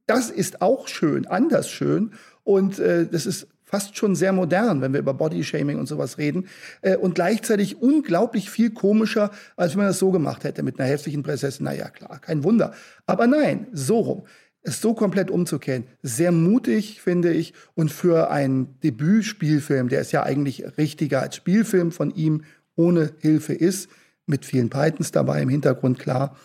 das 0.06 0.30
ist 0.30 0.62
auch 0.62 0.86
schön, 0.86 1.26
anders 1.26 1.68
schön. 1.68 2.12
Und 2.44 2.78
äh, 2.78 3.08
das 3.08 3.26
ist 3.26 3.48
fast 3.64 3.96
schon 3.96 4.14
sehr 4.14 4.32
modern, 4.32 4.82
wenn 4.82 4.92
wir 4.92 5.00
über 5.00 5.14
Bodyshaming 5.14 5.80
und 5.80 5.86
sowas 5.86 6.16
reden. 6.16 6.46
Äh, 6.80 6.96
und 6.96 7.16
gleichzeitig 7.16 7.82
unglaublich 7.82 8.50
viel 8.50 8.70
komischer, 8.70 9.32
als 9.56 9.72
wenn 9.72 9.78
man 9.78 9.88
das 9.88 9.98
so 9.98 10.12
gemacht 10.12 10.44
hätte 10.44 10.62
mit 10.62 10.78
einer 10.78 10.88
hässlichen 10.88 11.24
Prinzessin. 11.24 11.64
Naja, 11.64 11.88
klar, 11.88 12.20
kein 12.20 12.44
Wunder. 12.44 12.72
Aber 13.04 13.26
nein, 13.26 13.66
so 13.72 13.98
rum 13.98 14.26
es 14.66 14.80
so 14.80 14.94
komplett 14.94 15.30
umzukehren. 15.30 15.84
Sehr 16.02 16.32
mutig, 16.32 17.00
finde 17.00 17.32
ich. 17.32 17.54
Und 17.74 17.92
für 17.92 18.30
einen 18.30 18.80
Debütspielfilm, 18.80 19.88
der 19.88 20.00
ist 20.00 20.12
ja 20.12 20.24
eigentlich 20.24 20.64
richtiger 20.76 21.22
als 21.22 21.36
Spielfilm 21.36 21.92
von 21.92 22.10
ihm 22.10 22.42
ohne 22.74 23.12
Hilfe 23.20 23.54
ist, 23.54 23.88
mit 24.26 24.44
vielen 24.44 24.68
Pythons 24.68 25.12
dabei 25.12 25.40
im 25.40 25.48
Hintergrund, 25.48 25.98
klar, 25.98 26.36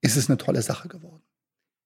ist 0.00 0.16
es 0.16 0.30
eine 0.30 0.38
tolle 0.38 0.62
Sache 0.62 0.88
geworden. 0.88 1.20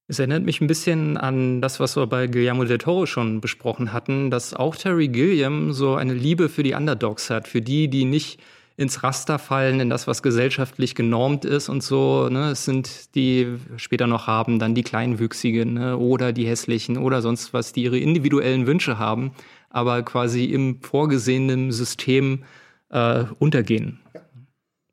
Es 0.09 0.19
erinnert 0.19 0.45
mich 0.45 0.61
ein 0.61 0.67
bisschen 0.67 1.17
an 1.17 1.61
das, 1.63 1.81
was 1.81 1.97
wir 1.97 2.07
bei 2.07 2.27
Guillermo 2.27 2.65
del 2.65 2.79
Toro 2.79 3.07
schon 3.07 3.41
besprochen 3.41 3.93
hatten, 3.93 4.31
dass 4.31 4.55
auch 4.55 4.77
Terry 4.77 5.09
Gilliam 5.09 5.73
so 5.73 5.97
eine 5.97 6.15
Liebe 6.15 6.49
für 6.49 6.63
die 6.63 6.75
Underdogs 6.75 7.31
hat, 7.31 7.49
für 7.49 7.63
die, 7.63 7.89
die 7.89 8.05
nicht 8.05 8.41
ins 8.79 9.03
Raster 9.03 9.41
fallen, 9.41 9.81
in 9.81 9.91
das, 9.91 10.07
was 10.07 10.23
gesellschaftlich 10.23 10.95
genormt 10.95 11.45
ist 11.45 11.69
und 11.69 11.83
so. 11.83 12.29
Ne? 12.29 12.53
Es 12.53 12.65
sind 12.65 13.17
die 13.17 13.59
später 13.77 14.07
noch 14.07 14.29
haben, 14.29 14.61
dann 14.61 14.77
die 14.77 14.85
Kleinwüchsigen 14.85 15.75
ne? 15.75 15.99
oder 15.99 16.33
die 16.33 16.47
Hässlichen 16.47 16.97
oder 16.97 17.21
sonst 17.21 17.53
was, 17.53 17.73
die 17.73 17.83
ihre 17.83 17.99
individuellen 17.99 18.69
Wünsche 18.69 18.97
haben, 18.97 19.33
aber 19.69 20.05
quasi 20.05 20.45
im 20.45 20.81
vorgesehenen 20.81 21.73
System 21.73 22.45
äh, 22.91 23.25
untergehen 23.41 23.99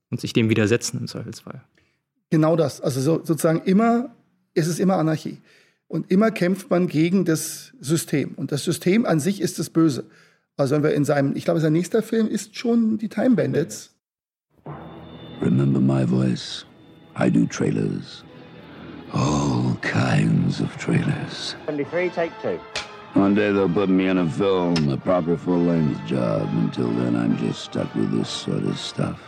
und 0.10 0.20
sich 0.20 0.34
dem 0.34 0.50
widersetzen 0.50 1.02
im 1.02 1.08
Zweifelsfall. 1.08 1.62
Genau 2.32 2.56
das. 2.56 2.82
Also 2.82 3.02
so, 3.02 3.24
sozusagen 3.24 3.62
immer, 3.66 4.10
es 4.56 4.66
ist 4.66 4.80
immer 4.80 4.96
Anarchie. 4.96 5.38
Und 5.88 6.10
immer 6.10 6.32
kämpft 6.32 6.72
man 6.72 6.88
gegen 6.88 7.24
das 7.24 7.74
System. 7.80 8.34
Und 8.36 8.52
das 8.52 8.64
System 8.64 9.06
an 9.06 9.20
sich 9.20 9.42
ist 9.42 9.60
das 9.60 9.70
Böse. 9.70 10.06
Also 10.58 10.76
wenn 10.76 10.84
wir 10.84 10.94
in 10.94 11.04
seinem, 11.04 11.36
ich 11.36 11.44
glaube, 11.44 11.60
sein 11.60 11.74
nächster 11.74 12.02
Film 12.02 12.28
ist 12.28 12.56
schon 12.58 12.98
die 12.98 13.10
Time 13.10 13.32
Bandits. 13.32 13.94
Remember 15.42 15.82
my 15.82 16.06
voice. 16.06 16.66
I 17.18 17.30
do 17.30 17.46
trailers. 17.46 18.24
All 19.14 19.78
kinds 19.82 20.62
of 20.62 20.76
trailers. 20.78 21.56
23, 21.66 22.10
take 22.10 22.32
two. 22.42 22.58
One 23.16 23.36
day 23.36 23.52
they'll 23.52 23.70
put 23.70 23.90
me 23.90 24.08
in 24.08 24.18
a 24.18 24.30
film, 24.30 24.90
a 24.90 24.98
proper 24.98 25.38
full-length 25.38 26.06
job. 26.06 26.50
Until 26.54 26.90
then, 26.92 27.16
I'm 27.16 27.38
just 27.38 27.64
stuck 27.64 27.94
with 27.96 28.12
this 28.12 28.30
sort 28.30 28.64
of 28.64 28.78
stuff. 28.78 29.20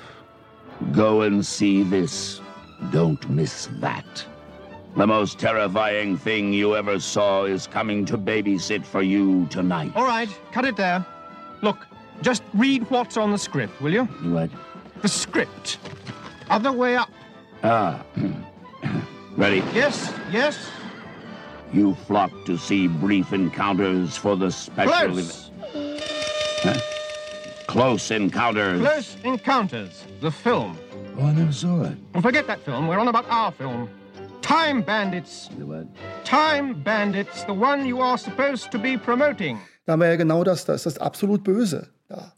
Go 0.92 1.22
and 1.22 1.46
see 1.46 1.84
this. 1.84 2.42
Don't 2.92 3.30
miss 3.30 3.70
that. 3.80 4.26
The 4.96 5.08
most 5.08 5.40
terrifying 5.40 6.18
thing 6.18 6.54
you 6.54 6.76
ever 6.76 7.00
saw 7.00 7.44
is 7.46 7.68
coming 7.68 8.06
to 8.06 8.18
babysit 8.18 8.86
for 8.86 9.02
you 9.02 9.46
tonight. 9.50 9.92
All 9.96 10.06
right, 10.06 10.30
cut 10.52 10.66
it 10.66 10.76
there. 10.76 11.06
Look, 11.62 11.88
just 12.22 12.44
read 12.54 12.90
what's 12.90 13.18
on 13.18 13.32
the 13.32 13.38
script, 13.38 13.82
will 13.82 13.94
you? 13.94 14.06
What? 14.06 14.50
The 15.02 15.08
script. 15.08 15.80
Other 16.50 16.72
way 16.72 16.96
up. 16.96 17.10
Ah. 17.64 18.04
Ready? 19.38 19.58
Yes, 19.74 20.14
yes. 20.32 20.70
You 21.74 21.96
flock 21.96 22.32
to 22.46 22.58
see 22.58 22.88
brief 22.88 23.34
encounters 23.34 24.16
for 24.16 24.36
the 24.36 24.52
special... 24.52 25.12
Close! 25.12 25.52
Huh? 26.64 26.80
Close 27.68 28.12
Encounters. 28.12 28.80
Close 28.80 29.18
Encounters, 29.26 30.06
the 30.22 30.32
film. 30.32 30.78
Oh, 31.20 31.26
I 31.26 31.34
never 31.34 31.52
saw 31.52 31.84
it. 31.84 31.98
Well, 32.14 32.24
forget 32.24 32.48
that 32.48 32.62
film. 32.62 32.88
We're 32.88 32.98
on 32.98 33.10
about 33.10 33.26
our 33.30 33.52
film. 33.52 33.90
Time 34.42 34.82
Bandits. 34.82 35.50
The 35.58 35.66
what? 35.66 35.88
Time 36.24 36.82
Bandits, 36.82 37.44
the 37.44 37.54
one 37.54 37.86
you 37.86 38.00
are 38.00 38.18
supposed 38.18 38.72
to 38.72 38.80
be 38.80 38.98
promoting. 38.98 39.60
Da 39.88 39.94
haben 39.94 40.02
wir 40.02 40.10
ja 40.10 40.18
genau 40.18 40.44
das, 40.44 40.66
da 40.66 40.74
ist 40.74 40.86
das 40.86 41.00
absolut 41.00 41.46
Böse. 41.46 41.88
Ja. 42.10 42.34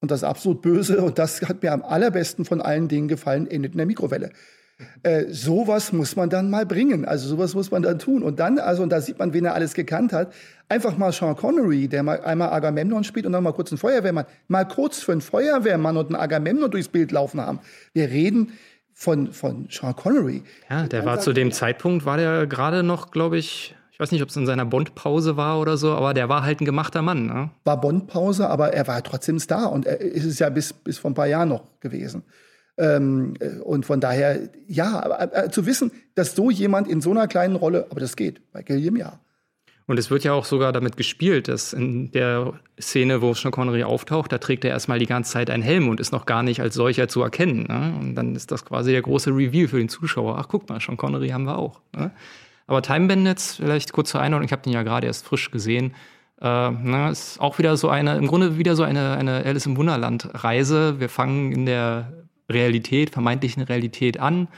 Und 0.00 0.10
das 0.10 0.24
absolut 0.24 0.62
Böse, 0.62 1.00
und 1.00 1.18
das 1.18 1.40
hat 1.42 1.62
mir 1.62 1.72
am 1.72 1.82
allerbesten 1.82 2.44
von 2.44 2.60
allen 2.60 2.88
Dingen 2.88 3.06
gefallen, 3.06 3.48
endet 3.48 3.72
in 3.72 3.78
der 3.78 3.86
Mikrowelle. 3.86 4.30
Äh, 5.04 5.26
sowas 5.28 5.92
muss 5.92 6.16
man 6.16 6.28
dann 6.28 6.50
mal 6.50 6.66
bringen. 6.66 7.04
Also 7.04 7.28
sowas 7.28 7.54
muss 7.54 7.70
man 7.70 7.82
dann 7.82 8.00
tun. 8.00 8.24
Und 8.24 8.40
dann, 8.40 8.58
also, 8.58 8.82
und 8.82 8.90
da 8.90 9.00
sieht 9.00 9.18
man, 9.20 9.32
wen 9.32 9.44
er 9.44 9.54
alles 9.54 9.74
gekannt 9.74 10.12
hat. 10.12 10.32
Einfach 10.68 10.96
mal 10.96 11.12
Sean 11.12 11.36
Connery, 11.36 11.86
der 11.86 12.02
mal 12.02 12.20
einmal 12.20 12.50
Agamemnon 12.50 13.04
spielt 13.04 13.26
und 13.26 13.32
dann 13.32 13.44
mal 13.44 13.52
kurz 13.52 13.70
einen 13.70 13.78
Feuerwehrmann. 13.78 14.26
Mal 14.48 14.66
kurz 14.66 14.98
für 14.98 15.12
einen 15.12 15.20
Feuerwehrmann 15.20 15.96
und 15.96 16.06
einen 16.06 16.16
Agamemnon 16.16 16.70
durchs 16.70 16.88
Bild 16.88 17.12
laufen 17.12 17.40
haben. 17.40 17.60
Wir 17.92 18.10
reden 18.10 18.52
von, 18.92 19.32
von 19.32 19.68
Sean 19.70 19.94
Connery. 19.94 20.42
Ja, 20.68 20.88
der 20.88 21.04
war 21.04 21.20
zu 21.20 21.32
dem 21.32 21.52
Zeitpunkt, 21.52 22.04
war 22.04 22.16
der 22.16 22.48
gerade 22.48 22.82
noch, 22.82 23.12
glaube 23.12 23.38
ich, 23.38 23.76
ich 23.98 24.02
weiß 24.02 24.12
nicht, 24.12 24.22
ob 24.22 24.28
es 24.28 24.36
in 24.36 24.46
seiner 24.46 24.64
Bond-Pause 24.64 25.36
war 25.36 25.58
oder 25.58 25.76
so, 25.76 25.90
aber 25.90 26.14
der 26.14 26.28
war 26.28 26.44
halt 26.44 26.60
ein 26.60 26.64
gemachter 26.64 27.02
Mann. 27.02 27.26
Ne? 27.26 27.50
War 27.64 27.80
Bond-Pause, 27.80 28.48
aber 28.48 28.72
er 28.72 28.86
war 28.86 29.02
trotzdem 29.02 29.40
Star 29.40 29.72
und 29.72 29.86
er 29.86 30.00
ist 30.00 30.24
es 30.24 30.38
ja 30.38 30.50
bis, 30.50 30.72
bis 30.72 31.00
vor 31.00 31.10
ein 31.10 31.14
paar 31.14 31.26
Jahren 31.26 31.48
noch 31.48 31.64
gewesen. 31.80 32.22
Ähm, 32.76 33.34
äh, 33.40 33.58
und 33.58 33.84
von 33.86 34.00
daher, 34.00 34.50
ja, 34.68 35.02
aber, 35.02 35.46
äh, 35.46 35.50
zu 35.50 35.66
wissen, 35.66 35.90
dass 36.14 36.36
so 36.36 36.48
jemand 36.48 36.86
in 36.86 37.00
so 37.00 37.10
einer 37.10 37.26
kleinen 37.26 37.56
Rolle, 37.56 37.88
aber 37.90 37.98
das 37.98 38.14
geht, 38.14 38.52
bei 38.52 38.62
Gilliam 38.62 38.94
ja. 38.94 39.18
Und 39.88 39.98
es 39.98 40.12
wird 40.12 40.22
ja 40.22 40.32
auch 40.32 40.44
sogar 40.44 40.72
damit 40.72 40.96
gespielt, 40.96 41.48
dass 41.48 41.72
in 41.72 42.12
der 42.12 42.52
Szene, 42.80 43.20
wo 43.20 43.34
Sean 43.34 43.50
Connery 43.50 43.82
auftaucht, 43.82 44.30
da 44.30 44.38
trägt 44.38 44.64
er 44.64 44.70
erstmal 44.70 45.00
die 45.00 45.06
ganze 45.06 45.32
Zeit 45.32 45.50
einen 45.50 45.64
Helm 45.64 45.88
und 45.88 45.98
ist 45.98 46.12
noch 46.12 46.24
gar 46.24 46.44
nicht 46.44 46.60
als 46.60 46.76
solcher 46.76 47.08
zu 47.08 47.20
erkennen. 47.22 47.66
Ne? 47.66 47.94
Und 47.98 48.14
dann 48.14 48.36
ist 48.36 48.52
das 48.52 48.64
quasi 48.64 48.92
der 48.92 49.02
große 49.02 49.30
Reveal 49.30 49.66
für 49.66 49.78
den 49.78 49.88
Zuschauer. 49.88 50.38
Ach, 50.38 50.46
guck 50.46 50.68
mal, 50.68 50.78
Sean 50.78 50.96
Connery 50.96 51.30
haben 51.30 51.44
wir 51.44 51.58
auch. 51.58 51.80
Ne? 51.96 52.12
Aber 52.68 52.82
Time 52.82 53.08
Bandits, 53.08 53.56
vielleicht 53.56 53.92
kurz 53.92 54.10
zur 54.10 54.20
Einordnung, 54.20 54.46
ich 54.46 54.52
habe 54.52 54.62
den 54.62 54.72
ja 54.72 54.84
gerade 54.84 55.06
erst 55.06 55.26
frisch 55.26 55.50
gesehen. 55.50 55.94
Äh, 56.40 56.70
na, 56.70 57.10
ist 57.10 57.40
auch 57.40 57.58
wieder 57.58 57.76
so 57.76 57.88
eine, 57.88 58.16
im 58.16 58.28
Grunde 58.28 58.58
wieder 58.58 58.76
so 58.76 58.84
eine, 58.84 59.16
eine 59.16 59.44
Alice 59.44 59.66
im 59.66 59.76
Wunderland-Reise. 59.76 61.00
Wir 61.00 61.08
fangen 61.08 61.50
in 61.50 61.66
der 61.66 62.12
Realität, 62.48 63.10
vermeintlichen 63.10 63.62
Realität 63.62 64.20
an. 64.20 64.48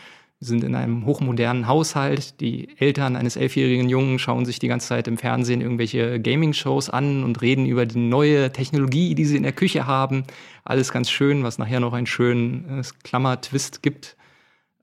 Wir 0.40 0.46
sind 0.48 0.64
in 0.64 0.74
einem 0.74 1.06
hochmodernen 1.06 1.68
Haushalt. 1.68 2.40
Die 2.40 2.68
Eltern 2.78 3.14
eines 3.14 3.36
elfjährigen 3.36 3.88
Jungen 3.88 4.18
schauen 4.18 4.44
sich 4.44 4.58
die 4.58 4.68
ganze 4.68 4.88
Zeit 4.88 5.06
im 5.06 5.16
Fernsehen 5.16 5.60
irgendwelche 5.60 6.18
Gaming-Shows 6.18 6.90
an 6.90 7.22
und 7.22 7.40
reden 7.42 7.64
über 7.64 7.86
die 7.86 7.98
neue 7.98 8.50
Technologie, 8.50 9.14
die 9.14 9.24
sie 9.24 9.36
in 9.36 9.44
der 9.44 9.52
Küche 9.52 9.86
haben. 9.86 10.24
Alles 10.64 10.92
ganz 10.92 11.10
schön, 11.10 11.44
was 11.44 11.58
nachher 11.58 11.78
noch 11.78 11.92
einen 11.92 12.06
schönen 12.06 12.80
äh, 12.80 12.82
Klammer-Twist 13.04 13.82
gibt. 13.82 14.16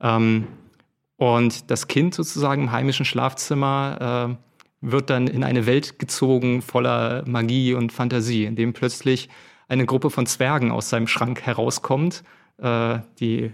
Ähm, 0.00 0.46
und 1.18 1.70
das 1.70 1.88
Kind 1.88 2.14
sozusagen 2.14 2.62
im 2.62 2.72
heimischen 2.72 3.04
Schlafzimmer 3.04 4.36
äh, 4.80 4.88
wird 4.88 5.10
dann 5.10 5.26
in 5.26 5.42
eine 5.42 5.66
Welt 5.66 5.98
gezogen 5.98 6.62
voller 6.62 7.24
Magie 7.26 7.74
und 7.74 7.92
Fantasie, 7.92 8.44
in 8.44 8.54
dem 8.54 8.72
plötzlich 8.72 9.28
eine 9.66 9.84
Gruppe 9.84 10.10
von 10.10 10.26
Zwergen 10.26 10.70
aus 10.70 10.88
seinem 10.88 11.08
Schrank 11.08 11.42
herauskommt, 11.42 12.22
äh, 12.58 13.00
die 13.18 13.50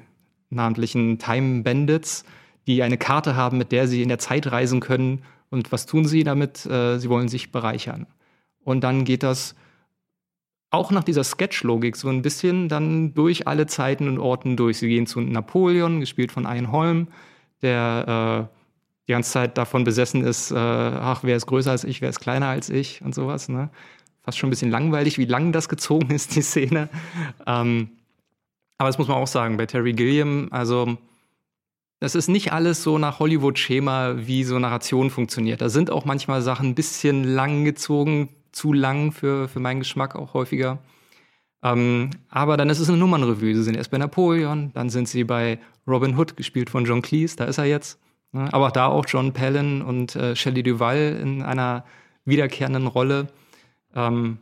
namentlichen 0.51 1.19
Time 1.19 1.63
Bandits, 1.63 2.25
die 2.67 2.83
eine 2.83 2.99
Karte 2.99 3.35
haben, 3.35 3.57
mit 3.57 3.73
der 3.73 3.89
sie 3.89 4.03
in 4.03 4.11
der 4.11 4.19
Zeit 4.19 4.53
reisen 4.53 4.81
können. 4.81 5.23
Und 5.49 5.73
was 5.73 5.87
tun 5.87 6.05
sie 6.05 6.23
damit? 6.23 6.67
Äh, 6.67 6.99
sie 6.99 7.09
wollen 7.09 7.29
sich 7.29 7.51
bereichern. 7.51 8.07
Und 8.63 8.85
dann 8.85 9.07
geht 9.07 9.23
das 9.23 9.55
auch 10.71 10.91
nach 10.91 11.05
dieser 11.05 11.25
Sketch-Logik 11.25 11.97
so 11.97 12.09
ein 12.09 12.21
bisschen 12.21 12.69
dann 12.69 13.15
durch 13.15 13.49
alle 13.49 13.67
Zeiten 13.67 14.07
und 14.07 14.19
Orten 14.19 14.57
durch. 14.59 14.79
Sie 14.79 14.89
gehen 14.89 15.07
zu 15.07 15.23
Napoleon, 15.23 16.01
gespielt 16.01 16.31
von 16.31 16.45
Ian 16.45 16.71
Holm, 16.71 17.09
der 17.65 18.49
äh, 18.51 18.55
die 19.09 19.13
ganze 19.13 19.33
Zeit 19.33 19.59
davon 19.59 19.85
besessen 19.85 20.25
ist, 20.25 20.51
äh, 20.51 20.57
ach, 20.57 21.25
wer 21.25 21.37
ist 21.37 21.47
größer 21.47 21.71
als 21.71 21.85
ich, 21.85 22.01
wer 22.01 22.09
ist 22.09 22.21
kleiner 22.21 22.47
als 22.47 22.71
ich 22.71 23.03
und 23.03 23.15
sowas. 23.15 23.49
Ne? 23.49 23.69
Fast 24.23 24.39
schon 24.39 24.49
ein 24.49 24.51
bisschen 24.51 24.71
langweilig, 24.71 25.19
wie 25.19 25.27
lang 25.27 25.53
das 25.53 25.69
gezogen 25.69 26.11
ist, 26.11 26.37
die 26.37 26.43
Szene. 26.43 26.89
Ähm, 27.47 27.91
aber 28.79 28.89
das 28.89 28.99
muss 28.99 29.09
man 29.09 29.19
auch 29.19 29.27
sagen, 29.27 29.57
bei 29.57 29.67
Terry 29.67 29.93
Gilliam, 29.93 30.49
also 30.51 30.97
das 32.01 32.15
ist 32.15 32.29
nicht 32.29 32.53
alles 32.53 32.83
so 32.83 32.99
nach 32.99 33.19
Hollywood-Schema, 33.19 34.27
wie 34.27 34.45
so 34.45 34.59
Narration 34.59 35.11
funktioniert. 35.11 35.61
Da 35.61 35.69
sind 35.69 35.91
auch 35.91 36.05
manchmal 36.05 36.43
Sachen 36.43 36.71
ein 36.71 36.75
bisschen 36.75 37.25
lang 37.25 37.65
gezogen, 37.65 38.31
zu 38.53 38.73
lang 38.73 39.13
für, 39.13 39.49
für 39.49 39.61
meinen 39.61 39.81
Geschmack 39.81 40.15
auch 40.17 40.35
häufiger. 40.35 40.79
Ähm, 41.65 42.11
aber 42.29 42.59
dann 42.59 42.69
ist 42.69 42.79
es 42.79 42.89
eine 42.89 42.99
Nummernrevue. 42.99 43.55
Sie 43.55 43.63
sind 43.63 43.77
erst 43.77 43.91
bei 43.91 43.99
Napoleon, 43.99 44.71
dann 44.75 44.91
sind 44.91 45.09
sie 45.09 45.25
bei 45.25 45.59
Robin 45.87 46.17
Hood, 46.17 46.37
gespielt 46.37 46.69
von 46.69 46.85
John 46.85 47.03
Cleese, 47.03 47.37
da 47.37 47.45
ist 47.45 47.59
er 47.59 47.65
jetzt. 47.65 47.99
Ne? 48.33 48.53
Aber 48.53 48.67
auch 48.67 48.73
da 48.73 48.87
auch 48.87 49.07
John 49.09 49.33
Palin 49.33 49.81
und 49.81 50.15
äh, 50.15 50.37
Shelley 50.37 50.63
Duval 50.63 51.19
in 51.21 51.43
einer 51.43 51.85
wiederkehrenden 52.27 52.87
Rolle. 52.87 53.29
Ähm, 53.95 54.39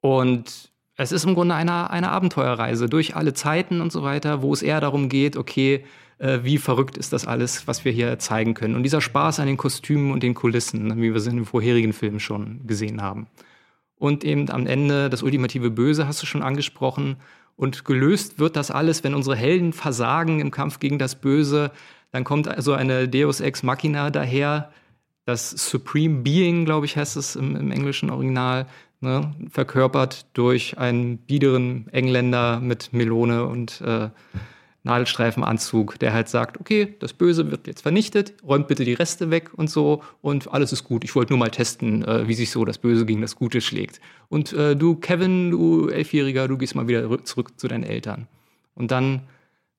und 0.00 0.70
es 0.96 1.12
ist 1.12 1.24
im 1.24 1.34
Grunde 1.34 1.54
eine, 1.54 1.90
eine 1.90 2.10
Abenteuerreise 2.10 2.88
durch 2.88 3.14
alle 3.14 3.34
Zeiten 3.34 3.82
und 3.82 3.92
so 3.92 4.02
weiter, 4.02 4.40
wo 4.40 4.54
es 4.54 4.62
eher 4.62 4.80
darum 4.80 5.10
geht, 5.10 5.36
okay, 5.36 5.84
äh, 6.18 6.38
wie 6.42 6.56
verrückt 6.56 6.96
ist 6.96 7.12
das 7.12 7.26
alles, 7.26 7.66
was 7.66 7.84
wir 7.84 7.92
hier 7.92 8.18
zeigen 8.18 8.54
können. 8.54 8.74
Und 8.74 8.84
dieser 8.84 9.02
Spaß 9.02 9.40
an 9.40 9.46
den 9.46 9.58
Kostümen 9.58 10.12
und 10.12 10.22
den 10.22 10.32
Kulissen, 10.32 10.96
wie 10.96 11.10
wir 11.10 11.16
es 11.16 11.26
in 11.26 11.36
den 11.36 11.44
vorherigen 11.44 11.92
Filmen 11.92 12.20
schon 12.20 12.66
gesehen 12.66 13.02
haben. 13.02 13.26
Und 13.98 14.24
eben 14.24 14.50
am 14.50 14.66
Ende 14.66 15.08
das 15.08 15.22
ultimative 15.22 15.70
Böse 15.70 16.06
hast 16.06 16.22
du 16.22 16.26
schon 16.26 16.42
angesprochen. 16.42 17.16
Und 17.56 17.84
gelöst 17.84 18.38
wird 18.38 18.56
das 18.56 18.70
alles, 18.70 19.02
wenn 19.02 19.14
unsere 19.14 19.36
Helden 19.36 19.72
versagen 19.72 20.40
im 20.40 20.50
Kampf 20.50 20.78
gegen 20.78 20.98
das 20.98 21.14
Böse, 21.14 21.70
dann 22.12 22.24
kommt 22.24 22.48
also 22.48 22.72
eine 22.72 23.08
Deus 23.08 23.40
Ex 23.40 23.62
Machina 23.62 24.10
daher, 24.10 24.70
das 25.24 25.50
Supreme 25.50 26.22
Being, 26.22 26.64
glaube 26.64 26.86
ich, 26.86 26.96
heißt 26.96 27.16
es 27.16 27.34
im, 27.36 27.56
im 27.56 27.72
englischen 27.72 28.10
Original, 28.10 28.66
ne, 29.00 29.34
verkörpert 29.50 30.26
durch 30.34 30.78
einen 30.78 31.18
biederen 31.18 31.88
Engländer 31.88 32.60
mit 32.60 32.92
Melone 32.92 33.44
und 33.44 33.80
äh, 33.80 34.10
Nadelstreifenanzug, 34.86 35.98
der 35.98 36.14
halt 36.14 36.28
sagt, 36.28 36.58
okay, 36.58 36.94
das 37.00 37.12
Böse 37.12 37.50
wird 37.50 37.66
jetzt 37.66 37.82
vernichtet, 37.82 38.34
räumt 38.42 38.68
bitte 38.68 38.84
die 38.84 38.94
Reste 38.94 39.30
weg 39.30 39.50
und 39.54 39.68
so 39.68 40.02
und 40.22 40.52
alles 40.52 40.72
ist 40.72 40.84
gut. 40.84 41.04
Ich 41.04 41.14
wollte 41.14 41.32
nur 41.32 41.38
mal 41.38 41.50
testen, 41.50 42.02
äh, 42.04 42.26
wie 42.26 42.34
sich 42.34 42.50
so 42.50 42.64
das 42.64 42.78
Böse 42.78 43.04
gegen 43.04 43.20
das 43.20 43.36
Gute 43.36 43.60
schlägt. 43.60 44.00
Und 44.28 44.52
äh, 44.54 44.74
du, 44.74 44.96
Kevin, 44.96 45.50
du 45.50 45.88
Elfjähriger, 45.88 46.48
du 46.48 46.56
gehst 46.56 46.74
mal 46.74 46.88
wieder 46.88 47.22
zurück 47.24 47.58
zu 47.60 47.68
deinen 47.68 47.84
Eltern. 47.84 48.26
Und 48.74 48.90
dann 48.90 49.22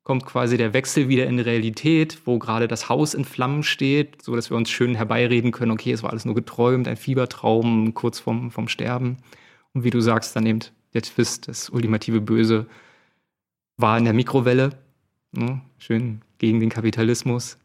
kommt 0.03 0.25
quasi 0.25 0.55
der 0.55 0.73
Wechsel 0.73 1.09
wieder 1.09 1.25
in 1.25 1.37
die 1.37 1.43
Realität, 1.43 2.19
wo 2.25 2.39
gerade 2.39 2.67
das 2.67 2.87
Haus 2.87 3.13
in 3.13 3.25
Flammen 3.25 3.63
steht, 3.63 4.21
so 4.21 4.35
dass 4.35 4.49
wir 4.49 4.55
uns 4.55 4.69
schön 4.69 4.95
herbeireden 4.95 5.51
können, 5.51 5.71
okay, 5.71 5.91
es 5.91 6.01
war 6.03 6.11
alles 6.11 6.23
nur 6.23 6.35
geträumt, 6.35 6.87
ein 6.87 6.95
Fiebertraum 6.95 7.93
kurz 7.93 8.19
vorm, 8.19 8.51
vom 8.51 8.69
Sterben. 8.69 9.17
Und 9.73 9.83
wie 9.83 9.89
du 9.89 9.99
sagst, 9.99 10.35
dann 10.35 10.43
nimmt 10.43 10.71
der 10.93 11.01
Twist, 11.01 11.47
das 11.49 11.69
ultimative 11.69 12.21
Böse, 12.21 12.67
war 13.77 13.97
in 13.97 14.05
der 14.05 14.13
Mikrowelle, 14.13 14.71
ne? 15.31 15.61
schön 15.77 16.21
gegen 16.37 16.59
den 16.59 16.69
Kapitalismus 16.69 17.57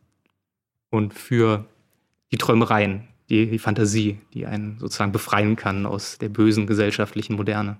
und 0.91 1.15
für 1.15 1.67
die 2.31 2.39
Träumereien, 2.39 3.09
die, 3.29 3.47
die 3.47 3.59
Fantasie, 3.59 4.19
die 4.35 4.47
einen 4.47 4.79
sozusagen 4.79 5.13
befreien 5.13 5.57
kann 5.57 5.87
aus 5.87 6.19
der 6.19 6.29
bösen 6.29 6.67
gesellschaftlichen 6.67 7.37
Moderne. 7.37 7.79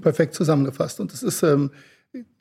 Perfekt 0.00 0.34
zusammengefasst. 0.34 0.98
Und 0.98 1.12
das 1.12 1.22
ist 1.22 1.42
ähm, 1.42 1.70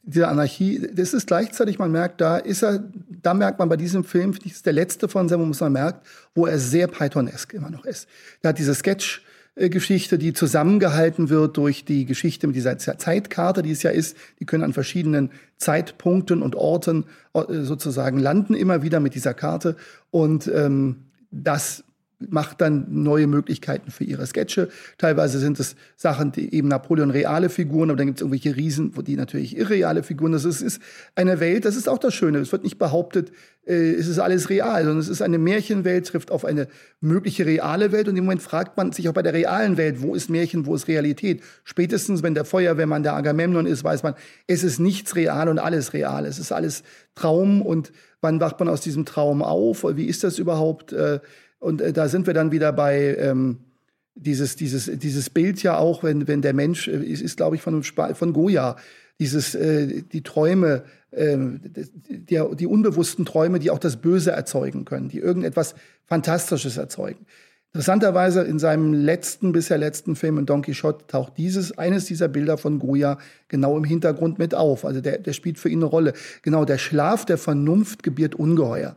diese 0.04 0.28
Anarchie, 0.28 0.88
das 0.94 1.14
ist 1.14 1.28
gleichzeitig, 1.28 1.80
man 1.80 1.91
merkt, 1.91 2.20
da 2.20 2.38
ist 2.38 2.64
er, 2.64 2.84
da 3.22 3.34
merkt 3.34 3.60
man 3.60 3.70
bei 3.70 3.78
diesem 3.78 4.04
Film, 4.04 4.34
das 4.34 4.52
ist 4.52 4.66
der 4.66 4.74
letzte 4.74 5.08
von 5.08 5.30
wo 5.30 5.38
man 5.38 5.72
merkt, 5.72 6.06
wo 6.36 6.46
er 6.46 6.60
sehr 6.60 6.88
Pythonesk 6.88 7.54
immer 7.54 7.70
noch 7.70 7.86
ist. 7.86 8.08
Er 8.41 8.50
hat 8.50 8.60
diese 8.60 8.76
Sketch, 8.76 9.24
Geschichte, 9.56 10.18
die 10.18 10.34
zusammengehalten 10.34 11.30
wird 11.30 11.58
durch 11.58 11.86
die 11.86 12.06
Geschichte 12.06 12.47
mit 12.47 12.56
dieser 12.56 12.78
Zeitkarte, 12.78 13.62
die 13.62 13.72
es 13.72 13.84
ja 13.84 13.91
ist. 13.91 14.18
Die 14.39 14.45
können 14.45 14.64
an 14.64 14.74
verschiedenen 14.74 15.30
Zeitpunkten 15.58 16.41
und 16.41 16.56
Orten 16.56 17.06
äh, 17.34 17.62
sozusagen 17.62 18.18
landen, 18.18 18.56
immer 18.56 18.82
wieder 18.82 18.99
mit 18.99 19.14
dieser 19.14 19.36
Karte. 19.36 19.76
Und 20.10 20.47
ähm, 20.47 21.06
das 21.30 21.84
macht 22.30 22.61
dann 22.61 22.86
neue 22.89 23.28
Möglichkeiten 23.28 23.91
für 23.91 24.03
ihre 24.03 24.26
Sketche. 24.26 24.69
Teilweise 24.97 25.39
sind 25.39 25.59
es 25.59 25.76
Sachen, 25.95 26.32
die 26.32 26.53
eben 26.53 26.67
Napoleon 26.67 27.11
reale 27.11 27.49
Figuren, 27.49 27.89
aber 27.89 27.97
dann 27.97 28.07
gibt 28.07 28.19
es 28.19 28.21
irgendwelche 28.21 28.55
Riesen, 28.55 28.95
wo 28.95 29.01
die 29.01 29.15
natürlich 29.15 29.57
irreale 29.57 30.03
Figuren. 30.03 30.32
Das 30.32 30.45
ist, 30.45 30.61
ist 30.61 30.82
eine 31.15 31.39
Welt, 31.39 31.65
das 31.65 31.76
ist 31.76 31.89
auch 31.89 31.97
das 31.97 32.13
Schöne. 32.13 32.39
Es 32.39 32.51
wird 32.51 32.63
nicht 32.63 32.78
behauptet, 32.78 33.32
äh, 33.65 33.93
es 33.93 34.07
ist 34.07 34.19
alles 34.19 34.49
real, 34.49 34.84
sondern 34.84 34.99
es 34.99 35.09
ist 35.09 35.21
eine 35.21 35.38
Märchenwelt, 35.38 36.07
trifft 36.07 36.32
auf 36.32 36.45
eine 36.45 36.67
mögliche 36.99 37.45
reale 37.45 37.91
Welt 37.91 38.07
und 38.07 38.17
im 38.17 38.26
Moment 38.26 38.41
fragt 38.41 38.78
man 38.78 38.91
sich 38.91 39.07
auch 39.09 39.13
bei 39.13 39.21
der 39.21 39.34
realen 39.34 39.78
Welt, 39.78 40.01
wo 40.01 40.15
ist 40.15 40.30
Märchen, 40.30 40.65
wo 40.65 40.76
ist 40.76 40.88
Realität? 40.88 41.41
Spätestens, 41.63 42.24
wenn 42.24 42.34
der 42.34 42.45
Feuerwehrmann 42.45 43.03
der 43.03 43.13
Agamemnon 43.13 43.65
ist, 43.65 43.84
weiß 43.84 44.03
man, 44.03 44.15
es 44.47 44.63
ist 44.63 44.80
nichts 44.80 45.15
real 45.15 45.47
und 45.49 45.59
alles 45.59 45.93
real. 45.93 46.26
Es 46.26 46.39
ist 46.39 46.51
alles 46.51 46.84
Traum 47.15 47.61
und 47.61 47.91
wann 48.21 48.39
wacht 48.39 48.59
man 48.59 48.69
aus 48.69 48.82
diesem 48.82 49.05
Traum 49.05 49.41
auf? 49.41 49.86
Wie 49.95 50.05
ist 50.05 50.24
das 50.24 50.39
überhaupt? 50.39 50.93
Äh, 50.93 51.19
und 51.64 51.82
äh, 51.82 51.93
da 51.93 52.09
sind 52.09 52.28
wir 52.28 52.34
dann 52.34 52.51
wieder 52.51 52.74
bei 52.74 53.16
ähm, 53.18 53.59
dieses, 54.16 54.55
dieses, 54.55 54.91
dieses 54.99 55.30
Bild 55.30 55.64
ja 55.64 55.78
auch, 55.78 56.03
wenn, 56.03 56.28
wenn 56.28 56.41
der 56.41 56.53
Mensch, 56.53 56.88
äh, 56.88 57.03
ist, 57.03 57.22
ist 57.22 57.38
glaube 57.38 57.55
ich, 57.55 57.61
von, 57.61 57.82
von 57.84 58.34
Goya, 58.34 58.76
dieses, 59.20 59.55
äh, 59.55 60.03
die 60.03 60.24
Träume, 60.24 60.84
äh, 61.11 61.38
die, 62.09 62.41
die 62.55 62.68
unbewussten 62.68 63.26
Träume, 63.26 63.59
die 63.59 63.72
auch 63.72 63.80
das 63.80 63.97
Böse 63.97 64.32
erzeugen 64.32 64.86
können, 64.86 65.07
die 65.07 65.20
irgendetwas 65.20 65.76
Fantastisches 66.05 66.78
erzeugen. 66.78 67.26
Interessanterweise 67.72 68.41
in 68.41 68.59
seinem 68.59 68.93
letzten, 68.93 69.51
bisher 69.51 69.80
letzten 69.80 70.16
Film 70.16 70.38
in 70.38 70.45
Don 70.45 70.61
Quixote 70.61 71.07
taucht 71.07 71.38
dieses, 71.38 71.76
eines 71.78 72.05
dieser 72.05 72.28
Bilder 72.28 72.57
von 72.57 72.78
Goya 72.78 73.18
genau 73.47 73.78
im 73.78 73.84
Hintergrund 73.84 74.38
mit 74.38 74.53
auf. 74.53 74.86
Also 74.86 75.01
der, 75.01 75.18
der 75.18 75.34
spielt 75.34 75.57
für 75.57 75.70
ihn 75.70 75.80
eine 75.80 75.86
Rolle. 75.86 76.14
Genau, 76.43 76.66
der 76.66 76.78
Schlaf 76.78 77.26
der 77.26 77.39
Vernunft 77.39 78.03
gebiert 78.03 78.36
Ungeheuer. 78.36 78.95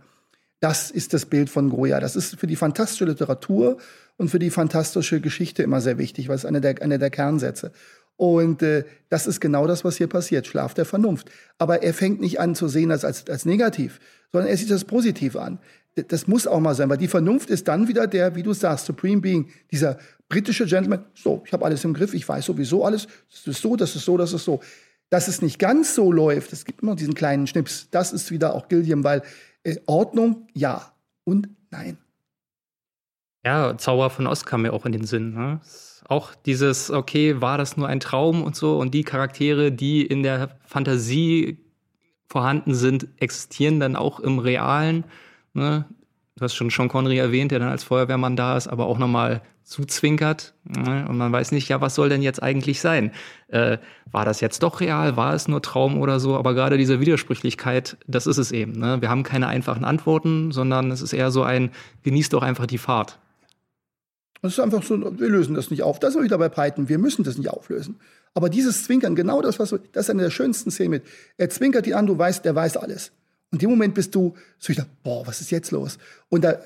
Das 0.61 0.91
ist 0.91 1.13
das 1.13 1.27
Bild 1.27 1.51
von 1.51 1.69
Goya. 1.71 2.01
Das 2.01 2.17
ist 2.17 2.37
für 2.37 2.47
die 2.47 2.57
fantastische 2.57 3.05
Literatur 3.05 3.77
und 4.17 4.31
für 4.31 4.39
die 4.39 4.51
fantastische 4.51 5.21
Geschichte 5.21 5.63
immer 5.63 5.81
sehr 5.81 5.99
wichtig, 5.99 6.29
weil 6.29 6.37
es 6.37 6.47
einer 6.47 6.61
der, 6.61 6.81
einer 6.81 6.99
der 6.99 7.11
Kernsätze. 7.11 7.73
Und 8.17 8.63
äh, 8.63 8.85
das 9.11 9.27
ist 9.27 9.41
genau 9.41 9.67
das, 9.67 9.85
was 9.85 9.99
hier 9.99 10.07
passiert, 10.07 10.47
Schlaf 10.47 10.73
der 10.73 10.87
Vernunft. 10.87 11.31
Aber 11.59 11.83
er 11.83 11.93
fängt 11.93 12.21
nicht 12.21 12.41
an 12.41 12.55
zu 12.55 12.69
sehen 12.69 12.91
als, 12.91 13.05
als, 13.05 13.29
als 13.29 13.45
negativ, 13.45 14.01
sondern 14.33 14.49
er 14.51 14.57
sieht 14.57 14.71
das 14.71 14.85
positiv 14.85 15.37
an. 15.37 15.59
Das 16.09 16.27
muss 16.27 16.47
auch 16.47 16.61
mal 16.61 16.75
sein, 16.75 16.89
weil 16.91 16.99
die 16.99 17.09
Vernunft 17.09 17.49
ist 17.49 17.69
dann 17.69 17.89
wieder 17.89 18.07
der, 18.07 18.35
wie 18.35 18.43
du 18.43 18.53
sagst, 18.53 18.87
Supreme 18.87 19.21
Being, 19.21 19.49
dieser 19.71 19.99
britische 20.29 20.67
Gentleman, 20.67 21.05
so, 21.15 21.43
ich 21.47 21.53
habe 21.53 21.65
alles 21.65 21.85
im 21.85 21.95
Griff, 21.95 22.13
ich 22.13 22.29
weiß 22.29 22.45
sowieso 22.45 22.85
alles, 22.85 23.07
das 23.31 23.47
ist 23.47 23.63
so, 23.63 23.77
das 23.77 23.97
ist 23.97 24.05
so, 24.05 24.17
das 24.17 24.33
ist 24.33 24.45
so. 24.45 24.61
Dass 25.09 25.29
es 25.29 25.41
nicht 25.41 25.59
ganz 25.59 25.95
so 25.95 26.13
läuft, 26.13 26.53
es 26.53 26.65
gibt 26.65 26.83
immer 26.83 26.97
diesen 26.97 27.15
kleinen 27.15 27.47
Schnips, 27.47 27.89
das 27.91 28.13
ist 28.13 28.31
wieder 28.31 28.55
auch 28.55 28.69
Gilliam, 28.69 29.05
weil 29.05 29.23
Ordnung, 29.87 30.49
ja 30.55 30.93
und 31.25 31.49
nein. 31.71 31.99
Ja, 33.45 33.79
Zauber 33.79 34.11
von 34.11 34.27
Ost 34.27 34.47
kam 34.47 34.63
mir 34.63 34.73
auch 34.73 34.87
in 34.87 34.93
den 34.93 35.05
Sinn. 35.05 35.35
Ne? 35.35 35.61
Auch 36.09 36.35
dieses, 36.35 36.91
okay, 36.91 37.41
war 37.41 37.59
das 37.59 37.77
nur 37.77 37.87
ein 37.87 38.01
Traum 38.01 38.43
und 38.43 38.57
so 38.57 38.79
und 38.79 38.93
die 38.93 39.05
Charaktere, 39.05 39.71
die 39.71 40.05
in 40.05 40.23
der 40.23 40.57
Fantasie 40.65 41.59
vorhanden 42.29 42.75
sind, 42.75 43.07
existieren 43.19 43.79
dann 43.79 43.95
auch 43.95 44.19
im 44.21 44.41
Realen. 44.41 45.05
Ne? 45.55 45.85
Du 46.37 46.45
hast 46.45 46.55
schon 46.55 46.71
Sean 46.71 46.89
Connery 46.89 47.19
erwähnt, 47.19 47.51
der 47.51 47.59
dann 47.59 47.69
als 47.69 47.85
Feuerwehrmann 47.85 48.37
da 48.37 48.57
ist, 48.57 48.69
aber 48.69 48.87
auch 48.87 48.99
nochmal 48.99 49.43
zuzwinkert. 49.65 50.55
Ne? 50.65 51.07
Und 51.09 51.17
man 51.17 51.33
weiß 51.33 51.51
nicht, 51.51 51.69
ja, 51.69 51.81
was 51.81 51.95
soll 51.95 52.09
denn 52.09 52.23
jetzt 52.23 52.43
eigentlich 52.43 52.81
sein? 52.81 53.11
Äh, 53.49 53.79
war 54.13 54.25
das 54.25 54.41
jetzt 54.41 54.63
doch 54.63 54.81
real? 54.81 55.17
War 55.17 55.35
es 55.35 55.49
nur 55.49 55.61
Traum 55.61 55.99
oder 55.99 56.21
so? 56.21 56.37
Aber 56.37 56.55
gerade 56.55 56.77
diese 56.79 57.01
Widersprüchlichkeit, 57.01 57.97
das 58.07 58.27
ist 58.27 58.39
es 58.39 58.53
eben. 58.53 58.73
Ne? 58.73 59.01
Wir 59.01 59.09
haben 59.09 59.25
keine 59.25 59.49
einfachen 59.49 59.85
Antworten, 59.85 60.53
sondern 60.53 60.91
es 60.91 61.03
ist 61.03 61.13
eher 61.13 61.31
so 61.31 61.43
ein, 61.43 61.71
genießt 62.05 62.33
doch 62.33 62.43
einfach 62.43 62.67
die 62.67 62.79
Fahrt. 62.79 63.19
Das 64.43 64.53
ist 64.53 64.61
einfach 64.61 64.83
so, 64.83 65.19
wir 65.19 65.29
lösen 65.29 65.55
das 65.55 65.71
nicht 65.71 65.83
auf. 65.83 65.99
Das 65.99 66.15
wir 66.15 66.23
wieder 66.23 66.39
bei 66.39 66.49
Python. 66.49 66.89
Wir 66.89 66.99
müssen 66.99 67.25
das 67.25 67.39
nicht 67.39 67.51
auflösen. 67.51 67.99
Aber 68.35 68.51
dieses 68.51 68.85
Zwinkern, 68.85 69.17
genau 69.17 69.41
das, 69.41 69.59
was 69.59 69.71
das 69.71 70.05
ist 70.05 70.11
eine 70.11 70.23
der 70.23 70.31
schönsten 70.31 70.71
Szenen 70.71 70.91
mit. 70.91 71.05
Er 71.39 71.49
zwinkert 71.49 71.87
die 71.87 71.95
an, 71.95 72.07
du 72.07 72.17
weißt, 72.17 72.45
der 72.45 72.55
weiß 72.55 72.77
alles. 72.77 73.11
Und 73.51 73.63
in 73.63 73.69
dem 73.69 73.71
Moment 73.71 73.95
bist 73.95 74.15
du 74.15 74.35
so, 74.59 74.71
ich 74.71 74.77
dachte, 74.77 74.91
boah, 75.05 75.27
was 75.27 75.41
ist 75.41 75.51
jetzt 75.51 75.71
los? 75.71 75.99
Und 76.29 76.43
da 76.43 76.59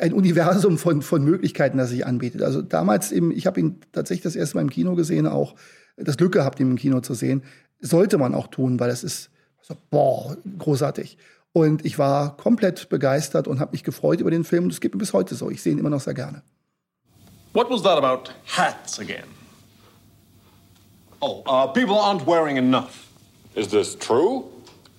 ein 0.00 0.12
Universum 0.12 0.78
von, 0.78 1.02
von 1.02 1.24
Möglichkeiten, 1.24 1.78
das 1.78 1.90
sich 1.90 2.06
anbietet. 2.06 2.42
Also 2.42 2.62
damals 2.62 3.10
eben, 3.10 3.32
ich 3.32 3.46
habe 3.46 3.58
ihn 3.58 3.80
tatsächlich 3.92 4.22
das 4.22 4.36
erste 4.36 4.56
Mal 4.56 4.62
im 4.62 4.70
Kino 4.70 4.94
gesehen, 4.94 5.26
auch 5.26 5.56
das 5.96 6.16
Glück 6.16 6.32
gehabt, 6.32 6.60
ihn 6.60 6.70
im 6.70 6.76
Kino 6.76 7.00
zu 7.00 7.14
sehen. 7.14 7.42
Sollte 7.80 8.18
man 8.18 8.34
auch 8.34 8.46
tun, 8.46 8.78
weil 8.78 8.90
es 8.90 9.02
ist 9.02 9.30
so, 9.62 9.74
boah, 9.90 10.36
großartig. 10.58 11.18
Und 11.52 11.84
ich 11.84 11.98
war 11.98 12.36
komplett 12.36 12.88
begeistert 12.88 13.48
und 13.48 13.58
habe 13.58 13.72
mich 13.72 13.82
gefreut 13.82 14.20
über 14.20 14.30
den 14.30 14.44
Film. 14.44 14.64
Und 14.64 14.72
es 14.72 14.80
geht 14.80 14.94
mir 14.94 14.98
bis 14.98 15.12
heute 15.12 15.34
so. 15.34 15.50
Ich 15.50 15.60
sehe 15.60 15.72
ihn 15.72 15.78
immer 15.78 15.90
noch 15.90 16.00
sehr 16.00 16.14
gerne. 16.14 16.42
What 17.52 17.68
was 17.70 17.82
that 17.82 17.98
about 17.98 18.30
hats 18.46 19.00
again? 19.00 19.24
Oh, 21.20 21.42
uh, 21.46 21.66
people 21.72 21.96
aren't 21.96 22.26
wearing 22.26 22.56
enough. 22.56 23.08
Is 23.56 23.68
this 23.68 23.96
true? 23.98 24.44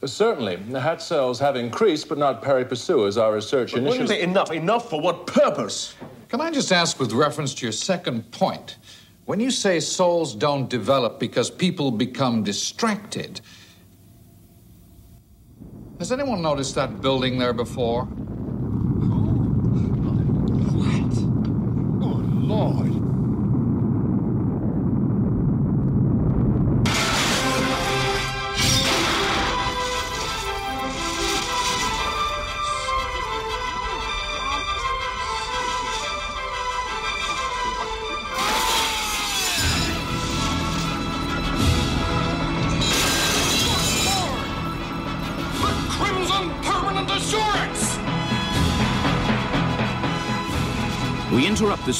Certainly. 0.05 0.55
The 0.69 0.79
hat 0.79 1.01
sales 1.01 1.39
have 1.39 1.57
increased, 1.57 2.07
but 2.07 2.17
not 2.17 2.41
pari 2.41 2.63
passu, 2.63 3.05
as 3.05 3.17
our 3.17 3.33
research 3.33 3.73
but 3.73 3.79
initially... 3.79 3.99
When 3.99 4.07
you 4.07 4.15
say 4.15 4.21
enough, 4.21 4.51
enough 4.51 4.89
for 4.89 5.01
what 5.01 5.27
purpose? 5.27 5.93
Can 6.29 6.39
I 6.39 6.51
just 6.51 6.71
ask, 6.71 6.99
with 6.99 7.11
reference 7.11 7.53
to 7.55 7.65
your 7.65 7.73
second 7.73 8.31
point, 8.31 8.77
when 9.25 9.39
you 9.39 9.51
say 9.51 9.79
souls 9.79 10.33
don't 10.33 10.69
develop 10.69 11.19
because 11.19 11.51
people 11.51 11.91
become 11.91 12.43
distracted, 12.43 13.41
has 15.99 16.13
anyone 16.13 16.41
noticed 16.41 16.75
that 16.75 17.01
building 17.01 17.37
there 17.37 17.53
before? 17.53 18.07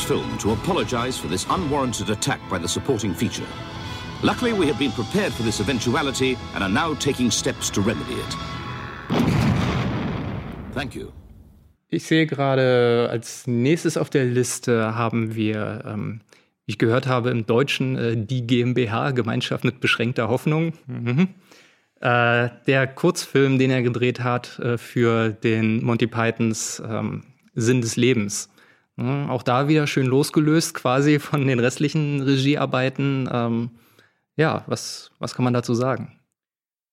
Film 0.10 0.38
to 0.40 0.54
apologize 0.54 1.20
for 1.20 1.30
this 1.30 1.46
unwarranted 1.52 2.10
attack 2.10 2.40
by 2.50 2.58
the 2.58 2.68
supporting 2.68 3.14
feature. 3.14 3.46
Luckily, 4.24 4.54
we 4.54 4.66
have 4.66 4.80
been 4.80 4.92
prepared 4.92 5.32
for 5.32 5.44
this 5.44 5.60
eventuality 5.60 6.36
and 6.56 6.64
are 6.64 6.74
now 6.84 6.96
taking 6.96 7.30
steps 7.30 7.70
to 7.70 7.82
remedy 7.82 8.16
it. 8.16 8.36
Thank 10.74 10.96
you. 10.96 11.12
Ich 11.90 12.06
sehe 12.06 12.26
gerade, 12.26 13.08
als 13.12 13.46
nächstes 13.46 13.98
auf 13.98 14.10
der 14.10 14.26
Liste 14.26 14.96
haben 14.96 15.36
wir, 15.36 15.84
ähm, 15.86 16.22
wie 16.66 16.72
ich 16.72 16.78
gehört 16.80 17.06
habe, 17.06 17.30
im 17.30 17.46
Deutschen 17.46 17.96
äh, 17.96 18.18
die 18.18 18.48
GmbH, 18.48 19.12
Gemeinschaft 19.12 19.64
mit 19.64 19.80
beschränkter 19.80 20.28
Hoffnung. 20.28 20.74
Mhm. 20.88 21.28
Äh, 22.02 22.50
der 22.66 22.88
Kurzfilm, 22.88 23.60
den 23.60 23.70
er 23.70 23.84
gedreht 23.84 24.22
hat 24.22 24.58
äh, 24.58 24.80
für 24.80 25.30
den 25.30 25.84
Monty 25.84 26.08
Pythons 26.08 26.82
ähm, 26.84 27.26
Sinn 27.54 27.82
des 27.82 27.96
Lebens. 27.96 28.50
Auch 29.00 29.44
da 29.44 29.68
wieder 29.68 29.88
schön 29.88 30.06
losgelöst 30.06 30.74
quasi 30.74 31.20
von 31.20 31.48
den 31.48 31.60
restlichen 31.60 32.22
Regiearbeiten. 32.22 33.30
Ähm, 33.32 33.70
ja, 34.36 34.64
was, 34.68 35.12
was 35.20 35.36
kann 35.36 35.46
man 35.46 35.54
dazu 35.54 35.74
sagen? 35.74 36.20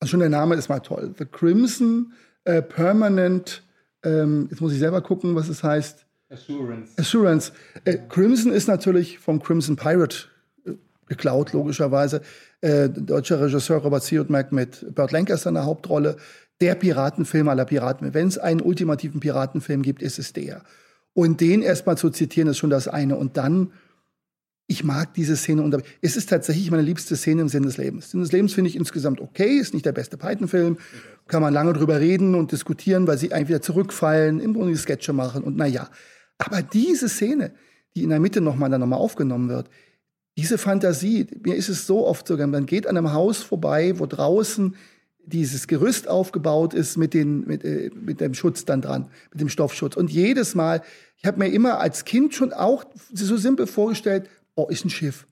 Also 0.00 0.12
schon 0.12 0.20
der 0.20 0.28
Name 0.28 0.54
ist 0.54 0.68
mal 0.68 0.80
toll. 0.80 1.14
The 1.18 1.24
Crimson 1.24 2.12
äh, 2.44 2.62
Permanent, 2.62 3.62
ähm, 4.04 4.46
jetzt 4.50 4.60
muss 4.60 4.72
ich 4.72 4.78
selber 4.78 5.00
gucken, 5.00 5.34
was 5.34 5.48
es 5.48 5.64
heißt. 5.64 6.06
Assurance. 6.28 6.92
Assurance. 6.96 7.52
Äh, 7.84 7.98
Crimson 8.08 8.52
ist 8.52 8.68
natürlich 8.68 9.18
vom 9.18 9.42
Crimson 9.42 9.76
Pirate 9.76 10.26
äh, 10.64 10.72
geklaut, 11.08 11.52
logischerweise. 11.52 12.22
Äh, 12.60 12.88
deutscher 12.88 13.40
Regisseur 13.40 13.78
Robert 13.78 14.02
Siodmak 14.02 14.52
mit 14.52 14.94
Burt 14.94 15.12
Lancaster 15.12 15.48
in 15.48 15.54
der 15.54 15.66
Hauptrolle. 15.66 16.16
Der 16.60 16.74
Piratenfilm 16.74 17.48
aller 17.48 17.64
Piraten. 17.64 18.14
Wenn 18.14 18.28
es 18.28 18.38
einen 18.38 18.60
ultimativen 18.60 19.20
Piratenfilm 19.20 19.82
gibt, 19.82 20.02
ist 20.02 20.18
es 20.18 20.32
der. 20.32 20.62
Und 21.16 21.40
den 21.40 21.62
erstmal 21.62 21.96
zu 21.96 22.10
zitieren, 22.10 22.50
ist 22.50 22.58
schon 22.58 22.68
das 22.68 22.88
eine. 22.88 23.16
Und 23.16 23.38
dann, 23.38 23.72
ich 24.66 24.84
mag 24.84 25.14
diese 25.14 25.34
Szene. 25.34 25.62
Und 25.62 25.82
es 26.02 26.14
ist 26.14 26.28
tatsächlich 26.28 26.70
meine 26.70 26.82
liebste 26.82 27.16
Szene 27.16 27.40
im 27.40 27.48
Sinn 27.48 27.62
des 27.62 27.78
Lebens. 27.78 28.10
Sinn 28.10 28.20
des 28.20 28.32
Lebens 28.32 28.52
finde 28.52 28.68
ich 28.68 28.76
insgesamt 28.76 29.22
okay, 29.22 29.56
ist 29.56 29.72
nicht 29.72 29.86
der 29.86 29.92
beste 29.92 30.18
Python-Film. 30.18 30.76
Kann 31.26 31.40
man 31.40 31.54
lange 31.54 31.72
drüber 31.72 32.00
reden 32.00 32.34
und 32.34 32.52
diskutieren, 32.52 33.06
weil 33.06 33.16
sie 33.16 33.32
eigentlich 33.32 33.48
wieder 33.48 33.62
zurückfallen, 33.62 34.40
im 34.40 34.52
Grunde 34.52 34.72
die 34.72 34.78
Sketche 34.78 35.14
machen 35.14 35.42
und 35.42 35.56
naja. 35.56 35.88
Aber 36.36 36.60
diese 36.60 37.08
Szene, 37.08 37.54
die 37.94 38.02
in 38.02 38.10
der 38.10 38.20
Mitte 38.20 38.42
nochmal 38.42 38.68
dann 38.68 38.82
nochmal 38.82 38.98
aufgenommen 38.98 39.48
wird, 39.48 39.70
diese 40.36 40.58
Fantasie, 40.58 41.28
mir 41.46 41.56
ist 41.56 41.70
es 41.70 41.86
so 41.86 42.06
oft 42.06 42.28
so, 42.28 42.36
man 42.36 42.66
geht 42.66 42.86
an 42.86 42.98
einem 42.98 43.14
Haus 43.14 43.38
vorbei, 43.38 43.98
wo 43.98 44.04
draußen 44.04 44.74
dieses 45.26 45.66
Gerüst 45.66 46.08
aufgebaut 46.08 46.72
ist 46.72 46.96
mit, 46.96 47.12
den, 47.12 47.46
mit, 47.46 47.64
äh, 47.64 47.90
mit 47.94 48.20
dem 48.20 48.34
Schutz 48.34 48.64
dann 48.64 48.80
dran, 48.80 49.10
mit 49.32 49.40
dem 49.40 49.48
Stoffschutz. 49.48 49.96
Und 49.96 50.10
jedes 50.10 50.54
Mal 50.54 50.82
ich 51.18 51.24
habe 51.26 51.38
mir 51.38 51.48
immer 51.48 51.80
als 51.80 52.04
Kind 52.04 52.34
schon 52.34 52.52
auch 52.52 52.84
so 53.12 53.36
simpel 53.36 53.66
vorgestellt, 53.66 54.28
oh, 54.54 54.66
ist 54.68 54.84
ein 54.84 54.90
Schiff. 54.90 55.26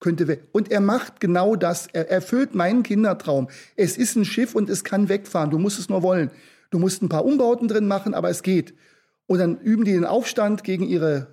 Könnte 0.00 0.28
weg. 0.28 0.48
Und 0.52 0.70
er 0.70 0.80
macht 0.80 1.20
genau 1.20 1.56
das. 1.56 1.88
Er 1.92 2.10
erfüllt 2.10 2.54
meinen 2.54 2.82
Kindertraum. 2.82 3.48
Es 3.76 3.96
ist 3.96 4.16
ein 4.16 4.24
Schiff 4.24 4.54
und 4.54 4.68
es 4.68 4.84
kann 4.84 5.08
wegfahren. 5.08 5.50
Du 5.50 5.58
musst 5.58 5.78
es 5.78 5.88
nur 5.88 6.02
wollen. 6.02 6.30
Du 6.70 6.78
musst 6.78 7.02
ein 7.02 7.08
paar 7.08 7.24
Umbauten 7.24 7.68
drin 7.68 7.86
machen, 7.86 8.14
aber 8.14 8.30
es 8.30 8.42
geht. 8.42 8.74
Und 9.26 9.38
dann 9.38 9.58
üben 9.60 9.84
die 9.84 9.92
den 9.92 10.04
Aufstand 10.04 10.64
gegen 10.64 10.86
ihre 10.86 11.28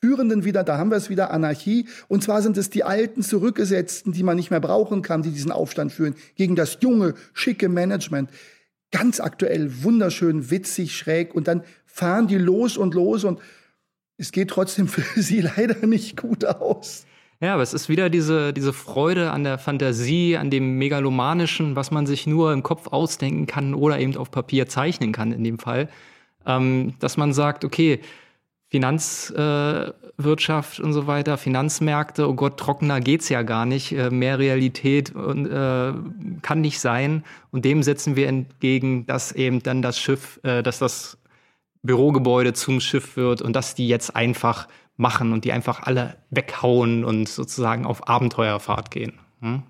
Führenden 0.00 0.44
wieder, 0.44 0.62
da 0.62 0.78
haben 0.78 0.90
wir 0.90 0.96
es 0.96 1.10
wieder, 1.10 1.32
Anarchie. 1.32 1.88
Und 2.06 2.22
zwar 2.22 2.40
sind 2.42 2.56
es 2.56 2.70
die 2.70 2.84
alten 2.84 3.22
Zurückgesetzten, 3.22 4.12
die 4.12 4.22
man 4.22 4.36
nicht 4.36 4.50
mehr 4.50 4.60
brauchen 4.60 5.02
kann, 5.02 5.22
die 5.22 5.30
diesen 5.30 5.50
Aufstand 5.50 5.92
führen, 5.92 6.14
gegen 6.36 6.54
das 6.54 6.78
junge, 6.80 7.14
schicke 7.34 7.68
Management. 7.68 8.30
Ganz 8.92 9.20
aktuell, 9.20 9.82
wunderschön, 9.82 10.50
witzig, 10.50 10.96
schräg. 10.96 11.34
Und 11.34 11.48
dann 11.48 11.64
fahren 11.84 12.28
die 12.28 12.38
los 12.38 12.76
und 12.76 12.94
los 12.94 13.24
und 13.24 13.40
es 14.18 14.30
geht 14.30 14.50
trotzdem 14.50 14.86
für 14.88 15.20
sie 15.20 15.40
leider 15.40 15.84
nicht 15.86 16.16
gut 16.16 16.44
aus. 16.44 17.04
Ja, 17.40 17.54
aber 17.54 17.62
es 17.62 17.72
ist 17.72 17.88
wieder 17.88 18.10
diese, 18.10 18.52
diese 18.52 18.72
Freude 18.72 19.30
an 19.30 19.44
der 19.44 19.58
Fantasie, 19.58 20.36
an 20.36 20.50
dem 20.50 20.76
Megalomanischen, 20.78 21.76
was 21.76 21.92
man 21.92 22.04
sich 22.04 22.26
nur 22.26 22.52
im 22.52 22.64
Kopf 22.64 22.88
ausdenken 22.88 23.46
kann 23.46 23.74
oder 23.74 23.98
eben 24.00 24.16
auf 24.16 24.32
Papier 24.32 24.68
zeichnen 24.68 25.12
kann 25.12 25.30
in 25.30 25.44
dem 25.44 25.58
Fall. 25.60 25.88
Ähm, 26.46 26.94
dass 26.98 27.16
man 27.16 27.32
sagt, 27.32 27.64
okay, 27.64 28.00
Finanzwirtschaft 28.70 30.78
äh, 30.78 30.82
und 30.82 30.92
so 30.92 31.06
weiter, 31.06 31.38
Finanzmärkte, 31.38 32.28
oh 32.28 32.34
Gott, 32.34 32.60
trockener 32.60 33.00
geht's 33.00 33.30
ja 33.30 33.42
gar 33.42 33.64
nicht, 33.64 33.92
äh, 33.92 34.10
mehr 34.10 34.38
Realität 34.38 35.14
und, 35.14 35.46
äh, 35.46 35.94
kann 36.42 36.60
nicht 36.60 36.80
sein. 36.80 37.24
Und 37.50 37.64
dem 37.64 37.82
setzen 37.82 38.16
wir 38.16 38.28
entgegen, 38.28 39.06
dass 39.06 39.32
eben 39.32 39.62
dann 39.62 39.80
das 39.80 39.98
Schiff, 39.98 40.38
äh, 40.42 40.62
dass 40.62 40.78
das 40.78 41.16
Bürogebäude 41.82 42.52
zum 42.52 42.80
Schiff 42.80 43.16
wird 43.16 43.40
und 43.40 43.54
dass 43.54 43.74
die 43.74 43.88
jetzt 43.88 44.14
einfach 44.14 44.68
machen 44.96 45.32
und 45.32 45.44
die 45.44 45.52
einfach 45.52 45.84
alle 45.84 46.16
weghauen 46.30 47.04
und 47.04 47.28
sozusagen 47.28 47.86
auf 47.86 48.08
Abenteuerfahrt 48.08 48.90
gehen. 48.90 49.14
Hm? 49.40 49.62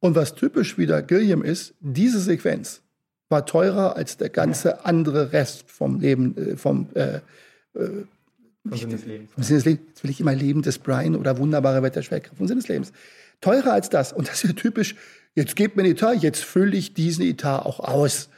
Und 0.00 0.16
was 0.16 0.34
typisch 0.34 0.76
wieder 0.76 1.00
Gilliam 1.00 1.42
ist, 1.42 1.74
diese 1.80 2.20
Sequenz 2.20 2.82
war 3.28 3.46
teurer 3.46 3.96
als 3.96 4.18
der 4.18 4.28
ganze 4.28 4.84
andere 4.84 5.32
Rest 5.32 5.70
vom 5.70 6.00
Leben, 6.00 6.36
äh, 6.36 6.56
vom 6.56 6.88
äh, 6.94 7.20
äh, 7.74 8.04
vom 8.68 8.78
Sinn 8.78 8.90
des 8.90 9.04
Lebens. 9.04 9.30
Vom 9.32 9.42
Sinn 9.42 9.56
des 9.56 9.64
Lebens. 9.64 9.86
Jetzt 9.88 10.04
will 10.04 10.10
ich 10.10 10.20
immer 10.20 10.34
Leben 10.34 10.62
des 10.62 10.78
Brian 10.78 11.16
oder 11.16 11.38
wunderbare 11.38 11.82
Wetterschwerkraft 11.82 12.36
vom 12.36 12.46
Sinn 12.46 12.58
des 12.58 12.68
Lebens. 12.68 12.92
Teurer 13.40 13.72
als 13.72 13.90
das. 13.90 14.12
Und 14.12 14.28
das 14.28 14.44
ist 14.44 14.50
ja 14.50 14.52
typisch. 14.52 14.94
Jetzt 15.34 15.56
gebt 15.56 15.76
mir 15.76 15.82
einen 15.82 15.92
Etat, 15.92 16.14
jetzt 16.22 16.44
fülle 16.44 16.76
ich 16.76 16.94
diesen 16.94 17.24
Etat 17.24 17.60
auch 17.60 17.80
aus 17.80 18.28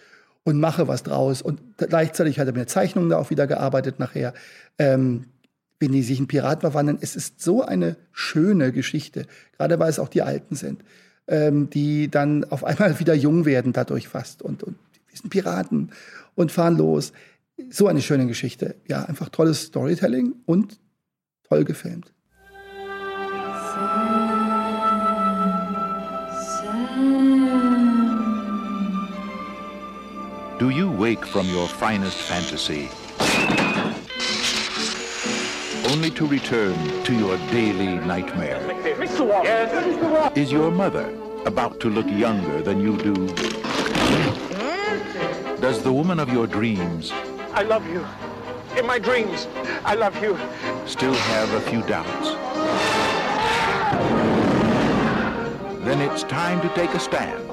und 0.44 0.60
mache 0.60 0.88
was 0.88 1.02
draus. 1.02 1.42
Und 1.42 1.60
gleichzeitig 1.76 2.38
hat 2.38 2.46
er 2.46 2.52
mit 2.52 2.60
der 2.60 2.66
Zeichnung 2.66 3.08
da 3.08 3.18
auch 3.18 3.30
wieder 3.30 3.46
gearbeitet 3.46 3.98
nachher. 3.98 4.32
Ähm, 4.78 5.26
wenn 5.80 5.92
die 5.92 6.02
sich 6.02 6.18
in 6.18 6.28
Piraten 6.28 6.60
verwandeln, 6.60 6.98
es 7.00 7.16
ist 7.16 7.42
so 7.42 7.62
eine 7.62 7.96
schöne 8.12 8.72
Geschichte, 8.72 9.26
gerade 9.56 9.78
weil 9.78 9.90
es 9.90 9.98
auch 9.98 10.08
die 10.08 10.22
Alten 10.22 10.54
sind, 10.54 10.82
ähm, 11.26 11.68
die 11.68 12.10
dann 12.10 12.44
auf 12.44 12.64
einmal 12.64 12.98
wieder 13.00 13.14
jung 13.14 13.44
werden 13.44 13.72
dadurch 13.72 14.08
fast 14.08 14.40
und, 14.40 14.62
und 14.62 14.76
wir 15.08 15.18
sind 15.18 15.30
Piraten 15.30 15.90
und 16.34 16.52
fahren 16.52 16.76
los. 16.76 17.12
So 17.70 17.86
eine 17.86 18.02
schöne 18.02 18.26
Geschichte. 18.26 18.76
Ja, 18.88 19.04
einfach 19.04 19.28
tolles 19.28 19.62
Storytelling 19.62 20.34
und 20.46 20.80
toll 21.48 21.64
gefilmt. 21.64 22.12
Do 30.58 30.70
you 30.70 30.88
wake 30.88 31.26
from 31.26 31.46
your 31.48 31.66
finest 31.66 32.16
fantasy 32.16 32.88
only 35.92 36.10
to 36.10 36.26
return 36.26 36.74
to 37.04 37.12
your 37.12 37.36
daily 37.50 37.98
nightmare? 38.06 38.60
Is 40.34 40.50
your 40.50 40.70
mother 40.70 41.12
about 41.44 41.80
to 41.80 41.90
look 41.90 42.06
younger 42.08 42.62
than 42.62 42.80
you 42.80 42.96
do? 42.96 43.14
Does 45.60 45.82
the 45.82 45.92
woman 45.92 46.18
of 46.18 46.32
your 46.32 46.46
dreams 46.46 47.12
I 47.54 47.62
love 47.62 47.88
you. 47.88 48.04
In 48.76 48.84
my 48.84 48.98
dreams, 48.98 49.46
I 49.84 49.94
love 49.94 50.20
you. 50.20 50.36
still 50.86 51.14
have 51.14 51.54
a 51.54 51.60
few 51.60 51.82
doubts? 51.82 52.30
Then 55.84 56.00
it's 56.00 56.24
time 56.24 56.60
to 56.62 56.68
take 56.74 56.90
a 56.94 56.98
stand. 56.98 57.46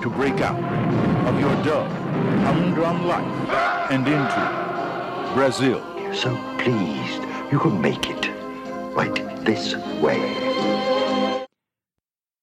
To 0.00 0.08
break 0.10 0.40
out 0.40 0.62
of 1.26 1.40
your 1.40 1.56
dull, 1.64 1.88
humdrum 2.46 3.08
life 3.08 3.50
and 3.90 4.06
into 4.06 5.34
Brazil. 5.34 5.82
So 6.14 6.36
pleased 6.58 7.22
you 7.50 7.58
could 7.58 7.74
make 7.74 8.08
it 8.08 8.30
right 8.94 9.44
this 9.44 9.74
way. 10.00 10.22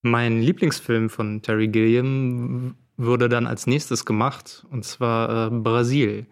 Mein 0.03 0.41
Lieblingsfilm 0.41 1.09
von 1.09 1.41
Terry 1.41 1.67
Gilliam 1.67 2.75
wurde 2.99 3.29
dann 3.29 3.47
als 3.47 3.65
nächstes 3.65 4.05
gemacht, 4.05 4.65
und 4.71 4.83
zwar 4.83 5.47
äh, 5.47 5.49
Brasil. 5.49 6.25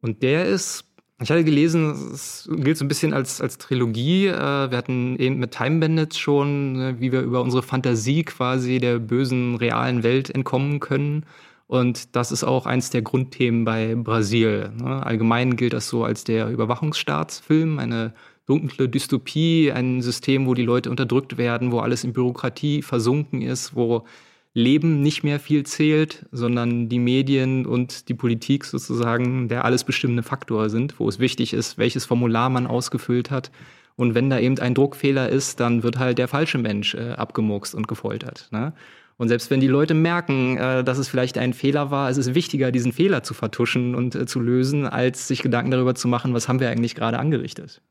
Und 0.00 0.22
der 0.22 0.46
ist, 0.46 0.84
ich 1.20 1.30
hatte 1.30 1.44
gelesen, 1.44 1.90
es 2.12 2.48
gilt 2.50 2.78
so 2.78 2.84
ein 2.84 2.88
bisschen 2.88 3.12
als, 3.12 3.40
als 3.40 3.58
Trilogie. 3.58 4.26
Äh, 4.26 4.70
wir 4.70 4.78
hatten 4.78 5.16
eben 5.16 5.38
mit 5.38 5.52
Time 5.52 5.78
Bandits 5.78 6.18
schon, 6.18 6.72
ne, 6.72 6.96
wie 7.00 7.12
wir 7.12 7.20
über 7.20 7.42
unsere 7.42 7.62
Fantasie 7.62 8.24
quasi 8.24 8.78
der 8.78 8.98
bösen, 8.98 9.56
realen 9.56 10.02
Welt 10.02 10.30
entkommen 10.30 10.80
können. 10.80 11.26
Und 11.66 12.16
das 12.16 12.32
ist 12.32 12.44
auch 12.44 12.66
eins 12.66 12.90
der 12.90 13.02
Grundthemen 13.02 13.64
bei 13.64 13.94
Brasil. 13.94 14.72
Ne? 14.82 15.04
Allgemein 15.06 15.56
gilt 15.56 15.74
das 15.74 15.88
so 15.88 16.02
als 16.02 16.24
der 16.24 16.48
Überwachungsstaatsfilm, 16.48 17.78
eine 17.78 18.14
dunkle 18.46 18.88
Dystopie, 18.88 19.70
ein 19.70 20.02
System, 20.02 20.46
wo 20.46 20.54
die 20.54 20.64
Leute 20.64 20.90
unterdrückt 20.90 21.36
werden, 21.36 21.70
wo 21.70 21.78
alles 21.78 22.02
in 22.02 22.14
Bürokratie 22.14 22.82
versunken 22.82 23.42
ist, 23.42 23.76
wo 23.76 24.04
Leben 24.52 25.00
nicht 25.00 25.22
mehr 25.22 25.38
viel 25.38 25.64
zählt, 25.64 26.26
sondern 26.32 26.88
die 26.88 26.98
Medien 26.98 27.66
und 27.66 28.08
die 28.08 28.14
Politik 28.14 28.64
sozusagen 28.64 29.48
der 29.48 29.64
alles 29.64 29.84
bestimmende 29.84 30.24
Faktor 30.24 30.70
sind, 30.70 30.98
wo 30.98 31.08
es 31.08 31.20
wichtig 31.20 31.52
ist, 31.52 31.78
welches 31.78 32.04
Formular 32.04 32.50
man 32.50 32.66
ausgefüllt 32.66 33.30
hat. 33.30 33.52
Und 33.94 34.14
wenn 34.14 34.30
da 34.30 34.40
eben 34.40 34.58
ein 34.58 34.74
Druckfehler 34.74 35.28
ist, 35.28 35.60
dann 35.60 35.82
wird 35.82 35.98
halt 35.98 36.18
der 36.18 36.26
falsche 36.26 36.58
Mensch 36.58 36.94
äh, 36.94 37.12
abgemurkst 37.12 37.74
und 37.74 37.86
gefoltert. 37.86 38.48
Ne? 38.50 38.72
Und 39.18 39.28
selbst 39.28 39.50
wenn 39.50 39.60
die 39.60 39.68
Leute 39.68 39.94
merken, 39.94 40.56
äh, 40.56 40.82
dass 40.82 40.98
es 40.98 41.08
vielleicht 41.08 41.36
ein 41.38 41.52
Fehler 41.52 41.90
war, 41.90 42.10
ist 42.10 42.16
es 42.16 42.34
wichtiger, 42.34 42.72
diesen 42.72 42.92
Fehler 42.92 43.22
zu 43.22 43.34
vertuschen 43.34 43.94
und 43.94 44.14
äh, 44.14 44.26
zu 44.26 44.40
lösen, 44.40 44.86
als 44.86 45.28
sich 45.28 45.42
Gedanken 45.42 45.70
darüber 45.70 45.94
zu 45.94 46.08
machen, 46.08 46.32
was 46.32 46.48
haben 46.48 46.58
wir 46.58 46.70
eigentlich 46.70 46.94
gerade 46.94 47.18
angerichtet. 47.18 47.82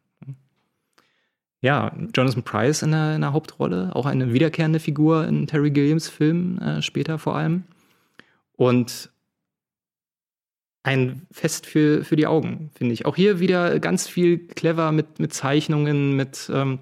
Ja, 1.62 1.92
Jonathan 2.16 2.44
Price 2.44 2.84
in 2.84 2.92
der, 2.92 3.16
in 3.16 3.22
der 3.22 3.34
Hauptrolle, 3.34 3.94
auch 3.94 4.06
eine 4.06 4.32
wiederkehrende 4.34 4.80
Figur 4.80 5.28
in 5.28 5.46
Terry 5.46 5.72
Gilliams 5.72 6.08
Film 6.08 6.58
äh, 6.60 6.82
später 6.82 7.20
vor 7.20 7.36
allem. 7.36 7.66
Und 8.54 9.12
ein 10.84 11.28
Fest 11.32 11.66
für, 11.66 12.06
für 12.06 12.16
die 12.16 12.28
Augen, 12.28 12.72
finde 12.74 12.94
ich. 12.94 13.06
Auch 13.06 13.16
hier 13.16 13.40
wieder 13.40 13.80
ganz 13.80 14.08
viel 14.08 14.48
clever 14.48 14.92
mit, 14.92 15.20
mit 15.20 15.34
Zeichnungen, 15.34 16.16
mit 16.16 16.50
ähm, 16.54 16.80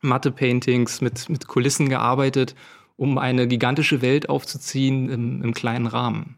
Matte-Paintings, 0.00 1.00
mit, 1.00 1.28
mit 1.28 1.48
Kulissen 1.48 1.88
gearbeitet, 1.88 2.54
um 2.96 3.18
eine 3.18 3.48
gigantische 3.48 4.02
Welt 4.02 4.28
aufzuziehen 4.28 5.08
im, 5.08 5.42
im 5.42 5.54
kleinen 5.54 5.86
Rahmen. 5.86 6.36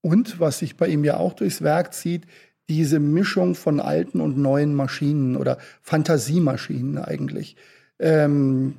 Und 0.00 0.40
was 0.40 0.58
sich 0.58 0.76
bei 0.76 0.88
ihm 0.88 1.04
ja 1.04 1.16
auch 1.16 1.34
durchs 1.34 1.62
Werk 1.62 1.92
zieht, 1.92 2.26
diese 2.68 3.00
Mischung 3.00 3.54
von 3.54 3.80
alten 3.80 4.20
und 4.20 4.36
neuen 4.36 4.74
Maschinen 4.74 5.36
oder 5.36 5.58
Fantasiemaschinen 5.82 6.98
eigentlich. 6.98 7.56
Ähm, 7.98 8.74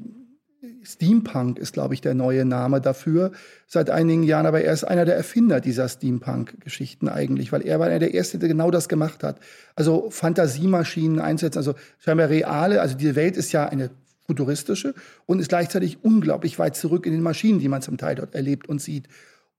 Steampunk 0.83 1.57
ist, 1.57 1.73
glaube 1.73 1.93
ich, 1.93 2.01
der 2.01 2.13
neue 2.13 2.45
Name 2.45 2.81
dafür 2.81 3.31
seit 3.67 3.89
einigen 3.89 4.23
Jahren, 4.23 4.45
aber 4.45 4.61
er 4.61 4.73
ist 4.73 4.83
einer 4.83 5.05
der 5.05 5.15
Erfinder 5.15 5.61
dieser 5.61 5.87
Steampunk-Geschichten 5.87 7.07
eigentlich, 7.07 7.51
weil 7.51 7.61
er 7.61 7.79
war 7.79 7.87
einer 7.87 7.99
der 7.99 8.13
Ersten, 8.13 8.39
der 8.39 8.49
genau 8.49 8.71
das 8.71 8.89
gemacht 8.89 9.23
hat. 9.23 9.39
Also 9.75 10.09
Fantasiemaschinen 10.09 11.19
einsetzen, 11.19 11.59
also 11.59 11.75
scheinbar 11.99 12.29
reale, 12.29 12.81
also 12.81 12.95
die 12.95 13.15
Welt 13.15 13.37
ist 13.37 13.51
ja 13.51 13.67
eine 13.67 13.89
futuristische 14.27 14.93
und 15.25 15.39
ist 15.39 15.49
gleichzeitig 15.49 16.03
unglaublich 16.03 16.59
weit 16.59 16.75
zurück 16.75 17.05
in 17.05 17.13
den 17.13 17.21
Maschinen, 17.21 17.59
die 17.59 17.67
man 17.67 17.81
zum 17.81 17.97
Teil 17.97 18.15
dort 18.15 18.35
erlebt 18.35 18.67
und 18.69 18.81
sieht. 18.81 19.07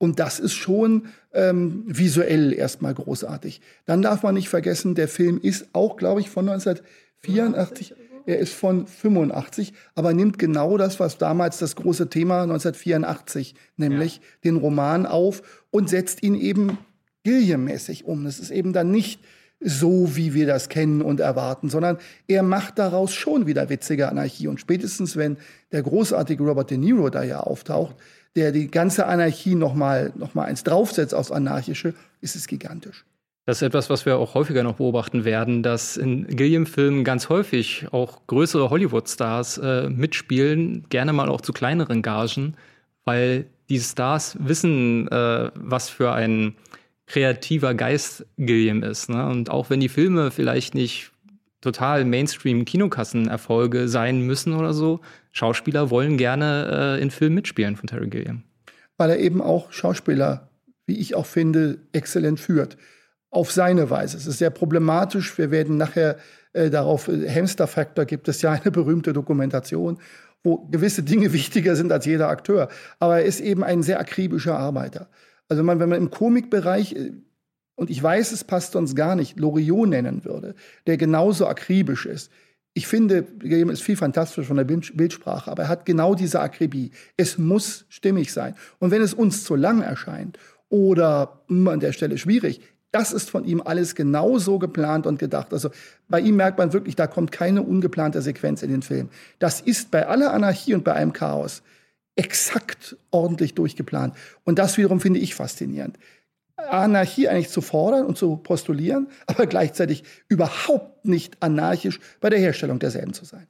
Und 0.01 0.19
das 0.19 0.41
ist 0.41 0.55
schon 0.55 1.09
ähm, 1.35 1.85
visuell 1.87 2.55
erstmal 2.55 2.95
großartig. 2.95 3.61
Dann 3.85 4.01
darf 4.01 4.23
man 4.23 4.35
nicht 4.35 4.49
vergessen, 4.49 4.95
der 4.95 5.09
Film 5.09 5.39
ist 5.43 5.67
auch, 5.75 5.99
glaube 5.99 6.23
ich, 6.23 6.31
von 6.31 6.49
1984. 6.49 7.95
Er 8.25 8.39
ist 8.39 8.55
von 8.55 8.87
85, 8.87 9.75
aber 9.95 10.15
nimmt 10.15 10.39
genau 10.39 10.79
das, 10.79 11.01
was 11.01 11.19
damals 11.19 11.59
das 11.59 11.77
große 11.77 12.09
Thema 12.09 12.45
1984, 12.45 13.55
nämlich 13.77 14.17
ja. 14.17 14.23
den 14.45 14.57
Roman 14.57 15.05
auf 15.05 15.43
und 15.71 15.91
setzt 15.91 16.23
ihn 16.23 16.35
eben 16.35 16.79
Gilliam-mäßig 17.25 18.07
um. 18.07 18.25
Das 18.25 18.39
ist 18.39 18.51
eben 18.51 18.73
dann 18.73 18.91
nicht 18.91 19.21
so, 19.61 20.17
wie 20.17 20.33
wir 20.33 20.47
das 20.47 20.71
kennen 20.71 21.03
und 21.03 21.21
erwarten, 21.21 21.69
sondern 21.69 21.99
er 22.27 22.43
macht 22.43 22.79
daraus 22.79 23.13
schon 23.13 23.47
wieder 23.47 23.69
witzige 23.69 24.09
Anarchie. 24.09 24.49
Und 24.49 24.61
spätestens, 24.61 25.17
wenn 25.17 25.37
der 25.73 25.83
großartige 25.83 26.43
Robert 26.43 26.71
De 26.71 26.79
Niro 26.79 27.11
da 27.11 27.23
ja 27.23 27.41
auftaucht, 27.41 27.97
der 28.37 28.53
die 28.53 28.71
ganze 28.71 29.07
Anarchie 29.07 29.55
noch 29.55 29.75
mal, 29.75 30.13
noch 30.15 30.35
mal 30.35 30.45
eins 30.45 30.65
draufsetzt 30.65 31.15
aufs 31.15 31.31
Anarchische, 31.31 31.95
ist 32.21 32.37
es 32.37 32.47
gigantisch. 32.47 33.05
Das 33.47 33.59
ist 33.59 33.63
etwas, 33.63 33.91
was 33.91 34.07
wir 34.07 34.19
auch 34.19 34.35
häufiger 34.35 34.63
noch 34.63 34.77
beobachten 34.77 35.25
werden, 35.25 35.63
dass 35.63 35.97
in 35.97 36.27
Gilliam-Filmen 36.29 37.03
ganz 37.05 37.29
häufig 37.29 37.87
auch 37.91 38.27
größere 38.27 38.71
Hollywood-Stars 38.71 39.59
äh, 39.59 39.89
mitspielen, 39.89 40.85
gerne 40.89 41.13
mal 41.13 41.29
auch 41.29 41.41
zu 41.41 41.53
kleineren 41.53 42.03
Gagen, 42.03 42.55
weil 43.05 43.47
die 43.69 43.81
Stars 43.81 44.37
wissen, 44.39 45.09
äh, 45.09 45.51
was 45.55 45.89
für 45.89 46.13
ein 46.13 46.55
kreativer 47.07 47.75
Geist 47.75 48.25
Gilliam 48.37 48.85
ist. 48.85 49.09
Ne? 49.09 49.27
Und 49.27 49.51
auch 49.51 49.69
wenn 49.69 49.81
die 49.81 49.89
Filme 49.89 50.31
vielleicht 50.31 50.75
nicht 50.75 51.10
total 51.61 52.05
Mainstream-Kinokassenerfolge 52.05 53.89
sein 53.89 54.23
müssen 54.23 54.55
oder 54.55 54.73
so, 54.73 55.01
Schauspieler 55.33 55.91
wollen 55.91 56.17
gerne 56.17 56.97
äh, 56.99 57.03
in 57.03 57.11
Filmen 57.11 57.37
mitspielen 57.37 57.77
von 57.77 57.87
Terry 57.87 58.09
Gilliam. 58.09 58.43
Weil 58.97 59.11
er 59.11 59.19
eben 59.19 59.41
auch 59.41 59.73
Schauspieler, 59.73 60.49
wie 60.87 60.99
ich 60.99 61.15
auch 61.15 61.27
finde, 61.27 61.79
exzellent 61.93 62.41
führt. 62.41 62.77
Auf 63.31 63.53
seine 63.53 63.91
Weise. 63.91 64.17
Es 64.17 64.27
ist 64.27 64.39
sehr 64.39 64.51
problematisch. 64.51 65.39
Wir 65.39 65.53
werden 65.53 65.77
nachher 65.77 66.17
äh, 66.53 66.69
darauf, 66.71 67.09
äh, 67.09 67.29
Hamster 67.29 67.67
Factor 67.67 68.05
gibt 68.05 68.29
es 68.29 68.43
ja 68.43 68.53
eine 68.53 68.71
berühmte 68.73 69.13
Dokumentation, 69.13 69.99
wo 70.43 70.67
gewisse 70.71 71.03
Dinge 71.03 71.33
wichtiger 71.33 71.77
sind 71.77 71.93
als 71.93 72.07
jeder 72.07 72.29
Akteur. 72.29 72.69
Aber 72.99 73.21
er 73.21 73.25
ist 73.25 73.41
eben 73.41 73.63
ein 73.63 73.83
sehr 73.83 74.01
akribischer 74.01 74.59
Arbeiter. 74.59 75.09
Also 75.49 75.63
man, 75.63 75.81
wenn 75.81 75.89
man 75.89 75.99
im 75.99 76.11
Komikbereich 76.11 76.95
äh, 76.95 77.13
und 77.81 77.89
ich 77.89 78.03
weiß, 78.03 78.33
es 78.33 78.45
passt 78.45 78.77
uns 78.77 78.95
gar 78.95 79.17
nicht, 79.17 79.41
Loriot 79.41 79.89
nennen 79.89 80.27
würde, 80.27 80.55
der 80.87 80.99
genauso 80.99 81.47
akribisch 81.47 82.05
ist, 82.05 82.31
ich 82.75 82.87
finde, 82.87 83.23
Guillermo 83.23 83.73
ist 83.73 83.83
viel 83.83 83.97
fantastisch 83.97 84.47
von 84.47 84.59
der 84.59 84.65
Bildsprache, 84.65 85.51
aber 85.51 85.65
er 85.65 85.69
hat 85.69 85.87
genau 85.87 86.15
diese 86.15 86.41
Akribie. 86.41 86.93
Es 87.17 87.39
muss 87.39 87.87
stimmig 87.89 88.33
sein. 88.33 88.55
Und 88.79 88.91
wenn 88.91 89.03
es 89.03 89.13
uns 89.15 89.45
zu 89.45 89.57
lang 89.57 89.81
erscheint 89.83 90.39
oder 90.69 91.41
mh, 91.49 91.57
hm, 91.57 91.69
an 91.69 91.81
der 91.81 91.93
Stelle 91.93 92.17
schwierig, 92.19 92.61
das 92.93 93.13
ist 93.13 93.31
von 93.31 93.45
ihm 93.45 93.63
alles 93.65 93.95
genauso 93.95 94.59
geplant 94.59 95.07
und 95.07 95.19
gedacht. 95.19 95.53
Also 95.53 95.71
bei 96.09 96.21
ihm 96.21 96.37
merkt 96.37 96.59
man 96.59 96.73
wirklich, 96.73 96.97
da 96.97 97.07
kommt 97.07 97.33
keine 97.33 97.63
ungeplante 97.63 98.21
Sequenz 98.21 98.63
in 98.63 98.71
den 98.71 98.83
Film. 98.83 99.09
Das 99.39 99.61
ist 99.61 99.91
bei 99.91 100.07
aller 100.07 100.33
Anarchie 100.33 100.75
und 100.75 100.85
bei 100.85 100.93
allem 100.93 101.13
Chaos 101.13 101.63
exakt 102.15 102.97
ordentlich 103.11 103.55
durchgeplant. 103.55 104.15
Und 104.45 104.59
das 104.59 104.77
wiederum 104.77 105.01
finde 105.01 105.21
ich 105.21 105.35
faszinierend. 105.35 105.99
Anarchie 106.69 107.29
eigentlich 107.29 107.49
zu 107.49 107.61
fordern 107.61 108.07
und 108.07 108.19
zu 108.19 108.37
postulieren, 108.37 109.09
aber 109.27 109.47
gleichzeitig 109.47 110.05
überhaupt 110.29 111.05
nicht 111.05 111.43
anarchisch 111.43 112.01
bei 112.21 112.31
der 112.31 112.39
Herstellung 112.39 112.79
derselben 112.79 113.13
zu 113.13 113.25
sein. 113.25 113.47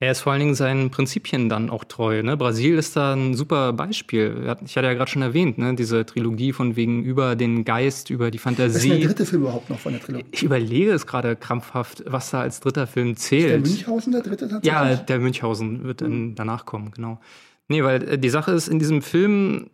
Er 0.00 0.12
ist 0.12 0.20
vor 0.20 0.30
allen 0.32 0.38
Dingen 0.38 0.54
seinen 0.54 0.90
Prinzipien 0.90 1.48
dann 1.48 1.70
auch 1.70 1.82
treu. 1.82 2.22
Ne? 2.22 2.36
Brasil 2.36 2.78
ist 2.78 2.94
da 2.94 3.14
ein 3.14 3.34
super 3.34 3.72
Beispiel. 3.72 4.54
Ich 4.64 4.76
hatte 4.76 4.86
ja 4.86 4.94
gerade 4.94 5.10
schon 5.10 5.22
erwähnt, 5.22 5.58
ne? 5.58 5.74
diese 5.74 6.06
Trilogie 6.06 6.52
von 6.52 6.76
wegen 6.76 7.02
über 7.02 7.34
den 7.34 7.64
Geist, 7.64 8.08
über 8.08 8.30
die 8.30 8.38
Fantasie. 8.38 8.76
Was 8.76 8.84
ist 8.84 8.90
der 8.90 9.08
dritte 9.08 9.26
Film 9.26 9.42
überhaupt 9.42 9.70
noch 9.70 9.80
von 9.80 9.92
der 9.94 10.00
Trilogie? 10.00 10.26
Ich 10.30 10.44
überlege 10.44 10.92
es 10.92 11.04
gerade 11.04 11.34
krampfhaft, 11.34 12.04
was 12.06 12.30
da 12.30 12.42
als 12.42 12.60
dritter 12.60 12.86
Film 12.86 13.16
zählt. 13.16 13.44
Ist 13.44 13.50
der 13.50 13.58
Münchhausen 13.58 14.12
der 14.12 14.22
dritte 14.22 14.48
tatsächlich? 14.48 14.72
Ja, 14.72 14.94
der 14.94 15.18
Münchhausen 15.18 15.82
wird 15.82 16.00
dann 16.00 16.36
danach 16.36 16.64
kommen, 16.64 16.92
genau. 16.92 17.18
Nee, 17.66 17.82
weil 17.82 18.08
äh, 18.08 18.18
die 18.18 18.30
Sache 18.30 18.52
ist, 18.52 18.68
in 18.68 18.78
diesem 18.78 19.02
Film 19.02 19.68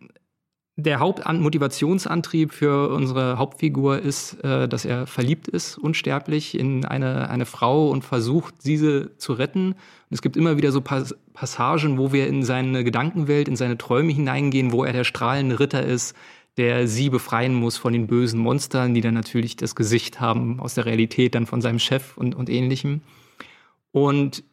der 0.77 0.99
Hauptmotivationsantrieb 0.99 2.51
für 2.51 2.89
unsere 2.89 3.37
Hauptfigur 3.37 3.99
ist, 3.99 4.43
äh, 4.43 4.67
dass 4.67 4.83
er 4.83 5.07
verliebt 5.07 5.47
ist, 5.47 5.77
unsterblich, 5.77 6.57
in 6.57 6.83
eine, 6.83 7.29
eine 7.29 7.45
Frau 7.45 7.89
und 7.89 8.03
versucht, 8.03 8.55
diese 8.65 9.17
zu 9.17 9.33
retten. 9.33 9.71
Und 9.71 10.11
es 10.11 10.21
gibt 10.21 10.35
immer 10.35 10.57
wieder 10.57 10.71
so 10.71 10.81
Pas 10.81 11.15
Passagen, 11.33 11.97
wo 11.97 12.13
wir 12.13 12.27
in 12.27 12.43
seine 12.43 12.85
Gedankenwelt, 12.85 13.49
in 13.49 13.57
seine 13.57 13.77
Träume 13.77 14.13
hineingehen, 14.13 14.71
wo 14.71 14.85
er 14.85 14.93
der 14.93 15.03
strahlende 15.03 15.59
Ritter 15.59 15.83
ist, 15.83 16.15
der 16.57 16.87
sie 16.87 17.09
befreien 17.09 17.53
muss 17.53 17.75
von 17.75 17.91
den 17.91 18.07
bösen 18.07 18.39
Monstern, 18.39 18.93
die 18.93 19.01
dann 19.01 19.13
natürlich 19.13 19.57
das 19.57 19.75
Gesicht 19.75 20.21
haben 20.21 20.61
aus 20.61 20.75
der 20.75 20.85
Realität, 20.85 21.35
dann 21.35 21.45
von 21.45 21.61
seinem 21.61 21.79
Chef 21.79 22.17
und, 22.17 22.35
und 22.35 22.49
ähnlichem. 22.49 23.01
Und 23.91 24.43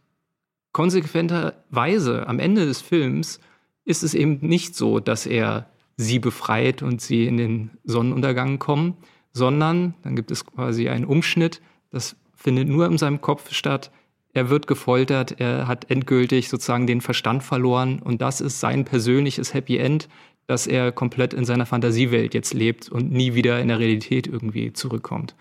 konsequenterweise 0.73 2.27
am 2.27 2.41
Ende 2.41 2.66
des 2.66 2.81
Films 2.81 3.39
ist 3.85 4.03
es 4.03 4.14
eben 4.14 4.39
nicht 4.41 4.75
so, 4.75 4.99
dass 4.99 5.27
er 5.27 5.72
sie 5.97 6.18
befreit 6.18 6.82
und 6.82 7.01
sie 7.01 7.26
in 7.26 7.36
den 7.36 7.70
Sonnenuntergang 7.84 8.59
kommen, 8.59 8.97
sondern 9.32 9.95
dann 10.03 10.16
gibt 10.16 10.30
es 10.30 10.47
quasi 10.47 10.88
einen 10.88 11.05
Umschnitt, 11.05 11.61
das 11.90 12.16
findet 12.34 12.68
nur 12.68 12.86
in 12.86 12.99
seinem 12.99 13.20
Kopf 13.20 13.53
statt. 13.53 13.90
Er 14.34 14.49
wird 14.49 14.66
gefoltert, 14.66 15.40
er 15.40 15.68
hat 15.68 15.90
endgültig 15.90 16.49
sozusagen 16.49 16.86
den 16.86 17.01
Verstand 17.01 17.43
verloren 17.43 18.01
und 18.01 18.22
das 18.22 18.40
ist 18.40 18.61
sein 18.61 18.84
persönliches 18.84 19.55
Happy 19.55 19.76
End, 19.76 20.09
dass 20.47 20.66
er 20.66 20.93
komplett 20.93 21.34
in 21.34 21.45
seiner 21.45 21.66
Fantasiewelt 21.66 22.34
jetzt 22.34 22.55
lebt 22.55 22.88
und 22.88 23.12
nie 23.12 23.34
wieder 23.34 23.61
in 23.61 23.68
der 23.68 23.78
Realität 23.78 24.26
irgendwie 24.26 24.72
zurückkommt. 24.72 25.36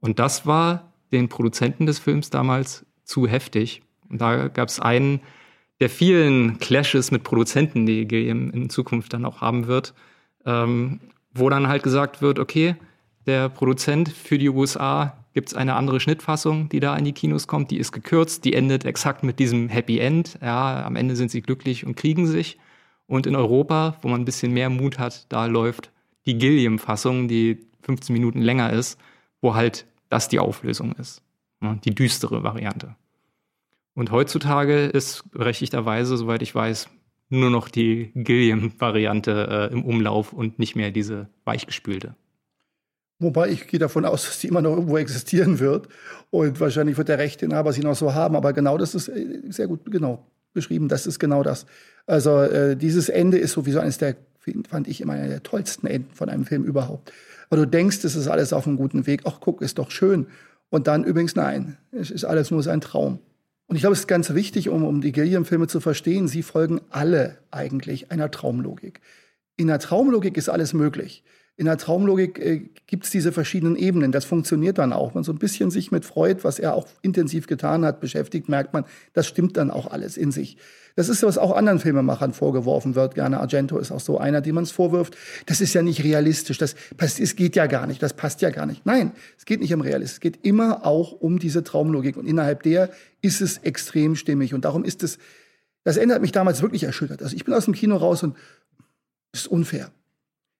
Und 0.00 0.18
das 0.18 0.46
war 0.46 0.92
den 1.12 1.28
Produzenten 1.28 1.86
des 1.86 1.98
Films 1.98 2.30
damals 2.30 2.84
zu 3.04 3.26
heftig. 3.26 3.82
Und 4.10 4.20
da 4.20 4.48
gab 4.48 4.68
es 4.68 4.80
einen 4.80 5.20
der 5.80 5.90
vielen 5.90 6.58
Clashes 6.58 7.10
mit 7.10 7.24
Produzenten, 7.24 7.86
die 7.86 8.06
GM 8.06 8.50
in 8.50 8.70
Zukunft 8.70 9.12
dann 9.12 9.24
auch 9.24 9.40
haben 9.40 9.66
wird, 9.66 9.94
ähm, 10.46 11.00
wo 11.32 11.50
dann 11.50 11.68
halt 11.68 11.82
gesagt 11.82 12.22
wird, 12.22 12.38
okay, 12.38 12.76
der 13.26 13.48
Produzent 13.48 14.10
für 14.10 14.38
die 14.38 14.48
USA 14.50 15.16
gibt 15.32 15.48
es 15.48 15.54
eine 15.54 15.74
andere 15.74 15.98
Schnittfassung, 15.98 16.68
die 16.68 16.80
da 16.80 16.96
in 16.96 17.04
die 17.04 17.12
Kinos 17.12 17.46
kommt, 17.46 17.70
die 17.70 17.78
ist 17.78 17.92
gekürzt, 17.92 18.44
die 18.44 18.54
endet 18.54 18.84
exakt 18.84 19.24
mit 19.24 19.38
diesem 19.38 19.68
Happy 19.68 19.98
End. 19.98 20.38
Ja, 20.40 20.84
am 20.86 20.94
Ende 20.94 21.16
sind 21.16 21.30
sie 21.30 21.42
glücklich 21.42 21.84
und 21.84 21.96
kriegen 21.96 22.26
sich. 22.26 22.58
Und 23.06 23.26
in 23.26 23.34
Europa, 23.34 23.96
wo 24.02 24.08
man 24.08 24.22
ein 24.22 24.24
bisschen 24.24 24.52
mehr 24.52 24.70
Mut 24.70 24.98
hat, 24.98 25.26
da 25.30 25.46
läuft 25.46 25.90
die 26.24 26.38
Gilliam-Fassung, 26.38 27.28
die 27.28 27.58
15 27.82 28.12
Minuten 28.12 28.40
länger 28.40 28.72
ist, 28.72 28.98
wo 29.40 29.54
halt 29.54 29.86
das 30.08 30.28
die 30.28 30.38
Auflösung 30.38 30.92
ist. 30.92 31.20
Die 31.84 31.94
düstere 31.94 32.42
Variante. 32.42 32.94
Und 33.94 34.10
heutzutage 34.10 34.86
ist 34.86 35.30
berechtigterweise, 35.30 36.16
soweit 36.16 36.42
ich 36.42 36.54
weiß, 36.54 36.88
nur 37.28 37.50
noch 37.50 37.68
die 37.68 38.10
Gilliam-Variante 38.14 39.70
äh, 39.70 39.72
im 39.72 39.84
Umlauf 39.84 40.32
und 40.32 40.58
nicht 40.58 40.76
mehr 40.76 40.90
diese 40.90 41.28
weichgespülte. 41.44 42.14
Wobei 43.20 43.48
ich 43.48 43.68
gehe 43.68 43.78
davon 43.78 44.04
aus, 44.04 44.24
dass 44.24 44.40
die 44.40 44.48
immer 44.48 44.60
noch 44.60 44.72
irgendwo 44.72 44.98
existieren 44.98 45.60
wird. 45.60 45.88
Und 46.30 46.60
wahrscheinlich 46.60 46.98
wird 46.98 47.08
der 47.08 47.18
Rechteinhaber 47.18 47.72
sie 47.72 47.82
noch 47.82 47.94
so 47.94 48.12
haben. 48.14 48.36
Aber 48.36 48.52
genau 48.52 48.76
das 48.76 48.94
ist 48.94 49.08
äh, 49.08 49.42
sehr 49.48 49.68
gut 49.68 49.90
genau 49.90 50.26
beschrieben. 50.52 50.88
Das 50.88 51.06
ist 51.06 51.18
genau 51.18 51.42
das. 51.42 51.66
Also 52.06 52.42
äh, 52.42 52.76
dieses 52.76 53.08
Ende 53.08 53.38
ist 53.38 53.52
sowieso 53.52 53.78
eines 53.78 53.98
der, 53.98 54.16
fand 54.68 54.88
ich 54.88 55.00
immer 55.00 55.14
einer 55.14 55.28
der 55.28 55.42
tollsten 55.42 55.86
Enden 55.86 56.12
von 56.14 56.28
einem 56.28 56.44
Film 56.44 56.64
überhaupt. 56.64 57.12
Weil 57.48 57.60
du 57.60 57.66
denkst, 57.66 58.04
es 58.04 58.16
ist 58.16 58.28
alles 58.28 58.52
auf 58.52 58.66
einem 58.66 58.76
guten 58.76 59.06
Weg. 59.06 59.22
Ach, 59.24 59.38
guck, 59.40 59.62
ist 59.62 59.78
doch 59.78 59.90
schön. 59.90 60.26
Und 60.70 60.86
dann 60.88 61.04
übrigens 61.04 61.36
nein, 61.36 61.76
es 61.92 62.10
ist 62.10 62.24
alles 62.24 62.50
nur 62.50 62.62
sein 62.62 62.80
Traum. 62.80 63.20
Und 63.74 63.78
ich 63.78 63.82
glaube, 63.82 63.94
es 63.94 64.02
ist 64.02 64.06
ganz 64.06 64.32
wichtig, 64.34 64.68
um, 64.68 64.84
um 64.84 65.00
die 65.00 65.10
Gilliam-Filme 65.10 65.66
zu 65.66 65.80
verstehen, 65.80 66.28
sie 66.28 66.44
folgen 66.44 66.80
alle 66.90 67.38
eigentlich 67.50 68.12
einer 68.12 68.30
Traumlogik. 68.30 69.00
In 69.56 69.66
der 69.66 69.80
Traumlogik 69.80 70.36
ist 70.36 70.48
alles 70.48 70.74
möglich. 70.74 71.24
In 71.56 71.66
der 71.66 71.78
Traumlogik 71.78 72.38
äh, 72.40 72.68
gibt 72.86 73.04
es 73.04 73.10
diese 73.10 73.30
verschiedenen 73.30 73.76
Ebenen. 73.76 74.10
Das 74.10 74.24
funktioniert 74.24 74.78
dann 74.78 74.92
auch. 74.92 75.08
Wenn 75.10 75.18
man 75.20 75.24
so 75.24 75.32
ein 75.32 75.38
bisschen 75.38 75.70
sich 75.70 75.92
mit 75.92 76.04
Freud, 76.04 76.42
was 76.42 76.58
er 76.58 76.74
auch 76.74 76.86
intensiv 77.02 77.46
getan 77.46 77.84
hat, 77.84 78.00
beschäftigt, 78.00 78.48
merkt 78.48 78.72
man, 78.72 78.84
das 79.12 79.28
stimmt 79.28 79.56
dann 79.56 79.70
auch 79.70 79.90
alles 79.90 80.16
in 80.16 80.32
sich. 80.32 80.56
Das 80.96 81.08
ist, 81.08 81.22
was 81.22 81.38
auch 81.38 81.56
anderen 81.56 81.80
Filmemachern 81.80 82.32
vorgeworfen 82.32 82.94
wird. 82.94 83.14
Gerne 83.14 83.40
Argento 83.40 83.78
ist 83.78 83.90
auch 83.90 84.00
so 84.00 84.18
einer, 84.18 84.40
dem 84.40 84.56
man 84.56 84.64
es 84.64 84.70
vorwirft. 84.70 85.16
Das 85.46 85.60
ist 85.60 85.74
ja 85.74 85.82
nicht 85.82 86.04
realistisch. 86.04 86.58
Das 86.58 86.74
passt, 86.96 87.18
es 87.18 87.34
geht 87.34 87.56
ja 87.56 87.66
gar 87.66 87.86
nicht. 87.86 88.02
Das 88.02 88.14
passt 88.14 88.42
ja 88.42 88.50
gar 88.50 88.66
nicht. 88.66 88.86
Nein, 88.86 89.12
es 89.36 89.44
geht 89.44 89.60
nicht 89.60 89.74
um 89.74 89.80
Realismus. 89.80 90.14
Es 90.14 90.20
geht 90.20 90.44
immer 90.44 90.84
auch 90.84 91.12
um 91.12 91.38
diese 91.38 91.64
Traumlogik. 91.64 92.16
Und 92.16 92.26
innerhalb 92.26 92.62
der 92.62 92.90
ist 93.22 93.40
es 93.40 93.58
extrem 93.58 94.14
stimmig. 94.14 94.54
Und 94.54 94.64
darum 94.64 94.84
ist 94.84 95.02
es, 95.02 95.18
das 95.84 95.96
Ende 95.96 96.14
hat 96.14 96.22
mich 96.22 96.32
damals 96.32 96.62
wirklich 96.62 96.84
erschüttert. 96.84 97.22
Also 97.22 97.34
ich 97.34 97.44
bin 97.44 97.54
aus 97.54 97.64
dem 97.64 97.74
Kino 97.74 97.96
raus 97.96 98.22
und 98.22 98.36
es 99.32 99.42
ist 99.42 99.46
unfair. 99.48 99.90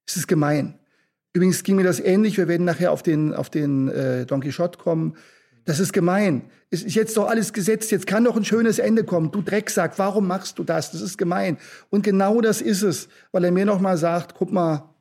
Es 0.06 0.16
ist 0.16 0.26
gemein. 0.26 0.78
Übrigens 1.34 1.64
ging 1.64 1.76
mir 1.76 1.84
das 1.84 2.00
ähnlich. 2.00 2.38
Wir 2.38 2.48
werden 2.48 2.64
nachher 2.64 2.92
auf 2.92 3.02
den, 3.02 3.34
auf 3.34 3.50
den 3.50 3.88
äh, 3.88 4.24
Don 4.24 4.40
Quixote 4.40 4.78
kommen. 4.78 5.16
Das 5.64 5.80
ist 5.80 5.92
gemein. 5.92 6.42
Ist 6.70 6.94
jetzt 6.94 7.16
doch 7.16 7.28
alles 7.28 7.52
gesetzt. 7.52 7.90
Jetzt 7.90 8.06
kann 8.06 8.24
doch 8.24 8.36
ein 8.36 8.44
schönes 8.44 8.78
Ende 8.78 9.04
kommen. 9.04 9.32
Du 9.32 9.42
Drecksack, 9.42 9.98
warum 9.98 10.28
machst 10.28 10.58
du 10.58 10.64
das? 10.64 10.92
Das 10.92 11.00
ist 11.00 11.18
gemein. 11.18 11.58
Und 11.90 12.04
genau 12.04 12.40
das 12.40 12.60
ist 12.60 12.82
es, 12.82 13.08
weil 13.32 13.44
er 13.44 13.50
mir 13.50 13.66
noch 13.66 13.80
mal 13.80 13.96
sagt, 13.96 14.34
guck 14.34 14.52
mal, 14.52 14.94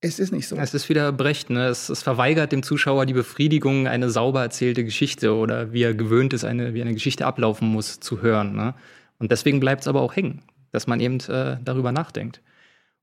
es 0.00 0.18
ist 0.18 0.32
nicht 0.32 0.48
so. 0.48 0.56
Es 0.56 0.74
ist 0.74 0.88
wieder 0.88 1.12
Brecht, 1.12 1.50
ne? 1.50 1.66
Es, 1.66 1.88
es, 1.88 2.02
verweigert 2.02 2.52
dem 2.52 2.62
Zuschauer 2.62 3.06
die 3.06 3.12
Befriedigung, 3.12 3.86
eine 3.86 4.10
sauber 4.10 4.42
erzählte 4.42 4.84
Geschichte 4.84 5.34
oder 5.34 5.72
wie 5.72 5.82
er 5.82 5.94
gewöhnt 5.94 6.32
ist, 6.32 6.44
eine, 6.44 6.74
wie 6.74 6.82
eine 6.82 6.92
Geschichte 6.92 7.24
ablaufen 7.24 7.68
muss, 7.68 8.00
zu 8.00 8.20
hören. 8.20 8.54
Ne? 8.54 8.74
Und 9.18 9.30
deswegen 9.30 9.60
bleibt 9.60 9.82
es 9.82 9.88
aber 9.88 10.00
auch 10.00 10.14
hängen, 10.14 10.42
dass 10.72 10.88
man 10.88 10.98
eben 10.98 11.20
äh, 11.20 11.56
darüber 11.64 11.92
nachdenkt. 11.92 12.40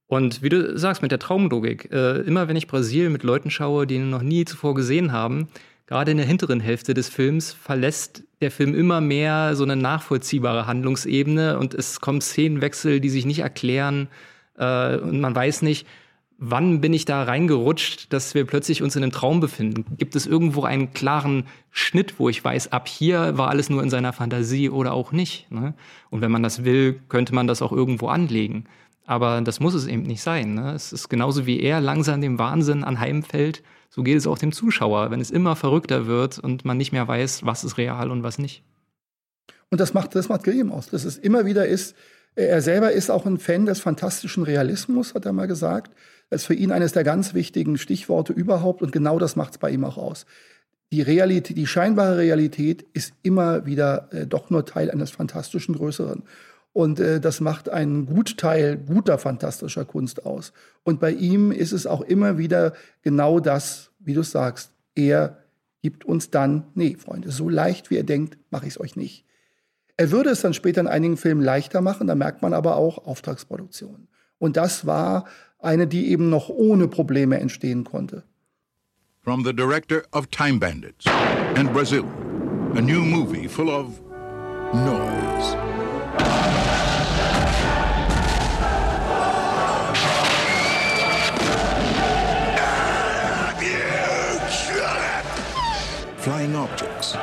Und 0.10 0.42
wie 0.42 0.50
du 0.50 0.76
sagst, 0.76 1.04
mit 1.04 1.12
der 1.12 1.20
Traumlogik, 1.20 1.92
äh, 1.92 2.22
immer 2.22 2.48
wenn 2.48 2.56
ich 2.56 2.66
Brasilien 2.66 3.12
mit 3.12 3.22
Leuten 3.22 3.52
schaue, 3.52 3.86
die 3.86 3.96
ihn 3.96 4.10
noch 4.10 4.24
nie 4.24 4.44
zuvor 4.44 4.74
gesehen 4.74 5.12
haben, 5.12 5.50
gerade 5.86 6.10
in 6.10 6.18
der 6.18 6.26
hinteren 6.26 6.60
Hälfte 6.60 6.96
des 6.96 7.10
Films 7.10 7.54
verlässt 7.54 8.24
der 8.42 8.50
Film 8.50 8.74
immer 8.74 9.02
mehr 9.02 9.56
so 9.56 9.64
eine 9.64 9.76
nachvollziehbare 9.76 10.66
Handlungsebene 10.66 11.60
und 11.60 11.76
es 11.76 12.02
kommen 12.02 12.22
Szenenwechsel, 12.22 13.00
die 13.00 13.10
sich 13.12 13.28
nicht 13.28 13.40
erklären 13.40 14.08
äh, 14.58 14.98
und 14.98 15.22
man 15.22 15.36
weiß 15.36 15.62
nicht, 15.62 15.86
wann 16.40 16.82
bin 16.82 16.92
ich 16.92 17.06
da 17.06 17.22
reingerutscht, 17.22 18.12
dass 18.12 18.34
wir 18.34 18.46
plötzlich 18.46 18.82
uns 18.82 18.96
in 18.96 19.04
einem 19.04 19.12
Traum 19.12 19.40
befinden? 19.40 19.86
Gibt 20.00 20.16
es 20.16 20.26
irgendwo 20.26 20.64
einen 20.64 20.92
klaren 20.92 21.44
Schnitt, 21.70 22.16
wo 22.18 22.30
ich 22.30 22.44
weiß, 22.44 22.72
ab 22.72 22.88
hier 22.88 23.38
war 23.38 23.50
alles 23.50 23.70
nur 23.70 23.84
in 23.84 23.92
seiner 23.92 24.14
Fantasie 24.14 24.72
oder 24.72 24.94
auch 24.94 25.12
nicht? 25.12 25.52
Ne? 25.52 25.76
Und 26.10 26.22
wenn 26.22 26.32
man 26.32 26.42
das 26.42 26.64
will, 26.64 27.00
könnte 27.10 27.36
man 27.36 27.46
das 27.46 27.62
auch 27.62 27.72
irgendwo 27.72 28.08
anlegen. 28.08 28.66
Aber 29.10 29.42
das 29.42 29.60
muss 29.60 29.74
es 29.74 29.88
eben 29.88 30.04
nicht 30.04 30.22
sein. 30.22 30.54
Ne? 30.54 30.72
Es 30.76 30.94
ist 30.94 31.10
genauso 31.10 31.48
wie 31.48 31.60
er 31.62 31.82
langsam 31.82 32.22
dem 32.22 32.38
Wahnsinn 32.38 32.84
anheimfällt, 32.84 33.64
so 33.90 34.04
geht 34.04 34.16
es 34.16 34.28
auch 34.28 34.38
dem 34.38 34.52
Zuschauer, 34.52 35.10
wenn 35.10 35.20
es 35.20 35.32
immer 35.32 35.56
verrückter 35.56 36.06
wird 36.06 36.38
und 36.38 36.64
man 36.64 36.78
nicht 36.78 36.92
mehr 36.92 37.08
weiß, 37.08 37.44
was 37.44 37.64
ist 37.64 37.80
real 37.80 38.12
und 38.12 38.22
was 38.22 38.38
nicht. 38.38 38.62
Und 39.72 39.82
das 39.82 39.96
macht, 39.96 40.14
das 40.14 40.30
macht 40.30 40.44
Gilliam 40.44 40.72
aus, 40.72 40.92
dass 40.92 41.06
es 41.06 41.18
immer 41.18 41.48
wieder 41.48 41.66
ist, 41.66 41.96
er 42.36 42.62
selber 42.62 42.92
ist 42.92 43.10
auch 43.10 43.26
ein 43.26 43.40
Fan 43.40 43.66
des 43.66 43.80
fantastischen 43.80 44.44
Realismus, 44.44 45.16
hat 45.16 45.26
er 45.26 45.34
mal 45.34 45.48
gesagt. 45.48 45.92
Das 46.30 46.42
ist 46.42 46.46
für 46.48 46.54
ihn 46.54 46.72
eines 46.72 46.92
der 46.92 47.04
ganz 47.04 47.34
wichtigen 47.34 47.80
Stichworte 47.80 48.34
überhaupt 48.34 48.84
und 48.84 48.92
genau 48.92 49.18
das 49.18 49.36
macht 49.36 49.54
es 49.54 49.58
bei 49.58 49.72
ihm 49.72 49.86
auch 49.86 49.98
aus. 49.98 50.28
Die 50.92 51.02
Realität, 51.02 51.58
die 51.58 51.66
scheinbare 51.66 52.20
Realität 52.20 52.86
ist 52.94 53.14
immer 53.24 53.66
wieder 53.66 54.10
äh, 54.12 54.28
doch 54.28 54.52
nur 54.52 54.68
Teil 54.68 54.92
eines 54.92 55.10
fantastischen 55.10 55.74
Größeren. 55.74 56.22
Und 56.74 57.00
äh, 57.00 57.20
das 57.20 57.42
macht 57.42 57.70
einen 57.70 58.06
Gutteil 58.06 58.78
guter 58.78 59.18
fantastischer 59.18 59.86
Kunst 59.86 60.26
aus. 60.26 60.54
Und 60.84 61.00
bei 61.00 61.12
ihm 61.12 61.52
ist 61.52 61.72
es 61.72 61.88
auch 61.88 62.02
immer 62.02 62.38
wieder 62.38 62.74
genau 63.02 63.40
das, 63.40 63.92
wie 64.00 64.14
du 64.14 64.24
sagst. 64.24 64.72
Er 64.96 65.38
gibt 65.82 66.06
uns 66.06 66.30
dann, 66.30 66.68
nee, 66.76 66.96
Freunde, 66.98 67.32
so 67.32 67.50
leicht 67.50 67.90
wie 67.90 67.98
er 67.98 68.04
denkt, 68.04 68.38
mache 68.52 68.68
ich 68.68 68.74
es 68.74 68.80
euch 68.80 68.96
nicht. 68.96 69.26
Er 69.98 70.12
würde 70.12 70.30
es 70.30 70.42
dann 70.42 70.54
später 70.54 70.82
in 70.82 70.88
einigen 70.88 71.18
Filmen 71.18 71.42
leichter 71.42 71.82
machen, 71.82 72.08
da 72.08 72.16
merkt 72.16 72.42
man 72.42 72.54
aber 72.54 72.76
auch 72.78 73.06
Auftragsproduktion. 73.06 74.08
Und 74.38 74.56
das 74.56 74.86
war 74.86 75.26
eine, 75.60 75.88
die 75.88 76.10
eben 76.10 76.30
noch 76.30 76.50
ohne 76.50 76.88
Probleme 76.88 77.40
entstehen 77.40 77.84
konnte. 77.84 78.24
From 79.22 79.44
the 79.44 79.54
director 79.54 80.04
of 80.14 80.28
Time 80.28 80.60
Bandits 80.60 81.06
and 81.56 81.74
Brazil, 81.74 82.06
a 82.76 82.82
new 82.82 83.02
movie 83.02 83.48
full 83.48 83.70
of 83.70 84.02
noise. 84.74 85.69
flying 96.20 96.54
objects. 96.54 97.14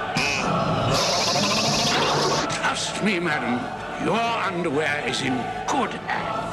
Trust 2.56 3.04
me, 3.04 3.18
madam. 3.20 3.60
Your 4.06 4.18
underwear 4.18 5.04
is 5.06 5.20
in 5.20 5.34
good 5.66 5.90
hands. 6.08 6.52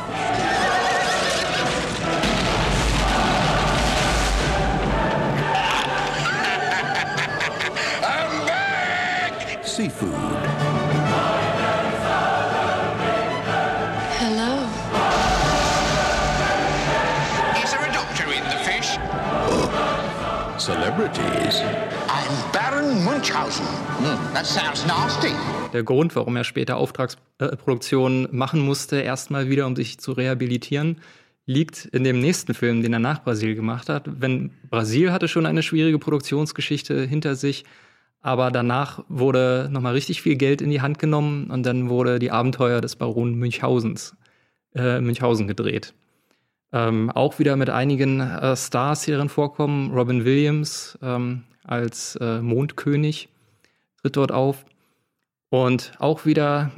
seafood. 9.63 10.13
Hello. 14.19 14.53
Is 17.63 17.71
there 17.71 17.81
a 17.81 17.93
doctor 17.93 18.25
in 18.33 18.43
the 18.43 18.59
fish? 18.65 18.97
Oh. 18.99 20.55
Celebrities. 20.59 21.92
Baron 22.51 23.03
Munchausen. 23.03 23.65
Mm, 23.99 24.33
that 24.33 24.45
sounds 24.45 24.85
nasty. 24.85 25.33
Der 25.73 25.83
Grund, 25.83 26.15
warum 26.15 26.35
er 26.35 26.43
später 26.43 26.77
Auftragsproduktionen 26.77 28.27
machen 28.31 28.59
musste, 28.61 28.97
erstmal 28.97 29.49
wieder, 29.49 29.65
um 29.67 29.75
sich 29.75 29.99
zu 29.99 30.11
rehabilitieren, 30.11 30.97
liegt 31.45 31.85
in 31.85 32.03
dem 32.03 32.19
nächsten 32.19 32.53
Film, 32.53 32.81
den 32.81 32.93
er 32.93 32.99
nach 32.99 33.23
Brasil 33.23 33.55
gemacht 33.55 33.89
hat. 33.89 34.03
Wenn 34.05 34.51
Brasil 34.69 35.11
hatte 35.11 35.27
schon 35.27 35.45
eine 35.45 35.63
schwierige 35.63 35.99
Produktionsgeschichte 35.99 37.03
hinter 37.03 37.35
sich, 37.35 37.65
aber 38.21 38.51
danach 38.51 39.03
wurde 39.09 39.67
nochmal 39.71 39.93
richtig 39.93 40.21
viel 40.21 40.35
Geld 40.35 40.61
in 40.61 40.69
die 40.69 40.81
Hand 40.81 40.99
genommen 40.99 41.51
und 41.51 41.65
dann 41.65 41.89
wurde 41.89 42.19
die 42.19 42.31
Abenteuer 42.31 42.79
des 42.79 42.95
Baron 42.95 43.35
Münchhausens, 43.35 44.15
äh, 44.75 45.01
Münchhausen 45.01 45.47
gedreht. 45.47 45.93
Ähm, 46.71 47.11
auch 47.11 47.37
wieder 47.37 47.55
mit 47.55 47.69
einigen 47.69 48.21
äh, 48.21 48.55
Stars 48.55 49.03
hier 49.03 49.17
drin 49.17 49.29
vorkommen. 49.29 49.91
Robin 49.91 50.25
Williams 50.25 50.97
ähm, 51.03 51.43
als 51.63 52.15
äh, 52.17 52.41
Mondkönig 52.41 53.29
tritt 54.01 54.17
dort 54.17 54.31
auf. 54.31 54.65
Und 55.49 55.91
auch 55.99 56.25
wieder 56.25 56.71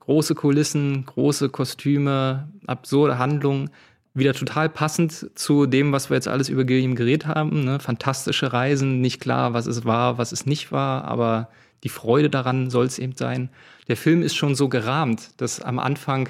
große 0.00 0.34
Kulissen, 0.34 1.04
große 1.06 1.48
Kostüme, 1.48 2.48
absurde 2.66 3.18
Handlungen 3.18 3.70
wieder 4.14 4.32
total 4.32 4.68
passend 4.68 5.30
zu 5.36 5.66
dem, 5.66 5.92
was 5.92 6.08
wir 6.08 6.14
jetzt 6.14 6.28
alles 6.28 6.48
über 6.48 6.64
Gilliam 6.64 6.94
geredet 6.94 7.26
haben. 7.26 7.64
Ne? 7.64 7.80
Fantastische 7.80 8.52
Reisen, 8.52 9.00
nicht 9.00 9.20
klar, 9.20 9.54
was 9.54 9.66
es 9.66 9.84
war, 9.84 10.18
was 10.18 10.30
es 10.30 10.46
nicht 10.46 10.70
war, 10.70 11.04
aber 11.04 11.48
die 11.82 11.88
Freude 11.88 12.30
daran 12.30 12.70
soll 12.70 12.86
es 12.86 12.98
eben 12.98 13.16
sein. 13.16 13.50
Der 13.88 13.96
Film 13.96 14.22
ist 14.22 14.36
schon 14.36 14.54
so 14.54 14.68
gerahmt, 14.68 15.30
dass 15.40 15.60
am 15.60 15.78
Anfang 15.78 16.28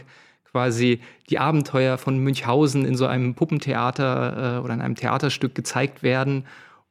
quasi 0.51 1.01
die 1.29 1.39
Abenteuer 1.39 1.99
von 1.99 2.19
Münchhausen 2.19 2.87
in 2.87 2.97
so 2.97 3.07
einem 3.07 3.35
Puppentheater 3.35 4.57
äh, 4.57 4.65
oder 4.65 4.75
in 4.75 4.81
einem 4.81 4.95
Theaterstück 4.95 5.55
gezeigt 5.55 6.03
werden 6.03 6.45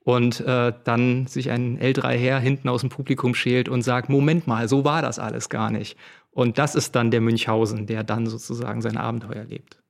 und 0.04 0.42
äh, 0.42 0.74
dann 0.84 1.28
sich 1.28 1.50
ein 1.50 1.80
älterer 1.80 2.12
Herr 2.12 2.40
hinten 2.40 2.70
aus 2.70 2.82
dem 2.82 2.90
Publikum 2.90 3.36
schält 3.36 3.70
und 3.70 3.82
sagt, 3.82 4.10
Moment 4.10 4.48
mal, 4.48 4.68
so 4.68 4.84
war 4.84 5.02
das 5.02 5.20
alles 5.20 5.50
gar 5.50 5.72
nicht. 5.72 5.98
Und 6.32 6.58
das 6.58 6.76
ist 6.76 6.96
dann 6.96 7.12
der 7.12 7.22
Münchhausen, 7.22 7.86
der 7.86 8.04
dann 8.04 8.26
sozusagen 8.28 8.82
sein 8.82 8.98
Abenteuer 8.98 9.46
lebt. 9.46 9.82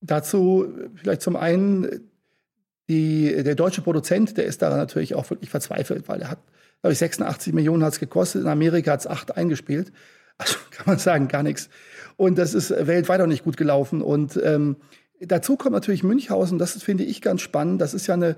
Dazu 0.00 0.68
vielleicht 0.94 1.22
zum 1.22 1.34
einen, 1.34 2.10
die, 2.88 3.42
der 3.42 3.54
deutsche 3.54 3.82
Produzent, 3.82 4.36
der 4.36 4.44
ist 4.44 4.62
daran 4.62 4.78
natürlich 4.78 5.14
auch 5.14 5.28
wirklich 5.30 5.50
verzweifelt, 5.50 6.08
weil 6.08 6.22
er 6.22 6.30
hat, 6.30 6.38
glaube 6.82 6.92
ich, 6.92 6.98
86 6.98 7.52
Millionen 7.52 7.82
hat 7.82 7.94
es 7.94 7.98
gekostet, 7.98 8.42
in 8.42 8.48
Amerika 8.48 8.92
hat 8.92 9.00
es 9.00 9.06
acht 9.06 9.36
eingespielt. 9.36 9.92
Also 10.38 10.56
kann 10.70 10.84
man 10.86 10.98
sagen, 10.98 11.26
gar 11.26 11.42
nichts. 11.42 11.68
Und 12.16 12.38
das 12.38 12.54
ist 12.54 12.70
weltweit 12.70 13.20
auch 13.20 13.26
nicht 13.26 13.44
gut 13.44 13.56
gelaufen. 13.56 14.02
Und 14.02 14.38
ähm, 14.42 14.76
dazu 15.20 15.56
kommt 15.56 15.72
natürlich 15.72 16.04
Münchhausen, 16.04 16.58
das 16.58 16.80
finde 16.82 17.04
ich 17.04 17.22
ganz 17.22 17.40
spannend. 17.40 17.80
Das 17.80 17.94
ist 17.94 18.06
ja 18.06 18.14
eine, 18.14 18.36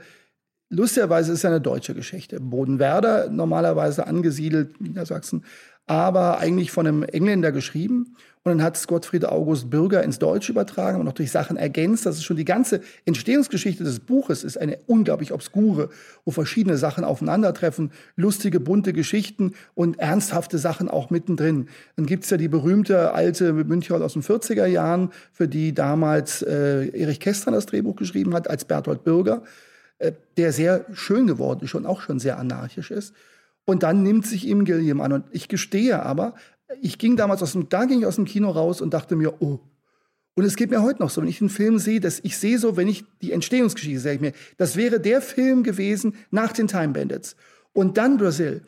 lustigerweise 0.70 1.32
ist 1.32 1.42
ja 1.42 1.50
eine 1.50 1.60
deutsche 1.60 1.94
Geschichte. 1.94 2.40
Bodenwerder, 2.40 3.28
normalerweise 3.30 4.06
angesiedelt, 4.06 4.80
Niedersachsen, 4.80 5.44
aber 5.86 6.38
eigentlich 6.38 6.70
von 6.70 6.86
einem 6.86 7.02
Engländer 7.02 7.50
geschrieben. 7.50 8.14
Und 8.44 8.58
dann 8.58 8.62
hat 8.62 8.76
es 8.76 8.86
Gottfried 8.86 9.26
August 9.26 9.68
Bürger 9.68 10.02
ins 10.02 10.18
Deutsche 10.18 10.52
übertragen 10.52 11.00
und 11.00 11.06
noch 11.06 11.12
durch 11.12 11.30
Sachen 11.30 11.56
ergänzt. 11.56 12.06
Das 12.06 12.16
ist 12.16 12.24
schon 12.24 12.36
die 12.36 12.44
ganze 12.44 12.80
Entstehungsgeschichte 13.04 13.84
des 13.84 14.00
Buches 14.00 14.44
ist 14.44 14.56
eine 14.56 14.78
unglaublich 14.86 15.32
obskure, 15.32 15.90
wo 16.24 16.30
verschiedene 16.30 16.78
Sachen 16.78 17.04
aufeinandertreffen, 17.04 17.90
lustige, 18.16 18.60
bunte 18.60 18.92
Geschichten 18.92 19.52
und 19.74 19.98
ernsthafte 19.98 20.56
Sachen 20.58 20.88
auch 20.88 21.10
mittendrin. 21.10 21.68
Dann 21.96 22.06
gibt's 22.06 22.30
ja 22.30 22.36
die 22.36 22.48
berühmte 22.48 23.12
alte 23.12 23.52
Münchhaus 23.52 24.00
aus 24.00 24.12
den 24.12 24.22
40er 24.22 24.66
Jahren, 24.66 25.10
für 25.32 25.48
die 25.48 25.74
damals 25.74 26.42
äh, 26.42 26.88
Erich 26.88 27.20
Kästner 27.20 27.52
das 27.52 27.66
Drehbuch 27.66 27.96
geschrieben 27.96 28.34
hat, 28.34 28.48
als 28.48 28.64
Bertolt 28.64 29.04
Bürger, 29.04 29.42
äh, 29.98 30.12
der 30.36 30.52
sehr 30.52 30.86
schön 30.92 31.26
geworden 31.26 31.64
ist 31.64 31.74
und 31.74 31.86
auch 31.86 32.00
schon 32.00 32.18
sehr 32.18 32.38
anarchisch 32.38 32.90
ist. 32.90 33.14
Und 33.64 33.82
dann 33.82 34.02
nimmt 34.02 34.26
sich 34.26 34.46
ihm 34.46 34.64
Gilliam 34.64 35.00
an. 35.00 35.12
Und 35.12 35.24
ich 35.30 35.48
gestehe 35.48 36.02
aber, 36.02 36.34
ich 36.80 36.98
ging 36.98 37.16
damals 37.16 37.42
aus 37.42 37.52
dem, 37.52 37.68
da 37.68 37.84
ging 37.84 38.00
ich 38.00 38.06
aus 38.06 38.16
dem 38.16 38.24
Kino 38.24 38.50
raus 38.50 38.80
und 38.80 38.94
dachte 38.94 39.16
mir, 39.16 39.42
oh. 39.42 39.60
Und 40.34 40.44
es 40.44 40.54
geht 40.54 40.70
mir 40.70 40.82
heute 40.82 41.02
noch 41.02 41.10
so, 41.10 41.20
wenn 41.20 41.28
ich 41.28 41.40
einen 41.40 41.50
Film 41.50 41.78
sehe, 41.78 41.98
dass 41.98 42.20
ich 42.20 42.38
sehe 42.38 42.58
so, 42.58 42.76
wenn 42.76 42.86
ich 42.86 43.04
die 43.22 43.32
Entstehungsgeschichte 43.32 43.98
sehe 43.98 44.14
ich 44.14 44.20
mir, 44.20 44.32
das 44.56 44.76
wäre 44.76 45.00
der 45.00 45.20
Film 45.20 45.64
gewesen 45.64 46.14
nach 46.30 46.52
den 46.52 46.68
Time 46.68 46.90
Bandits. 46.90 47.34
Und 47.72 47.98
dann 47.98 48.18
Brasil, 48.18 48.62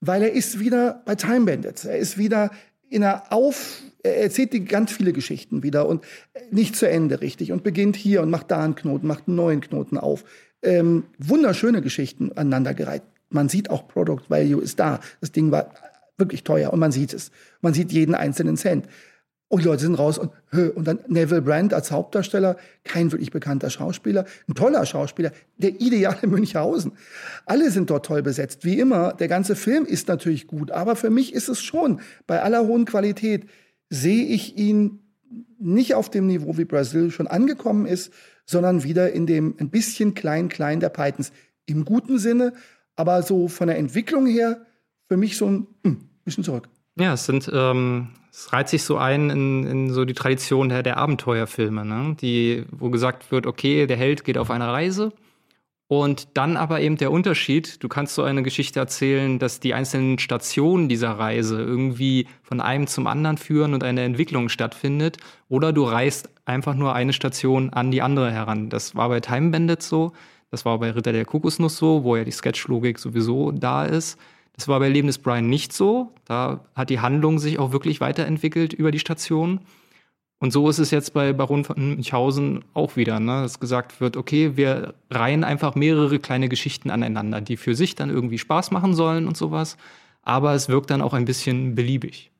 weil 0.00 0.22
er 0.22 0.32
ist 0.32 0.60
wieder 0.60 1.02
bei 1.04 1.14
Time 1.14 1.44
Bandits. 1.44 1.84
Er 1.84 1.98
ist 1.98 2.16
wieder 2.16 2.50
in 2.88 3.04
einer 3.04 3.32
Auf, 3.32 3.82
er 4.02 4.22
erzählt 4.22 4.68
ganz 4.68 4.92
viele 4.92 5.12
Geschichten 5.12 5.62
wieder 5.62 5.86
und 5.86 6.04
nicht 6.50 6.74
zu 6.74 6.88
Ende 6.88 7.20
richtig 7.20 7.52
und 7.52 7.62
beginnt 7.62 7.96
hier 7.96 8.22
und 8.22 8.30
macht 8.30 8.50
da 8.50 8.64
einen 8.64 8.74
Knoten, 8.74 9.06
macht 9.06 9.28
einen 9.28 9.36
neuen 9.36 9.60
Knoten 9.60 9.98
auf. 9.98 10.24
Ähm, 10.62 11.04
wunderschöne 11.18 11.82
Geschichten 11.82 12.32
aneinandergereiht 12.32 13.02
man 13.30 13.48
sieht 13.48 13.70
auch 13.70 13.88
Product 13.88 14.22
Value 14.28 14.62
ist 14.62 14.78
da. 14.78 15.00
Das 15.20 15.32
Ding 15.32 15.50
war 15.50 15.72
wirklich 16.18 16.44
teuer 16.44 16.72
und 16.72 16.80
man 16.80 16.92
sieht 16.92 17.14
es. 17.14 17.30
Man 17.62 17.72
sieht 17.72 17.92
jeden 17.92 18.14
einzelnen 18.14 18.56
Cent. 18.56 18.86
Und 19.48 19.62
die 19.62 19.66
Leute 19.66 19.82
sind 19.82 19.96
raus 19.96 20.16
und, 20.16 20.30
und 20.52 20.86
dann 20.86 21.00
Neville 21.08 21.42
Brandt 21.42 21.74
als 21.74 21.90
Hauptdarsteller, 21.90 22.56
kein 22.84 23.10
wirklich 23.10 23.32
bekannter 23.32 23.68
Schauspieler, 23.68 24.24
ein 24.48 24.54
toller 24.54 24.86
Schauspieler, 24.86 25.32
der 25.56 25.80
ideale 25.80 26.26
Münchhausen. 26.28 26.92
Alle 27.46 27.70
sind 27.72 27.90
dort 27.90 28.06
toll 28.06 28.22
besetzt, 28.22 28.64
wie 28.64 28.78
immer. 28.78 29.12
Der 29.14 29.26
ganze 29.26 29.56
Film 29.56 29.86
ist 29.86 30.06
natürlich 30.06 30.46
gut, 30.46 30.70
aber 30.70 30.94
für 30.94 31.10
mich 31.10 31.32
ist 31.32 31.48
es 31.48 31.60
schon, 31.62 32.00
bei 32.28 32.42
aller 32.42 32.64
hohen 32.64 32.84
Qualität, 32.84 33.48
sehe 33.88 34.24
ich 34.26 34.56
ihn 34.56 35.00
nicht 35.58 35.94
auf 35.94 36.10
dem 36.10 36.28
Niveau, 36.28 36.56
wie 36.56 36.64
Brasil 36.64 37.10
schon 37.10 37.26
angekommen 37.26 37.86
ist, 37.86 38.12
sondern 38.46 38.84
wieder 38.84 39.12
in 39.12 39.26
dem 39.26 39.54
ein 39.58 39.70
bisschen 39.70 40.14
klein-klein 40.14 40.80
der 40.80 40.88
Pythons. 40.88 41.32
Im 41.66 41.84
guten 41.84 42.18
Sinne, 42.18 42.52
aber 42.96 43.22
so 43.22 43.48
von 43.48 43.68
der 43.68 43.78
Entwicklung 43.78 44.26
her 44.26 44.66
für 45.08 45.16
mich 45.16 45.36
so 45.36 45.46
ein 45.46 45.66
hm, 45.84 46.08
bisschen 46.24 46.44
zurück. 46.44 46.68
Ja, 46.96 47.14
es 47.14 47.26
sind, 47.26 47.50
ähm, 47.52 48.08
es 48.30 48.52
reiht 48.52 48.68
sich 48.68 48.82
so 48.82 48.96
ein 48.96 49.30
in, 49.30 49.66
in 49.66 49.90
so 49.92 50.04
die 50.04 50.14
Tradition 50.14 50.68
der, 50.68 50.82
der 50.82 50.96
Abenteuerfilme, 50.96 51.84
ne? 51.84 52.16
die, 52.20 52.64
wo 52.70 52.90
gesagt 52.90 53.30
wird, 53.30 53.46
okay, 53.46 53.86
der 53.86 53.96
Held 53.96 54.24
geht 54.24 54.38
auf 54.38 54.50
eine 54.50 54.68
Reise 54.68 55.12
und 55.90 56.28
dann 56.34 56.56
aber 56.56 56.80
eben 56.82 56.98
der 56.98 57.10
Unterschied, 57.10 57.82
du 57.82 57.88
kannst 57.88 58.14
so 58.14 58.22
eine 58.22 58.44
Geschichte 58.44 58.78
erzählen, 58.78 59.40
dass 59.40 59.58
die 59.58 59.74
einzelnen 59.74 60.20
Stationen 60.20 60.88
dieser 60.88 61.10
Reise 61.10 61.60
irgendwie 61.60 62.28
von 62.44 62.60
einem 62.60 62.86
zum 62.86 63.08
anderen 63.08 63.38
führen 63.38 63.74
und 63.74 63.82
eine 63.82 64.02
Entwicklung 64.02 64.50
stattfindet. 64.50 65.16
Oder 65.48 65.72
du 65.72 65.82
reist 65.82 66.30
einfach 66.44 66.76
nur 66.76 66.94
eine 66.94 67.12
Station 67.12 67.70
an 67.70 67.90
die 67.90 68.02
andere 68.02 68.30
heran. 68.30 68.70
Das 68.70 68.94
war 68.94 69.08
bei 69.08 69.18
Time 69.18 69.50
Bandits 69.50 69.88
so. 69.88 70.12
Das 70.52 70.64
war 70.64 70.78
bei 70.78 70.92
Ritter 70.92 71.10
der 71.10 71.24
Kokosnuss 71.24 71.76
so, 71.76 72.04
wo 72.04 72.14
ja 72.14 72.22
die 72.22 72.30
Sketchlogik 72.30 73.00
sowieso 73.00 73.50
da 73.50 73.84
ist. 73.84 74.16
Das 74.54 74.68
war 74.68 74.78
bei 74.78 74.88
Leben 74.88 75.08
des 75.08 75.18
Brian 75.18 75.48
nicht 75.48 75.72
so. 75.72 76.14
Da 76.24 76.64
hat 76.76 76.90
die 76.90 77.00
Handlung 77.00 77.40
sich 77.40 77.58
auch 77.58 77.72
wirklich 77.72 78.00
weiterentwickelt 78.00 78.72
über 78.72 78.92
die 78.92 79.00
Station. 79.00 79.58
Und 80.42 80.54
so 80.54 80.70
ist 80.70 80.78
es 80.78 80.90
jetzt 80.90 81.12
bei 81.12 81.34
Baron 81.34 81.64
von 81.64 81.76
Münchhausen 81.76 82.64
auch 82.72 82.96
wieder, 82.96 83.20
ne? 83.20 83.42
dass 83.42 83.60
gesagt 83.60 84.00
wird, 84.00 84.16
okay, 84.16 84.56
wir 84.56 84.94
reihen 85.10 85.44
einfach 85.44 85.74
mehrere 85.74 86.18
kleine 86.18 86.48
Geschichten 86.48 86.88
aneinander, 86.88 87.42
die 87.42 87.58
für 87.58 87.74
sich 87.74 87.94
dann 87.94 88.08
irgendwie 88.08 88.38
Spaß 88.38 88.70
machen 88.70 88.94
sollen 88.94 89.28
und 89.28 89.36
sowas. 89.36 89.76
Aber 90.22 90.54
es 90.54 90.70
wirkt 90.70 90.90
dann 90.90 91.02
auch 91.02 91.12
ein 91.12 91.26
bisschen 91.26 91.74
beliebig. 91.74 92.30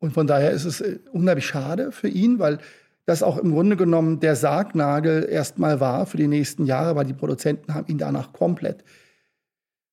Und 0.00 0.14
von 0.14 0.26
daher 0.26 0.50
ist 0.50 0.64
es 0.64 0.80
äh, 0.80 0.98
unheimlich 1.12 1.46
schade 1.46 1.92
für 1.92 2.08
ihn, 2.08 2.40
weil 2.40 2.58
das 3.06 3.22
auch 3.22 3.38
im 3.38 3.52
Grunde 3.52 3.76
genommen 3.76 4.18
der 4.18 4.34
Sargnagel 4.34 5.28
erstmal 5.30 5.78
war 5.78 6.06
für 6.06 6.16
die 6.16 6.26
nächsten 6.26 6.66
Jahre, 6.66 6.96
weil 6.96 7.06
die 7.06 7.14
Produzenten 7.14 7.72
haben 7.72 7.86
ihn 7.86 7.98
danach 7.98 8.32
komplett 8.32 8.82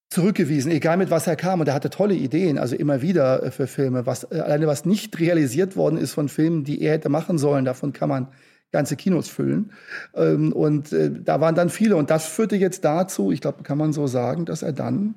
zurückgewiesen, 0.10 0.72
egal 0.72 0.97
mit 0.97 1.12
was 1.12 1.28
er 1.28 1.36
kam. 1.36 1.60
Und 1.60 1.68
er 1.68 1.74
hatte 1.74 1.89
tolle 1.89 2.16
Ideen, 2.16 2.58
also 2.58 2.76
immer 2.76 3.01
wieder 3.01 3.43
äh, 3.43 3.51
für 3.51 3.68
Filme. 3.68 4.05
Was, 4.05 4.24
äh, 4.32 4.39
alleine 4.39 4.68
was 4.68 4.86
nicht 4.86 5.20
realisiert 5.20 5.76
worden 5.76 5.97
ist 5.97 6.14
von 6.14 6.30
Filmen, 6.30 6.64
die 6.64 6.82
er 6.82 6.93
hätte 6.93 7.10
machen 7.10 7.38
sollen, 7.38 7.66
davon 7.66 7.93
kann 7.93 8.10
man 8.10 8.28
ganze 8.72 8.95
Kinos 8.95 9.30
füllen. 9.30 9.72
Ähm, 10.16 10.53
und 10.53 10.91
äh, 10.93 11.12
da 11.12 11.41
waren 11.41 11.55
dann 11.55 11.70
viele. 11.70 11.95
Und 11.95 12.10
das 12.10 12.26
führte 12.26 12.55
jetzt 12.55 12.84
dazu, 12.86 13.32
ich 13.32 13.41
glaube, 13.41 13.64
kann 13.64 13.78
man 13.78 13.93
so 13.93 14.08
sagen, 14.08 14.45
dass 14.45 14.62
er 14.62 14.74
dann 14.74 15.16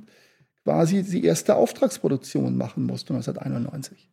quasi 0.65 1.03
die 1.03 1.25
erste 1.25 1.57
Auftragsproduktion 1.57 2.57
machen 2.57 2.85
musste 2.85 3.15
1991 3.15 4.11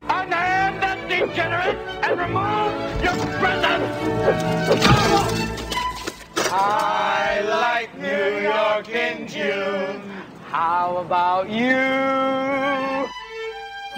degenerate, 1.20 1.78
and 2.04 2.20
remove 2.20 2.74
your 3.02 3.16
presence! 3.40 3.84
I 6.50 7.42
like 7.48 7.98
New 8.00 8.42
York 8.42 8.90
in 8.90 9.28
June. 9.28 10.17
How 10.50 10.98
about 10.98 11.50
you? 11.50 11.76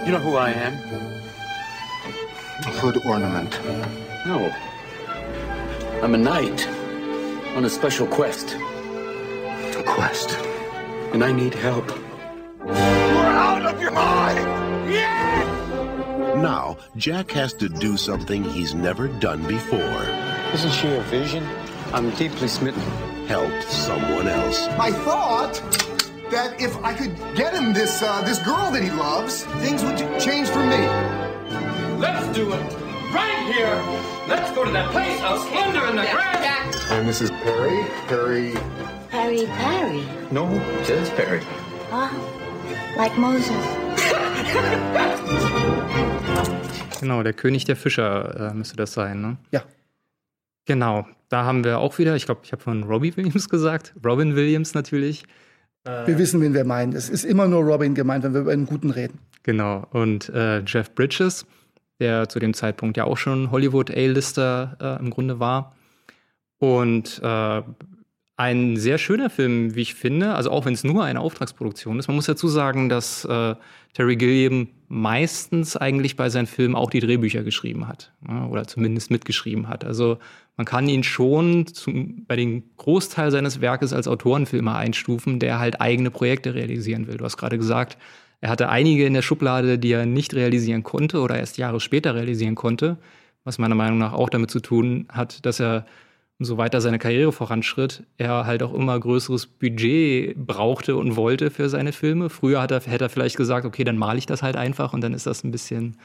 You 0.03 0.11
know 0.11 0.19
who 0.19 0.35
I 0.35 0.49
am? 0.49 0.73
A 2.65 2.71
hood 2.79 3.05
ornament. 3.05 3.59
No. 4.25 4.51
I'm 6.01 6.15
a 6.15 6.17
knight 6.17 6.67
on 7.55 7.65
a 7.65 7.69
special 7.69 8.07
quest. 8.07 8.55
A 8.55 9.83
quest? 9.85 10.31
And 11.13 11.23
I 11.23 11.31
need 11.31 11.53
help. 11.53 11.87
You're 12.65 12.75
out 12.75 13.65
of 13.65 13.79
your 13.79 13.91
mind! 13.91 14.91
Yes! 14.91 16.35
Now, 16.37 16.77
Jack 16.95 17.29
has 17.31 17.53
to 17.53 17.69
do 17.69 17.95
something 17.95 18.43
he's 18.43 18.73
never 18.73 19.07
done 19.07 19.45
before. 19.47 20.03
Isn't 20.53 20.71
she 20.71 20.87
a 20.87 21.01
vision? 21.03 21.47
I'm 21.93 22.09
deeply 22.15 22.47
smitten. 22.47 22.81
help 23.29 23.61
someone 23.61 24.27
else. 24.27 24.59
I 24.79 24.91
thought 24.91 25.61
that 26.31 26.59
if 26.61 26.75
I 26.83 26.93
could 26.93 27.15
get 27.35 27.53
him 27.53 27.73
this 27.73 28.01
uh, 28.01 28.21
this 28.23 28.39
girl 28.39 28.71
that 28.71 28.83
he 28.83 28.91
loves, 28.91 29.43
things 29.61 29.83
would 29.83 29.97
change 30.19 30.47
for 30.49 30.63
me. 30.63 30.81
Let's 31.97 32.27
do 32.35 32.53
it 32.53 32.61
right 33.11 33.53
here. 33.53 33.75
Let's 34.27 34.51
go 34.51 34.63
to 34.63 34.71
that 34.71 34.91
place 34.91 35.21
of 35.23 35.39
splendor 35.41 35.87
in 35.87 35.95
the 35.95 36.03
grass. 36.03 36.91
And 36.91 37.07
this 37.07 37.21
is 37.21 37.31
Perry. 37.31 37.85
Perry. 38.07 38.53
Perry 39.09 39.45
Perry. 39.45 40.03
No, 40.31 40.45
just 40.85 41.15
Perry. 41.15 41.41
Ah, 41.91 42.11
like 42.97 43.17
Moses. 43.17 43.65
Genau, 46.99 47.23
der 47.23 47.33
König 47.33 47.65
der 47.65 47.75
Fischer 47.75 48.51
äh, 48.51 48.53
müsste 48.53 48.75
das 48.75 48.93
sein, 48.93 49.21
ne? 49.21 49.37
Ja. 49.51 49.63
Genau, 50.65 51.07
da 51.29 51.45
haben 51.45 51.63
wir 51.63 51.79
auch 51.79 51.97
wieder, 51.97 52.15
ich 52.15 52.25
glaube, 52.25 52.41
ich 52.43 52.51
habe 52.51 52.61
von 52.61 52.83
Robbie 52.83 53.15
Williams 53.15 53.49
gesagt, 53.49 53.93
Robin 54.05 54.35
Williams 54.35 54.73
natürlich. 54.73 55.23
Wir 55.83 56.17
wissen, 56.17 56.41
wen 56.41 56.53
wir 56.53 56.65
meinen. 56.65 56.93
Es 56.93 57.09
ist 57.09 57.23
immer 57.23 57.47
nur 57.47 57.61
Robin 57.61 57.95
gemeint, 57.95 58.23
wenn 58.23 58.33
wir 58.33 58.41
über 58.41 58.51
einen 58.51 58.65
guten 58.65 58.89
reden. 58.91 59.19
Genau, 59.43 59.87
und 59.91 60.29
äh, 60.29 60.59
Jeff 60.65 60.93
Bridges, 60.93 61.45
der 61.99 62.27
zu 62.29 62.39
dem 62.39 62.53
Zeitpunkt 62.53 62.97
ja 62.97 63.05
auch 63.05 63.17
schon 63.17 63.51
Hollywood 63.51 63.89
A-Lister 63.89 64.77
äh, 64.79 64.99
im 64.99 65.09
Grunde 65.09 65.39
war. 65.39 65.75
Und 66.59 67.21
äh, 67.23 67.61
ein 68.39 68.77
sehr 68.77 68.97
schöner 68.97 69.29
Film, 69.29 69.75
wie 69.75 69.81
ich 69.81 69.95
finde, 69.95 70.33
also 70.35 70.49
auch 70.51 70.65
wenn 70.65 70.73
es 70.73 70.85
nur 70.85 71.03
eine 71.03 71.19
Auftragsproduktion 71.19 71.99
ist. 71.99 72.07
Man 72.07 72.15
muss 72.15 72.25
dazu 72.25 72.47
sagen, 72.47 72.87
dass 72.87 73.25
äh, 73.25 73.55
Terry 73.93 74.15
Gilliam 74.15 74.69
meistens 74.87 75.75
eigentlich 75.75 76.15
bei 76.15 76.29
seinen 76.29 76.47
Filmen 76.47 76.75
auch 76.75 76.89
die 76.89 77.01
Drehbücher 77.01 77.43
geschrieben 77.43 77.87
hat 77.87 78.13
ja, 78.27 78.45
oder 78.45 78.65
zumindest 78.65 79.11
mitgeschrieben 79.11 79.67
hat. 79.67 79.83
Also 79.83 80.19
man 80.59 80.65
kann 80.65 80.89
ihn 80.89 81.03
schon 81.03 81.67
zum, 81.67 82.25
bei 82.25 82.35
dem 82.35 82.63
Großteil 82.75 83.31
seines 83.31 83.61
Werkes 83.61 83.93
als 83.93 84.09
Autorenfilmer 84.09 84.75
einstufen, 84.75 85.39
der 85.39 85.57
halt 85.57 85.79
eigene 85.79 86.11
Projekte 86.11 86.53
realisieren 86.53 87.07
will. 87.07 87.15
Du 87.15 87.23
hast 87.23 87.37
gerade 87.37 87.57
gesagt, 87.57 87.97
er 88.41 88.49
hatte 88.49 88.67
einige 88.67 89.05
in 89.05 89.13
der 89.13 89.21
Schublade, 89.21 89.79
die 89.79 89.93
er 89.93 90.05
nicht 90.05 90.33
realisieren 90.33 90.83
konnte 90.83 91.21
oder 91.21 91.39
erst 91.39 91.57
Jahre 91.59 91.79
später 91.79 92.13
realisieren 92.13 92.55
konnte, 92.55 92.97
was 93.45 93.57
meiner 93.57 93.75
Meinung 93.75 93.99
nach 93.99 94.11
auch 94.11 94.29
damit 94.29 94.51
zu 94.51 94.59
tun 94.59 95.07
hat, 95.07 95.45
dass 95.45 95.61
er 95.61 95.85
umso 96.39 96.57
weiter 96.57 96.81
seine 96.81 96.99
Karriere 96.99 97.31
voranschritt, 97.31 98.03
er 98.17 98.45
halt 98.45 98.61
auch 98.61 98.73
immer 98.73 98.99
größeres 98.99 99.45
Budget 99.45 100.35
brauchte 100.35 100.97
und 100.97 101.15
wollte 101.15 101.51
für 101.51 101.69
seine 101.69 101.93
Filme. 101.93 102.29
Früher 102.29 102.61
hat 102.61 102.71
er, 102.71 102.81
hätte 102.81 103.05
er 103.05 103.09
vielleicht 103.09 103.37
gesagt, 103.37 103.65
okay, 103.65 103.85
dann 103.85 103.97
male 103.97 104.17
ich 104.17 104.25
das 104.25 104.43
halt 104.43 104.57
einfach 104.57 104.91
und 104.91 104.99
dann 104.99 105.13
ist 105.13 105.25
das 105.25 105.45
ein 105.45 105.51
bisschen 105.51 105.95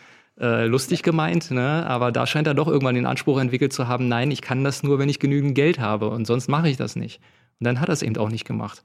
äh, 0.40 0.66
lustig 0.66 1.02
gemeint, 1.02 1.50
ne? 1.50 1.86
aber 1.86 2.12
da 2.12 2.26
scheint 2.26 2.46
er 2.46 2.54
doch 2.54 2.68
irgendwann 2.68 2.94
den 2.94 3.06
Anspruch 3.06 3.38
entwickelt 3.38 3.72
zu 3.72 3.88
haben, 3.88 4.08
nein, 4.08 4.30
ich 4.30 4.42
kann 4.42 4.64
das 4.64 4.82
nur, 4.82 4.98
wenn 4.98 5.08
ich 5.08 5.20
genügend 5.20 5.54
Geld 5.54 5.78
habe 5.78 6.08
und 6.08 6.26
sonst 6.26 6.48
mache 6.48 6.68
ich 6.68 6.76
das 6.76 6.96
nicht. 6.96 7.20
Und 7.60 7.66
dann 7.66 7.80
hat 7.80 7.88
er 7.88 7.92
es 7.92 8.02
eben 8.02 8.16
auch 8.16 8.30
nicht 8.30 8.44
gemacht. 8.44 8.82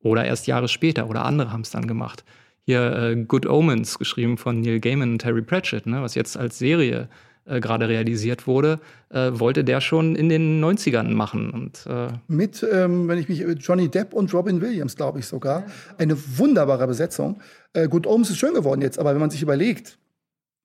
Oder 0.00 0.24
erst 0.24 0.46
Jahre 0.46 0.68
später 0.68 1.08
oder 1.08 1.24
andere 1.24 1.52
haben 1.52 1.60
es 1.60 1.70
dann 1.70 1.86
gemacht. 1.86 2.24
Hier 2.62 2.92
äh, 2.96 3.16
Good 3.16 3.46
Omens, 3.46 3.98
geschrieben 3.98 4.38
von 4.38 4.60
Neil 4.60 4.80
Gaiman 4.80 5.12
und 5.12 5.18
Terry 5.20 5.42
Pratchett, 5.42 5.86
ne? 5.86 6.02
was 6.02 6.14
jetzt 6.14 6.36
als 6.36 6.58
Serie 6.58 7.08
äh, 7.48 7.60
gerade 7.60 7.88
realisiert 7.88 8.46
wurde, 8.46 8.78
äh, 9.08 9.30
wollte 9.32 9.64
der 9.64 9.80
schon 9.80 10.16
in 10.16 10.28
den 10.28 10.62
90ern 10.62 11.10
machen. 11.14 11.50
Und, 11.50 11.86
äh 11.86 12.08
Mit, 12.26 12.66
ähm, 12.70 13.08
wenn 13.08 13.18
ich 13.18 13.28
mich, 13.28 13.44
Johnny 13.60 13.88
Depp 13.88 14.12
und 14.12 14.34
Robin 14.34 14.60
Williams, 14.60 14.96
glaube 14.96 15.20
ich 15.20 15.26
sogar. 15.26 15.64
Eine 15.96 16.16
wunderbare 16.38 16.86
Besetzung. 16.86 17.40
Äh, 17.72 17.88
Good 17.88 18.06
Omens 18.06 18.30
ist 18.30 18.38
schön 18.38 18.52
geworden 18.52 18.82
jetzt, 18.82 18.98
aber 18.98 19.12
wenn 19.12 19.20
man 19.20 19.30
sich 19.30 19.42
überlegt, 19.42 19.98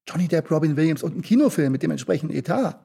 Johnny 0.08 0.28
Depp, 0.28 0.52
Robin 0.52 0.76
Williams 0.76 1.04
und 1.04 1.18
ein 1.18 1.22
Kinofilm 1.22 1.72
mit 1.72 1.84
dem 1.84 1.92
entsprechenden 1.92 2.36
Etat. 2.36 2.80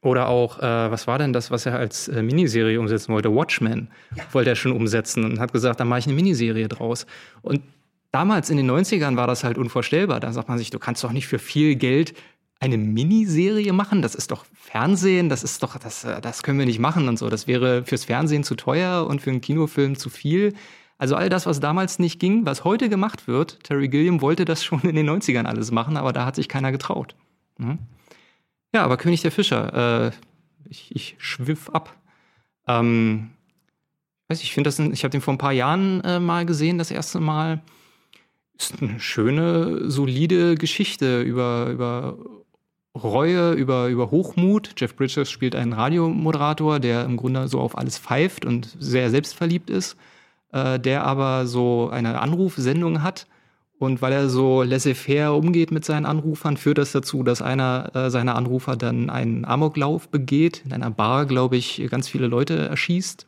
Oder 0.00 0.28
auch, 0.28 0.58
äh, 0.60 0.62
was 0.62 1.06
war 1.06 1.18
denn 1.18 1.32
das, 1.32 1.50
was 1.50 1.66
er 1.66 1.76
als 1.76 2.08
äh, 2.08 2.22
Miniserie 2.22 2.78
umsetzen 2.78 3.12
wollte? 3.12 3.34
Watchmen 3.34 3.88
ja. 4.14 4.22
wollte 4.32 4.50
er 4.50 4.56
schon 4.56 4.72
umsetzen 4.72 5.24
und 5.24 5.40
hat 5.40 5.52
gesagt, 5.52 5.80
dann 5.80 5.88
mache 5.88 6.00
ich 6.00 6.06
eine 6.06 6.14
Miniserie 6.14 6.68
draus. 6.68 7.04
Und 7.42 7.62
damals 8.12 8.48
in 8.48 8.56
den 8.56 8.70
90ern 8.70 9.16
war 9.16 9.26
das 9.26 9.42
halt 9.42 9.58
unvorstellbar. 9.58 10.20
Da 10.20 10.32
sagt 10.32 10.48
man 10.48 10.56
sich, 10.56 10.70
du 10.70 10.78
kannst 10.78 11.02
doch 11.02 11.12
nicht 11.12 11.26
für 11.26 11.40
viel 11.40 11.74
Geld 11.74 12.14
eine 12.60 12.76
Miniserie 12.76 13.72
machen? 13.72 14.02
Das 14.02 14.14
ist 14.14 14.30
doch 14.30 14.44
Fernsehen, 14.54 15.28
das 15.28 15.44
ist 15.44 15.62
doch, 15.62 15.76
das, 15.78 16.04
äh, 16.04 16.20
das 16.20 16.42
können 16.42 16.58
wir 16.58 16.66
nicht 16.66 16.80
machen 16.80 17.08
und 17.08 17.18
so. 17.18 17.28
Das 17.28 17.46
wäre 17.46 17.84
fürs 17.84 18.04
Fernsehen 18.04 18.44
zu 18.44 18.54
teuer 18.54 19.06
und 19.06 19.20
für 19.20 19.30
einen 19.30 19.40
Kinofilm 19.40 19.96
zu 19.96 20.10
viel. 20.10 20.54
Also 20.98 21.14
all 21.14 21.28
das, 21.28 21.46
was 21.46 21.60
damals 21.60 22.00
nicht 22.00 22.18
ging, 22.18 22.44
was 22.44 22.64
heute 22.64 22.88
gemacht 22.88 23.28
wird, 23.28 23.62
Terry 23.62 23.88
Gilliam 23.88 24.20
wollte 24.20 24.44
das 24.44 24.64
schon 24.64 24.80
in 24.82 24.96
den 24.96 25.08
90ern 25.08 25.44
alles 25.44 25.70
machen, 25.70 25.96
aber 25.96 26.12
da 26.12 26.26
hat 26.26 26.34
sich 26.34 26.48
keiner 26.48 26.72
getraut. 26.72 27.14
Hm? 27.58 27.78
Ja, 28.74 28.84
aber 28.84 28.96
König 28.96 29.22
der 29.22 29.30
Fischer, 29.30 30.08
äh, 30.08 30.10
ich, 30.68 30.94
ich 30.94 31.16
schwiff 31.18 31.70
ab. 31.70 31.94
Ähm, 32.66 33.30
weiß 34.28 34.42
ich, 34.42 34.52
finde 34.52 34.68
das, 34.68 34.78
ich 34.78 35.04
habe 35.04 35.10
den 35.10 35.20
vor 35.20 35.34
ein 35.34 35.38
paar 35.38 35.52
Jahren 35.52 36.02
äh, 36.02 36.20
mal 36.20 36.44
gesehen, 36.44 36.78
das 36.78 36.90
erste 36.90 37.20
Mal. 37.20 37.62
Ist 38.58 38.82
eine 38.82 38.98
schöne, 38.98 39.88
solide 39.88 40.56
Geschichte 40.56 41.22
über, 41.22 41.68
über 41.70 42.18
Reue, 42.94 43.52
über, 43.52 43.86
über 43.86 44.10
Hochmut. 44.10 44.74
Jeff 44.76 44.96
Bridges 44.96 45.30
spielt 45.30 45.54
einen 45.54 45.72
Radiomoderator, 45.72 46.80
der 46.80 47.04
im 47.04 47.16
Grunde 47.16 47.46
so 47.46 47.60
auf 47.60 47.78
alles 47.78 47.98
pfeift 47.98 48.44
und 48.44 48.76
sehr 48.80 49.10
selbstverliebt 49.10 49.70
ist, 49.70 49.96
äh, 50.52 50.78
der 50.78 51.04
aber 51.04 51.46
so 51.46 51.90
eine 51.90 52.20
Anrufsendung 52.20 53.02
hat. 53.02 53.26
Und 53.78 54.02
weil 54.02 54.12
er 54.12 54.28
so 54.28 54.62
laissez-faire 54.62 55.34
umgeht 55.36 55.70
mit 55.70 55.84
seinen 55.84 56.04
Anrufern, 56.04 56.56
führt 56.56 56.78
das 56.78 56.90
dazu, 56.90 57.22
dass 57.22 57.42
einer 57.42 57.94
äh, 57.94 58.10
seiner 58.10 58.34
Anrufer 58.34 58.76
dann 58.76 59.08
einen 59.08 59.44
Amoklauf 59.44 60.08
begeht, 60.08 60.62
in 60.64 60.72
einer 60.72 60.90
Bar, 60.90 61.26
glaube 61.26 61.56
ich, 61.56 61.86
ganz 61.88 62.08
viele 62.08 62.26
Leute 62.26 62.56
erschießt. 62.68 63.24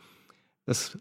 Das 0.66 0.98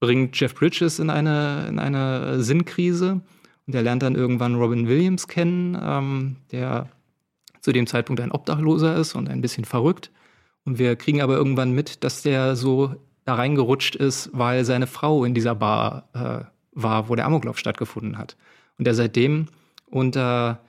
bringt 0.00 0.38
Jeff 0.40 0.54
Bridges 0.54 0.98
in 1.00 1.10
eine, 1.10 1.66
in 1.68 1.78
eine 1.78 2.42
Sinnkrise. 2.42 3.20
Und 3.66 3.74
er 3.74 3.82
lernt 3.82 4.02
dann 4.02 4.14
irgendwann 4.14 4.54
Robin 4.54 4.88
Williams 4.88 5.28
kennen, 5.28 5.78
ähm, 5.80 6.36
der 6.50 6.88
zu 7.60 7.72
dem 7.72 7.86
Zeitpunkt 7.86 8.22
ein 8.22 8.32
Obdachloser 8.32 8.96
ist 8.96 9.14
und 9.14 9.28
ein 9.28 9.42
bisschen 9.42 9.66
verrückt. 9.66 10.10
Und 10.64 10.78
wir 10.78 10.96
kriegen 10.96 11.20
aber 11.20 11.36
irgendwann 11.36 11.72
mit, 11.72 12.02
dass 12.04 12.22
der 12.22 12.56
so 12.56 12.94
da 13.28 13.34
reingerutscht 13.34 13.94
ist, 13.94 14.30
weil 14.32 14.64
seine 14.64 14.86
Frau 14.86 15.24
in 15.24 15.34
dieser 15.34 15.54
Bar 15.54 16.08
äh, 16.14 16.44
war, 16.72 17.08
wo 17.08 17.14
der 17.14 17.26
Amoklauf 17.26 17.58
stattgefunden 17.58 18.16
hat. 18.16 18.36
Und 18.78 18.86
der 18.86 18.94
seitdem 18.94 19.48
unter 19.86 20.60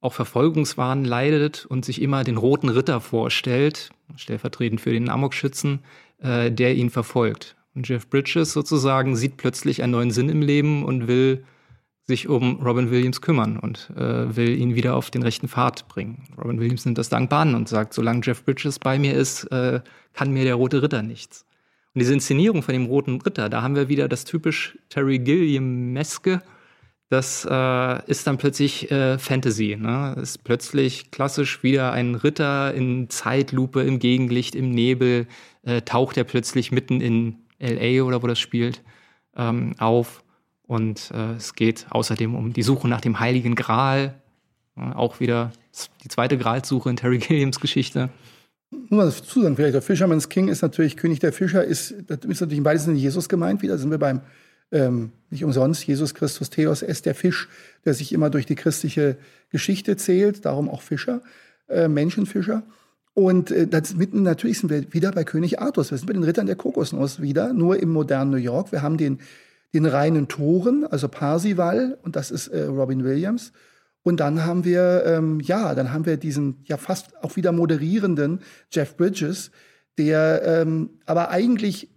auch 0.00 0.12
Verfolgungswahn 0.12 1.04
leidet 1.04 1.66
und 1.66 1.84
sich 1.84 2.00
immer 2.00 2.22
den 2.22 2.36
roten 2.36 2.68
Ritter 2.68 3.00
vorstellt, 3.00 3.90
stellvertretend 4.16 4.80
für 4.80 4.92
den 4.92 5.08
Amokschützen, 5.08 5.80
äh, 6.20 6.52
der 6.52 6.76
ihn 6.76 6.90
verfolgt. 6.90 7.56
Und 7.74 7.88
Jeff 7.88 8.08
Bridges 8.08 8.52
sozusagen 8.52 9.16
sieht 9.16 9.36
plötzlich 9.36 9.82
einen 9.82 9.92
neuen 9.92 10.10
Sinn 10.12 10.28
im 10.28 10.42
Leben 10.42 10.84
und 10.84 11.08
will 11.08 11.44
sich 12.06 12.28
um 12.28 12.60
Robin 12.60 12.90
Williams 12.90 13.22
kümmern 13.22 13.58
und 13.58 13.90
äh, 13.96 14.36
will 14.36 14.56
ihn 14.56 14.76
wieder 14.76 14.94
auf 14.94 15.10
den 15.10 15.22
rechten 15.22 15.48
Pfad 15.48 15.88
bringen. 15.88 16.28
Robin 16.36 16.60
Williams 16.60 16.84
nimmt 16.84 16.98
das 16.98 17.08
dankbar 17.08 17.40
an 17.40 17.54
und 17.54 17.68
sagt, 17.68 17.94
solange 17.94 18.20
Jeff 18.22 18.44
Bridges 18.44 18.78
bei 18.78 18.98
mir 18.98 19.14
ist, 19.14 19.44
äh, 19.50 19.80
kann 20.12 20.30
mir 20.30 20.44
der 20.44 20.54
Rote 20.56 20.82
Ritter 20.82 21.02
nichts. 21.02 21.46
Und 21.94 22.00
diese 22.00 22.12
Inszenierung 22.12 22.62
von 22.62 22.72
dem 22.72 22.86
Roten 22.86 23.20
Ritter, 23.20 23.48
da 23.48 23.62
haben 23.62 23.76
wir 23.76 23.88
wieder 23.88 24.08
das 24.08 24.24
typisch 24.24 24.76
Terry 24.88 25.18
Gilliam-meske. 25.20 26.42
Das 27.08 27.46
äh, 27.48 28.10
ist 28.10 28.26
dann 28.26 28.38
plötzlich 28.38 28.90
äh, 28.90 29.18
Fantasy. 29.18 29.76
Ne? 29.78 30.16
Ist 30.20 30.42
plötzlich 30.42 31.12
klassisch 31.12 31.62
wieder 31.62 31.92
ein 31.92 32.16
Ritter 32.16 32.74
in 32.74 33.08
Zeitlupe, 33.10 33.82
im 33.82 34.00
Gegenlicht, 34.00 34.56
im 34.56 34.70
Nebel, 34.70 35.28
äh, 35.62 35.82
taucht 35.82 36.16
er 36.16 36.24
plötzlich 36.24 36.72
mitten 36.72 37.00
in 37.00 37.36
LA 37.60 38.02
oder 38.02 38.22
wo 38.22 38.26
das 38.26 38.40
spielt 38.40 38.82
ähm, 39.36 39.74
auf 39.78 40.24
und 40.66 41.10
äh, 41.12 41.34
es 41.34 41.54
geht 41.54 41.86
außerdem 41.90 42.34
um 42.34 42.52
die 42.52 42.62
Suche 42.62 42.88
nach 42.88 43.00
dem 43.00 43.20
Heiligen 43.20 43.54
Gral. 43.54 44.14
Äh, 44.76 44.92
auch 44.94 45.20
wieder 45.20 45.52
die 46.02 46.08
zweite 46.08 46.38
Gralsuche 46.38 46.90
in 46.90 46.96
Terry 46.96 47.18
Gilliams 47.18 47.60
Geschichte. 47.60 48.10
Nur 48.90 49.04
mal 49.04 49.10
dazu 49.10 49.42
sagen, 49.42 49.56
vielleicht 49.56 49.74
der 49.74 49.82
Fisherman's 49.82 50.28
King 50.28 50.48
ist 50.48 50.62
natürlich 50.62 50.96
König 50.96 51.20
der 51.20 51.32
Fischer, 51.32 51.64
ist, 51.64 51.94
das 52.06 52.18
ist 52.24 52.40
natürlich 52.40 52.58
in 52.58 52.64
beiden 52.64 52.80
Sinne 52.80 52.98
Jesus 52.98 53.28
gemeint. 53.28 53.62
Wieder 53.62 53.78
sind 53.78 53.90
wir 53.90 53.98
beim, 53.98 54.20
ähm, 54.72 55.12
nicht 55.30 55.44
umsonst, 55.44 55.86
Jesus 55.86 56.14
Christus 56.14 56.50
Theos 56.50 56.82
ist 56.82 57.06
der 57.06 57.14
Fisch, 57.14 57.48
der 57.84 57.94
sich 57.94 58.12
immer 58.12 58.30
durch 58.30 58.46
die 58.46 58.54
christliche 58.54 59.16
Geschichte 59.50 59.96
zählt, 59.96 60.44
darum 60.44 60.68
auch 60.68 60.82
Fischer, 60.82 61.22
äh, 61.68 61.88
Menschenfischer. 61.88 62.62
Und 63.14 63.50
äh, 63.50 63.66
das 63.66 63.94
mitten 63.94 64.22
natürlich 64.22 64.58
sind 64.58 64.70
wir 64.70 64.92
wieder 64.92 65.12
bei 65.12 65.24
König 65.24 65.60
Artus. 65.60 65.90
Wir 65.90 65.98
sind 65.98 66.06
bei 66.06 66.12
den 66.12 66.24
Rittern 66.24 66.46
der 66.46 66.56
Kokosnuss 66.56 67.22
wieder, 67.22 67.52
nur 67.52 67.80
im 67.80 67.90
modernen 67.90 68.30
New 68.30 68.36
York. 68.36 68.72
Wir 68.72 68.82
haben 68.82 68.96
den 68.96 69.18
den 69.74 69.86
reinen 69.86 70.28
Toren, 70.28 70.86
also 70.86 71.08
Parsival, 71.08 71.98
und 72.02 72.16
das 72.16 72.30
ist 72.30 72.48
äh, 72.48 72.62
Robin 72.62 73.04
Williams. 73.04 73.52
Und 74.04 74.20
dann 74.20 74.44
haben 74.44 74.64
wir, 74.64 75.02
ähm, 75.06 75.40
ja, 75.40 75.74
dann 75.74 75.92
haben 75.92 76.06
wir 76.06 76.18
diesen 76.18 76.58
ja 76.64 76.76
fast 76.76 77.16
auch 77.24 77.34
wieder 77.36 77.50
moderierenden 77.50 78.40
Jeff 78.70 78.96
Bridges, 78.96 79.50
der 79.98 80.42
ähm, 80.44 80.90
aber 81.06 81.30
eigentlich 81.30 81.88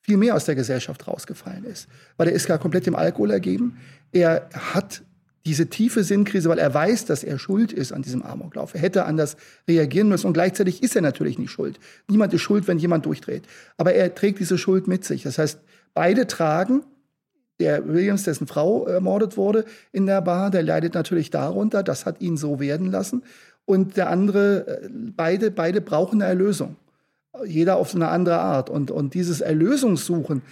viel 0.00 0.16
mehr 0.16 0.34
aus 0.34 0.46
der 0.46 0.54
Gesellschaft 0.54 1.06
rausgefallen 1.06 1.64
ist. 1.64 1.86
Weil 2.16 2.28
er 2.28 2.34
ist 2.34 2.48
gar 2.48 2.58
komplett 2.58 2.86
dem 2.86 2.96
Alkohol 2.96 3.30
ergeben. 3.30 3.78
Er 4.10 4.48
hat 4.52 5.02
diese 5.44 5.68
tiefe 5.68 6.02
Sinnkrise, 6.02 6.48
weil 6.48 6.58
er 6.58 6.72
weiß, 6.72 7.04
dass 7.04 7.22
er 7.22 7.38
schuld 7.38 7.72
ist 7.72 7.92
an 7.92 8.00
diesem 8.00 8.22
Amoklauf. 8.22 8.74
Er 8.74 8.80
hätte 8.80 9.04
anders 9.04 9.36
reagieren 9.68 10.08
müssen 10.08 10.26
und 10.26 10.32
gleichzeitig 10.32 10.82
ist 10.82 10.96
er 10.96 11.02
natürlich 11.02 11.38
nicht 11.38 11.50
schuld. 11.50 11.78
Niemand 12.08 12.32
ist 12.32 12.40
schuld, 12.40 12.66
wenn 12.66 12.78
jemand 12.78 13.04
durchdreht. 13.04 13.42
Aber 13.76 13.92
er 13.92 14.14
trägt 14.14 14.40
diese 14.40 14.56
Schuld 14.56 14.88
mit 14.88 15.04
sich. 15.04 15.22
Das 15.22 15.36
heißt, 15.36 15.60
beide 15.92 16.26
tragen. 16.26 16.82
Der 17.60 17.86
Williams, 17.86 18.24
dessen 18.24 18.46
Frau 18.46 18.86
ermordet 18.86 19.36
wurde 19.36 19.64
in 19.92 20.06
der 20.06 20.20
Bar, 20.20 20.50
der 20.50 20.62
leidet 20.62 20.94
natürlich 20.94 21.30
darunter. 21.30 21.82
Das 21.82 22.06
hat 22.06 22.20
ihn 22.20 22.36
so 22.36 22.58
werden 22.60 22.90
lassen. 22.90 23.22
Und 23.64 23.96
der 23.96 24.10
andere, 24.10 24.66
äh, 24.66 24.88
beide, 24.90 25.50
beide 25.50 25.80
brauchen 25.80 26.20
eine 26.20 26.28
Erlösung. 26.28 26.76
Jeder 27.46 27.76
auf 27.76 27.90
so 27.90 27.98
eine 27.98 28.08
andere 28.08 28.38
Art. 28.38 28.70
Und, 28.70 28.90
und 28.90 29.14
dieses 29.14 29.40
Erlösungssuchen, 29.40 30.42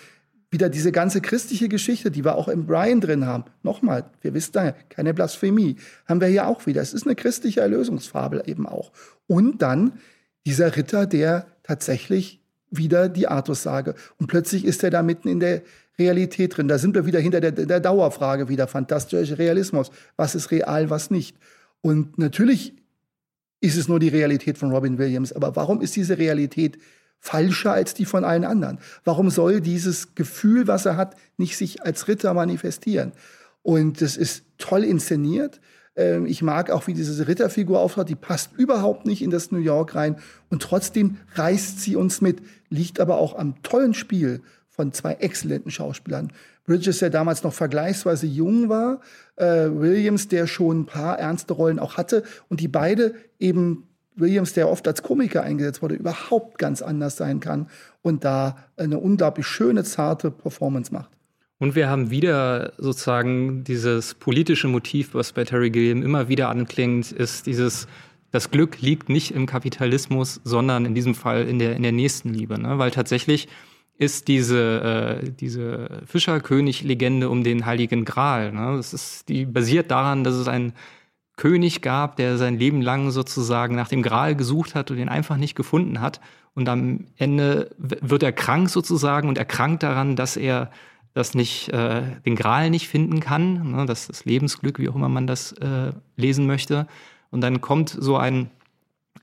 wieder 0.53 0.69
diese 0.69 0.93
ganze 0.93 1.23
christliche 1.23 1.69
Geschichte, 1.69 2.11
die 2.11 2.24
wir 2.24 2.37
auch 2.37 2.47
im 2.47 2.66
Brian 2.66 3.01
drin 3.01 3.27
haben. 3.27 3.45
Nochmal, 3.62 4.05
wir 4.20 4.35
wissen 4.35 4.53
da, 4.53 4.73
keine 4.91 5.15
Blasphemie, 5.15 5.77
haben 6.07 6.20
wir 6.20 6.29
hier 6.29 6.47
auch 6.47 6.66
wieder. 6.66 6.83
Es 6.83 6.93
ist 6.93 7.07
eine 7.07 7.16
christliche 7.16 7.61
Erlösungsfabel 7.62 8.43
eben 8.47 8.66
auch. 8.66 8.93
Und 9.27 9.62
dann 9.62 9.93
dieser 10.45 10.77
Ritter, 10.77 11.07
der 11.07 11.47
tatsächlich 11.62 12.41
wieder 12.70 13.09
die 13.09 13.29
Artussage. 13.29 13.95
Und 14.19 14.27
plötzlich 14.27 14.65
ist 14.66 14.85
er 14.85 14.91
da 14.91 15.03
mitten 15.03 15.29
in 15.29 15.41
der 15.41 15.62
Realität 15.98 16.56
drin. 16.56 16.69
Da 16.69 16.78
sind 16.78 16.94
wir 16.94 17.06
wieder 17.06 17.20
hinter 17.20 17.40
der, 17.40 17.52
der 17.52 17.81
Dauerfrage 17.81 18.48
wieder. 18.48 18.66
Fantastischer 18.66 19.39
Realismus. 19.39 19.90
Was 20.16 20.35
ist 20.35 20.51
real, 20.51 20.90
was 20.90 21.10
nicht? 21.10 21.36
Und 21.81 22.19
natürlich 22.19 22.74
ist 23.60 23.77
es 23.77 23.89
nur 23.89 24.01
die 24.01 24.09
Realität 24.09 24.59
von 24.59 24.73
Robin 24.73 24.98
Williams. 24.98 25.32
Aber 25.32 25.56
warum 25.56 25.81
ist 25.81 25.94
diese 25.97 26.19
Realität 26.19 26.78
falscher 27.19 27.73
als 27.73 27.94
die 27.94 28.05
von 28.05 28.24
allen 28.24 28.44
anderen? 28.44 28.78
Warum 29.05 29.31
soll 29.31 29.60
dieses 29.60 30.14
Gefühl, 30.14 30.66
was 30.66 30.86
er 30.86 30.97
hat, 30.97 31.16
nicht 31.36 31.56
sich 31.56 31.82
als 31.82 32.09
Ritter 32.09 32.35
manifestieren? 32.35 33.12
Und 33.62 34.01
das 34.01 34.16
ist 34.16 34.44
toll 34.59 34.85
inszeniert. 34.85 35.60
Ähm, 35.94 36.27
ich 36.27 36.43
mag 36.43 36.70
auch, 36.70 36.86
wie 36.86 36.94
diese 36.94 37.28
Ritterfigur 37.28 37.78
auftrat. 37.78 38.09
Die 38.09 38.16
passt 38.16 38.51
überhaupt 38.56 39.06
nicht 39.06 39.23
in 39.23 39.31
das 39.31 39.52
New 39.52 39.60
York 39.60 39.94
rein. 39.94 40.16
Und 40.51 40.62
trotzdem 40.62 41.19
reißt 41.35 41.81
sie 41.81 41.97
uns 41.97 42.20
mit. 42.20 42.43
Liegt 42.69 42.98
aber 42.98 43.19
auch 43.19 43.36
am 43.39 43.62
tollen 43.62 43.94
Spiel 43.94 44.40
von 44.74 44.93
zwei 44.93 45.15
exzellenten 45.15 45.70
Schauspielern. 45.70 46.32
Bridges, 46.65 46.99
der 46.99 47.11
damals 47.11 47.43
noch 47.43 47.53
vergleichsweise 47.53 48.27
jung 48.27 48.69
war, 48.69 49.01
äh, 49.36 49.69
Williams, 49.70 50.28
der 50.28 50.47
schon 50.47 50.81
ein 50.81 50.86
paar 50.86 51.19
ernste 51.19 51.53
Rollen 51.53 51.78
auch 51.78 51.97
hatte 51.97 52.23
und 52.49 52.61
die 52.61 52.69
beide 52.69 53.15
eben 53.39 53.86
Williams, 54.15 54.55
der 54.55 54.69
oft 54.69 54.86
als 54.89 55.03
Komiker 55.03 55.43
eingesetzt 55.43 55.82
wurde, 55.82 55.94
überhaupt 55.94 56.59
ganz 56.59 56.82
anders 56.82 57.16
sein 57.16 57.40
kann 57.40 57.69
und 58.03 58.24
da 58.24 58.57
eine 58.77 58.99
unglaublich 58.99 59.47
schöne, 59.47 59.85
zarte 59.85 60.31
Performance 60.31 60.93
macht. 60.93 61.11
Und 61.59 61.74
wir 61.74 61.89
haben 61.89 62.11
wieder 62.11 62.73
sozusagen 62.77 63.62
dieses 63.65 64.15
politische 64.15 64.69
Motiv, 64.69 65.15
was 65.15 65.32
bei 65.32 65.44
Terry 65.44 65.70
Gilliam 65.70 66.03
immer 66.03 66.28
wieder 66.28 66.49
anklingt, 66.49 67.12
ist 67.12 67.47
dieses, 67.47 67.86
das 68.32 68.51
Glück 68.51 68.81
liegt 68.81 69.09
nicht 69.09 69.32
im 69.32 69.47
Kapitalismus, 69.47 70.40
sondern 70.44 70.86
in 70.86 70.94
diesem 70.94 71.15
Fall 71.15 71.47
in 71.47 71.59
der, 71.59 71.77
in 71.77 71.82
der 71.82 71.93
Nächstenliebe. 71.93 72.59
Ne? 72.59 72.78
Weil 72.78 72.90
tatsächlich 72.90 73.49
ist 74.03 74.27
diese, 74.27 75.20
äh, 75.23 75.31
diese 75.31 76.03
Fischerkönig-Legende 76.07 77.31
um 77.31 77.45
den 77.45 77.65
Heiligen 77.66 78.05
Gral. 78.05 78.53
Ne? 78.53 78.77
Das 78.77 78.93
ist, 78.93 79.29
die 79.29 79.47
basiert 79.47 79.93
daran, 79.93 80.24
dass 80.24 80.35
es 80.35 80.49
einen 80.49 80.73
König 81.37 81.83
gab, 81.83 82.16
der 82.16 82.37
sein 82.37 82.59
Leben 82.59 82.83
lang 82.83 83.11
sozusagen 83.11 83.77
nach 83.77 83.89
dem 83.89 84.03
Gral 84.03 84.35
gesucht 84.35 84.74
hat 84.74 84.91
und 84.91 84.97
den 84.97 85.09
einfach 85.09 85.37
nicht 85.37 85.55
gefunden 85.55 86.01
hat. 86.01 86.20
Und 86.55 86.69
am 86.69 87.07
Ende 87.16 87.70
wird 87.79 88.24
er 88.24 88.33
krank 88.33 88.69
sozusagen 88.69 89.29
und 89.29 89.39
erkrankt 89.39 89.85
daran, 89.85 90.16
dass 90.16 90.37
er 90.37 90.70
das 91.15 91.35
nicht, 91.35 91.69
äh, 91.69 92.03
den 92.27 92.35
Gral 92.35 92.70
nicht 92.70 92.89
finden 92.89 93.20
kann, 93.20 93.73
ne, 93.73 93.87
das, 93.87 94.09
das 94.09 94.24
Lebensglück, 94.24 94.79
wie 94.79 94.89
auch 94.89 94.97
immer 94.97 95.09
man 95.09 95.27
das 95.27 95.53
äh, 95.53 95.93
lesen 96.16 96.47
möchte. 96.47 96.87
Und 97.31 97.41
dann 97.41 97.61
kommt 97.61 97.91
so 97.91 98.16
ein 98.16 98.51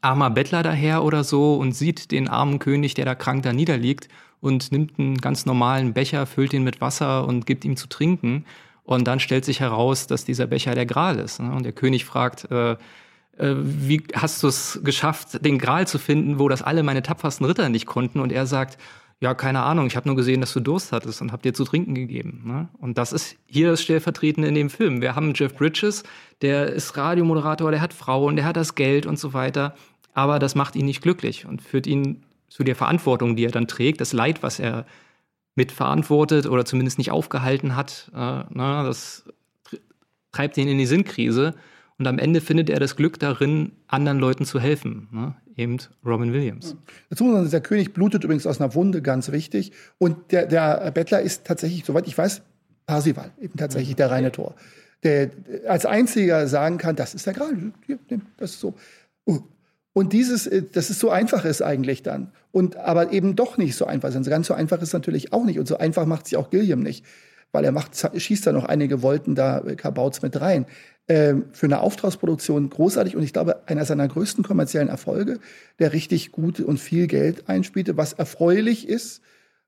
armer 0.01 0.29
Bettler 0.29 0.63
daher 0.63 1.03
oder 1.03 1.23
so 1.23 1.55
und 1.55 1.73
sieht 1.73 2.11
den 2.11 2.29
armen 2.29 2.59
König, 2.59 2.93
der 2.93 3.05
da 3.05 3.15
krank 3.15 3.43
da 3.43 3.51
niederliegt 3.51 4.07
und 4.41 4.71
nimmt 4.71 4.99
einen 4.99 5.17
ganz 5.17 5.45
normalen 5.45 5.93
Becher, 5.93 6.25
füllt 6.25 6.53
ihn 6.53 6.63
mit 6.63 6.81
Wasser 6.81 7.27
und 7.27 7.45
gibt 7.45 7.65
ihm 7.65 7.75
zu 7.75 7.87
trinken. 7.87 8.45
Und 8.83 9.07
dann 9.07 9.19
stellt 9.19 9.45
sich 9.45 9.59
heraus, 9.59 10.07
dass 10.07 10.25
dieser 10.25 10.47
Becher 10.47 10.73
der 10.73 10.85
Gral 10.85 11.19
ist. 11.19 11.39
Ne? 11.39 11.51
Und 11.51 11.63
der 11.63 11.73
König 11.73 12.05
fragt, 12.05 12.49
äh, 12.49 12.71
äh, 12.71 13.55
wie 13.55 14.03
hast 14.15 14.41
du 14.41 14.47
es 14.47 14.79
geschafft, 14.83 15.45
den 15.45 15.59
Gral 15.59 15.87
zu 15.87 15.97
finden, 15.97 16.39
wo 16.39 16.49
das 16.49 16.61
alle 16.61 16.83
meine 16.83 17.03
tapfersten 17.03 17.45
Ritter 17.45 17.69
nicht 17.69 17.85
konnten? 17.85 18.19
Und 18.19 18.31
er 18.31 18.45
sagt, 18.45 18.77
ja, 19.21 19.33
keine 19.33 19.63
Ahnung, 19.63 19.87
ich 19.87 19.97
habe 19.97 20.07
nur 20.07 20.15
gesehen, 20.15 20.39
dass 20.39 20.53
du 20.53 20.61
Durst 20.61 20.91
hattest 20.91 21.21
und 21.21 21.31
habe 21.31 21.41
dir 21.41 21.53
zu 21.53 21.65
trinken 21.65 21.93
gegeben. 21.93 22.43
Ne? 22.45 22.69
Und 22.79 22.97
das 22.97 23.11
ist 23.11 23.35
hier 23.47 23.69
das 23.69 23.81
Stellvertretende 23.81 24.47
in 24.47 24.55
dem 24.55 24.69
Film. 24.69 25.01
Wir 25.01 25.15
haben 25.15 25.33
Jeff 25.35 25.55
Bridges, 25.55 26.03
der 26.41 26.67
ist 26.71 26.95
Radiomoderator, 26.95 27.71
der 27.71 27.81
hat 27.81 27.93
Frauen, 27.93 28.37
der 28.37 28.45
hat 28.45 28.55
das 28.55 28.75
Geld 28.75 29.05
und 29.05 29.19
so 29.19 29.33
weiter. 29.33 29.75
Aber 30.13 30.39
das 30.39 30.55
macht 30.55 30.75
ihn 30.75 30.85
nicht 30.85 31.01
glücklich 31.01 31.45
und 31.45 31.61
führt 31.61 31.85
ihn 31.85 32.23
zu 32.49 32.63
der 32.63 32.75
Verantwortung, 32.75 33.35
die 33.35 33.45
er 33.45 33.51
dann 33.51 33.67
trägt, 33.67 34.01
das 34.01 34.13
Leid, 34.13 34.43
was 34.43 34.59
er 34.59 34.85
mitverantwortet 35.55 36.45
oder 36.47 36.65
zumindest 36.65 36.97
nicht 36.97 37.11
aufgehalten 37.11 37.75
hat. 37.75 38.11
Äh, 38.13 38.43
na, 38.49 38.83
das 38.83 39.25
treibt 40.31 40.57
ihn 40.57 40.67
in 40.67 40.77
die 40.77 40.85
Sinnkrise. 40.85 41.55
Und 41.97 42.07
am 42.07 42.17
Ende 42.17 42.39
findet 42.39 42.69
er 42.69 42.79
das 42.79 42.95
Glück 42.95 43.19
darin, 43.19 43.73
anderen 43.87 44.19
Leuten 44.19 44.45
zu 44.45 44.59
helfen. 44.59 45.09
Ne? 45.11 45.35
Eben 45.57 45.77
Robin 46.05 46.31
Williams. 46.31 46.77
Dazu 47.09 47.25
muss 47.25 47.33
man 47.33 47.41
sagen, 47.43 47.51
der 47.51 47.61
König 47.61 47.93
blutet 47.93 48.23
übrigens 48.23 48.47
aus 48.47 48.61
einer 48.61 48.73
Wunde, 48.73 49.01
ganz 49.01 49.31
wichtig. 49.33 49.73
Und 49.97 50.31
der, 50.31 50.45
der 50.45 50.91
Bettler 50.91 51.21
ist 51.21 51.45
tatsächlich, 51.45 51.83
soweit 51.83 52.07
ich 52.07 52.17
weiß, 52.17 52.41
Parsival, 52.85 53.31
eben 53.41 53.57
tatsächlich 53.57 53.97
der 53.97 54.09
reine 54.09 54.31
Tor. 54.31 54.55
Der 55.03 55.29
als 55.67 55.85
einziger 55.85 56.47
sagen 56.47 56.77
kann, 56.77 56.95
das 56.95 57.13
ist 57.13 57.25
der 57.25 57.33
Gral. 57.33 57.73
Das 58.37 58.51
ist 58.51 58.61
so. 58.61 58.75
Oh, 59.25 59.39
und 59.93 60.13
dieses, 60.13 60.47
äh, 60.47 60.63
dass 60.63 60.89
es 60.89 60.99
so 60.99 61.09
einfach 61.09 61.45
ist 61.45 61.61
eigentlich 61.61 62.03
dann. 62.03 62.31
Und 62.51 62.77
aber 62.77 63.11
eben 63.11 63.35
doch 63.35 63.57
nicht 63.57 63.75
so 63.75 63.85
einfach. 63.85 64.13
Also 64.13 64.29
ganz 64.29 64.47
so 64.47 64.53
einfach 64.53 64.77
ist 64.77 64.89
es 64.89 64.93
natürlich 64.93 65.33
auch 65.33 65.45
nicht. 65.45 65.59
Und 65.59 65.67
so 65.67 65.77
einfach 65.77 66.05
macht 66.05 66.27
sich 66.27 66.37
auch 66.37 66.49
Gilliam 66.49 66.81
nicht. 66.81 67.05
Weil 67.51 67.65
er 67.65 67.71
macht, 67.71 67.91
schießt 68.15 68.45
da 68.45 68.51
noch 68.51 68.65
einige 68.65 69.01
Wolken 69.01 69.35
da 69.35 69.59
äh, 69.59 69.75
Kabauts 69.75 70.21
mit 70.21 70.39
rein. 70.39 70.65
Ähm, 71.07 71.45
für 71.53 71.65
eine 71.65 71.81
Auftragsproduktion 71.81 72.69
großartig 72.69 73.15
und 73.15 73.23
ich 73.23 73.33
glaube, 73.33 73.67
einer 73.67 73.83
seiner 73.83 74.07
größten 74.07 74.43
kommerziellen 74.43 74.89
Erfolge, 74.89 75.39
der 75.79 75.91
richtig 75.91 76.31
gut 76.31 76.59
und 76.59 76.79
viel 76.79 77.07
Geld 77.07 77.49
einspielte, 77.49 77.97
was 77.97 78.13
erfreulich 78.13 78.87
ist, 78.87 79.21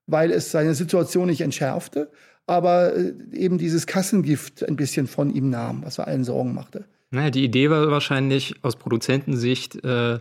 weil 0.06 0.30
es 0.30 0.52
seine 0.52 0.76
Situation 0.76 1.26
nicht 1.26 1.40
entschärfte, 1.40 2.10
aber 2.46 2.94
äh, 2.94 3.12
eben 3.32 3.58
dieses 3.58 3.88
Kassengift 3.88 4.62
ein 4.62 4.76
bisschen 4.76 5.08
von 5.08 5.34
ihm 5.34 5.50
nahm, 5.50 5.82
was 5.84 5.98
er 5.98 6.06
allen 6.06 6.22
Sorgen 6.22 6.54
machte. 6.54 6.84
Naja, 7.12 7.30
die 7.30 7.44
Idee 7.44 7.68
war 7.68 7.90
wahrscheinlich 7.90 8.54
aus 8.62 8.76
Produzentensicht, 8.76 9.84
äh, 9.84 10.18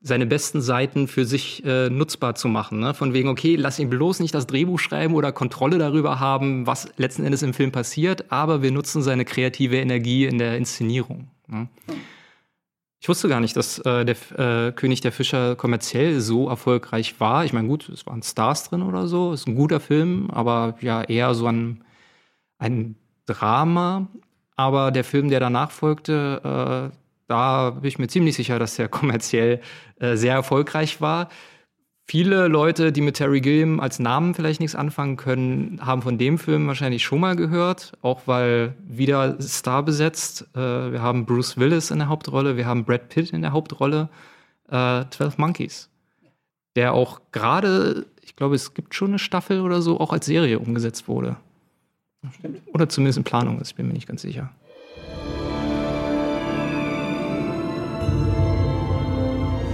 seine 0.00 0.26
besten 0.26 0.60
Seiten 0.60 1.06
für 1.06 1.24
sich 1.24 1.64
äh, 1.64 1.88
nutzbar 1.88 2.34
zu 2.34 2.48
machen. 2.48 2.80
Ne? 2.80 2.94
Von 2.94 3.14
wegen, 3.14 3.28
okay, 3.28 3.54
lass 3.54 3.78
ihn 3.78 3.88
bloß 3.88 4.18
nicht 4.18 4.34
das 4.34 4.48
Drehbuch 4.48 4.80
schreiben 4.80 5.14
oder 5.14 5.30
Kontrolle 5.30 5.78
darüber 5.78 6.18
haben, 6.18 6.66
was 6.66 6.88
letzten 6.96 7.24
Endes 7.24 7.42
im 7.42 7.54
Film 7.54 7.70
passiert, 7.70 8.32
aber 8.32 8.60
wir 8.60 8.72
nutzen 8.72 9.02
seine 9.02 9.24
kreative 9.24 9.76
Energie 9.76 10.26
in 10.26 10.38
der 10.38 10.56
Inszenierung. 10.56 11.28
Ne? 11.46 11.68
Ich 12.98 13.08
wusste 13.08 13.28
gar 13.28 13.38
nicht, 13.38 13.56
dass 13.56 13.78
äh, 13.78 14.04
der 14.04 14.16
äh, 14.36 14.72
König 14.72 15.00
der 15.00 15.12
Fischer 15.12 15.54
kommerziell 15.54 16.20
so 16.20 16.48
erfolgreich 16.48 17.20
war. 17.20 17.44
Ich 17.44 17.52
meine, 17.52 17.68
gut, 17.68 17.88
es 17.88 18.04
waren 18.06 18.22
Stars 18.22 18.68
drin 18.68 18.82
oder 18.82 19.06
so, 19.06 19.32
ist 19.32 19.46
ein 19.46 19.54
guter 19.54 19.78
Film, 19.78 20.28
aber 20.30 20.76
ja 20.80 21.02
eher 21.04 21.34
so 21.34 21.46
ein, 21.46 21.84
ein 22.58 22.96
Drama. 23.26 24.08
Aber 24.56 24.90
der 24.90 25.04
Film, 25.04 25.28
der 25.28 25.40
danach 25.40 25.70
folgte, 25.70 26.90
äh, 26.92 26.96
da 27.28 27.70
bin 27.70 27.88
ich 27.88 27.98
mir 27.98 28.08
ziemlich 28.08 28.36
sicher, 28.36 28.58
dass 28.58 28.76
der 28.76 28.88
kommerziell 28.98 29.60
äh, 30.00 30.16
sehr 30.16 30.34
erfolgreich 30.34 31.00
war. 31.00 31.28
Viele 32.04 32.48
Leute, 32.48 32.92
die 32.92 33.00
mit 33.00 33.16
Terry 33.16 33.40
Gilliam 33.40 33.80
als 33.80 33.98
Namen 33.98 34.34
vielleicht 34.34 34.60
nichts 34.60 34.74
anfangen 34.74 35.16
können, 35.16 35.80
haben 35.80 36.02
von 36.02 36.18
dem 36.18 36.36
Film 36.36 36.66
wahrscheinlich 36.66 37.04
schon 37.04 37.20
mal 37.20 37.36
gehört, 37.36 37.92
auch 38.02 38.22
weil 38.26 38.74
wieder 38.86 39.40
Star 39.40 39.82
besetzt. 39.82 40.46
Äh, 40.54 40.92
wir 40.92 41.00
haben 41.00 41.24
Bruce 41.24 41.56
Willis 41.56 41.90
in 41.90 42.00
der 42.00 42.08
Hauptrolle, 42.08 42.56
wir 42.56 42.66
haben 42.66 42.84
Brad 42.84 43.08
Pitt 43.08 43.30
in 43.30 43.40
der 43.40 43.52
Hauptrolle, 43.52 44.08
äh, 44.68 45.04
12 45.10 45.38
Monkeys, 45.38 45.90
der 46.76 46.92
auch 46.92 47.20
gerade, 47.30 48.06
ich 48.20 48.36
glaube, 48.36 48.56
es 48.56 48.74
gibt 48.74 48.94
schon 48.94 49.08
eine 49.08 49.18
Staffel 49.18 49.60
oder 49.60 49.80
so, 49.80 49.98
auch 49.98 50.12
als 50.12 50.26
Serie 50.26 50.58
umgesetzt 50.58 51.08
wurde. 51.08 51.36
Stimmt. 52.30 52.62
Oder 52.72 52.88
zumindest 52.88 53.18
in 53.18 53.24
Planung 53.24 53.60
ist, 53.60 53.74
bin 53.74 53.88
mir 53.88 53.94
nicht 53.94 54.06
ganz 54.06 54.22
sicher. 54.22 54.50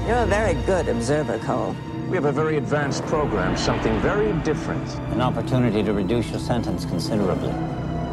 You're 0.06 0.22
a 0.22 0.26
very 0.26 0.54
good 0.64 0.88
observer, 0.88 1.38
Cole. 1.38 1.76
We 2.08 2.16
have 2.16 2.24
a 2.24 2.32
very 2.32 2.56
advanced 2.56 3.04
program, 3.04 3.54
something 3.54 3.92
very 4.00 4.32
different. 4.42 4.88
An 5.12 5.20
opportunity 5.20 5.82
to 5.82 5.92
reduce 5.92 6.30
your 6.30 6.40
sentence 6.40 6.86
considerably. 6.86 7.52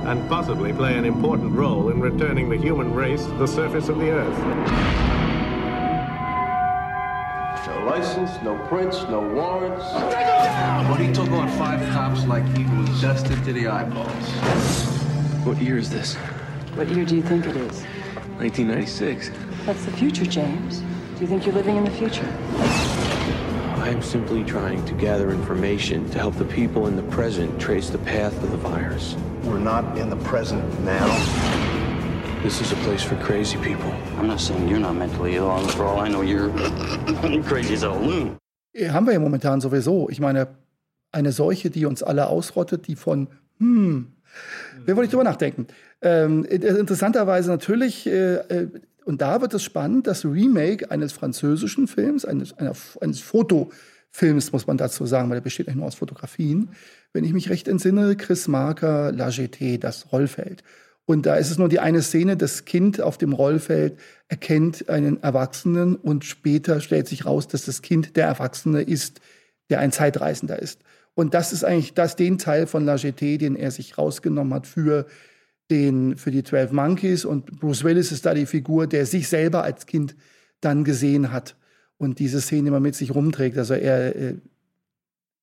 And 0.06 0.28
possibly 0.28 0.74
play 0.74 0.98
an 0.98 1.06
important 1.06 1.54
role 1.54 1.90
in 1.90 2.02
returning 2.02 2.50
the 2.50 2.58
human 2.58 2.94
race 2.94 3.24
to 3.26 3.34
the 3.38 3.48
surface 3.48 3.88
of 3.88 3.98
the 4.00 4.10
Earth. 4.10 5.25
No 7.86 7.92
license, 7.92 8.42
no 8.42 8.58
prints, 8.68 9.04
no 9.04 9.20
warrants. 9.20 9.86
But 9.94 10.96
he 10.96 11.14
took 11.14 11.30
on 11.30 11.48
five 11.50 11.80
cops 11.94 12.26
like 12.26 12.44
he 12.58 12.64
was 12.64 13.00
dusted 13.00 13.44
to 13.46 13.54
the 13.54 13.68
eyeballs. 13.68 14.10
What 15.46 15.62
year 15.62 15.78
is 15.78 15.92
this? 15.92 16.16
What 16.74 16.90
year 16.90 17.06
do 17.06 17.16
you 17.16 17.22
think 17.22 17.46
it 17.46 17.56
is? 17.56 17.84
1996. 18.40 19.30
That's 19.68 19.86
the 19.86 19.92
future, 19.92 20.26
James. 20.26 20.80
Do 20.80 21.22
you 21.22 21.28
think 21.28 21.46
you're 21.46 21.54
living 21.54 21.76
in 21.76 21.86
the 21.86 21.92
future? 21.92 22.28
I'm 23.84 24.02
simply 24.02 24.44
trying 24.44 24.84
to 24.86 24.94
gather 24.96 25.30
information 25.30 26.10
to 26.10 26.18
help 26.18 26.36
the 26.38 26.46
people 26.46 26.88
in 26.88 26.96
the 26.96 27.04
present 27.04 27.62
trace 27.62 27.92
the 27.92 28.00
path 28.00 28.34
of 28.42 28.50
the 28.50 28.58
virus. 28.58 29.16
We're 29.44 29.60
not 29.60 29.96
in 30.00 30.10
the 30.10 30.18
present 30.18 30.80
now. 30.80 31.65
This 32.46 32.62
is 32.62 32.72
a 32.74 32.76
place 32.76 33.02
for 33.02 33.16
crazy 33.16 33.58
people. 33.58 33.92
I'm 34.20 34.28
not 34.28 34.40
saying 34.40 34.68
you're 34.68 34.80
not 34.80 34.94
mentally 34.94 35.34
ill. 35.34 35.50
For 35.70 35.84
all 35.84 36.00
I 36.00 36.10
know, 36.10 36.22
you're 36.22 36.52
crazy 37.50 37.74
as 37.74 37.82
a 37.82 37.90
loon. 37.90 38.38
Haben 38.78 39.08
wir 39.08 39.14
ja 39.14 39.20
momentan 39.20 39.62
sowieso. 39.62 40.12
Ich 40.12 40.20
meine, 40.20 40.50
eine 41.12 41.32
Seuche, 41.32 41.72
die 41.72 41.88
uns 41.88 42.04
alle 42.04 42.28
ausrottet, 42.28 42.86
die 42.88 42.96
von, 42.96 43.30
hm, 43.58 44.14
wir 44.86 44.96
wollen 44.96 45.06
nicht 45.06 45.14
drüber 45.14 45.24
nachdenken. 45.24 45.66
Ähm, 46.04 46.46
interessanterweise 46.46 47.50
natürlich, 47.50 48.06
äh, 48.06 48.36
äh, 48.36 48.68
und 49.06 49.24
da 49.24 49.42
wird 49.42 49.56
es 49.56 49.64
spannend, 49.64 50.06
das 50.06 50.24
Remake 50.24 50.92
eines 50.92 51.14
französischen 51.14 51.88
Films, 51.88 52.26
eines, 52.26 52.54
einer, 52.60 52.74
eines 53.02 53.22
Fotofilms, 53.22 54.52
muss 54.52 54.68
man 54.68 54.78
dazu 54.78 55.08
sagen, 55.08 55.30
weil 55.30 55.38
der 55.38 55.42
besteht 55.42 55.66
nicht 55.66 55.78
nur 55.78 55.88
aus 55.88 55.96
Fotografien. 55.96 56.70
Wenn 57.12 57.24
ich 57.24 57.34
mich 57.34 57.50
recht 57.50 57.68
entsinne, 57.68 58.16
Chris 58.16 58.48
Marker, 58.48 59.12
La 59.12 59.32
GT, 59.32 59.80
das 59.80 60.12
Rollfeld. 60.12 60.62
Und 61.06 61.28
da 61.28 61.36
ist 61.36 61.52
es 61.52 61.58
nur 61.58 61.70
die 61.70 61.80
eine 61.80 62.02
Szene, 62.02 62.36
das 62.36 62.66
Kind 62.66 63.00
auf 63.00 63.18
dem 63.18 63.34
Rollfeld 63.34 64.00
erkennt 64.28 64.90
einen 64.90 65.22
Erwachsenen 65.22 65.96
und 65.96 66.26
später 66.26 66.82
stellt 66.82 67.08
sich 67.08 67.26
raus, 67.26 67.48
dass 67.48 67.66
das 67.66 67.84
Kind 67.84 68.16
der 68.16 68.26
Erwachsene 68.26 68.82
ist, 68.82 69.22
der 69.70 69.80
ein 69.80 69.92
Zeitreisender 69.92 70.60
ist. 70.60 70.82
Und 71.14 71.34
das 71.34 71.54
ist 71.54 71.64
eigentlich 71.64 71.94
das, 71.94 72.16
den 72.16 72.38
Teil 72.38 72.68
von 72.68 72.86
La 72.86 72.96
GT, 72.98 73.40
den 73.40 73.56
er 73.56 73.72
sich 73.72 73.98
rausgenommen 73.98 74.54
hat 74.54 74.68
für 74.68 75.06
den, 75.70 76.18
für 76.18 76.32
die 76.32 76.44
12 76.44 76.72
Monkeys. 76.72 77.24
Und 77.24 77.60
Bruce 77.60 77.84
Willis 77.84 78.12
ist 78.12 78.26
da 78.26 78.34
die 78.34 78.46
Figur, 78.46 78.88
der 78.88 79.06
sich 79.06 79.28
selber 79.28 79.64
als 79.64 79.86
Kind 79.86 80.16
dann 80.60 80.84
gesehen 80.84 81.32
hat 81.32 81.56
und 81.98 82.20
diese 82.20 82.42
Szene 82.42 82.70
immer 82.70 82.80
mit 82.80 82.96
sich 82.96 83.14
rumträgt. 83.14 83.58
Also 83.58 83.76
er, 83.76 84.16
äh, 84.16 84.36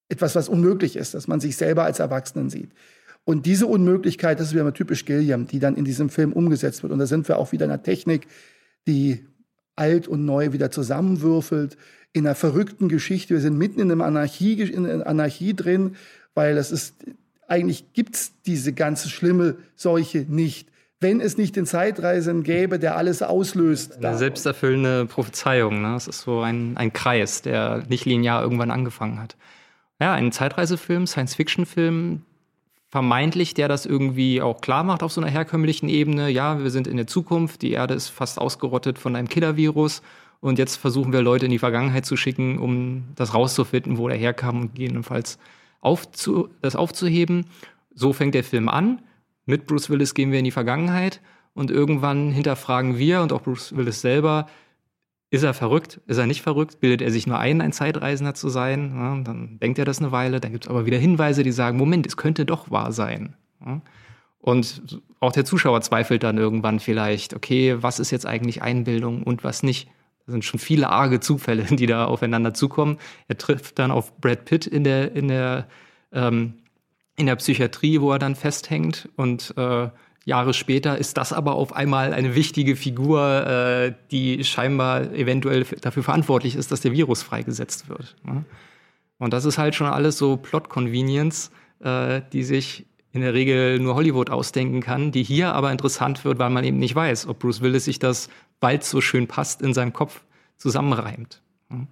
etwas, 0.09 0.35
was 0.35 0.49
unmöglich 0.49 0.97
ist, 0.97 1.15
dass 1.15 1.27
man 1.27 1.41
sich 1.41 1.57
selber 1.57 1.85
als 1.85 1.99
Erwachsenen 1.99 2.51
sieht. 2.51 2.71
Und 3.25 3.47
diese 3.47 3.67
Unmöglichkeit, 3.67 4.41
das 4.41 4.49
ist 4.49 4.53
wieder 4.55 4.65
mal 4.65 4.73
typisch 4.73 5.05
Gilliam, 5.05 5.47
die 5.47 5.61
dann 5.61 5.77
in 5.77 5.85
diesem 5.85 6.09
Film 6.09 6.33
umgesetzt 6.33 6.83
wird. 6.83 6.93
Und 6.93 6.99
da 6.99 7.07
sind 7.07 7.29
wir 7.29 7.39
auch 7.39 7.53
wieder 7.53 7.67
in 7.67 7.71
einer 7.71 7.83
Technik, 7.83 8.27
die 8.87 9.25
alt 9.77 10.09
und 10.09 10.25
neu 10.25 10.53
wieder 10.53 10.71
zusammenwürfelt, 10.71 11.77
in 12.13 12.27
einer 12.27 12.35
verrückten 12.35 12.89
Geschichte. 12.89 13.35
Wir 13.35 13.41
sind 13.41 13.57
mitten 13.57 13.81
in 13.81 13.91
einem 13.91 14.03
Anarchie, 14.03 14.61
in 14.61 14.87
einer 14.87 15.07
Anarchie 15.07 15.55
drin, 15.55 15.97
weil 16.35 16.55
das 16.55 16.73
ist, 16.73 16.97
eigentlich 17.49 17.93
gibt's 17.93 18.33
diese 18.45 18.73
ganze 18.73 19.09
schlimme 19.09 19.57
Seuche 19.77 20.27
nicht. 20.29 20.69
Wenn 21.01 21.21
es 21.21 21.37
nicht 21.37 21.57
den 21.57 21.67
Zeitreisen 21.67 22.45
gäbe, 22.45 22.79
der 22.79 22.97
alles 22.97 23.23
auslöst. 23.23 24.05
Eine 24.05 24.17
selbsterfüllende 24.17 25.07
Prophezeiung. 25.07 25.83
Ne? 25.83 25.97
Es 25.97 26.07
ist 26.07 26.21
so 26.21 26.41
ein, 26.41 26.77
ein 26.77 26.93
Kreis, 26.93 27.43
der 27.43 27.83
nicht 27.89 28.05
linear 28.05 28.43
irgendwann 28.43 28.71
angefangen 28.71 29.21
hat. 29.21 29.37
Ja, 30.01 30.15
ein 30.15 30.31
Zeitreisefilm, 30.31 31.07
Science-Fiction-Film, 31.07 32.23
vermeintlich, 32.93 33.55
der 33.55 33.69
das 33.69 33.87
irgendwie 33.87 34.43
auch 34.43 34.61
klar 34.61 34.85
macht 34.85 35.03
auf 35.03 35.13
so 35.13 35.23
einer 35.23 35.31
herkömmlichen 35.31 35.89
Ebene. 35.89 36.29
Ja, 36.29 36.63
wir 36.63 36.71
sind 36.71 36.87
in 36.87 36.99
der 36.99 37.07
Zukunft, 37.07 37.63
die 37.63 37.73
Erde 37.73 37.95
ist 37.95 38.11
fast 38.11 38.39
ausgerottet 38.39 38.99
von 38.99 39.17
einem 39.17 39.31
Killer-Virus 39.31 40.03
und 40.41 40.59
jetzt 40.59 40.77
versuchen 40.77 41.11
wir 41.11 41.23
Leute 41.23 41.47
in 41.47 41.51
die 41.51 41.59
Vergangenheit 41.59 42.05
zu 42.05 42.19
schicken, 42.19 42.59
um 42.59 43.05
das 43.15 43.33
rauszufinden, 43.33 43.97
wo 43.97 44.09
der 44.09 44.19
herkam 44.19 44.61
und 44.61 44.75
gegebenenfalls 44.75 45.39
aufzu 45.81 46.51
das 46.61 46.77
aufzuheben. 46.77 47.47
So 47.95 48.13
fängt 48.13 48.35
der 48.35 48.45
Film 48.45 48.69
an. 48.69 49.01
Mit 49.47 49.67
Bruce 49.67 49.89
Willis 49.89 50.13
gehen 50.13 50.31
wir 50.31 50.41
in 50.41 50.45
die 50.45 50.51
Vergangenheit 50.51 51.23
und 51.55 51.71
irgendwann 51.71 52.31
hinterfragen 52.31 52.99
wir 52.99 53.23
und 53.23 53.33
auch 53.33 53.41
Bruce 53.41 53.75
Willis 53.75 54.03
selber, 54.03 54.49
ist 55.33 55.45
er 55.45 55.55
verrückt? 55.55 55.99
Ist 56.07 56.19
er 56.19 56.27
nicht 56.27 56.43
verrückt? 56.43 56.79
Bildet 56.81 57.01
er 57.01 57.11
sich 57.11 57.27
nur 57.27 57.39
ein, 57.39 57.63
ein 57.63 57.73
Zeitreisender 57.73 58.35
zu 58.35 58.51
sein? 58.51 58.93
Ja, 58.95 59.17
dann 59.25 59.59
denkt 59.61 59.79
er 59.79 59.87
das 59.87 59.99
eine 59.99 60.13
Weile. 60.13 60.41
Dann 60.41 60.53
gibt 60.53 60.65
es 60.65 60.71
aber 60.71 60.85
wieder 60.85 60.99
Hinweise, 60.99 61.43
die 61.43 61.53
sagen, 61.53 61.79
Moment, 61.79 62.07
es 62.07 62.19
könnte 62.19 62.45
doch 62.45 62.71
wahr 62.71 62.93
sein. 62.93 63.35
Ja? 63.65 63.81
Und 64.43 65.01
auch 65.21 65.33
der 65.33 65.47
Zuschauer 65.47 65.81
zweifelt 65.81 66.23
dann 66.23 66.37
irgendwann 66.37 66.81
vielleicht, 66.81 67.33
okay, 67.33 67.83
was 67.83 67.99
ist 67.99 68.11
jetzt 68.11 68.27
eigentlich 68.27 68.61
Einbildung 68.61 69.23
und 69.23 69.43
was 69.43 69.63
nicht? 69.63 69.89
Das 70.27 70.35
sind 70.35 70.45
schon 70.45 70.61
viele 70.61 70.91
arge 70.91 71.19
Zufälle, 71.21 71.63
die 71.65 71.87
da 71.87 72.05
aufeinander 72.05 72.53
zukommen. 72.53 72.99
Er 73.27 73.39
trifft 73.39 73.79
dann 73.79 73.91
auf 73.91 74.15
Brad 74.21 74.45
Pitt 74.45 74.67
in 74.67 74.85
der, 74.85 75.17
in 75.17 75.29
der, 75.29 75.67
ähm, 76.13 76.57
in 77.17 77.25
der 77.25 77.37
Psychiatrie, 77.37 78.03
wo 78.03 78.13
er 78.13 78.19
dann 78.19 78.37
festhängt 78.37 79.09
und 79.17 79.55
äh, 79.57 79.89
Jahre 80.25 80.55
später 80.55 80.99
ist 80.99 81.17
das 81.17 81.33
aber 81.33 81.55
auf 81.55 81.75
einmal 81.75 82.13
eine 82.13 82.35
wichtige 82.35 82.77
Figur, 82.77 83.47
äh, 83.47 83.95
die 84.11 84.45
scheinbar 84.45 85.13
eventuell 85.13 85.65
dafür 85.81 86.03
verantwortlich 86.03 86.55
ist, 86.55 86.71
dass 86.71 86.81
der 86.81 86.93
Virus 86.93 87.23
freigesetzt 87.23 87.89
wird. 87.89 88.17
Ne? 88.25 88.45
Und 89.19 89.33
das 89.33 89.45
ist 89.45 89.59
halt 89.59 89.75
schon 89.75 89.89
alles 89.89 90.19
so 90.19 90.37
Plot-Convenience, 90.37 91.51
äh, 91.81 92.23
die 92.33 92.45
sich 92.45 92.87
in 93.13 93.21
der 93.21 93.35
Regel 93.35 93.79
nur 93.79 93.95
Hollywood 93.95 94.31
ausdenken 94.31 94.81
kann, 94.81 95.13
die 95.13 95.23
hier 95.23 95.55
aber 95.55 95.71
interessant 95.71 96.25
wird, 96.25 96.39
weil 96.39 96.51
man 96.51 96.65
eben 96.65 96.79
nicht 96.79 96.95
weiß, 96.95 97.27
ob 97.27 97.41
Bruce 97.41 97.61
Willis 97.61 97.85
sich 97.85 97.99
das, 97.99 98.29
bald 98.61 98.85
so 98.85 99.01
schön 99.01 99.27
passt, 99.27 99.61
in 99.61 99.75
seinem 99.75 99.93
Kopf 99.93 100.23
zusammenreimt. 100.57 101.43
Ne? 101.69 101.87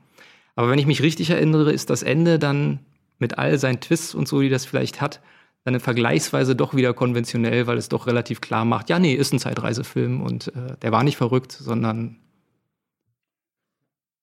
Aber 0.54 0.70
wenn 0.70 0.78
ich 0.78 0.86
mich 0.86 1.02
richtig 1.02 1.30
erinnere, 1.30 1.72
ist 1.72 1.90
das 1.90 2.02
Ende 2.02 2.38
dann 2.38 2.80
mit 3.18 3.38
all 3.38 3.58
seinen 3.58 3.80
Twists 3.80 4.14
und 4.14 4.28
so, 4.28 4.40
die 4.40 4.48
das 4.48 4.64
vielleicht 4.64 5.00
hat, 5.00 5.20
dann 5.64 5.78
vergleichsweise 5.80 6.56
doch 6.56 6.74
wieder 6.74 6.94
konventionell, 6.94 7.66
weil 7.66 7.78
es 7.78 7.88
doch 7.88 8.06
relativ 8.06 8.40
klar 8.40 8.64
macht, 8.64 8.88
ja, 8.88 8.98
nee, 8.98 9.14
ist 9.14 9.32
ein 9.32 9.38
Zeitreisefilm 9.38 10.22
und 10.22 10.48
äh, 10.48 10.76
der 10.82 10.92
war 10.92 11.04
nicht 11.04 11.16
verrückt, 11.16 11.52
sondern. 11.52 12.16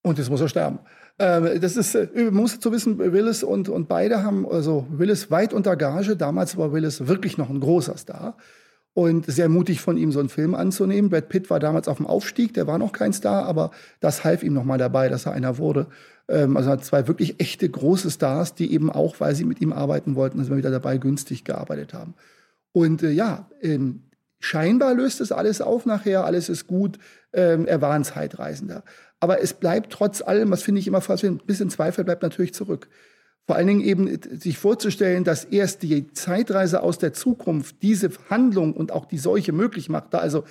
Und 0.02 0.18
jetzt 0.18 0.30
muss 0.30 0.42
er 0.42 0.50
sterben. 0.50 0.80
Ähm, 1.20 1.60
das 1.62 1.78
ist, 1.78 1.96
äh, 1.96 2.08
man 2.16 2.34
muss 2.34 2.60
zu 2.60 2.72
wissen, 2.72 2.98
Willis 2.98 3.44
und, 3.44 3.70
und 3.70 3.88
beide 3.88 4.24
haben, 4.24 4.48
also 4.48 4.88
Willis 4.90 5.30
weit 5.32 5.54
unter 5.54 5.76
Gage, 5.76 6.16
damals 6.16 6.58
war 6.58 6.72
Willis 6.74 7.08
wirklich 7.08 7.38
noch 7.38 7.50
ein 7.50 7.60
großer 7.60 7.98
Star 7.98 8.38
und 8.94 9.28
sehr 9.28 9.48
mutig 9.48 9.80
von 9.80 9.96
ihm, 9.96 10.12
so 10.12 10.20
einen 10.20 10.30
Film 10.30 10.56
anzunehmen. 10.56 11.12
Brad 11.12 11.30
Pitt 11.30 11.52
war 11.52 11.60
damals 11.60 11.88
auf 11.88 11.98
dem 11.98 12.08
Aufstieg, 12.08 12.56
der 12.56 12.66
war 12.66 12.80
noch 12.80 12.94
kein 12.94 13.14
Star, 13.14 13.46
aber 13.46 13.70
das 14.00 14.24
half 14.24 14.42
ihm 14.42 14.54
nochmal 14.54 14.80
dabei, 14.80 15.08
dass 15.08 15.28
er 15.28 15.34
einer 15.34 15.60
wurde. 15.60 15.86
Ähm, 16.30 16.58
also 16.58 16.70
hat 16.70 16.84
zwei 16.84 17.08
wirklich 17.08 17.40
echte 17.40 17.70
große 17.70 18.12
Stars, 18.12 18.54
die 18.56 18.72
eben 18.74 18.92
auch, 18.92 19.20
weil 19.20 19.36
sie 19.36 19.46
mit 19.46 19.62
ihm 19.62 19.74
arbeiten 19.74 20.16
wollten, 20.16 20.40
also 20.40 20.56
wieder 20.56 20.72
dabei 20.72 20.98
günstig 20.98 21.44
gearbeitet 21.44 21.94
haben. 21.94 22.16
Und 22.72 23.04
äh, 23.04 23.12
ja, 23.12 23.50
ähm, 23.62 24.04
scheinbar 24.40 24.94
löst 24.94 25.22
es 25.22 25.32
alles 25.32 25.62
auf 25.62 25.86
nachher, 25.86 26.26
alles 26.26 26.50
ist 26.50 26.68
gut. 26.68 27.00
Ähm, 27.34 27.66
er 27.66 27.82
war 27.82 27.94
ein 27.94 28.04
Zeitreisender. 28.04 28.84
Aber 29.20 29.42
es 29.42 29.54
bleibt 29.54 29.92
trotz 29.92 30.22
allem, 30.22 30.52
was 30.52 30.64
finde 30.64 30.80
ich 30.80 30.88
immer 30.88 31.02
fast 31.02 31.24
ein 31.24 31.38
bisschen 31.38 31.70
Zweifel 31.70 32.04
bleibt 32.04 32.24
natürlich 32.24 32.54
zurück. 32.54 32.88
Vor 33.46 33.56
allen 33.56 33.68
Dingen 33.68 33.82
eben 33.82 34.20
sich 34.40 34.58
vorzustellen, 34.58 35.24
dass 35.24 35.46
erst 35.46 35.82
die 35.82 36.12
Zeitreise 36.12 36.84
aus 36.84 36.98
der 36.98 37.14
Zukunft 37.14 37.78
diese 37.82 38.10
Handlung 38.30 38.74
und 38.74 38.92
auch 38.92 39.06
die 39.06 39.18
Seuche 39.18 39.54
möglich 39.54 39.88
macht. 39.88 40.14
Da 40.14 40.18
also 40.18 40.44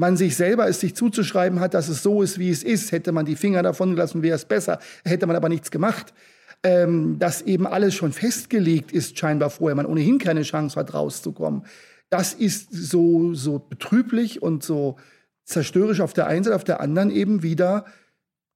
man 0.00 0.16
sich 0.16 0.34
selber 0.34 0.66
es 0.66 0.80
sich 0.80 0.96
zuzuschreiben 0.96 1.60
hat, 1.60 1.74
dass 1.74 1.88
es 1.88 2.02
so 2.02 2.22
ist, 2.22 2.38
wie 2.38 2.48
es 2.48 2.62
ist. 2.62 2.90
Hätte 2.90 3.12
man 3.12 3.26
die 3.26 3.36
Finger 3.36 3.62
davon 3.62 3.90
gelassen, 3.90 4.22
wäre 4.22 4.34
es 4.34 4.46
besser. 4.46 4.80
Hätte 5.04 5.26
man 5.26 5.36
aber 5.36 5.50
nichts 5.50 5.70
gemacht. 5.70 6.14
Ähm, 6.62 7.18
dass 7.18 7.42
eben 7.42 7.66
alles 7.66 7.94
schon 7.94 8.12
festgelegt 8.12 8.92
ist, 8.92 9.18
scheinbar 9.18 9.50
vorher, 9.50 9.74
man 9.74 9.86
ohnehin 9.86 10.18
keine 10.18 10.42
Chance 10.42 10.78
hat, 10.78 10.92
rauszukommen. 10.92 11.64
Das 12.08 12.32
ist 12.32 12.68
so, 12.72 13.34
so 13.34 13.58
betrüblich 13.58 14.42
und 14.42 14.62
so 14.62 14.96
zerstörerisch 15.44 16.00
auf 16.00 16.12
der 16.12 16.26
einen 16.26 16.44
Seite, 16.44 16.56
auf 16.56 16.64
der 16.64 16.80
anderen 16.80 17.10
eben 17.10 17.42
wieder 17.42 17.84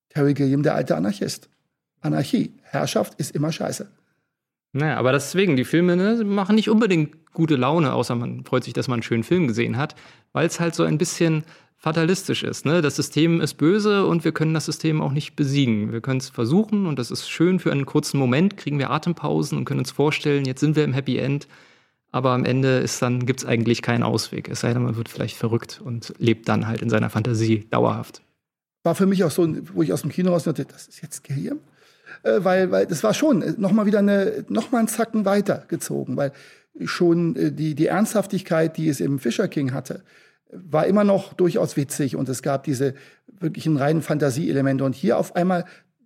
Terry 0.09 0.35
Gilliam, 0.35 0.63
der 0.63 0.75
alte 0.75 0.97
Anarchist. 0.97 1.51
Anarchie. 2.01 2.55
Herrschaft 2.63 3.15
ist 3.19 3.35
immer 3.35 3.53
scheiße. 3.53 3.89
Naja, 4.77 4.97
aber 4.97 5.13
deswegen, 5.13 5.55
die 5.55 5.65
Filme 5.65 5.97
ne, 5.97 6.25
machen 6.25 6.57
nicht 6.57 6.69
unbedingt 6.69 7.33
gute 7.33 7.55
Laune, 7.55 7.93
außer 7.93 8.17
man 8.17 8.45
freut 8.45 8.65
sich, 8.65 8.73
dass 8.73 8.89
man 8.89 8.95
einen 8.95 9.03
schönen 9.05 9.23
Film 9.23 9.47
gesehen 9.47 9.77
hat, 9.77 9.95
weil 10.33 10.49
es 10.49 10.59
halt 10.59 10.75
so 10.75 10.83
ein 10.83 10.99
bisschen 10.99 11.45
fatalistisch 11.77 12.43
ist. 12.43 12.67
Ne? 12.67 12.83
Das 12.83 12.97
System 12.97 13.41
ist 13.41 13.55
böse 13.55 14.05
und 14.05 14.25
wir 14.25 14.33
können 14.33 14.53
das 14.53 14.65
System 14.65 15.01
auch 15.01 15.13
nicht 15.13 15.37
besiegen. 15.37 15.93
Wir 15.93 16.01
können 16.01 16.19
es 16.19 16.29
versuchen 16.29 16.87
und 16.87 16.99
das 16.99 17.13
ist 17.13 17.31
schön 17.31 17.61
für 17.61 17.71
einen 17.71 17.87
kurzen 17.87 18.19
Moment, 18.19 18.57
kriegen 18.57 18.81
wir 18.81 18.91
Atempausen 18.91 19.57
und 19.59 19.65
können 19.65 19.79
uns 19.79 19.93
vorstellen, 19.93 20.45
jetzt 20.45 20.59
sind 20.59 20.75
wir 20.75 20.83
im 20.83 20.93
Happy 20.93 21.19
End. 21.19 21.47
Aber 22.11 22.31
am 22.31 22.45
Ende 22.45 22.85
gibt 23.21 23.41
es 23.41 23.47
eigentlich 23.47 23.81
keinen 23.81 24.03
Ausweg. 24.03 24.49
Es 24.49 24.61
sei 24.61 24.73
denn, 24.73 24.83
man 24.83 24.97
wird 24.97 25.09
vielleicht 25.09 25.37
verrückt 25.37 25.81
und 25.85 26.15
lebt 26.19 26.49
dann 26.49 26.67
halt 26.67 26.83
in 26.83 26.91
seiner 26.91 27.11
Fantasie 27.11 27.67
dauerhaft. 27.71 28.23
War 28.83 28.97
für 28.97 29.07
mich 29.07 29.23
auch 29.23 29.31
so, 29.31 29.49
wo 29.73 29.83
ich 29.83 29.93
aus 29.93 30.03
dem 30.03 30.11
Kino 30.11 30.33
raus 30.33 30.45
dachte, 30.45 30.65
das 30.65 30.89
ist 30.89 31.01
jetzt 31.01 31.23
Gehirn 31.23 31.61
äh, 32.25 32.43
weil, 32.43 32.71
weil 32.71 32.87
das 32.87 33.05
war 33.05 33.15
schon 33.15 33.43
äh, 33.43 33.55
noch 33.57 33.73
mal 33.73 33.87
wieder 33.87 34.01
eine, 34.01 34.45
noch 34.49 34.73
mal 34.73 34.79
einen 34.79 34.89
Zacken 34.89 35.25
weitergezogen, 35.25 36.17
weil 36.17 36.33
schon 36.85 37.37
äh, 37.37 37.53
die, 37.53 37.75
die 37.75 37.87
Ernsthaftigkeit, 37.87 38.77
die 38.77 38.89
es 38.89 39.01
im 39.01 39.19
Fisher 39.19 39.47
King 39.47 39.73
hatte, 39.73 40.03
war 40.51 40.87
immer 40.87 41.05
noch 41.05 41.35
durchaus 41.35 41.77
witzig 41.77 42.17
und 42.17 42.29
es 42.29 42.43
gab 42.43 42.65
diese 42.65 42.95
wirklichen 43.27 43.77
reinen 43.77 44.03
Fantasieelemente 44.03 44.85
und 44.85 44.95
hier 44.95 45.19
auf 45.19 45.37
einmal 45.37 45.65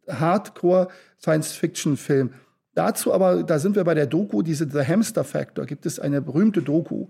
Hardcore 0.09 0.89
Science-Fiction-Film. 1.21 2.31
Dazu 2.75 3.13
aber, 3.13 3.43
da 3.43 3.59
sind 3.59 3.77
wir 3.77 3.85
bei 3.85 3.95
der 3.95 4.07
Doku, 4.07 4.43
diese 4.43 4.69
The 4.71 4.85
Hamster 4.87 5.25
Factor, 5.25 5.67
gibt 5.67 5.85
es 5.85 5.99
eine 5.99 6.23
berühmte 6.23 6.63
Doku, 6.63 7.09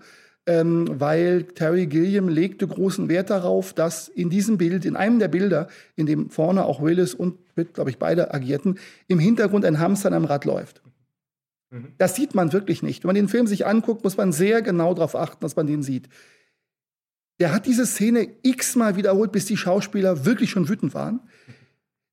ähm, 0.49 0.99
weil 0.99 1.45
Terry 1.45 1.87
Gilliam 1.87 2.27
legte 2.27 2.67
großen 2.67 3.11
Wert 3.11 3.29
darauf, 3.29 3.75
dass 3.75 4.09
in 4.09 4.31
diesem 4.31 4.57
Bild, 4.57 4.87
in 4.87 4.97
einem 4.97 5.19
der 5.19 5.29
Bilder, 5.29 5.69
in 5.95 6.07
dem 6.07 6.31
vorne 6.31 6.65
auch 6.65 6.81
Willis 6.81 7.13
und 7.13 7.37
glaube 7.75 7.91
ich, 7.91 7.99
beide 7.99 8.33
agierten, 8.33 8.79
im 9.09 9.19
Hintergrund 9.19 9.67
ein 9.67 9.79
Hamster 9.79 10.09
an 10.09 10.15
einem 10.15 10.25
Rad 10.25 10.47
läuft. 10.47 10.81
Mhm. 11.71 11.89
Das 11.99 12.17
sieht 12.17 12.35
man 12.35 12.55
wirklich 12.55 12.83
nicht. 12.83 13.05
Wenn 13.05 13.09
man 13.09 13.17
den 13.17 13.29
Film 13.29 13.47
sich 13.47 13.67
anguckt, 13.67 14.05
muss 14.05 14.17
man 14.17 14.33
sehr 14.33 14.63
genau 14.63 14.95
darauf 14.95 15.15
achten, 15.15 15.41
dass 15.41 15.55
man 15.55 15.67
den 15.67 15.83
sieht. 15.83 16.09
Der 17.41 17.53
hat 17.53 17.67
diese 17.67 17.85
Szene 17.85 18.29
x-mal 18.41 18.97
wiederholt, 18.97 19.33
bis 19.33 19.45
die 19.45 19.59
Schauspieler 19.59 20.25
wirklich 20.25 20.51
schon 20.51 20.71
wütend 20.71 20.95
waren. 20.95 21.21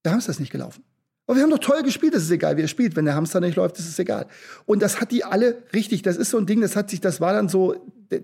Der 0.04 0.12
Hamster 0.12 0.32
ist 0.32 0.42
nicht 0.42 0.52
gelaufen. 0.52 0.84
Aber 1.26 1.38
wir 1.38 1.44
haben 1.44 1.52
doch 1.52 1.60
toll 1.60 1.82
gespielt, 1.84 2.14
es 2.14 2.24
ist 2.24 2.32
egal, 2.32 2.58
wie 2.58 2.62
er 2.62 2.68
spielt. 2.68 2.98
Wenn 2.98 3.06
der 3.06 3.16
Hamster 3.16 3.40
nicht 3.40 3.56
läuft, 3.56 3.80
ist 3.80 3.88
es 3.88 3.98
egal. 3.98 4.28
Und 4.66 4.82
das 4.82 5.00
hat 5.00 5.12
die 5.12 5.24
alle 5.24 5.64
richtig, 5.74 6.02
das 6.02 6.18
ist 6.18 6.30
so 6.30 6.38
ein 6.38 6.46
Ding, 6.46 6.60
das 6.60 6.76
hat 6.76 6.90
sich, 6.90 7.00
das 7.00 7.22
war 7.22 7.34
dann 7.34 7.48
so. 7.48 7.76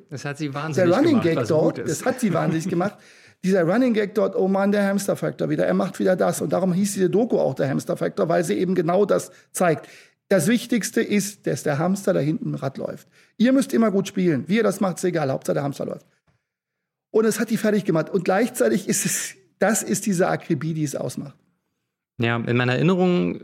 Das 0.10 0.26
hat 0.26 0.38
sie 0.38 0.54
wahnsinnig 0.54 0.90
Der 0.90 0.98
Running 0.98 1.22
gemacht, 1.22 1.38
Gag 1.38 1.48
dort, 1.48 1.78
das 1.80 2.06
hat 2.06 2.20
sie 2.20 2.34
wahnsinnig 2.34 2.68
gemacht. 2.68 2.98
Dieser 3.44 3.64
Running 3.64 3.94
Gag 3.94 4.14
dort, 4.14 4.36
oh 4.36 4.48
Mann, 4.48 4.72
der 4.72 4.86
Hamster 4.88 5.16
Factor 5.16 5.50
wieder, 5.50 5.66
er 5.66 5.74
macht 5.74 6.00
wieder 6.00 6.16
das. 6.16 6.42
Und 6.42 6.54
darum 6.54 6.74
hieß 6.74 6.94
diese 6.94 7.10
Doku 7.10 7.40
auch 7.40 7.56
der 7.56 7.70
Hamster 7.70 7.98
Factor, 7.98 8.30
weil 8.30 8.44
sie 8.44 8.54
eben 8.54 8.76
genau 8.76 9.06
das 9.06 9.32
zeigt. 9.52 9.88
Das 10.28 10.48
Wichtigste 10.48 11.02
ist, 11.02 11.48
dass 11.48 11.64
der 11.64 11.80
Hamster 11.80 12.14
da 12.14 12.20
hinten 12.20 12.50
im 12.50 12.56
Rad 12.56 12.78
läuft. 12.78 13.08
Ihr 13.38 13.52
müsst 13.52 13.74
immer 13.74 13.92
gut 13.92 14.08
spielen. 14.08 14.46
Wie 14.48 14.58
ihr 14.58 14.64
das 14.64 14.80
macht, 14.80 14.98
ist 14.98 15.04
egal. 15.04 15.32
Hauptsache 15.32 15.56
der 15.56 15.64
Hamster 15.64 15.86
läuft. 15.86 16.06
Und 17.10 17.26
es 17.26 17.40
hat 17.40 17.50
die 17.50 17.58
fertig 17.58 17.84
gemacht. 17.84 18.10
Und 18.10 18.24
gleichzeitig 18.24 18.88
ist 18.88 19.06
es, 19.06 19.36
das 19.60 19.84
ist 19.84 20.06
diese 20.06 20.28
Akribie, 20.28 20.74
die 20.74 20.84
es 20.84 20.96
ausmacht. 20.96 21.36
Ja, 22.20 22.38
in 22.38 22.56
meiner 22.56 22.76
Erinnerung 22.76 23.42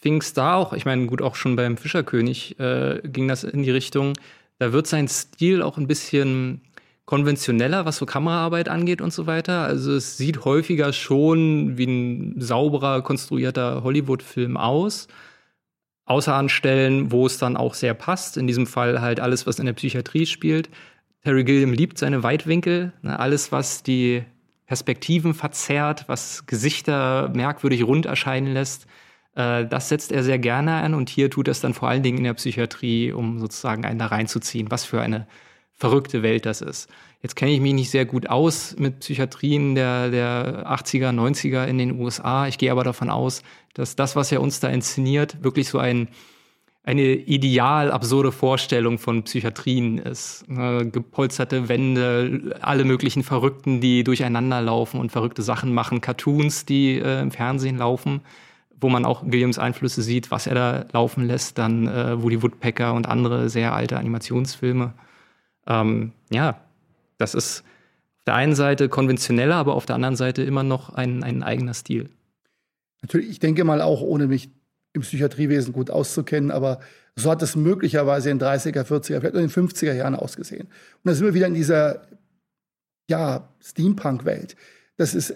fing 0.00 0.20
es 0.20 0.32
da 0.32 0.54
auch, 0.54 0.72
ich 0.72 0.84
meine, 0.84 1.06
gut, 1.06 1.20
auch 1.20 1.34
schon 1.34 1.56
beim 1.56 1.76
Fischerkönig 1.76 2.58
äh, 2.58 3.00
ging 3.04 3.28
das 3.28 3.44
in 3.44 3.62
die 3.62 3.70
Richtung, 3.70 4.14
da 4.58 4.72
wird 4.72 4.86
sein 4.86 5.08
Stil 5.08 5.62
auch 5.62 5.78
ein 5.78 5.86
bisschen 5.86 6.62
konventioneller, 7.04 7.84
was 7.84 7.96
so 7.96 8.06
Kameraarbeit 8.06 8.68
angeht 8.68 9.00
und 9.00 9.12
so 9.12 9.26
weiter. 9.26 9.64
Also 9.64 9.92
es 9.92 10.16
sieht 10.16 10.44
häufiger 10.44 10.92
schon 10.92 11.76
wie 11.76 11.84
ein 11.84 12.40
sauberer, 12.40 13.02
konstruierter 13.02 13.82
Hollywood-Film 13.82 14.56
aus. 14.56 15.08
Außer 16.04 16.34
an 16.34 16.48
Stellen, 16.48 17.12
wo 17.12 17.26
es 17.26 17.38
dann 17.38 17.56
auch 17.56 17.74
sehr 17.74 17.94
passt. 17.94 18.36
In 18.36 18.46
diesem 18.46 18.66
Fall 18.66 19.00
halt 19.00 19.20
alles, 19.20 19.46
was 19.46 19.58
in 19.58 19.66
der 19.66 19.72
Psychiatrie 19.72 20.26
spielt. 20.26 20.68
Terry 21.22 21.44
Gilliam 21.44 21.72
liebt 21.72 21.98
seine 21.98 22.22
Weitwinkel. 22.22 22.92
Ne, 23.02 23.18
alles, 23.18 23.52
was 23.52 23.82
die 23.82 24.24
Perspektiven 24.66 25.34
verzerrt, 25.34 26.04
was 26.08 26.46
Gesichter 26.46 27.30
merkwürdig 27.34 27.84
rund 27.84 28.06
erscheinen 28.06 28.52
lässt. 28.52 28.86
Äh, 29.34 29.66
das 29.66 29.88
setzt 29.88 30.12
er 30.12 30.22
sehr 30.22 30.38
gerne 30.38 30.74
an 30.76 30.94
und 30.94 31.08
hier 31.08 31.30
tut 31.30 31.48
er 31.48 31.52
es 31.52 31.60
dann 31.60 31.74
vor 31.74 31.88
allen 31.88 32.02
Dingen 32.02 32.18
in 32.18 32.24
der 32.24 32.34
Psychiatrie, 32.34 33.12
um 33.12 33.38
sozusagen 33.38 33.84
einen 33.84 33.98
da 33.98 34.06
reinzuziehen, 34.06 34.70
was 34.70 34.84
für 34.84 35.00
eine 35.00 35.26
verrückte 35.74 36.22
Welt 36.22 36.46
das 36.46 36.60
ist. 36.60 36.88
Jetzt 37.22 37.36
kenne 37.36 37.52
ich 37.52 37.60
mich 37.60 37.74
nicht 37.74 37.90
sehr 37.90 38.04
gut 38.04 38.28
aus 38.28 38.76
mit 38.78 39.00
Psychiatrien 39.00 39.74
der, 39.74 40.10
der 40.10 40.66
80er, 40.68 41.10
90er 41.10 41.66
in 41.66 41.78
den 41.78 42.00
USA. 42.00 42.46
Ich 42.46 42.58
gehe 42.58 42.70
aber 42.70 42.84
davon 42.84 43.10
aus, 43.10 43.42
dass 43.74 43.96
das, 43.96 44.16
was 44.16 44.32
er 44.32 44.40
uns 44.40 44.60
da 44.60 44.68
inszeniert, 44.68 45.42
wirklich 45.42 45.68
so 45.68 45.78
ein 45.78 46.08
eine 46.84 47.02
ideal 47.02 47.92
absurde 47.92 48.32
Vorstellung 48.32 48.98
von 48.98 49.22
Psychiatrien 49.22 49.98
ist. 49.98 50.48
Ne, 50.48 50.88
gepolsterte 50.90 51.68
Wände, 51.68 52.56
alle 52.60 52.84
möglichen 52.84 53.22
Verrückten, 53.22 53.80
die 53.80 54.02
durcheinander 54.02 54.60
laufen 54.60 54.98
und 54.98 55.12
verrückte 55.12 55.42
Sachen 55.42 55.72
machen, 55.72 56.00
Cartoons, 56.00 56.64
die 56.64 56.98
äh, 56.98 57.20
im 57.20 57.30
Fernsehen 57.30 57.78
laufen, 57.78 58.22
wo 58.82 58.88
man 58.88 59.04
auch 59.04 59.22
Williams 59.24 59.58
Einflüsse 59.58 60.02
sieht, 60.02 60.30
was 60.30 60.46
er 60.46 60.54
da 60.54 60.86
laufen 60.92 61.26
lässt, 61.26 61.58
dann 61.58 61.86
äh, 61.86 62.22
Woody 62.22 62.42
Woodpecker 62.42 62.94
und 62.94 63.08
andere 63.08 63.48
sehr 63.48 63.74
alte 63.74 63.96
Animationsfilme. 63.96 64.94
Ähm, 65.66 66.12
ja, 66.30 66.60
das 67.18 67.34
ist 67.34 67.60
auf 67.60 68.24
der 68.26 68.34
einen 68.34 68.54
Seite 68.54 68.88
konventioneller, 68.88 69.56
aber 69.56 69.74
auf 69.74 69.86
der 69.86 69.96
anderen 69.96 70.16
Seite 70.16 70.42
immer 70.42 70.62
noch 70.62 70.90
ein, 70.90 71.22
ein 71.22 71.42
eigener 71.42 71.74
Stil. 71.74 72.10
Natürlich, 73.02 73.30
ich 73.30 73.38
denke 73.38 73.64
mal 73.64 73.80
auch, 73.80 74.00
ohne 74.00 74.26
mich 74.26 74.50
im 74.92 75.02
Psychiatriewesen 75.02 75.72
gut 75.72 75.90
auszukennen, 75.90 76.50
aber 76.50 76.80
so 77.16 77.30
hat 77.30 77.42
es 77.42 77.56
möglicherweise 77.56 78.30
in 78.30 78.38
den 78.38 78.48
30er, 78.48 78.84
40er, 78.84 79.20
vielleicht 79.20 79.34
in 79.34 79.40
den 79.40 79.50
50er 79.50 79.92
Jahren 79.92 80.14
ausgesehen. 80.14 80.62
Und 80.66 81.04
da 81.04 81.14
sind 81.14 81.26
wir 81.26 81.34
wieder 81.34 81.46
in 81.46 81.54
dieser 81.54 82.02
ja, 83.08 83.48
Steampunk-Welt, 83.60 84.56
dass 84.96 85.14
es 85.14 85.34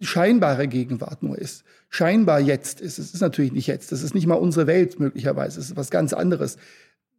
scheinbare 0.00 0.68
Gegenwart 0.68 1.22
nur 1.22 1.38
ist. 1.38 1.64
Scheinbar 1.88 2.40
jetzt 2.40 2.80
ist. 2.80 2.98
Es 2.98 3.14
ist 3.14 3.20
natürlich 3.20 3.52
nicht 3.52 3.66
jetzt. 3.66 3.92
Das 3.92 4.02
ist 4.02 4.14
nicht 4.14 4.26
mal 4.26 4.34
unsere 4.34 4.66
Welt 4.66 4.98
möglicherweise. 5.00 5.60
Es 5.60 5.70
ist 5.70 5.76
was 5.76 5.90
ganz 5.90 6.12
anderes. 6.12 6.56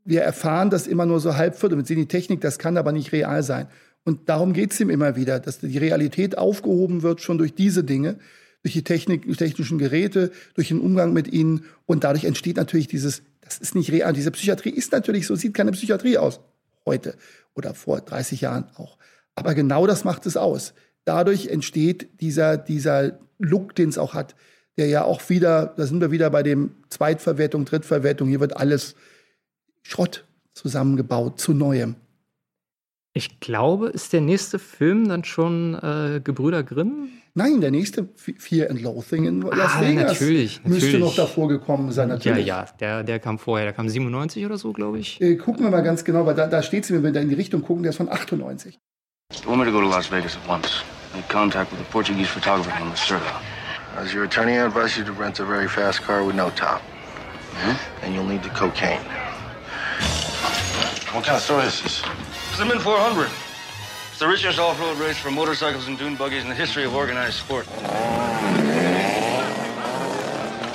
Wir 0.04 0.22
erfahren 0.22 0.70
das 0.70 0.88
immer 0.88 1.06
nur 1.06 1.20
so 1.20 1.36
halbviertel. 1.36 1.78
Wir 1.78 1.86
sehen 1.86 1.98
die 1.98 2.08
Technik, 2.08 2.42
das 2.42 2.60
kann 2.60 2.78
aber 2.78 2.92
nicht 2.92 3.12
real 3.12 3.44
sein. 3.44 3.68
Und 4.04 4.30
darum 4.30 4.54
geht 4.54 4.72
es 4.72 4.80
ihm 4.80 4.90
immer 4.90 5.16
wieder, 5.16 5.40
dass 5.40 5.60
die 5.60 5.78
Realität 5.78 6.38
aufgehoben 6.38 7.02
wird 7.02 7.22
schon 7.22 7.38
durch 7.38 7.56
diese 7.56 7.84
Dinge 7.84 8.18
durch 8.68 8.74
die 8.74 8.84
Technik, 8.84 9.38
technischen 9.38 9.78
Geräte, 9.78 10.32
durch 10.56 10.70
den 10.70 10.82
Umgang 10.82 11.14
mit 11.14 11.32
ihnen. 11.32 11.66
Und 11.86 12.04
dadurch 12.04 12.26
entsteht 12.26 12.58
natürlich 12.58 12.88
dieses, 12.88 13.24
das 13.42 13.60
ist 13.60 13.76
nicht 13.76 13.92
real. 13.92 14.12
Diese 14.12 14.32
Psychiatrie 14.32 14.72
ist 14.72 14.92
natürlich 14.92 15.28
so, 15.28 15.36
sieht 15.36 15.54
keine 15.54 15.72
Psychiatrie 15.72 16.18
aus. 16.18 16.42
Heute 16.86 17.16
oder 17.56 17.74
vor 17.74 18.02
30 18.02 18.42
Jahren 18.42 18.66
auch. 18.76 18.98
Aber 19.36 19.54
genau 19.54 19.88
das 19.88 20.04
macht 20.04 20.26
es 20.26 20.36
aus. 20.38 20.74
Dadurch 21.06 21.48
entsteht 21.48 22.20
dieser, 22.20 22.58
dieser 22.58 23.20
Look, 23.40 23.74
den 23.76 23.88
es 23.88 23.98
auch 23.98 24.14
hat, 24.14 24.36
der 24.78 24.88
ja 24.88 25.04
auch 25.04 25.30
wieder, 25.30 25.74
da 25.76 25.86
sind 25.86 26.02
wir 26.02 26.12
wieder 26.12 26.30
bei 26.30 26.44
dem 26.44 26.72
Zweitverwertung, 26.90 27.66
Drittverwertung, 27.66 28.28
hier 28.30 28.40
wird 28.40 28.56
alles 28.58 28.96
Schrott 29.84 30.26
zusammengebaut 30.54 31.40
zu 31.40 31.54
Neuem. 31.54 31.96
Ich 33.14 33.40
glaube, 33.40 33.88
ist 33.88 34.14
der 34.14 34.22
nächste 34.22 34.60
Film 34.60 35.08
dann 35.10 35.24
schon 35.24 35.74
äh, 35.74 36.22
Gebrüder 36.24 36.62
Grimm? 36.62 37.10
Nein, 37.34 37.62
der 37.62 37.72
nächste 37.72 38.08
Fear 38.16 38.70
and 38.70 38.82
Loathing 38.82 39.26
in 39.26 39.42
Las 39.42 39.76
ah, 39.76 39.82
Vegas 39.82 40.14
natürlich, 40.14 40.64
müsste 40.64 40.86
natürlich. 40.86 41.00
noch 41.00 41.16
davor 41.16 41.48
gekommen 41.48 41.92
sein. 41.92 42.10
Natürlich. 42.10 42.46
Ja, 42.46 42.66
ja, 42.66 42.72
der, 42.80 43.04
der 43.04 43.20
kam 43.20 43.40
vorher, 43.40 43.66
der 43.66 43.74
kam 43.74 43.90
97 43.90 44.46
oder 44.46 44.58
so, 44.58 44.72
glaube 44.72 45.00
ich. 45.00 45.20
Äh, 45.20 45.36
gucken 45.36 45.64
wir 45.64 45.72
mal 45.72 45.82
ganz 45.82 46.04
genau, 46.04 46.26
weil 46.28 46.36
da, 46.36 46.48
da 46.48 46.62
steht 46.62 46.84
es, 46.84 46.92
wenn 46.92 47.04
wir 47.04 47.12
da 47.12 47.20
in 47.20 47.30
die 47.30 47.36
Richtung 47.36 47.64
gucken, 47.64 47.82
der 47.82 47.92
ist 47.92 47.98
von 47.98 48.10
98. 48.10 48.78
You 49.44 49.50
want 49.50 49.60
me 49.60 49.66
to 49.66 49.72
go 49.72 49.82
to 49.82 49.90
Las 49.90 50.12
Vegas 50.12 50.38
at 50.38 50.48
once? 50.48 50.84
Make 51.14 51.28
contact 51.28 51.72
with 51.72 51.80
a 51.80 51.92
Portuguese 51.92 52.30
photographer 52.30 52.72
named 52.80 52.92
Lacerda. 52.92 53.42
As 53.98 54.14
your 54.14 54.26
attorney, 54.26 54.60
I 54.60 54.66
advise 54.68 54.96
you 54.96 55.04
to 55.06 55.12
rent 55.12 55.40
a 55.40 55.46
very 55.46 55.68
fast 55.68 56.04
car 56.04 56.24
with 56.24 56.36
no 56.36 56.52
top. 56.52 56.82
Hmm? 57.56 58.06
And 58.06 58.14
you'll 58.14 58.28
need 58.28 58.44
the 58.44 58.50
cocaine. 58.50 59.02
What 61.12 61.26
kind 61.26 61.36
of 61.36 61.42
story 61.42 61.66
is 61.66 61.82
this? 61.82 62.04
Cinnamon 62.54 62.80
400. 62.80 63.28
It's 64.12 64.20
the 64.20 64.28
richest 64.28 64.60
off-road 64.60 65.00
race 65.00 65.18
for 65.18 65.32
motorcycles 65.32 65.88
and 65.88 65.98
dune 65.98 66.16
buggies 66.16 66.44
in 66.44 66.50
the 66.50 66.54
history 66.54 66.84
of 66.84 66.94
organized 66.94 67.38
sport. 67.38 67.66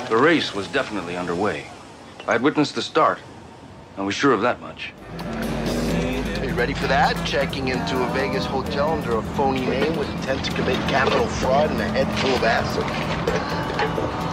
The 0.09 0.17
race 0.17 0.53
was 0.53 0.67
definitely 0.67 1.15
underway. 1.15 1.67
I 2.27 2.33
had 2.33 2.41
witnessed 2.41 2.75
the 2.75 2.81
start. 2.81 3.19
I 3.97 4.01
was 4.01 4.15
sure 4.15 4.33
of 4.33 4.41
that 4.41 4.59
much. 4.59 4.91
You 6.53 6.59
ready 6.59 6.75
for 6.75 6.85
that? 6.85 7.15
Checking 7.25 7.69
into 7.69 7.99
a 7.99 8.13
Vegas 8.13 8.45
hotel 8.45 8.91
under 8.91 9.17
a 9.17 9.23
phony 9.23 9.65
name 9.65 9.95
with 9.95 10.07
intent 10.07 10.45
to 10.45 10.51
commit 10.51 10.75
capital 10.87 11.25
fraud 11.25 11.71
and 11.71 11.81
a 11.81 11.87
head 11.87 12.07
full 12.19 12.29
of 12.29 12.43
acid? 12.43 12.83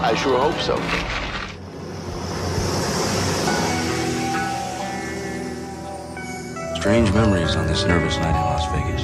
I 0.04 0.14
sure 0.14 0.38
hope 0.38 0.60
so. 0.60 0.76
Strange 6.78 7.10
memories 7.14 7.56
on 7.56 7.66
this 7.66 7.86
nervous 7.86 8.18
night 8.18 8.36
in 8.36 8.44
Las 8.44 8.66
Vegas. 8.70 9.00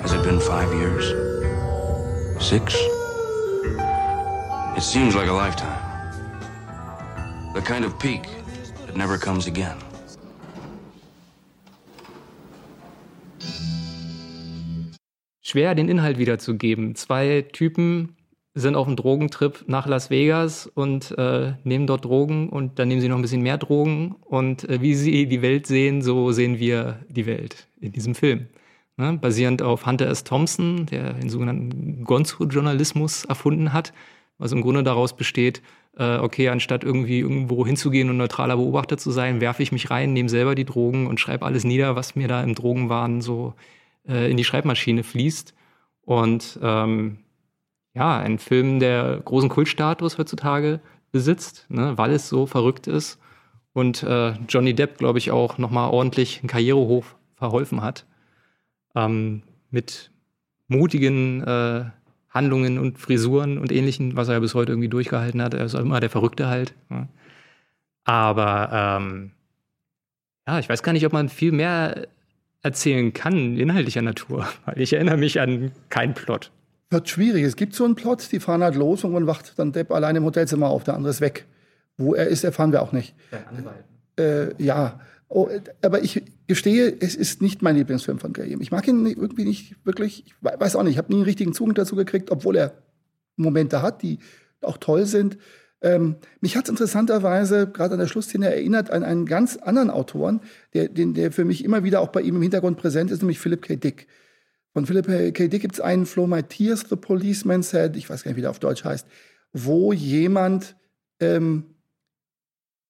Has 0.00 0.12
it 0.14 0.24
been 0.24 0.40
five 0.40 0.72
years? 0.72 1.14
Six? 2.44 2.74
It 4.76 4.82
seems 4.82 5.14
like 5.14 5.28
a 5.28 5.32
lifetime. 5.32 5.80
The 7.54 7.60
kind 7.60 7.84
of 7.84 7.96
peak 8.00 8.26
that 8.84 8.96
never 8.96 9.16
comes 9.16 9.46
again. 9.46 9.78
Schwer 15.48 15.74
den 15.74 15.88
Inhalt 15.88 16.18
wiederzugeben. 16.18 16.94
Zwei 16.94 17.40
Typen 17.40 18.16
sind 18.52 18.76
auf 18.76 18.86
einem 18.86 18.96
Drogentrip 18.96 19.64
nach 19.66 19.86
Las 19.86 20.10
Vegas 20.10 20.66
und 20.66 21.16
äh, 21.16 21.54
nehmen 21.64 21.86
dort 21.86 22.04
Drogen 22.04 22.50
und 22.50 22.78
dann 22.78 22.88
nehmen 22.88 23.00
sie 23.00 23.08
noch 23.08 23.16
ein 23.16 23.22
bisschen 23.22 23.40
mehr 23.40 23.56
Drogen 23.56 24.16
und 24.26 24.68
äh, 24.68 24.82
wie 24.82 24.94
sie 24.94 25.26
die 25.26 25.40
Welt 25.40 25.66
sehen, 25.66 26.02
so 26.02 26.32
sehen 26.32 26.58
wir 26.58 26.98
die 27.08 27.24
Welt 27.24 27.66
in 27.80 27.92
diesem 27.92 28.14
Film. 28.14 28.48
Ne? 28.98 29.18
Basierend 29.18 29.62
auf 29.62 29.86
Hunter 29.86 30.08
S. 30.08 30.22
Thompson, 30.22 30.84
der 30.84 31.14
den 31.14 31.30
sogenannten 31.30 32.04
Gonzo-Journalismus 32.04 33.24
erfunden 33.24 33.72
hat, 33.72 33.94
was 34.36 34.52
im 34.52 34.60
Grunde 34.60 34.82
daraus 34.82 35.16
besteht, 35.16 35.62
äh, 35.96 36.18
okay, 36.18 36.50
anstatt 36.50 36.84
irgendwie 36.84 37.20
irgendwo 37.20 37.64
hinzugehen 37.64 38.10
und 38.10 38.18
neutraler 38.18 38.56
Beobachter 38.58 38.98
zu 38.98 39.10
sein, 39.10 39.40
werfe 39.40 39.62
ich 39.62 39.72
mich 39.72 39.90
rein, 39.90 40.12
nehme 40.12 40.28
selber 40.28 40.54
die 40.54 40.66
Drogen 40.66 41.06
und 41.06 41.20
schreibe 41.20 41.46
alles 41.46 41.64
nieder, 41.64 41.96
was 41.96 42.16
mir 42.16 42.28
da 42.28 42.42
im 42.42 42.54
Drogenwahn 42.54 43.22
so 43.22 43.54
äh, 43.56 43.77
in 44.04 44.36
die 44.36 44.44
Schreibmaschine 44.44 45.02
fließt. 45.02 45.54
Und 46.02 46.58
ähm, 46.62 47.18
ja, 47.94 48.18
ein 48.18 48.38
Film, 48.38 48.80
der 48.80 49.20
großen 49.24 49.48
Kultstatus 49.48 50.18
heutzutage 50.18 50.80
besitzt, 51.10 51.66
ne, 51.68 51.96
weil 51.96 52.12
es 52.12 52.28
so 52.28 52.46
verrückt 52.46 52.86
ist. 52.86 53.18
Und 53.72 54.02
äh, 54.02 54.32
Johnny 54.48 54.74
Depp, 54.74 54.98
glaube 54.98 55.18
ich, 55.18 55.30
auch 55.30 55.58
nochmal 55.58 55.90
ordentlich 55.90 56.40
einen 56.40 56.48
Karrierehoch 56.48 57.04
verholfen 57.34 57.82
hat. 57.82 58.06
Ähm, 58.94 59.42
mit 59.70 60.10
mutigen 60.68 61.42
äh, 61.42 61.84
Handlungen 62.30 62.78
und 62.78 62.98
Frisuren 62.98 63.58
und 63.58 63.72
ähnlichen, 63.72 64.16
was 64.16 64.28
er 64.28 64.34
ja 64.34 64.40
bis 64.40 64.54
heute 64.54 64.72
irgendwie 64.72 64.88
durchgehalten 64.88 65.42
hat. 65.42 65.54
Er 65.54 65.64
ist 65.64 65.74
immer 65.74 66.00
der 66.00 66.10
Verrückte 66.10 66.48
halt. 66.48 66.74
Ja. 66.90 67.08
Aber 68.04 68.70
ähm, 68.72 69.32
ja, 70.46 70.58
ich 70.58 70.68
weiß 70.68 70.82
gar 70.82 70.92
nicht, 70.92 71.06
ob 71.06 71.12
man 71.12 71.28
viel 71.28 71.52
mehr 71.52 72.08
erzählen 72.62 73.12
kann, 73.12 73.56
inhaltlicher 73.56 74.02
Natur. 74.02 74.48
Weil 74.64 74.80
ich 74.80 74.92
erinnere 74.92 75.16
mich 75.16 75.40
an 75.40 75.72
keinen 75.88 76.14
Plot. 76.14 76.50
Wird 76.90 77.08
schwierig. 77.08 77.44
Es 77.44 77.56
gibt 77.56 77.74
so 77.74 77.84
einen 77.84 77.94
Plot, 77.94 78.32
die 78.32 78.40
fahren 78.40 78.62
halt 78.62 78.74
los 78.74 79.04
und 79.04 79.12
man 79.12 79.26
wacht 79.26 79.58
dann 79.58 79.72
Depp 79.72 79.90
allein 79.90 80.16
im 80.16 80.24
Hotelzimmer 80.24 80.68
auf, 80.68 80.84
der 80.84 80.94
andere 80.94 81.10
ist 81.10 81.20
weg. 81.20 81.44
Wo 81.98 82.14
er 82.14 82.28
ist, 82.28 82.44
erfahren 82.44 82.72
wir 82.72 82.80
auch 82.82 82.92
nicht. 82.92 83.14
Äh, 84.18 84.62
ja, 84.62 85.00
oh, 85.28 85.48
aber 85.82 86.02
ich 86.02 86.22
gestehe, 86.46 86.96
es 87.00 87.14
ist 87.14 87.42
nicht 87.42 87.60
mein 87.60 87.76
Lieblingsfilm 87.76 88.18
von 88.18 88.32
Graham. 88.32 88.60
Ich 88.60 88.70
mag 88.70 88.86
ihn 88.88 89.04
irgendwie 89.04 89.44
nicht 89.44 89.74
wirklich. 89.84 90.24
Ich 90.26 90.34
weiß 90.40 90.76
auch 90.76 90.82
nicht, 90.82 90.92
ich 90.92 90.98
habe 90.98 91.12
nie 91.12 91.16
einen 91.16 91.24
richtigen 91.24 91.52
Zugang 91.52 91.74
dazu 91.74 91.96
gekriegt, 91.96 92.30
obwohl 92.30 92.56
er 92.56 92.72
Momente 93.36 93.82
hat, 93.82 94.02
die 94.02 94.18
auch 94.62 94.78
toll 94.78 95.06
sind. 95.06 95.38
Ähm, 95.80 96.16
mich 96.40 96.56
hat 96.56 96.64
es 96.64 96.70
interessanterweise 96.70 97.68
gerade 97.68 97.94
an 97.94 98.00
der 98.00 98.08
Schlussszene 98.08 98.46
erinnert 98.46 98.90
an 98.90 99.04
einen 99.04 99.26
ganz 99.26 99.56
anderen 99.56 99.90
Autoren, 99.90 100.40
der, 100.74 100.88
den, 100.88 101.14
der 101.14 101.30
für 101.30 101.44
mich 101.44 101.64
immer 101.64 101.84
wieder 101.84 102.00
auch 102.00 102.08
bei 102.08 102.20
ihm 102.20 102.36
im 102.36 102.42
Hintergrund 102.42 102.78
präsent 102.78 103.10
ist, 103.10 103.22
nämlich 103.22 103.38
Philip 103.38 103.62
K. 103.62 103.76
Dick. 103.76 104.08
Von 104.72 104.86
Philip 104.86 105.34
K. 105.34 105.48
Dick 105.48 105.62
gibt 105.62 105.74
es 105.74 105.80
einen 105.80 106.06
Flow 106.06 106.26
My 106.26 106.42
Tears, 106.42 106.84
The 106.88 106.96
Policeman 106.96 107.62
Said, 107.62 107.96
ich 107.96 108.10
weiß 108.10 108.24
gar 108.24 108.30
nicht, 108.30 108.36
wie 108.36 108.42
der 108.42 108.50
auf 108.50 108.58
Deutsch 108.58 108.84
heißt, 108.84 109.06
wo 109.52 109.92
jemand 109.92 110.76
ähm, 111.20 111.64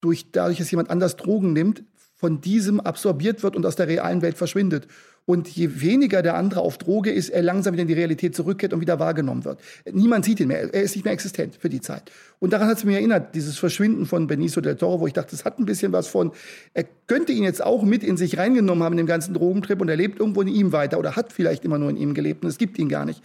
durch, 0.00 0.32
dadurch, 0.32 0.58
dass 0.58 0.70
jemand 0.70 0.90
anders 0.90 1.16
Drogen 1.16 1.52
nimmt, 1.52 1.84
von 2.14 2.40
diesem 2.40 2.80
absorbiert 2.80 3.42
wird 3.42 3.54
und 3.54 3.64
aus 3.64 3.76
der 3.76 3.86
realen 3.86 4.22
Welt 4.22 4.36
verschwindet. 4.36 4.88
Und 5.28 5.46
je 5.46 5.82
weniger 5.82 6.22
der 6.22 6.36
andere 6.36 6.62
auf 6.62 6.78
Droge 6.78 7.10
ist, 7.10 7.28
er 7.28 7.42
langsam 7.42 7.74
wieder 7.74 7.82
in 7.82 7.88
die 7.88 7.92
Realität 7.92 8.34
zurückkehrt 8.34 8.72
und 8.72 8.80
wieder 8.80 8.98
wahrgenommen 8.98 9.44
wird. 9.44 9.60
Niemand 9.92 10.24
sieht 10.24 10.40
ihn 10.40 10.48
mehr. 10.48 10.72
Er 10.72 10.82
ist 10.82 10.96
nicht 10.96 11.04
mehr 11.04 11.12
existent 11.12 11.58
für 11.60 11.68
die 11.68 11.82
Zeit. 11.82 12.10
Und 12.38 12.54
daran 12.54 12.66
hat 12.66 12.78
es 12.78 12.84
mich 12.84 12.94
erinnert, 12.94 13.34
dieses 13.34 13.58
Verschwinden 13.58 14.06
von 14.06 14.26
Benicio 14.26 14.62
del 14.62 14.76
Toro, 14.76 15.00
wo 15.00 15.06
ich 15.06 15.12
dachte, 15.12 15.32
das 15.32 15.44
hat 15.44 15.58
ein 15.58 15.66
bisschen 15.66 15.92
was 15.92 16.08
von, 16.08 16.32
er 16.72 16.86
könnte 17.06 17.32
ihn 17.32 17.42
jetzt 17.42 17.62
auch 17.62 17.82
mit 17.82 18.04
in 18.04 18.16
sich 18.16 18.38
reingenommen 18.38 18.82
haben 18.82 18.94
in 18.94 19.04
dem 19.04 19.06
ganzen 19.06 19.34
Drogentrip 19.34 19.82
und 19.82 19.90
er 19.90 19.96
lebt 19.96 20.18
irgendwo 20.18 20.40
in 20.40 20.48
ihm 20.48 20.72
weiter 20.72 20.98
oder 20.98 21.14
hat 21.14 21.30
vielleicht 21.30 21.62
immer 21.62 21.76
nur 21.76 21.90
in 21.90 21.98
ihm 21.98 22.14
gelebt 22.14 22.42
und 22.42 22.48
es 22.48 22.56
gibt 22.56 22.78
ihn 22.78 22.88
gar 22.88 23.04
nicht. 23.04 23.22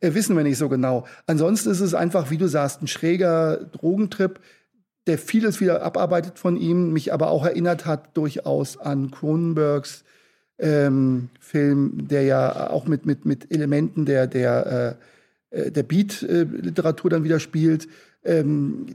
Äh, 0.00 0.12
wissen 0.12 0.36
wir 0.36 0.44
nicht 0.44 0.58
so 0.58 0.68
genau. 0.68 1.06
Ansonsten 1.26 1.70
ist 1.70 1.80
es 1.80 1.94
einfach, 1.94 2.30
wie 2.30 2.36
du 2.36 2.46
sagst, 2.46 2.82
ein 2.82 2.88
schräger 2.88 3.56
Drogentrip, 3.72 4.38
der 5.06 5.16
vieles 5.16 5.62
wieder 5.62 5.80
abarbeitet 5.80 6.38
von 6.38 6.58
ihm, 6.58 6.92
mich 6.92 7.10
aber 7.10 7.30
auch 7.30 7.46
erinnert 7.46 7.86
hat 7.86 8.14
durchaus 8.18 8.76
an 8.76 9.10
Cronenbergs 9.10 10.04
ähm, 10.58 11.28
Film, 11.40 12.08
der 12.08 12.22
ja 12.22 12.70
auch 12.70 12.86
mit, 12.86 13.06
mit, 13.06 13.24
mit 13.24 13.50
Elementen 13.52 14.04
der, 14.04 14.26
der, 14.26 14.98
äh, 15.50 15.58
äh 15.58 15.70
der 15.70 15.82
Beat-Literatur 15.82 17.10
dann 17.10 17.24
wieder 17.24 17.40
spielt, 17.40 17.88
ähm, 18.24 18.86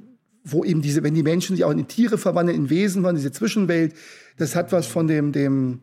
wo 0.44 0.64
eben 0.64 0.82
diese, 0.82 1.04
wenn 1.04 1.14
die 1.14 1.24
Menschen 1.24 1.56
sich 1.56 1.64
auch 1.64 1.72
in 1.72 1.88
Tiere 1.88 2.18
verwandeln, 2.18 2.58
in 2.58 2.70
Wesen 2.70 3.04
waren, 3.04 3.16
diese 3.16 3.32
Zwischenwelt, 3.32 3.94
das 4.38 4.56
hat 4.56 4.72
was 4.72 4.88
von 4.88 5.08
dem, 5.08 5.32
dem 5.32 5.80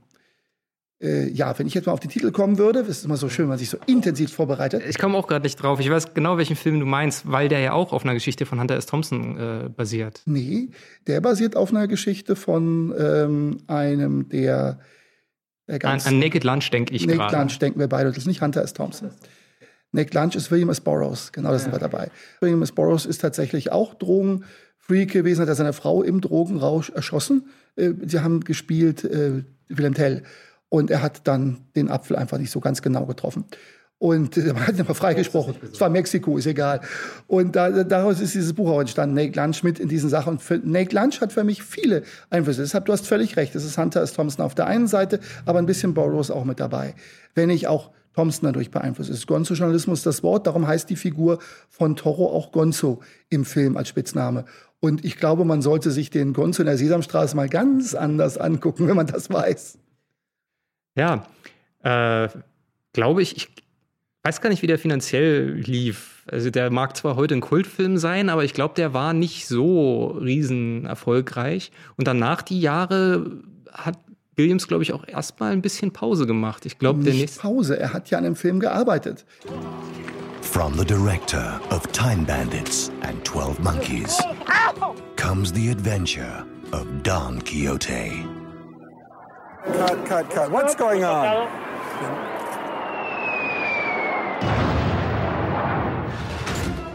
äh, 1.01 1.29
ja, 1.31 1.59
wenn 1.59 1.67
ich 1.67 1.75
jetzt 1.75 1.87
mal 1.87 1.93
auf 1.93 2.01
den 2.01 2.11
Titel 2.11 2.31
kommen 2.31 2.59
würde, 2.59 2.81
das 2.81 2.99
ist 2.99 3.05
immer 3.05 3.17
so 3.17 3.29
schön, 3.29 3.45
wenn 3.45 3.51
man 3.51 3.59
sich 3.59 3.71
so 3.71 3.79
intensiv 3.87 4.33
vorbereitet. 4.33 4.83
Ich 4.87 4.99
komme 4.99 5.17
auch 5.17 5.27
gerade 5.27 5.45
nicht 5.45 5.57
drauf. 5.57 5.81
Ich 5.81 5.91
weiß 5.91 6.13
genau, 6.13 6.37
welchen 6.37 6.57
Film 6.57 6.79
du 6.79 6.87
meinst, 6.87 7.31
weil 7.31 7.49
der 7.49 7.61
ja 7.61 7.73
auch 7.73 7.93
auf 7.93 8.05
einer 8.05 8.15
Geschichte 8.15 8.45
von 8.45 8.61
Hunter 8.61 8.77
S. 8.77 8.87
Thompson 8.87 9.39
äh, 9.39 9.69
basiert. 9.71 10.23
Nee, 10.27 10.69
der 11.07 11.21
basiert 11.21 11.57
auf 11.57 11.71
einer 11.71 11.89
Geschichte 11.89 12.37
von 12.37 12.95
ähm, 12.99 13.59
einem 13.67 14.29
der 14.29 14.79
ganz. 15.79 16.07
An, 16.07 16.15
an 16.15 16.21
Naked 16.21 16.45
Lunch 16.45 16.71
denke 16.71 16.95
ich 16.95 17.07
gerade. 17.07 17.19
Naked 17.19 17.39
Lunch 17.39 17.59
denken 17.59 17.81
wir 17.81 17.89
beide. 17.89 18.09
Das 18.09 18.19
ist 18.19 18.27
nicht 18.27 18.43
Hunter 18.43 18.63
S. 18.63 18.73
Thompson. 18.73 19.11
Naked 19.93 20.15
Lunch 20.15 20.37
ist 20.37 20.51
William 20.51 20.71
S. 20.71 20.81
Burroughs. 20.81 21.33
Genau, 21.33 21.51
das 21.51 21.63
ja. 21.63 21.65
sind 21.65 21.75
wir 21.75 21.81
dabei. 21.81 22.11
William 22.41 22.63
S. 22.63 22.73
Burroughs 22.73 23.07
ist 23.07 23.21
tatsächlich 23.21 23.73
auch 23.73 23.95
Drogenfreak 23.95 25.11
gewesen, 25.11 25.43
hat 25.43 25.49
er 25.49 25.55
seine 25.55 25.73
Frau 25.73 26.03
im 26.03 26.21
Drogenrausch 26.21 26.91
erschossen. 26.91 27.49
Äh, 27.77 27.93
sie 28.07 28.21
haben 28.21 28.41
gespielt 28.41 29.05
äh, 29.05 29.45
Willem 29.69 29.95
Tell. 29.95 30.23
Und 30.69 30.91
er 30.91 31.03
hat 31.03 31.27
dann 31.27 31.59
den 31.75 31.89
Apfel 31.89 32.17
einfach 32.17 32.39
nicht 32.39 32.51
so 32.51 32.61
ganz 32.61 32.81
genau 32.81 33.05
getroffen. 33.07 33.45
Und 34.01 34.39
äh, 34.39 34.55
man 34.55 34.67
hat 34.67 34.77
ihn 34.77 34.81
aber 34.81 34.95
freigesprochen. 34.95 35.57
Es 35.71 35.79
war 35.79 35.91
Mexiko, 35.91 36.39
ist 36.39 36.47
egal. 36.47 36.81
Und 37.27 37.55
da, 37.55 37.85
daraus 37.85 38.19
ist 38.21 38.35
dieses 38.35 38.55
Buch 38.55 38.71
auch 38.71 38.81
entstanden, 38.81 39.15
Nate 39.15 39.39
Lunch 39.39 39.63
mit 39.63 39.79
in 39.79 39.91
diesen 39.91 40.09
Sachen. 40.09 40.31
Und 40.31 40.43
für, 40.43 40.57
Nate 40.57 40.97
Lunch 40.97 41.21
hat 41.21 41.35
für 41.35 41.45
mich 41.45 41.63
viele 41.63 42.03
Einflüsse. 42.31 42.63
Deshalb, 42.63 42.87
du 42.87 42.95
hast 42.95 43.07
völlig 43.07 43.37
recht. 43.37 43.55
Es 43.55 43.63
ist 43.63 43.77
Hunter 43.77 44.01
S. 44.01 44.15
Thompson 44.15 44.43
auf 44.43 44.55
der 44.55 44.67
einen 44.67 44.87
Seite, 44.87 45.21
aber 45.45 45.59
ein 45.59 45.67
bisschen 45.67 45.93
Burroughs 45.93 46.31
auch 46.31 46.47
mit 46.47 46.61
dabei. 46.61 46.95
Wenn 47.35 47.51
ich 47.51 47.69
auch 47.69 47.91
Thompson 48.15 48.47
dadurch 48.47 48.71
beeinflusst. 48.71 49.11
Es 49.11 49.19
ist 49.19 49.27
Gonzo-Journalismus 49.27 50.03
das 50.03 50.23
Wort, 50.23 50.47
darum 50.47 50.67
heißt 50.67 50.89
die 50.89 50.97
Figur 50.97 51.39
von 51.69 51.95
Toro 51.95 52.35
auch 52.35 52.53
Gonzo 52.53 53.03
im 53.29 53.45
Film 53.45 53.77
als 53.77 53.89
Spitzname. 53.89 54.47
Und 54.81 55.05
ich 55.05 55.19
glaube, 55.19 55.45
man 55.45 55.61
sollte 55.61 55.91
sich 55.91 56.09
den 56.09 56.33
Gonzo 56.33 56.63
in 56.63 56.67
der 56.67 56.79
Sesamstraße 56.79 57.37
mal 57.37 57.51
ganz 57.51 57.95
anders 57.95 58.39
angucken, 58.39 58.89
wenn 58.89 58.97
man 58.97 59.07
das 59.07 59.31
weiß. 59.31 59.79
Ja, 60.97 61.27
äh, 61.83 62.29
glaube 62.93 63.23
ich, 63.23 63.37
ich 63.37 63.49
weiß 64.23 64.41
gar 64.41 64.51
nicht, 64.51 64.63
wie 64.63 64.67
der 64.67 64.79
finanziell 64.79 65.55
lief. 65.55 66.25
Also 66.31 66.51
der 66.51 66.71
mag 66.71 66.97
zwar 66.97 67.17
heute 67.17 67.35
ein 67.35 67.41
Kultfilm 67.41 67.97
sein, 67.97 68.29
aber 68.29 68.45
ich 68.45 68.55
glaube, 68.55 68.75
der 68.75 68.93
war 68.93 69.13
nicht 69.13 69.47
so 69.47 70.09
riesen 70.09 70.85
erfolgreich. 70.87 71.73
Und 71.97 72.07
danach 72.07 72.43
die 72.43 72.61
Jahre 72.61 73.41
hat 73.73 73.99
Williams, 74.37 74.69
glaube 74.69 74.83
ich, 74.83 74.93
auch 74.93 75.07
erstmal 75.07 75.53
ein 75.53 75.63
bisschen 75.63 75.93
Pause 75.93 76.27
gemacht. 76.27 76.65
Ich 76.67 76.79
glaube, 76.79 77.03
der 77.03 77.15
nächste. 77.15 77.41
Pause, 77.41 77.79
er 77.79 77.93
hat 77.93 78.11
ja 78.11 78.19
an 78.19 78.25
dem 78.25 78.37
Film 78.37 78.61
gearbeitet. 78.61 79.25
From 80.43 80.77
the 80.79 80.85
director 80.85 81.61
of 81.71 81.87
Time 81.89 82.25
Bandits 82.25 82.91
and 83.03 83.25
12 83.25 83.59
Monkeys 83.61 84.19
comes 85.17 85.53
the 85.53 85.71
adventure 85.71 86.45
of 86.73 86.87
Don 87.03 87.43
Quixote. 87.45 88.25
Cut, 89.65 90.05
cut, 90.07 90.31
cut. 90.31 90.51
What's 90.51 90.75
going 90.75 91.05
on? 91.05 91.47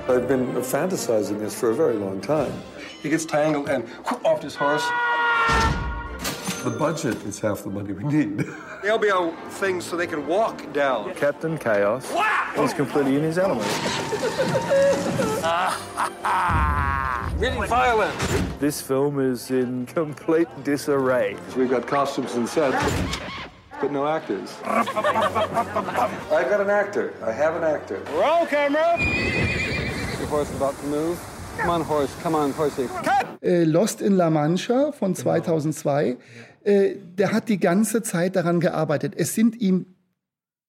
I've 0.07 0.27
been 0.27 0.45
fantasizing 0.57 1.39
this 1.39 1.59
for 1.59 1.71
a 1.71 1.73
very 1.73 1.95
long 1.95 2.21
time. 2.21 2.53
He 3.01 3.09
gets 3.09 3.25
tangled 3.25 3.69
and 3.69 3.89
whoop, 3.89 4.23
off 4.23 4.43
his 4.43 4.53
horse. 4.53 4.85
The 6.63 6.69
budget 6.69 7.15
is 7.25 7.39
half 7.39 7.63
the 7.63 7.71
money 7.71 7.93
we 7.93 8.03
need. 8.03 8.37
There'll 8.83 8.99
be 8.99 9.07
LBO 9.07 9.35
things 9.53 9.83
so 9.83 9.97
they 9.97 10.05
can 10.05 10.27
walk 10.27 10.71
down. 10.73 11.15
Captain 11.15 11.57
Chaos 11.57 12.05
is 12.55 12.73
completely 12.73 13.15
in 13.15 13.23
his 13.23 13.39
element. 13.39 13.65
really 17.39 17.67
violent. 17.67 18.59
This 18.59 18.81
film 18.81 19.19
is 19.19 19.49
in 19.49 19.87
complete 19.87 20.47
disarray. 20.63 21.35
We've 21.57 21.69
got 21.69 21.87
costumes 21.87 22.35
and 22.35 22.47
sets, 22.47 23.17
but 23.81 23.91
no 23.91 24.07
actors. 24.07 24.55
I've 24.65 24.85
got 24.93 26.61
an 26.61 26.69
actor. 26.69 27.15
I 27.23 27.31
have 27.31 27.55
an 27.55 27.63
actor. 27.63 28.03
Roll 28.13 28.45
camera. 28.45 28.97
Horse 30.35 30.53
about 30.59 30.73
to 30.81 30.87
move. 30.87 31.17
Come 31.57 31.69
on, 31.69 31.87
horse. 31.87 32.11
Come 32.21 32.35
on, 32.35 32.53
horsey. 32.57 32.89
Äh, 33.41 33.63
Lost 33.63 34.01
in 34.01 34.17
La 34.17 34.29
Mancha 34.29 34.91
von 34.91 35.15
2002. 35.15 36.17
Äh, 36.65 36.95
der 37.17 37.31
hat 37.31 37.47
die 37.47 37.57
ganze 37.57 38.03
Zeit 38.03 38.35
daran 38.35 38.59
gearbeitet. 38.59 39.13
Es 39.15 39.33
sind 39.33 39.55
ihm 39.61 39.85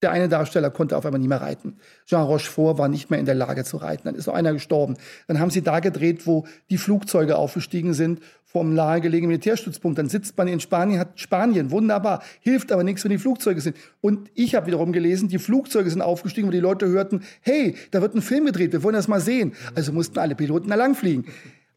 der 0.02 0.10
eine 0.10 0.28
Darsteller 0.28 0.70
konnte 0.70 0.96
auf 0.96 1.06
einmal 1.06 1.18
nicht 1.18 1.30
mehr 1.30 1.40
reiten. 1.40 1.78
Jean 2.04 2.22
Rochefort 2.22 2.78
war 2.78 2.86
nicht 2.86 3.10
mehr 3.10 3.18
in 3.18 3.24
der 3.24 3.34
Lage 3.34 3.64
zu 3.64 3.78
reiten. 3.78 4.02
Dann 4.04 4.14
ist 4.14 4.26
noch 4.26 4.34
einer 4.34 4.52
gestorben. 4.52 4.98
Dann 5.26 5.40
haben 5.40 5.50
sie 5.50 5.62
da 5.62 5.80
gedreht, 5.80 6.26
wo 6.26 6.46
die 6.70 6.76
Flugzeuge 6.76 7.36
aufgestiegen 7.36 7.94
sind 7.94 8.20
vom 8.56 8.72
nahegelegenen 8.72 9.28
Militärstützpunkt. 9.28 9.98
Dann 9.98 10.08
sitzt 10.08 10.38
man 10.38 10.48
in 10.48 10.60
Spanien, 10.60 10.98
hat 10.98 11.20
Spanien, 11.20 11.70
wunderbar, 11.70 12.22
hilft 12.40 12.72
aber 12.72 12.84
nichts, 12.84 13.04
wenn 13.04 13.10
die 13.10 13.18
Flugzeuge 13.18 13.60
sind. 13.60 13.76
Und 14.00 14.30
ich 14.34 14.54
habe 14.54 14.66
wiederum 14.66 14.92
gelesen, 14.92 15.28
die 15.28 15.38
Flugzeuge 15.38 15.90
sind 15.90 16.00
aufgestiegen, 16.00 16.48
wo 16.48 16.50
die 16.50 16.60
Leute 16.60 16.88
hörten, 16.88 17.20
hey, 17.42 17.74
da 17.90 18.00
wird 18.00 18.14
ein 18.14 18.22
Film 18.22 18.46
gedreht, 18.46 18.72
wir 18.72 18.82
wollen 18.82 18.94
das 18.94 19.08
mal 19.08 19.20
sehen. 19.20 19.52
Also 19.74 19.92
mussten 19.92 20.18
alle 20.18 20.34
Piloten 20.34 20.70
da 20.70 20.74
langfliegen. 20.74 21.26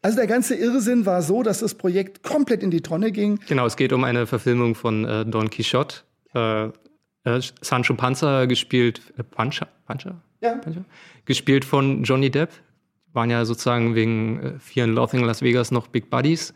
Also 0.00 0.16
der 0.16 0.26
ganze 0.26 0.54
Irrsinn 0.54 1.04
war 1.04 1.20
so, 1.20 1.42
dass 1.42 1.58
das 1.58 1.74
Projekt 1.74 2.22
komplett 2.22 2.62
in 2.62 2.70
die 2.70 2.80
Tonne 2.80 3.12
ging. 3.12 3.38
Genau, 3.46 3.66
es 3.66 3.76
geht 3.76 3.92
um 3.92 4.02
eine 4.02 4.26
Verfilmung 4.26 4.74
von 4.74 5.04
äh, 5.04 5.26
Don 5.26 5.50
Quixote. 5.50 5.96
Äh, 6.34 6.68
äh, 7.24 7.40
Sancho 7.60 7.92
Panza 7.92 8.46
gespielt, 8.46 9.02
äh, 9.18 9.22
Pancha, 9.22 9.68
Pancha? 9.84 10.14
Ja. 10.40 10.54
Pancha? 10.54 10.80
Gespielt 11.26 11.66
von 11.66 12.04
Johnny 12.04 12.30
Depp. 12.30 12.48
Waren 13.12 13.28
ja 13.28 13.44
sozusagen 13.44 13.94
wegen 13.94 14.40
äh, 14.40 14.58
Fear 14.58 14.84
and 14.86 14.94
Loathing 14.94 15.24
Las 15.24 15.42
Vegas 15.42 15.70
noch 15.72 15.88
Big 15.88 16.08
Buddies. 16.08 16.54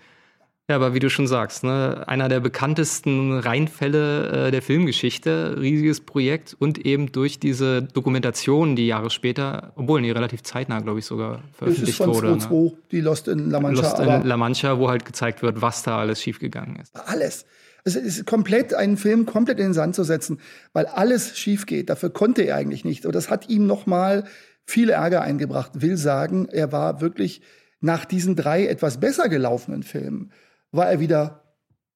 Ja, 0.69 0.77
aber 0.77 0.95
wie 0.95 0.99
du 0.99 1.11
schon 1.11 1.27
sagst, 1.27 1.62
ne, 1.62 2.05
einer 2.07 2.31
der 2.31 2.41
bekanntesten 2.41 3.39
Reinfälle 3.39 4.47
äh, 4.47 4.51
der 4.51 4.62
Filmgeschichte, 4.62 5.57
riesiges 5.61 6.01
Projekt 6.01 6.57
und 6.59 6.78
eben 6.86 7.12
durch 7.12 7.39
diese 7.39 7.82
Dokumentation, 7.82 8.74
die 8.74 8.86
Jahre 8.86 9.11
später, 9.11 9.74
obwohl 9.77 10.01
nee, 10.01 10.11
relativ 10.11 10.43
zeitnah, 10.43 10.81
glaube 10.81 11.01
ich, 11.01 11.05
sogar 11.05 11.43
veröffentlicht 11.53 12.01
das 12.01 12.07
ist 12.07 12.15
von 12.15 12.15
wurde. 12.15 12.39
2, 12.39 12.55
ne? 12.55 12.73
die 12.93 13.01
Lost 13.03 13.28
in 13.28 13.51
La 13.51 13.61
Mancha. 13.61 13.82
Lost 13.82 13.99
in 13.99 14.27
La 14.27 14.36
Mancha, 14.39 14.78
wo 14.78 14.89
halt 14.89 15.05
gezeigt 15.05 15.43
wird, 15.43 15.61
was 15.61 15.82
da 15.82 15.99
alles 15.99 16.23
schiefgegangen 16.23 16.77
ist. 16.77 16.97
Alles. 16.97 17.45
Es 17.85 17.95
ist 17.97 18.24
komplett, 18.24 18.73
einen 18.73 18.97
Film 18.97 19.27
komplett 19.27 19.59
in 19.59 19.66
den 19.66 19.74
Sand 19.74 19.95
zu 19.95 20.05
setzen, 20.05 20.41
weil 20.73 20.86
alles 20.86 21.36
schief 21.36 21.66
geht. 21.66 21.91
Dafür 21.91 22.09
konnte 22.09 22.41
er 22.41 22.57
eigentlich 22.57 22.86
nicht. 22.86 23.05
Und 23.05 23.15
das 23.15 23.28
hat 23.28 23.51
ihm 23.51 23.66
nochmal 23.66 24.24
viel 24.65 24.89
Ärger 24.89 25.20
eingebracht. 25.20 25.73
Will 25.74 25.99
sagen, 25.99 26.49
er 26.51 26.73
war 26.73 27.03
wirklich 27.03 27.43
nach 27.81 28.07
diesen 28.07 28.35
drei 28.35 28.66
etwas 28.66 28.99
besser 28.99 29.28
gelaufenen 29.28 29.82
Filmen, 29.82 30.32
war 30.74 30.90
er 30.90 31.01
wieder, 31.01 31.42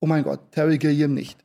oh 0.01 0.07
mein 0.07 0.25
Gott, 0.25 0.53
Terry 0.53 0.79
Gilliam 0.79 1.15
nicht. 1.15 1.45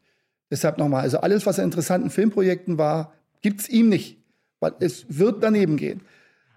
Deshalb 0.51 0.77
nochmal, 0.77 1.01
also 1.01 1.19
alles, 1.19 1.45
was 1.45 1.57
in 1.57 1.65
interessanten 1.65 2.09
Filmprojekten 2.09 2.77
war, 2.77 3.13
gibt's 3.41 3.67
ihm 3.67 3.89
nicht. 3.89 4.17
Weil 4.59 4.73
es 4.79 5.05
wird 5.09 5.43
daneben 5.43 5.77
gehen. 5.77 6.01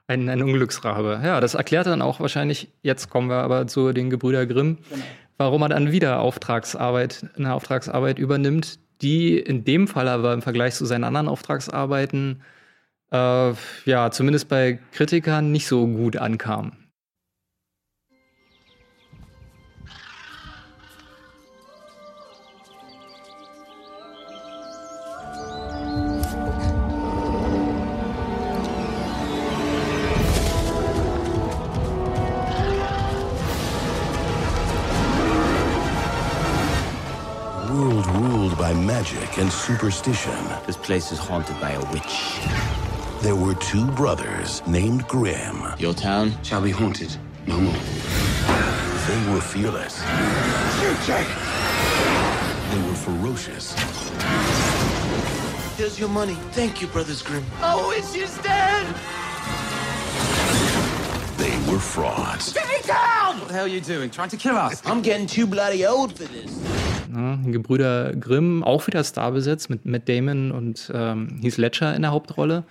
Ein, 0.06 0.28
ein 0.28 0.42
Unglücksrabe. 0.42 1.20
Ja, 1.24 1.40
das 1.40 1.54
erklärt 1.54 1.86
dann 1.86 2.02
auch 2.02 2.20
wahrscheinlich, 2.20 2.72
jetzt 2.82 3.10
kommen 3.10 3.28
wir 3.28 3.38
aber 3.38 3.66
zu 3.66 3.92
den 3.92 4.10
Gebrüder 4.10 4.46
Grimm, 4.46 4.78
genau. 4.88 5.04
warum 5.38 5.62
er 5.62 5.70
dann 5.70 5.90
wieder 5.90 6.20
Auftragsarbeit, 6.20 7.26
eine 7.36 7.54
Auftragsarbeit 7.54 8.18
übernimmt, 8.18 8.78
die 9.02 9.38
in 9.38 9.64
dem 9.64 9.88
Fall 9.88 10.08
aber 10.08 10.32
im 10.32 10.42
Vergleich 10.42 10.74
zu 10.74 10.84
seinen 10.84 11.04
anderen 11.04 11.28
Auftragsarbeiten 11.28 12.42
äh, 13.10 13.52
ja 13.84 14.10
zumindest 14.10 14.48
bei 14.48 14.78
Kritikern 14.92 15.50
nicht 15.52 15.66
so 15.66 15.86
gut 15.86 16.16
ankam. 16.16 16.72
Magic 38.74 39.38
and 39.38 39.51
superstition. 39.52 40.36
This 40.66 40.76
place 40.76 41.12
is 41.12 41.18
haunted 41.18 41.59
by 41.60 41.72
a 41.72 41.93
witch. 41.93 42.40
There 43.22 43.36
were 43.36 43.55
two 43.55 43.86
brothers 43.93 44.66
named 44.66 45.06
Grimm. 45.09 45.74
Your 45.78 45.94
town 45.94 46.32
shall 46.43 46.62
be 46.62 46.70
haunted 46.70 47.16
no 47.47 47.59
more. 47.59 47.72
They 49.06 49.32
were 49.32 49.40
fearless. 49.40 49.98
Shoot, 50.80 50.98
Jake! 51.06 51.28
They 52.70 52.88
were 52.88 52.94
ferocious. 52.94 53.74
Here's 55.76 55.98
your 55.98 56.09
money. 56.09 56.34
Thank 56.52 56.80
you, 56.80 56.88
Brothers 56.88 57.22
Grimm. 57.22 57.44
Oh, 57.60 57.93
it's 57.97 58.14
just 58.14 58.43
dead! 58.43 58.86
They 61.36 61.70
were 61.70 61.78
frauds. 61.78 62.52
Get 62.52 62.66
me 62.68 62.78
down! 62.86 63.38
What 63.38 63.48
the 63.48 63.55
hell 63.55 63.64
are 63.64 63.68
you 63.68 63.80
doing? 63.80 64.10
Trying 64.10 64.30
to 64.30 64.36
kill 64.36 64.56
us? 64.56 64.82
I'm 64.86 65.02
getting 65.02 65.26
too 65.26 65.47
bloody 65.47 65.86
old 65.86 66.16
for 66.16 66.24
this. 66.24 66.85
Ne? 67.16 67.51
Gebrüder 67.51 68.14
Grimm, 68.14 68.62
auch 68.62 68.86
wieder 68.86 69.02
Star 69.02 69.32
besetzt 69.32 69.70
mit 69.70 69.86
Matt 69.86 70.09
Damon 70.09 70.52
und 70.52 70.93
ähm, 70.94 71.38
Heath 71.40 71.56
Ledger 71.56 71.94
in 71.94 72.02
der 72.02 72.10
Hauptrolle. 72.10 72.64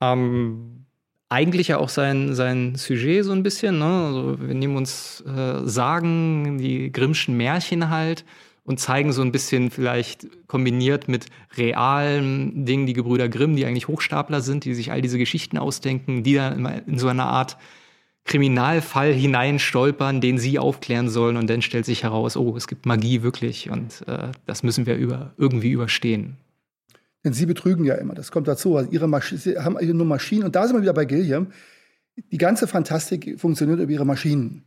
Ähm, 0.00 0.86
eigentlich 1.28 1.68
ja 1.68 1.78
auch 1.78 1.90
sein, 1.90 2.34
sein 2.34 2.76
Sujet 2.76 3.24
so 3.24 3.32
ein 3.32 3.42
bisschen. 3.42 3.78
Ne? 3.78 3.84
Also 3.84 4.40
wir 4.40 4.54
nehmen 4.54 4.76
uns 4.76 5.22
äh, 5.26 5.66
Sagen, 5.66 6.58
die 6.58 6.90
Grimmschen 6.90 7.36
Märchen 7.36 7.90
halt 7.90 8.24
und 8.64 8.80
zeigen 8.80 9.12
so 9.12 9.22
ein 9.22 9.32
bisschen 9.32 9.70
vielleicht 9.70 10.26
kombiniert 10.46 11.08
mit 11.08 11.26
realen 11.56 12.64
Dingen 12.64 12.86
die 12.86 12.94
Gebrüder 12.94 13.28
Grimm, 13.28 13.56
die 13.56 13.66
eigentlich 13.66 13.88
Hochstapler 13.88 14.40
sind, 14.40 14.64
die 14.64 14.74
sich 14.74 14.92
all 14.92 15.02
diese 15.02 15.18
Geschichten 15.18 15.58
ausdenken, 15.58 16.22
die 16.22 16.34
dann 16.34 16.64
in 16.86 16.98
so 16.98 17.08
einer 17.08 17.26
Art 17.26 17.58
Kriminalfall 18.28 19.12
hineinstolpern, 19.12 20.20
den 20.20 20.38
sie 20.38 20.58
aufklären 20.58 21.08
sollen 21.08 21.36
und 21.36 21.50
dann 21.50 21.62
stellt 21.62 21.86
sich 21.86 22.04
heraus, 22.04 22.36
oh, 22.36 22.56
es 22.56 22.68
gibt 22.68 22.86
Magie 22.86 23.22
wirklich 23.22 23.70
und 23.70 24.04
äh, 24.06 24.28
das 24.46 24.62
müssen 24.62 24.86
wir 24.86 24.96
über, 24.96 25.32
irgendwie 25.36 25.72
überstehen. 25.72 26.36
Denn 27.24 27.32
sie 27.32 27.46
betrügen 27.46 27.84
ja 27.84 27.94
immer, 27.94 28.14
das 28.14 28.30
kommt 28.30 28.46
dazu. 28.46 28.76
Also 28.76 28.90
ihre 28.90 29.08
Masch 29.08 29.34
sie 29.36 29.58
haben 29.58 29.76
nur 29.96 30.06
Maschinen 30.06 30.44
und 30.44 30.54
da 30.54 30.66
sind 30.66 30.76
wir 30.76 30.82
wieder 30.82 30.92
bei 30.92 31.04
Gilliam. 31.04 31.48
Die 32.30 32.38
ganze 32.38 32.68
Fantastik 32.68 33.40
funktioniert 33.40 33.80
über 33.80 33.90
ihre 33.90 34.06
Maschinen, 34.06 34.62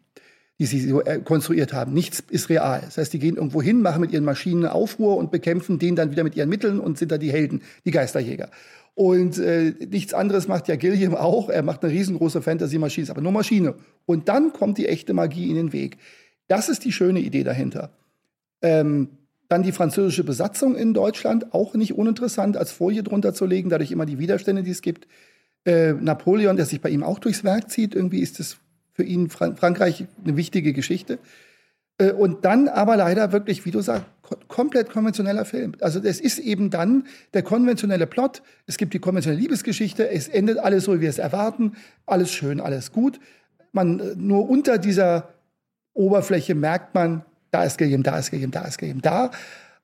die 0.59 0.65
sie 0.65 0.79
so 0.87 1.01
äh, 1.01 1.19
konstruiert 1.19 1.71
haben. 1.71 1.93
Nichts 1.93 2.23
ist 2.29 2.49
real. 2.49 2.81
Das 2.83 2.97
heißt, 2.97 3.13
die 3.13 3.19
gehen 3.19 3.35
irgendwo 3.35 3.61
hin, 3.61 3.81
machen 3.81 4.01
mit 4.01 4.11
ihren 4.11 4.25
Maschinen 4.25 4.65
Aufruhr 4.65 5.17
und 5.17 5.31
bekämpfen 5.31 5.79
den 5.79 5.95
dann 5.95 6.11
wieder 6.11 6.23
mit 6.23 6.35
ihren 6.35 6.49
Mitteln 6.49 6.79
und 6.79 6.97
sind 6.97 7.11
da 7.11 7.17
die 7.17 7.31
Helden, 7.31 7.61
die 7.85 7.91
Geisterjäger. 7.91 8.49
Und 8.93 9.37
äh, 9.37 9.73
nichts 9.89 10.13
anderes 10.13 10.47
macht 10.47 10.67
ja 10.67 10.75
Gilliam 10.75 11.15
auch. 11.15 11.49
Er 11.49 11.63
macht 11.63 11.83
eine 11.83 11.93
riesengroße 11.93 12.41
Fantasy-Maschine, 12.41 13.09
aber 13.09 13.21
nur 13.21 13.31
Maschine. 13.31 13.75
Und 14.05 14.27
dann 14.27 14.53
kommt 14.53 14.77
die 14.77 14.87
echte 14.87 15.13
Magie 15.13 15.49
in 15.49 15.55
den 15.55 15.73
Weg. 15.73 15.97
Das 16.47 16.69
ist 16.69 16.83
die 16.83 16.91
schöne 16.91 17.19
Idee 17.21 17.43
dahinter. 17.43 17.91
Ähm, 18.61 19.09
dann 19.47 19.63
die 19.63 19.71
französische 19.71 20.23
Besatzung 20.23 20.75
in 20.75 20.93
Deutschland, 20.93 21.53
auch 21.53 21.73
nicht 21.73 21.93
uninteressant, 21.93 22.57
als 22.57 22.71
Folie 22.71 23.03
drunter 23.03 23.33
zu 23.33 23.45
legen, 23.45 23.69
dadurch 23.69 23.91
immer 23.91 24.05
die 24.05 24.19
Widerstände, 24.19 24.63
die 24.63 24.71
es 24.71 24.81
gibt. 24.81 25.07
Äh, 25.65 25.93
Napoleon, 25.93 26.55
der 26.55 26.65
sich 26.65 26.81
bei 26.81 26.89
ihm 26.89 27.03
auch 27.03 27.19
durchs 27.19 27.43
Werk 27.43 27.69
zieht, 27.69 27.95
irgendwie 27.95 28.19
ist 28.19 28.39
das 28.39 28.57
für 28.93 29.03
ihn 29.03 29.29
Fra 29.29 29.55
Frankreich 29.55 30.05
eine 30.23 30.37
wichtige 30.37 30.73
Geschichte. 30.73 31.19
Äh, 32.01 32.11
und 32.11 32.45
dann 32.45 32.67
aber 32.67 32.97
leider 32.97 33.31
wirklich, 33.31 33.65
wie 33.65 33.71
du 33.71 33.81
sagst, 33.81 34.05
komplett 34.47 34.89
konventioneller 34.89 35.45
Film. 35.45 35.73
Also 35.81 35.99
es 36.01 36.19
ist 36.19 36.39
eben 36.39 36.69
dann 36.69 37.05
der 37.33 37.43
konventionelle 37.43 38.07
Plot. 38.07 38.41
Es 38.65 38.77
gibt 38.77 38.93
die 38.93 38.99
konventionelle 38.99 39.41
Liebesgeschichte. 39.41 40.09
Es 40.09 40.27
endet 40.27 40.57
alles 40.57 40.85
so, 40.85 40.95
wie 40.95 41.01
wir 41.01 41.09
es 41.09 41.19
erwarten. 41.19 41.73
Alles 42.05 42.31
schön, 42.31 42.59
alles 42.59 42.91
gut. 42.91 43.19
Man 43.71 43.99
äh, 43.99 44.15
nur 44.15 44.49
unter 44.49 44.77
dieser 44.77 45.29
Oberfläche 45.93 46.55
merkt 46.55 46.95
man, 46.95 47.25
da 47.51 47.63
ist 47.65 47.77
Gilliam, 47.77 48.03
da 48.03 48.17
ist 48.17 48.31
Gilliam, 48.31 48.51
da 48.51 48.61
ist 48.61 48.77
Gilliam, 48.77 49.01
da. 49.01 49.31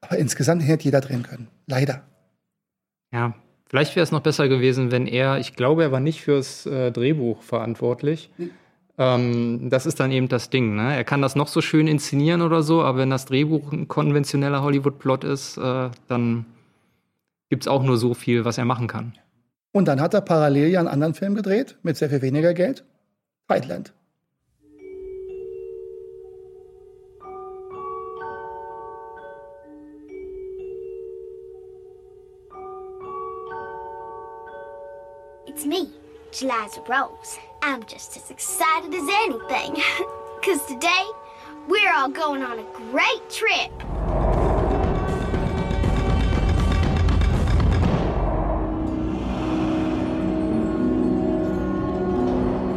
Aber 0.01 0.17
insgesamt 0.17 0.65
hätte 0.65 0.85
jeder 0.85 1.01
drehen 1.01 1.23
können. 1.23 1.47
Leider. 1.65 2.03
Ja, 3.11 3.33
vielleicht 3.67 3.95
wäre 3.95 4.03
es 4.03 4.11
noch 4.11 4.21
besser 4.21 4.47
gewesen, 4.47 4.91
wenn 4.91 5.07
er, 5.07 5.39
ich 5.39 5.55
glaube, 5.55 5.83
er 5.83 5.91
war 5.91 5.99
nicht 5.99 6.21
fürs 6.21 6.65
äh, 6.65 6.91
Drehbuch 6.91 7.41
verantwortlich. 7.41 8.31
Nee 8.37 8.49
ähm, 8.97 9.69
das 9.69 9.85
ist 9.85 9.99
dann 9.99 10.11
eben 10.11 10.27
das 10.27 10.49
Ding. 10.49 10.75
Ne? 10.75 10.95
Er 10.95 11.03
kann 11.03 11.21
das 11.21 11.35
noch 11.35 11.47
so 11.47 11.61
schön 11.61 11.87
inszenieren 11.87 12.41
oder 12.41 12.63
so, 12.63 12.81
aber 12.81 12.99
wenn 12.99 13.09
das 13.09 13.25
Drehbuch 13.25 13.71
ein 13.71 13.87
konventioneller 13.87 14.63
Hollywood-Plot 14.63 15.23
ist, 15.23 15.57
äh, 15.57 15.89
dann 16.07 16.45
gibt 17.49 17.63
es 17.63 17.67
auch 17.67 17.83
nur 17.83 17.97
so 17.97 18.13
viel, 18.13 18.43
was 18.43 18.57
er 18.57 18.65
machen 18.65 18.87
kann. 18.87 19.13
Und 19.71 19.87
dann 19.87 20.01
hat 20.01 20.13
er 20.13 20.21
parallel 20.21 20.69
ja 20.69 20.79
einen 20.79 20.87
anderen 20.87 21.13
Film 21.13 21.35
gedreht, 21.35 21.77
mit 21.83 21.97
sehr 21.97 22.09
viel 22.09 22.21
weniger 22.21 22.53
Geld. 22.53 22.83
Tideland. 23.47 23.93
It's 35.47 35.65
me, 35.65 35.87
Jeliza 36.31 36.81
Rose. 36.87 37.39
I'm 37.61 37.83
just 37.83 38.15
as 38.17 38.29
excited 38.31 38.93
as 38.93 39.07
anything. 39.09 39.81
Because 40.39 40.65
today, 40.67 41.05
we're 41.67 41.91
all 41.91 42.07
going 42.07 42.41
on 42.41 42.59
a 42.59 42.63
great 42.91 43.29
trip. 43.29 43.71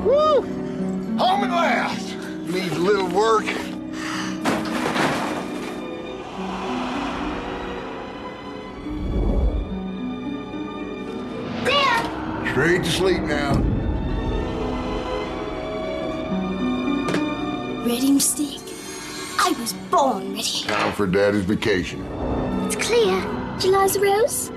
Woo! 0.05 0.41
Home 1.19 1.45
at 1.45 1.51
last. 1.51 2.17
Needs 2.49 2.75
a 2.75 2.81
little 2.81 3.09
work. 3.09 3.45
Dad! 11.65 12.51
Straight 12.51 12.83
to 12.83 12.91
sleep 12.91 13.23
now. 13.23 13.80
Ready, 17.91 18.11
Mystique? 18.13 18.63
I 19.41 19.51
was 19.61 19.73
born 19.91 20.35
ready. 20.35 20.63
Time 20.69 20.93
for 20.93 21.09
Daddy's 21.09 21.43
vacation. 21.43 22.01
It's 22.67 22.77
clear. 22.77 23.21
Jeliza 23.59 24.01
Rose? 24.01 24.51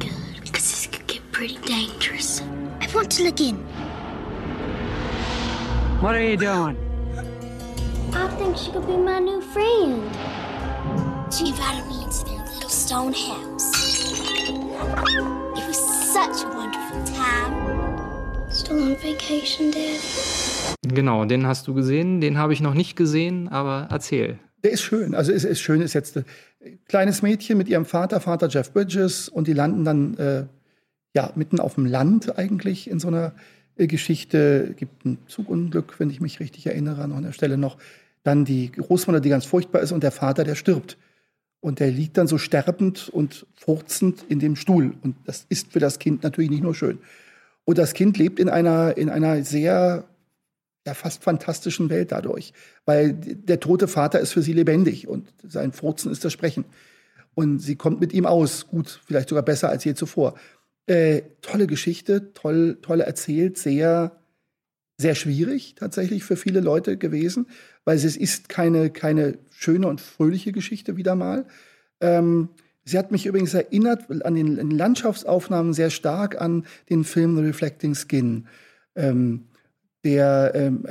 Good, 0.00 0.40
because 0.42 0.68
this 0.72 0.88
could 0.88 1.06
get 1.06 1.22
pretty 1.30 1.56
dangerous. 1.58 2.42
I 2.80 2.88
want 2.92 3.12
to 3.12 3.22
look 3.22 3.40
in. 3.40 3.58
What 6.02 6.16
are 6.16 6.24
you 6.24 6.36
doing? 6.36 6.76
I 8.12 8.26
think 8.38 8.56
she 8.56 8.72
could 8.72 8.88
be 8.88 8.96
my 8.96 9.20
new 9.20 9.40
friend. 9.40 10.12
She 11.32 11.50
invited 11.50 11.86
me 11.86 12.02
into 12.02 12.24
their 12.24 12.44
little 12.44 12.70
stone 12.70 13.12
house. 13.12 13.70
It 14.48 15.64
was 15.64 15.78
such 16.12 16.42
a 16.42 16.48
wonderful 16.48 17.04
time. 17.14 18.50
Still 18.50 18.82
on 18.82 18.96
vacation, 18.96 19.70
Dad? 19.70 20.00
Genau, 20.82 21.24
den 21.26 21.46
hast 21.46 21.68
du 21.68 21.74
gesehen, 21.74 22.20
den 22.20 22.38
habe 22.38 22.52
ich 22.52 22.60
noch 22.60 22.74
nicht 22.74 22.96
gesehen, 22.96 23.48
aber 23.48 23.88
erzähl. 23.90 24.38
Der 24.62 24.72
ist 24.72 24.82
schön. 24.82 25.14
Also 25.14 25.32
es 25.32 25.44
ist 25.44 25.60
schön, 25.60 25.80
ist 25.80 25.94
jetzt 25.94 26.16
ein 26.16 26.24
kleines 26.88 27.22
Mädchen 27.22 27.58
mit 27.58 27.68
ihrem 27.68 27.84
Vater, 27.84 28.20
Vater 28.20 28.48
Jeff 28.48 28.72
Bridges, 28.72 29.28
und 29.28 29.46
die 29.46 29.52
landen 29.52 29.84
dann 29.84 30.16
äh, 30.16 30.44
ja 31.14 31.32
mitten 31.34 31.60
auf 31.60 31.74
dem 31.74 31.86
Land 31.86 32.38
eigentlich 32.38 32.90
in 32.90 32.98
so 32.98 33.08
einer 33.08 33.34
äh, 33.76 33.86
Geschichte. 33.86 34.74
Gibt 34.76 35.04
ein 35.04 35.18
Zugunglück, 35.26 35.98
wenn 35.98 36.10
ich 36.10 36.20
mich 36.20 36.40
richtig 36.40 36.66
erinnere, 36.66 37.08
noch 37.08 37.16
an 37.16 37.24
der 37.24 37.32
Stelle 37.32 37.58
noch. 37.58 37.78
Dann 38.22 38.44
die 38.44 38.70
Großmutter, 38.72 39.20
die 39.20 39.30
ganz 39.30 39.44
furchtbar 39.44 39.80
ist, 39.80 39.92
und 39.92 40.02
der 40.02 40.12
Vater, 40.12 40.44
der 40.44 40.54
stirbt 40.54 40.98
Und 41.60 41.80
der 41.80 41.90
liegt 41.90 42.16
dann 42.16 42.26
so 42.26 42.38
sterbend 42.38 43.08
und 43.10 43.46
furzend 43.54 44.24
in 44.28 44.38
dem 44.38 44.56
Stuhl. 44.56 44.94
Und 45.02 45.16
das 45.26 45.46
ist 45.48 45.72
für 45.72 45.78
das 45.78 45.98
Kind 45.98 46.22
natürlich 46.22 46.50
nicht 46.50 46.62
nur 46.62 46.74
schön. 46.74 46.98
Und 47.64 47.78
das 47.78 47.94
Kind 47.94 48.18
lebt 48.18 48.38
in 48.38 48.48
einer, 48.48 48.96
in 48.96 49.08
einer 49.08 49.42
sehr, 49.42 50.04
ja, 50.90 50.94
fast 50.94 51.22
fantastischen 51.22 51.90
Welt 51.90 52.12
dadurch. 52.12 52.52
Weil 52.84 53.14
der 53.14 53.60
tote 53.60 53.88
Vater 53.88 54.20
ist 54.20 54.32
für 54.32 54.42
sie 54.42 54.52
lebendig 54.52 55.08
und 55.08 55.32
sein 55.42 55.72
Furzen 55.72 56.10
ist 56.10 56.24
das 56.24 56.32
Sprechen. 56.32 56.64
Und 57.34 57.60
sie 57.60 57.76
kommt 57.76 58.00
mit 58.00 58.12
ihm 58.12 58.26
aus. 58.26 58.66
Gut, 58.66 59.00
vielleicht 59.06 59.28
sogar 59.28 59.44
besser 59.44 59.68
als 59.68 59.84
je 59.84 59.94
zuvor. 59.94 60.34
Äh, 60.86 61.22
tolle 61.42 61.66
Geschichte, 61.66 62.32
toll, 62.32 62.78
toll 62.82 63.00
erzählt, 63.00 63.56
sehr, 63.58 64.20
sehr 64.98 65.14
schwierig 65.14 65.76
tatsächlich 65.76 66.24
für 66.24 66.36
viele 66.36 66.60
Leute 66.60 66.96
gewesen, 66.96 67.46
weil 67.84 67.96
es 67.96 68.16
ist 68.16 68.48
keine, 68.48 68.90
keine 68.90 69.38
schöne 69.50 69.86
und 69.86 70.00
fröhliche 70.00 70.52
Geschichte 70.52 70.96
wieder 70.96 71.14
mal. 71.14 71.46
Ähm, 72.00 72.48
sie 72.84 72.98
hat 72.98 73.12
mich 73.12 73.26
übrigens 73.26 73.54
erinnert 73.54 74.10
an 74.10 74.34
den, 74.34 74.58
an 74.58 74.68
den, 74.68 74.76
Landschaftsaufnahmen 74.76 75.74
sehr 75.74 75.90
stark 75.90 76.40
an 76.40 76.66
den 76.88 77.04
Film 77.04 77.36
The 77.36 77.42
Reflecting 77.42 77.94
Skin, 77.94 78.48
ähm, 78.96 79.49
der 80.04 80.52
ähm, 80.54 80.84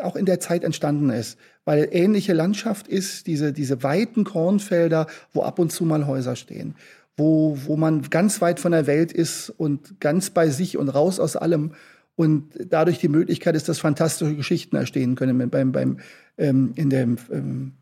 auch 0.00 0.16
in 0.16 0.26
der 0.26 0.40
Zeit 0.40 0.64
entstanden 0.64 1.10
ist, 1.10 1.38
weil 1.64 1.88
ähnliche 1.92 2.32
Landschaft 2.32 2.88
ist, 2.88 3.26
diese, 3.26 3.52
diese 3.52 3.82
weiten 3.82 4.24
Kornfelder, 4.24 5.06
wo 5.32 5.42
ab 5.42 5.58
und 5.58 5.70
zu 5.70 5.84
mal 5.84 6.06
Häuser 6.06 6.36
stehen 6.36 6.74
wo, 7.16 7.56
wo 7.64 7.76
man 7.76 8.02
ganz 8.10 8.40
weit 8.40 8.60
von 8.60 8.72
der 8.72 8.86
Welt 8.86 9.12
ist 9.12 9.50
und 9.50 10.00
ganz 10.00 10.30
bei 10.30 10.48
sich 10.48 10.76
und 10.76 10.88
raus 10.88 11.20
aus 11.20 11.36
allem 11.36 11.72
und 12.16 12.52
dadurch 12.68 12.98
die 12.98 13.08
Möglichkeit 13.08 13.56
ist, 13.56 13.68
dass 13.68 13.78
fantastische 13.78 14.36
Geschichten 14.36 14.76
entstehen 14.76 15.14
können. 15.14 15.50
Beim, 15.50 15.72
beim, 15.72 15.98
ähm, 16.38 16.72
in 16.76 16.90
dem 16.90 17.16
ähm, 17.32 17.72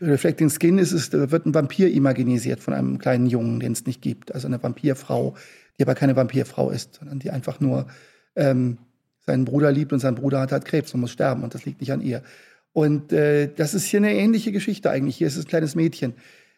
Reflecting 0.00 0.50
Skin 0.50 0.78
ist 0.78 0.92
es, 0.92 1.12
wird 1.12 1.46
ein 1.46 1.54
Vampir 1.54 1.90
imaginisiert 1.90 2.60
von 2.60 2.74
einem 2.74 2.98
kleinen 2.98 3.26
Jungen, 3.26 3.60
den 3.60 3.72
es 3.72 3.86
nicht 3.86 4.02
gibt. 4.02 4.34
Also 4.34 4.46
eine 4.46 4.62
Vampirfrau, 4.62 5.34
die 5.78 5.82
aber 5.82 5.94
keine 5.94 6.16
Vampirfrau 6.16 6.70
ist, 6.70 6.96
sondern 6.96 7.18
die 7.18 7.30
einfach 7.30 7.60
nur 7.60 7.86
ähm, 8.34 8.76
seinen 9.26 9.44
Bruder 9.44 9.72
liebt 9.72 9.92
und 9.92 9.98
sein 9.98 10.14
Bruder 10.14 10.40
hat 10.40 10.52
halt 10.52 10.64
Krebs 10.64 10.94
und 10.94 11.00
muss 11.00 11.10
sterben 11.10 11.42
und 11.42 11.54
das 11.54 11.64
liegt 11.64 11.80
nicht 11.80 11.92
an 11.92 12.00
ihr. 12.00 12.22
Und 12.72 13.12
äh, 13.12 13.48
das 13.54 13.74
ist 13.74 13.84
hier 13.84 14.00
eine 14.00 14.14
ähnliche 14.14 14.52
Geschichte 14.52 14.90
eigentlich. 14.90 15.16
Hier 15.16 15.26
ist 15.26 15.36
es 15.36 15.44
ein 15.44 15.48
kleines 15.48 15.74
Mädchen, 15.74 16.14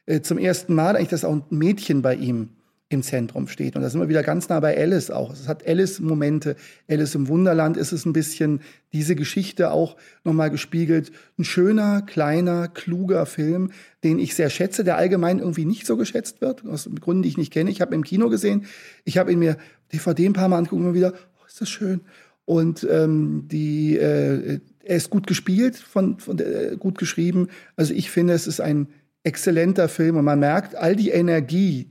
äh, 0.07 0.21
zum 0.21 0.39
ersten 0.39 0.75
Mal 0.75 0.97
eigentlich, 0.97 1.09
dass 1.09 1.25
auch 1.25 1.33
ein 1.33 1.45
Mädchen 1.51 2.03
bei 2.03 2.15
ihm 2.15 2.51
im 2.91 3.03
Zentrum 3.03 3.49
steht. 3.49 3.77
Und 3.77 3.83
da 3.83 3.91
sind 3.91 4.01
wir 4.01 4.09
wieder 4.09 4.23
ganz 4.23 4.49
nah 4.49 4.61
bei 4.61 4.77
Alice 4.77 5.11
auch. 5.11 5.33
Es 5.33 5.47
hat 5.47 5.67
Alice-Momente. 5.67 6.57
Alice 6.89 7.15
im 7.15 7.29
Wunderland 7.29 7.77
ist 7.77 7.93
es 7.93 8.07
ein 8.07 8.15
bisschen 8.15 8.63
diese 8.95 9.15
Geschichte 9.15 9.71
auch 9.71 9.97
nochmal 10.25 10.51
gespiegelt. 10.51 11.13
Ein 11.39 11.45
schöner, 11.45 12.01
kleiner, 12.01 12.69
kluger 12.69 13.27
Film, 13.27 13.73
den 14.05 14.19
ich 14.19 14.35
sehr 14.35 14.49
schätze, 14.49 14.85
der 14.85 14.97
allgemein 14.97 15.39
irgendwie 15.39 15.67
nicht 15.67 15.87
so 15.87 15.99
geschätzt 15.99 16.41
wird, 16.41 16.67
aus 16.67 16.89
Gründen, 17.01 17.23
die 17.23 17.29
ich 17.29 17.37
nicht 17.37 17.53
kenne. 17.53 17.71
Ich 17.71 17.83
habe 17.83 17.95
ihn 17.95 17.99
im 17.99 18.05
Kino 18.05 18.31
gesehen. 18.31 18.65
Ich 19.05 19.19
habe 19.19 19.33
ihn 19.33 19.39
mir 19.39 19.59
DVD 19.93 20.25
ein 20.25 20.33
paar 20.33 20.49
Mal 20.49 20.59
angeguckt 20.59 20.83
und 20.83 20.95
wieder, 20.95 21.13
oh, 21.13 21.47
ist 21.47 21.61
das 21.61 21.69
schön. 21.69 22.01
Und 22.49 22.89
ähm, 22.91 23.47
die, 23.49 23.99
äh, 23.99 24.61
er 24.83 24.97
ist 24.97 25.11
gut 25.11 25.27
gespielt, 25.27 25.77
von, 25.77 26.19
von 26.19 26.39
äh, 26.39 26.79
gut 26.79 26.97
geschrieben. 26.97 27.49
Also 27.77 27.93
ich 27.93 28.11
finde, 28.11 28.33
es 28.33 28.47
ist 28.47 28.59
ein 28.63 28.89
exzellenter 29.23 29.87
Film 29.87 30.17
und 30.17 30.25
man 30.25 30.39
merkt 30.39 30.75
all 30.75 30.97
die 30.97 31.11
Energie, 31.11 31.91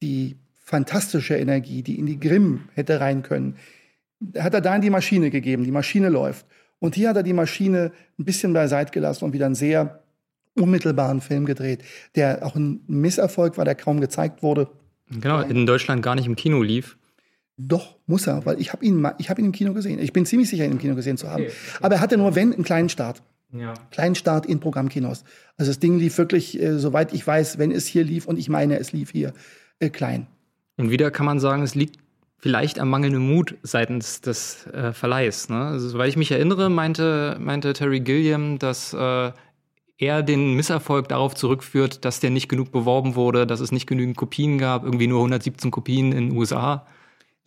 die 0.00 0.36
fantastische 0.54 1.36
Energie, 1.36 1.82
die 1.82 1.98
in 1.98 2.06
die 2.06 2.20
Grimm 2.20 2.68
hätte 2.74 3.00
rein 3.00 3.22
können, 3.24 3.56
hat 4.38 4.54
er 4.54 4.60
da 4.60 4.76
in 4.76 4.82
die 4.82 4.90
Maschine 4.90 5.30
gegeben. 5.30 5.64
Die 5.64 5.72
Maschine 5.72 6.10
läuft. 6.10 6.46
Und 6.78 6.94
hier 6.94 7.08
hat 7.08 7.16
er 7.16 7.24
die 7.24 7.32
Maschine 7.32 7.90
ein 8.20 8.24
bisschen 8.24 8.52
beiseite 8.52 8.92
gelassen 8.92 9.24
und 9.24 9.32
wieder 9.32 9.46
einen 9.46 9.56
sehr 9.56 10.04
unmittelbaren 10.54 11.20
Film 11.20 11.44
gedreht, 11.44 11.82
der 12.14 12.46
auch 12.46 12.54
ein 12.54 12.82
Misserfolg 12.86 13.58
war, 13.58 13.64
der 13.64 13.74
kaum 13.74 14.00
gezeigt 14.00 14.44
wurde. 14.44 14.68
Genau, 15.10 15.40
in 15.40 15.66
Deutschland 15.66 16.02
gar 16.02 16.14
nicht 16.14 16.26
im 16.26 16.36
Kino 16.36 16.62
lief. 16.62 16.97
Doch, 17.60 17.96
muss 18.06 18.28
er, 18.28 18.46
weil 18.46 18.60
ich 18.60 18.72
habe 18.72 18.84
ihn, 18.84 19.04
hab 19.04 19.38
ihn 19.38 19.44
im 19.44 19.52
Kino 19.52 19.74
gesehen. 19.74 19.98
Ich 19.98 20.12
bin 20.12 20.24
ziemlich 20.24 20.48
sicher, 20.48 20.64
ihn 20.64 20.70
im 20.70 20.78
Kino 20.78 20.94
gesehen 20.94 21.16
zu 21.16 21.28
haben. 21.28 21.42
Okay. 21.42 21.52
Aber 21.80 21.96
er 21.96 22.00
hatte 22.00 22.16
nur, 22.16 22.36
wenn, 22.36 22.54
einen 22.54 22.62
kleinen 22.62 22.88
Start. 22.88 23.20
Ja. 23.52 23.74
Kleinstart 23.90 24.46
in 24.46 24.60
Programmkinos. 24.60 25.24
Also 25.56 25.70
das 25.70 25.80
Ding 25.80 25.98
lief 25.98 26.16
wirklich, 26.18 26.60
äh, 26.60 26.78
soweit 26.78 27.12
ich 27.12 27.26
weiß, 27.26 27.58
wenn 27.58 27.72
es 27.72 27.86
hier 27.86 28.04
lief, 28.04 28.26
und 28.26 28.38
ich 28.38 28.48
meine, 28.48 28.78
es 28.78 28.92
lief 28.92 29.10
hier, 29.10 29.32
äh, 29.80 29.88
klein. 29.88 30.28
Und 30.76 30.90
wieder 30.90 31.10
kann 31.10 31.26
man 31.26 31.40
sagen, 31.40 31.62
es 31.62 31.74
liegt 31.74 31.98
vielleicht 32.38 32.78
am 32.78 32.90
mangelnden 32.90 33.26
Mut 33.26 33.56
seitens 33.62 34.20
des 34.20 34.66
äh, 34.68 34.92
Verleihs. 34.92 35.48
Ne? 35.48 35.56
Also, 35.56 35.88
soweit 35.88 36.10
ich 36.10 36.16
mich 36.16 36.30
erinnere, 36.30 36.70
meinte, 36.70 37.36
meinte 37.40 37.72
Terry 37.72 38.00
Gilliam, 38.00 38.60
dass 38.60 38.94
äh, 38.94 39.32
er 39.98 40.22
den 40.22 40.54
Misserfolg 40.54 41.08
darauf 41.08 41.34
zurückführt, 41.34 42.04
dass 42.04 42.20
der 42.20 42.30
nicht 42.30 42.48
genug 42.48 42.70
beworben 42.70 43.16
wurde, 43.16 43.46
dass 43.46 43.58
es 43.58 43.72
nicht 43.72 43.88
genügend 43.88 44.16
Kopien 44.16 44.58
gab, 44.58 44.84
irgendwie 44.84 45.08
nur 45.08 45.18
117 45.18 45.72
Kopien 45.72 46.12
in 46.12 46.28
den 46.28 46.36
USA. 46.36 46.86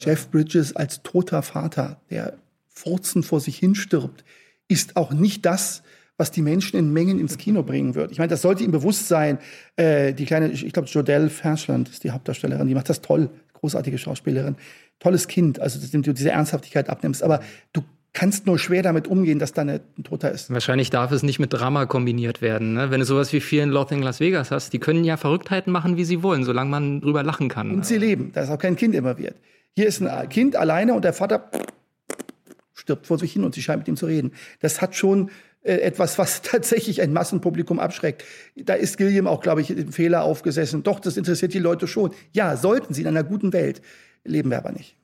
Jeff 0.01 0.29
Bridges 0.29 0.75
als 0.75 1.03
toter 1.03 1.43
Vater, 1.43 2.01
der 2.09 2.37
Furzen 2.67 3.23
vor 3.23 3.39
sich 3.39 3.57
hinstirbt, 3.57 4.23
ist 4.67 4.95
auch 4.95 5.13
nicht 5.13 5.45
das, 5.45 5.83
was 6.17 6.31
die 6.31 6.41
Menschen 6.41 6.77
in 6.77 6.91
Mengen 6.93 7.19
ins 7.19 7.37
Kino 7.37 7.63
bringen 7.63 7.95
wird. 7.95 8.11
Ich 8.11 8.19
meine, 8.19 8.29
das 8.29 8.41
sollte 8.41 8.63
ihm 8.63 8.71
bewusst 8.71 9.07
sein. 9.07 9.39
Äh, 9.75 10.13
die 10.13 10.25
kleine, 10.25 10.51
ich 10.51 10.71
glaube, 10.71 10.87
Jodelle 10.87 11.29
Ferschland 11.29 11.89
ist 11.89 12.03
die 12.03 12.11
Hauptdarstellerin, 12.11 12.67
die 12.67 12.75
macht 12.75 12.89
das 12.89 13.01
toll, 13.01 13.29
großartige 13.53 13.97
Schauspielerin, 13.97 14.55
tolles 14.99 15.27
Kind, 15.27 15.59
also 15.59 15.79
dass 15.79 15.91
du 15.91 16.13
diese 16.13 16.31
Ernsthaftigkeit 16.31 16.89
abnimmst. 16.89 17.23
Aber 17.23 17.41
du 17.73 17.81
kannst 18.13 18.45
nur 18.45 18.59
schwer 18.59 18.83
damit 18.83 19.07
umgehen, 19.07 19.39
dass 19.39 19.53
da 19.53 19.61
ein 19.61 19.79
Toter 20.03 20.31
ist. 20.31 20.51
Wahrscheinlich 20.51 20.89
darf 20.89 21.11
es 21.11 21.23
nicht 21.23 21.39
mit 21.39 21.53
Drama 21.53 21.85
kombiniert 21.85 22.41
werden. 22.41 22.73
Ne? 22.73 22.91
Wenn 22.91 22.99
du 22.99 23.05
sowas 23.05 23.31
wie 23.31 23.39
Fear 23.39 23.63
in 23.63 23.71
Las 23.71 24.19
Vegas 24.19 24.51
hast, 24.51 24.73
die 24.73 24.79
können 24.79 25.03
ja 25.03 25.17
Verrücktheiten 25.17 25.71
machen, 25.71 25.97
wie 25.97 26.03
sie 26.03 26.21
wollen, 26.21 26.43
solange 26.43 26.69
man 26.69 27.01
drüber 27.01 27.23
lachen 27.23 27.47
kann. 27.47 27.71
Und 27.71 27.85
sie 27.85 27.97
leben, 27.97 28.31
dass 28.33 28.49
auch 28.49 28.59
kein 28.59 28.75
Kind 28.75 28.95
immer 28.95 29.17
wird. 29.17 29.35
Hier 29.73 29.87
ist 29.87 30.01
ein 30.01 30.29
Kind 30.29 30.55
alleine 30.55 30.93
und 30.93 31.05
der 31.05 31.13
Vater 31.13 31.49
stirbt 32.73 33.07
vor 33.07 33.17
sich 33.17 33.31
hin 33.31 33.43
und 33.43 33.55
sie 33.55 33.61
scheint 33.61 33.79
mit 33.79 33.87
ihm 33.87 33.95
zu 33.95 34.07
reden. 34.07 34.33
Das 34.59 34.81
hat 34.81 34.95
schon 34.95 35.29
äh, 35.63 35.75
etwas, 35.75 36.17
was 36.17 36.41
tatsächlich 36.41 37.01
ein 37.01 37.13
Massenpublikum 37.13 37.79
abschreckt. 37.79 38.25
Da 38.55 38.73
ist 38.73 38.97
Gilliam 38.97 39.27
auch, 39.27 39.41
glaube 39.41 39.61
ich, 39.61 39.67
den 39.67 39.91
Fehler 39.91 40.23
aufgesessen. 40.23 40.83
Doch, 40.83 40.99
das 40.99 41.15
interessiert 41.15 41.53
die 41.53 41.59
Leute 41.59 41.87
schon. 41.87 42.11
Ja, 42.33 42.57
sollten 42.57 42.93
sie 42.93 43.01
in 43.01 43.07
einer 43.07 43.23
guten 43.23 43.53
Welt. 43.53 43.81
Leben 44.23 44.49
wir 44.49 44.57
aber 44.57 44.71
nicht. 44.71 44.97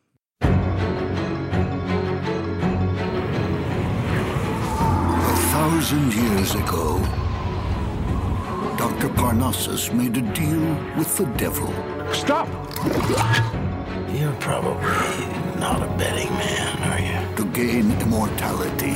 Thousand 5.70 6.14
years 6.14 6.56
ago, 6.56 6.98
Dr. 8.78 9.10
Parnassus 9.10 9.92
made 9.92 10.16
a 10.16 10.22
deal 10.34 10.66
with 10.98 11.18
the 11.18 11.26
devil. 11.36 11.68
Stop! 12.14 12.48
You're 14.16 14.32
probably 14.40 15.26
not 15.60 15.84
a 15.84 15.90
betting 15.98 16.32
man, 16.42 16.74
are 16.90 17.04
you? 17.10 17.36
To 17.36 17.44
gain 17.52 17.92
immortality. 18.00 18.96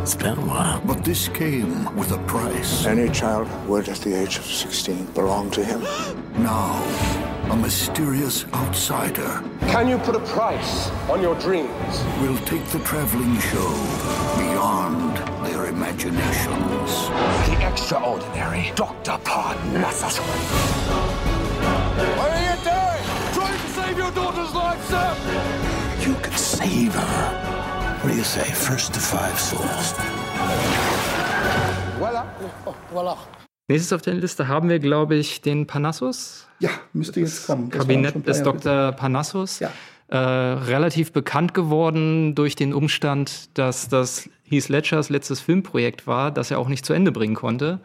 It's 0.00 0.14
been 0.14 0.38
a 0.38 0.46
while. 0.46 0.80
But 0.86 1.04
this 1.04 1.28
came 1.28 1.94
with 1.94 2.10
a 2.12 2.18
price. 2.24 2.86
Any 2.86 3.10
child 3.10 3.48
born 3.66 3.84
at 3.84 3.98
the 3.98 4.14
age 4.14 4.38
of 4.38 4.46
16 4.46 5.12
belonged 5.12 5.52
to 5.52 5.62
him. 5.62 5.82
Now, 6.42 6.80
a 7.52 7.56
mysterious 7.56 8.46
outsider. 8.54 9.44
Can 9.72 9.86
you 9.86 9.98
put 9.98 10.16
a 10.16 10.20
price 10.20 10.88
on 11.10 11.20
your 11.20 11.34
dreams? 11.34 11.92
We'll 12.22 12.38
take 12.46 12.64
the 12.68 12.78
traveling 12.78 13.38
show 13.40 13.72
beyond 14.38 15.18
their 15.44 15.66
imaginations. 15.66 16.90
The 17.48 17.68
extraordinary 17.70 18.72
Dr. 18.74 19.18
Parnassus. 19.24 20.16
What 22.16 22.30
are 22.30 22.44
you 22.48 22.56
doing? 22.64 23.02
Trying 23.34 23.60
to 23.60 23.68
save 23.68 23.98
your 23.98 24.12
daughter's 24.12 24.54
life, 24.54 24.82
sir! 24.88 26.08
You 26.08 26.14
could 26.22 26.38
save 26.38 26.94
her. 26.94 27.98
What 28.00 28.12
do 28.12 28.16
you 28.16 28.24
say? 28.24 28.50
First 28.50 28.94
to 28.94 29.00
five 29.00 29.38
souls. 29.38 29.92
Voilà. 32.00 32.24
Oh, 32.66 32.74
voilà. 32.94 33.41
Nächstes 33.72 33.94
auf 33.94 34.02
der 34.02 34.12
Liste 34.12 34.48
haben 34.48 34.68
wir, 34.68 34.80
glaube 34.80 35.14
ich, 35.14 35.40
den 35.40 35.66
Parnassus. 35.66 36.46
Ja, 36.58 36.68
müsste 36.92 37.20
jetzt 37.20 37.46
kommen. 37.46 37.70
Das 37.70 37.78
Kabinett 37.78 38.26
des 38.26 38.42
Dr. 38.42 38.92
Parnassus. 38.92 39.60
Ja. 39.60 39.70
Äh, 40.08 40.18
relativ 40.18 41.12
bekannt 41.12 41.54
geworden 41.54 42.34
durch 42.34 42.54
den 42.54 42.74
Umstand, 42.74 43.56
dass 43.56 43.88
das 43.88 44.28
Heath 44.42 44.68
Ledgers 44.68 45.08
letztes 45.08 45.40
Filmprojekt 45.40 46.06
war, 46.06 46.30
das 46.30 46.50
er 46.50 46.58
auch 46.58 46.68
nicht 46.68 46.84
zu 46.84 46.92
Ende 46.92 47.12
bringen 47.12 47.34
konnte. 47.34 47.80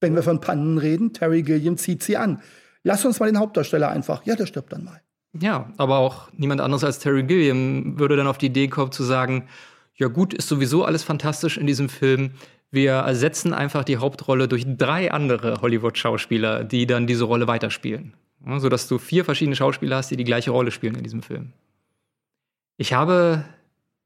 Wenn 0.00 0.16
wir 0.16 0.24
von 0.24 0.40
Pannen 0.40 0.78
reden, 0.78 1.12
Terry 1.12 1.44
Gilliam 1.44 1.76
zieht 1.76 2.02
sie 2.02 2.16
an. 2.16 2.42
Lass 2.82 3.04
uns 3.04 3.20
mal 3.20 3.26
den 3.26 3.38
Hauptdarsteller 3.38 3.88
einfach. 3.88 4.26
Ja, 4.26 4.34
der 4.34 4.46
stirbt 4.46 4.72
dann 4.72 4.82
mal. 4.82 5.00
Ja, 5.38 5.72
aber 5.76 5.98
auch 5.98 6.32
niemand 6.32 6.60
anderes 6.60 6.82
als 6.82 6.98
Terry 6.98 7.22
Gilliam 7.22 8.00
würde 8.00 8.16
dann 8.16 8.26
auf 8.26 8.38
die 8.38 8.46
Idee 8.46 8.66
kommen 8.66 8.90
zu 8.90 9.04
sagen, 9.04 9.44
ja 9.94 10.08
gut, 10.08 10.34
ist 10.34 10.48
sowieso 10.48 10.84
alles 10.84 11.04
fantastisch 11.04 11.56
in 11.56 11.68
diesem 11.68 11.88
Film. 11.88 12.32
Wir 12.70 12.92
ersetzen 12.92 13.52
einfach 13.52 13.84
die 13.84 13.96
Hauptrolle 13.96 14.46
durch 14.46 14.64
drei 14.66 15.10
andere 15.10 15.60
Hollywood-Schauspieler, 15.60 16.64
die 16.64 16.86
dann 16.86 17.06
diese 17.06 17.24
Rolle 17.24 17.48
weiterspielen. 17.48 18.14
Ja, 18.46 18.60
sodass 18.60 18.88
du 18.88 18.98
vier 18.98 19.24
verschiedene 19.24 19.56
Schauspieler 19.56 19.96
hast, 19.96 20.10
die 20.10 20.16
die 20.16 20.24
gleiche 20.24 20.50
Rolle 20.50 20.70
spielen 20.70 20.94
in 20.94 21.02
diesem 21.02 21.22
Film. 21.22 21.52
Ich 22.76 22.92
habe 22.92 23.44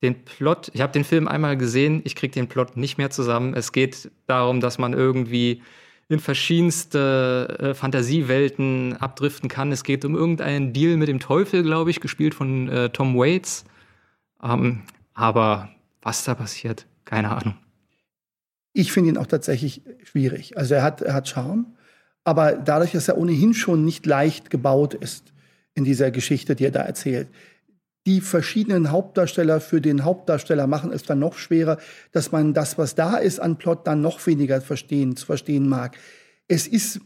den 0.03 0.25
Plot, 0.25 0.71
ich 0.75 0.81
habe 0.81 0.93
den 0.93 1.05
Film 1.05 1.29
einmal 1.29 1.57
gesehen, 1.57 2.03
ich 2.05 2.17
kriege 2.17 2.33
den 2.33 2.49
Plot 2.49 2.77
nicht 2.77 2.99
mehr 2.99 3.11
zusammen. 3.11 3.55
Es 3.55 3.73
geht 3.73 4.11
darum, 4.27 4.61
dass 4.61 4.79
man 4.79 4.93
irgendwie 4.93 5.63
in 6.09 6.21
verschiedenste 6.21 7.57
äh, 7.61 7.75
Fantasiewelten 7.75 8.97
abdriften 8.99 9.49
kann. 9.49 9.73
Es 9.73 9.85
geht 9.85 10.05
um 10.05 10.15
irgendeinen 10.15 10.73
Deal 10.73 10.97
mit 10.97 11.09
dem 11.09 11.21
Teufel, 11.21 11.63
glaube 11.63 11.91
ich, 11.91 12.01
gespielt 12.01 12.35
von 12.35 12.69
äh, 12.69 12.91
Tom 12.91 13.17
Waits. 13.17 13.65
Ähm, 14.43 14.83
aber 15.15 15.71
was 16.03 16.25
da 16.25 16.35
passiert, 16.35 16.87
keine 17.05 17.31
Ahnung. 17.31 17.57
Ich 18.75 18.93
finde 18.93 19.11
ihn 19.11 19.17
auch 19.17 19.27
tatsächlich 19.27 19.83
schwierig. 20.03 20.59
Also 20.59 20.75
er 20.75 20.83
hat, 20.83 21.01
er 21.01 21.15
hat 21.15 21.29
Charme, 21.29 21.77
aber 22.25 22.53
dadurch, 22.53 22.93
dass 22.93 23.09
er 23.09 23.17
ohnehin 23.17 23.55
schon 23.55 23.85
nicht 23.85 24.05
leicht 24.05 24.51
gebaut 24.51 24.95
ist 24.95 25.33
in 25.75 25.85
dieser 25.85 26.11
Geschichte, 26.11 26.57
die 26.57 26.67
er 26.67 26.71
da 26.73 26.83
erzählt, 26.83 27.29
die 28.07 28.21
verschiedenen 28.21 28.91
Hauptdarsteller 28.91 29.61
für 29.61 29.81
den 29.81 30.05
Hauptdarsteller 30.05 30.67
machen 30.67 30.93
es 30.93 31.05
dann 31.05 31.21
noch 31.21 31.39
schwerer, 31.39 31.79
dass 32.13 32.33
man 32.33 32.53
das, 32.53 32.77
was 32.77 32.95
da 32.95 33.17
ist 33.17 33.41
an 33.41 33.57
Plot, 33.57 33.87
dann 33.87 34.03
noch 34.03 34.25
weniger 34.27 34.61
verstehen, 34.61 35.17
zu 35.17 35.25
verstehen 35.25 35.69
mag. 35.69 35.97
Es 36.49 36.67
ist, 36.67 37.01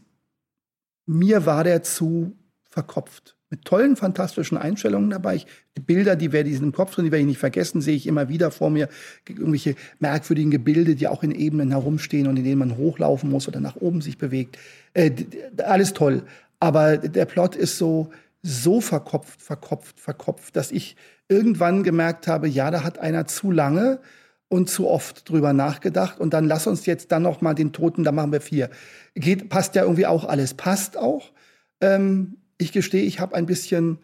mir 1.05 1.45
war 1.45 1.63
der 1.63 1.83
zu 1.83 2.35
verkopft. 2.63 3.37
Mit 3.49 3.65
tollen, 3.65 3.95
fantastischen 3.95 4.57
Einstellungen 4.57 5.09
dabei. 5.09 5.37
Ich, 5.37 5.47
die 5.75 5.81
Bilder, 5.81 6.15
die 6.15 6.31
werde 6.31 6.49
ich 6.49 6.61
im 6.61 6.71
Kopf 6.71 6.93
drin, 6.93 7.05
die 7.05 7.11
werde 7.11 7.21
ich 7.21 7.27
nicht 7.27 7.39
vergessen, 7.39 7.81
sehe 7.81 7.95
ich 7.95 8.05
immer 8.05 8.29
wieder 8.29 8.51
vor 8.51 8.69
mir. 8.69 8.89
Irgendwelche 9.27 9.75
merkwürdigen 9.99 10.51
Gebilde, 10.51 10.95
die 10.95 11.07
auch 11.07 11.23
in 11.23 11.31
Ebenen 11.31 11.71
herumstehen 11.71 12.27
und 12.27 12.37
in 12.37 12.43
denen 12.43 12.59
man 12.59 12.77
hochlaufen 12.77 13.29
muss 13.29 13.47
oder 13.47 13.59
nach 13.59 13.75
oben 13.75 14.01
sich 14.01 14.17
bewegt. 14.17 14.57
Äh, 14.93 15.11
alles 15.57 15.93
toll. 15.93 16.23
Aber 16.59 16.97
der 16.97 17.25
Plot 17.25 17.55
ist 17.55 17.77
so, 17.77 18.11
so 18.41 18.81
verkopft, 18.81 19.41
verkopft, 19.41 19.99
verkopft, 19.99 20.55
dass 20.55 20.71
ich 20.71 20.95
irgendwann 21.27 21.83
gemerkt 21.83 22.27
habe, 22.27 22.47
ja, 22.47 22.71
da 22.71 22.83
hat 22.83 22.99
einer 22.99 23.27
zu 23.27 23.51
lange 23.51 23.99
und 24.49 24.69
zu 24.69 24.87
oft 24.87 25.29
drüber 25.29 25.53
nachgedacht 25.53 26.19
und 26.19 26.33
dann 26.33 26.47
lass 26.47 26.67
uns 26.67 26.85
jetzt 26.85 27.11
dann 27.11 27.21
noch 27.21 27.41
mal 27.41 27.53
den 27.53 27.71
Toten, 27.71 28.03
da 28.03 28.11
machen 28.11 28.31
wir 28.31 28.41
vier. 28.41 28.69
Geht, 29.15 29.49
passt 29.49 29.75
ja 29.75 29.83
irgendwie 29.83 30.07
auch 30.07 30.25
alles, 30.25 30.55
passt 30.55 30.97
auch. 30.97 31.31
Ähm, 31.81 32.37
ich 32.59 32.71
gestehe, 32.71 33.03
ich 33.03 33.19
habe 33.19 33.35
ein 33.35 33.47
bisschen, 33.47 33.97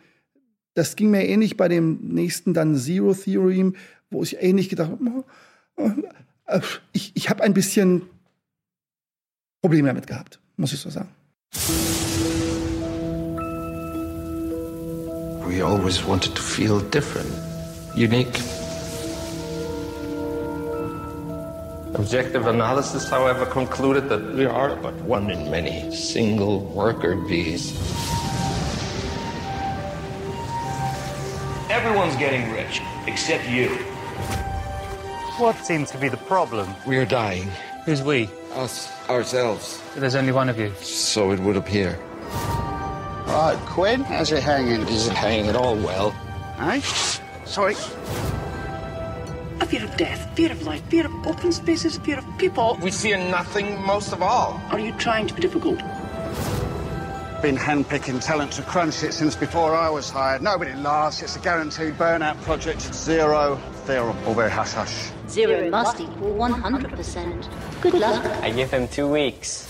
das 0.74 0.96
ging 0.96 1.12
mir 1.12 1.28
ähnlich 1.28 1.58
bei 1.58 1.68
dem 1.68 2.00
nächsten 2.08 2.54
dann 2.54 2.76
Zero 2.76 3.14
Theorem, 3.14 3.76
wo 4.10 4.24
ich 4.24 4.42
ähnlich 4.42 4.70
gedacht 4.70 4.92
habe, 4.92 5.24
oh, 5.78 5.92
äh, 6.48 6.62
ich, 6.94 7.12
ich 7.16 7.30
habe 7.30 7.44
ein 7.44 7.54
bisschen 7.54 8.04
Probleme 9.62 9.90
damit 9.90 10.08
gehabt, 10.08 10.40
muss 10.58 10.74
ich 10.74 10.80
so 10.80 10.90
sagen. 10.90 11.10
We 15.48 15.64
always 15.64 16.06
wanted 16.06 16.34
to 16.36 16.42
feel 16.42 16.82
different, 16.92 17.30
unique. 17.96 18.42
Objective 21.96 22.48
analysis, 22.48 23.10
however, 23.10 23.46
concluded 23.46 24.10
that 24.10 24.36
we 24.36 24.46
are 24.46 24.76
but 24.82 24.94
one 25.06 25.30
in 25.30 25.50
many 25.50 25.90
single 25.92 26.60
worker 26.74 27.16
bees. 27.16 27.74
Everyone's 31.96 32.20
getting 32.20 32.52
rich, 32.52 32.82
except 33.08 33.48
you. 33.48 33.70
What 35.38 35.56
seems 35.64 35.90
to 35.92 35.98
be 35.98 36.10
the 36.10 36.18
problem? 36.18 36.68
We 36.86 36.98
are 36.98 37.06
dying. 37.06 37.50
Who's 37.86 38.04
we? 38.04 38.30
Us, 38.52 38.92
ourselves. 39.10 39.82
There's 39.96 40.16
only 40.16 40.34
one 40.34 40.50
of 40.50 40.60
you. 40.60 40.74
So 40.82 41.32
it 41.32 41.40
would 41.40 41.56
appear. 41.56 41.98
Right, 43.28 43.58
Quinn, 43.66 44.04
how's 44.04 44.30
it 44.34 44.44
hanging? 44.44 44.82
Is 44.90 45.08
it 45.08 45.14
hanging 45.14 45.48
at 45.48 45.56
all 45.56 45.78
well? 45.78 46.14
Eh? 46.60 46.82
Sorry. 47.46 47.76
A 49.62 49.66
fear 49.66 49.86
of 49.86 49.96
death, 49.96 50.36
fear 50.36 50.52
of 50.52 50.64
life, 50.64 50.84
fear 50.90 51.06
of 51.06 51.14
open 51.26 51.54
spaces, 51.54 51.98
fear 52.00 52.18
of 52.18 52.26
people. 52.38 52.78
We 52.82 52.92
fear 52.92 53.18
nothing 53.18 53.82
most 53.82 54.12
of 54.12 54.22
all. 54.22 54.62
Are 54.70 54.80
you 54.82 54.92
trying 54.98 55.28
to 55.28 55.34
be 55.34 55.40
difficult? 55.40 55.80
Been 57.46 57.58
handpicking 57.58 58.20
talent 58.26 58.52
to 58.54 58.64
crunch 58.64 59.04
it 59.04 59.14
since 59.14 59.36
before 59.36 59.76
I 59.76 59.88
was 59.88 60.10
hired. 60.10 60.42
Nobody 60.42 60.74
lasts. 60.74 61.22
It's 61.22 61.36
a 61.36 61.40
guaranteed 61.40 61.96
burnout 61.96 62.42
project. 62.42 62.82
Zero 62.92 63.60
theorem. 63.86 64.18
All 64.26 64.34
very 64.34 64.50
hush 64.50 64.74
hush. 64.74 65.12
Zero 65.30 65.70
must 65.70 66.00
equal 66.00 66.34
100%. 66.34 67.48
Good 67.84 67.94
luck. 67.94 68.26
I 68.42 68.50
give 68.50 68.72
him 68.72 68.88
two 68.88 69.08
weeks. 69.08 69.68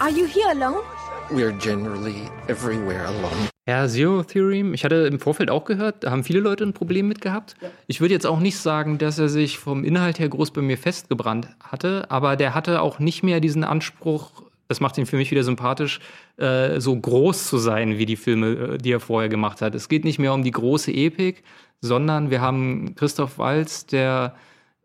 Are 0.00 0.10
you 0.10 0.26
here 0.26 0.50
alone? 0.50 0.82
We 1.30 1.44
are 1.44 1.52
generally 1.52 2.28
everywhere 2.48 3.06
alone. 3.06 3.48
Ja, 3.66 3.86
Zero 3.86 4.24
Theorem, 4.24 4.74
ich 4.74 4.84
hatte 4.84 5.06
im 5.06 5.20
Vorfeld 5.20 5.50
auch 5.50 5.64
gehört, 5.64 6.04
da 6.04 6.10
haben 6.10 6.22
viele 6.22 6.40
Leute 6.40 6.64
ein 6.64 6.74
Problem 6.74 7.08
mit 7.08 7.22
gehabt. 7.22 7.54
Ja. 7.62 7.68
Ich 7.86 8.02
würde 8.02 8.12
jetzt 8.12 8.26
auch 8.26 8.40
nicht 8.40 8.58
sagen, 8.58 8.98
dass 8.98 9.18
er 9.18 9.30
sich 9.30 9.58
vom 9.58 9.84
Inhalt 9.84 10.18
her 10.18 10.28
groß 10.28 10.50
bei 10.50 10.60
mir 10.60 10.76
festgebrannt 10.76 11.48
hatte, 11.60 12.10
aber 12.10 12.36
der 12.36 12.54
hatte 12.54 12.82
auch 12.82 12.98
nicht 12.98 13.22
mehr 13.22 13.40
diesen 13.40 13.64
Anspruch, 13.64 14.43
das 14.68 14.80
macht 14.80 14.98
ihn 14.98 15.06
für 15.06 15.16
mich 15.16 15.30
wieder 15.30 15.44
sympathisch, 15.44 16.00
äh, 16.36 16.80
so 16.80 16.96
groß 16.96 17.48
zu 17.48 17.58
sein 17.58 17.98
wie 17.98 18.06
die 18.06 18.16
Filme, 18.16 18.48
äh, 18.48 18.78
die 18.78 18.92
er 18.92 19.00
vorher 19.00 19.28
gemacht 19.28 19.62
hat. 19.62 19.74
Es 19.74 19.88
geht 19.88 20.04
nicht 20.04 20.18
mehr 20.18 20.32
um 20.32 20.42
die 20.42 20.50
große 20.50 20.92
Epik, 20.92 21.42
sondern 21.80 22.30
wir 22.30 22.40
haben 22.40 22.94
Christoph 22.94 23.38
Walz, 23.38 23.86
der 23.86 24.34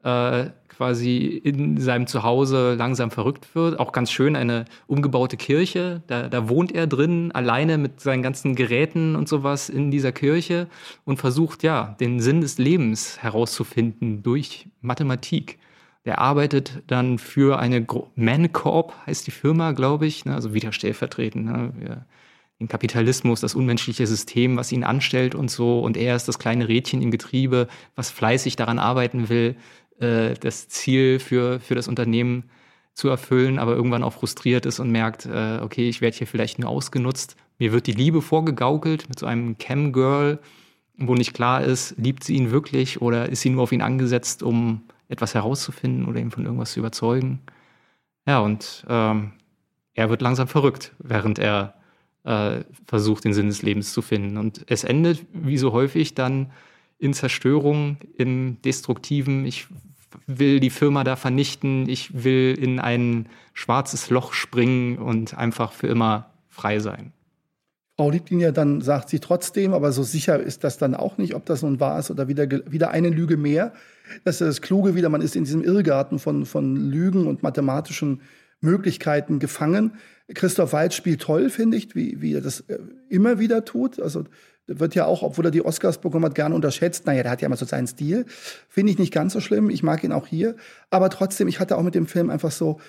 äh, 0.03 0.47
quasi 0.80 1.41
in 1.43 1.77
seinem 1.77 2.07
Zuhause 2.07 2.76
langsam 2.76 3.11
verrückt 3.11 3.53
wird. 3.53 3.80
Auch 3.80 3.91
ganz 3.91 4.11
schön 4.11 4.38
eine 4.38 4.64
umgebaute 4.88 5.35
Kirche. 5.35 6.01
Da, 6.07 6.30
da 6.30 6.47
wohnt 6.47 6.72
er 6.72 6.88
drin, 6.88 7.34
alleine 7.34 7.77
mit 7.77 7.99
seinen 7.99 8.23
ganzen 8.23 8.56
Geräten 8.56 9.18
und 9.18 9.27
sowas 9.27 9.68
in 9.68 9.91
dieser 9.91 10.14
Kirche 10.14 10.68
und 11.03 11.18
versucht 11.18 11.64
ja, 11.64 11.97
den 11.99 12.22
Sinn 12.22 12.39
des 12.39 12.57
Lebens 12.57 13.22
herauszufinden 13.22 14.23
durch 14.23 14.69
Mathematik. 14.80 15.60
Der 16.10 16.18
arbeitet 16.18 16.81
dann 16.88 17.19
für 17.19 17.60
eine 17.60 17.86
Mancorp, 18.15 18.95
heißt 19.06 19.27
die 19.27 19.31
Firma, 19.31 19.73
glaube 19.73 20.07
ich, 20.07 20.26
ne? 20.26 20.34
also 20.34 20.56
wieder 20.56 20.72
stellvertretend. 20.72 21.45
Ne? 21.45 22.03
Den 22.60 22.68
Kapitalismus, 22.68 23.41
das 23.41 23.53
unmenschliche 23.53 24.07
System, 24.07 24.57
was 24.57 24.72
ihn 24.72 24.84
anstellt 24.84 25.36
und 25.36 25.52
so. 25.52 25.81
Und 25.81 25.98
er 25.98 26.15
ist 26.15 26.27
das 26.27 26.40
kleine 26.40 26.68
Rädchen 26.68 27.03
im 27.03 27.11
Getriebe, 27.11 27.68
was 27.95 28.10
fleißig 28.10 28.56
daran 28.56 28.80
arbeiten 28.80 29.30
will, 29.30 29.56
äh, 29.99 30.34
das 30.34 30.68
Ziel 30.68 31.19
für, 31.19 31.60
für 31.60 31.76
das 31.76 31.88
Unternehmen 31.88 32.45
zu 32.95 33.07
erfüllen, 33.07 33.60
aber 33.60 33.76
irgendwann 33.76 34.02
auch 34.02 34.14
frustriert 34.14 34.65
ist 34.65 34.80
und 34.80 34.90
merkt, 34.90 35.27
äh, 35.27 35.60
okay, 35.61 35.90
ich 35.90 36.02
werde 36.02 36.18
hier 36.18 36.26
vielleicht 36.26 36.57
nur 36.57 36.72
ausgenutzt. 36.72 37.36
Mir 37.60 37.72
wird 37.72 37.86
die 37.86 37.91
Liebe 37.91 38.23
vorgegaukelt 38.23 39.07
mit 39.10 39.19
so 39.19 39.27
einem 39.27 39.60
Cam-Girl, 39.60 40.40
wo 40.98 41.14
nicht 41.14 41.36
klar 41.36 41.64
ist, 41.64 41.94
liebt 41.99 42.23
sie 42.23 42.34
ihn 42.34 42.49
wirklich 42.49 42.99
oder 42.99 43.30
ist 43.30 43.41
sie 43.41 43.52
nur 43.52 43.61
auf 43.61 43.72
ihn 43.72 43.84
angesetzt, 43.84 44.41
um 44.41 44.81
etwas 45.10 45.34
herauszufinden 45.34 46.06
oder 46.06 46.19
ihn 46.19 46.31
von 46.31 46.45
irgendwas 46.45 46.72
zu 46.72 46.80
überzeugen. 46.80 47.41
Ja, 48.26 48.40
und 48.40 48.86
ähm, 48.88 49.34
er 49.94 50.10
wird 50.10 50.22
langsam 50.22 50.48
verrückt, 50.48 50.94
während 50.99 51.40
er 51.40 51.73
äh, 52.23 52.64
versucht, 52.86 53.26
den 53.26 53.34
Sinn 53.34 53.48
des 53.48 53.61
Lebens 53.61 53.91
zu 53.91 54.02
finden. 54.02 54.38
Und 54.38 54.64
es 54.68 54.84
endet, 54.84 55.26
wie 55.34 55.57
so 55.57 55.73
häufig, 55.73 56.15
dann 56.15 56.52
in 56.99 57.14
Zerstörung, 57.14 57.98
in 58.15 58.61
Destruktiven. 58.61 59.45
Ich 59.45 59.68
will 60.27 60.60
die 60.60 60.69
Firma 60.69 61.03
da 61.03 61.15
vernichten, 61.15 61.88
ich 61.90 62.23
will 62.23 62.57
in 62.60 62.80
ein 62.80 63.30
schwarzes 63.53 64.10
Loch 64.10 64.34
springen 64.34 64.98
und 64.98 65.38
einfach 65.38 65.72
für 65.72 65.88
immer 65.88 66.31
frei 66.49 66.80
sein. 66.80 67.14
Frau 67.99 68.13
ja 68.13 68.53
dann, 68.53 68.80
sagt 68.80 69.09
sie 69.09 69.19
trotzdem, 69.19 69.73
aber 69.73 69.91
so 69.91 70.03
sicher 70.03 70.39
ist 70.39 70.63
das 70.63 70.77
dann 70.77 70.95
auch 70.95 71.17
nicht, 71.17 71.35
ob 71.35 71.45
das 71.45 71.63
nun 71.63 71.81
wahr 71.81 71.99
ist 71.99 72.09
oder 72.09 72.30
wieder, 72.30 72.49
wieder 72.49 72.91
eine 72.91 73.09
Lüge 73.09 73.35
mehr. 73.35 73.73
Das 74.23 74.39
ist 74.39 74.47
das 74.47 74.61
Kluge 74.61 74.95
wieder, 74.95 75.09
man 75.09 75.19
ist 75.19 75.35
in 75.35 75.43
diesem 75.43 75.65
Irrgarten 75.65 76.17
von, 76.17 76.45
von 76.45 76.77
Lügen 76.77 77.27
und 77.27 77.43
mathematischen 77.43 78.21
Möglichkeiten 78.61 79.39
gefangen. 79.39 79.95
Christoph 80.34 80.71
Waltz 80.71 80.95
spielt 80.95 81.19
toll, 81.19 81.49
finde 81.49 81.76
ich, 81.76 81.93
wie, 81.93 82.21
wie 82.21 82.35
er 82.35 82.39
das 82.39 82.61
äh, 82.69 82.80
immer 83.09 83.38
wieder 83.38 83.65
tut. 83.65 83.99
Also 83.99 84.23
wird 84.67 84.95
ja 84.95 85.03
auch, 85.03 85.21
obwohl 85.21 85.47
er 85.47 85.51
die 85.51 85.65
Oscars 85.65 85.97
bekommen 85.97 86.23
hat, 86.23 86.35
gerne 86.35 86.55
unterschätzt. 86.55 87.05
Naja, 87.05 87.23
der 87.23 87.34
hat 87.34 87.41
ja 87.41 87.47
immer 87.47 87.57
so 87.57 87.65
seinen 87.65 87.88
Stil. 87.88 88.26
Finde 88.69 88.93
ich 88.93 88.97
nicht 88.97 89.11
ganz 89.11 89.34
so 89.34 89.41
schlimm. 89.41 89.69
Ich 89.69 89.84
mag 89.84 90.05
ihn 90.05 90.13
auch 90.13 90.26
hier. 90.26 90.55
Aber 90.89 91.09
trotzdem, 91.09 91.49
ich 91.49 91.59
hatte 91.59 91.77
auch 91.77 91.84
mit 91.84 91.95
dem 91.95 92.07
Film 92.07 92.30
einfach 92.30 92.51
so, 92.51 92.80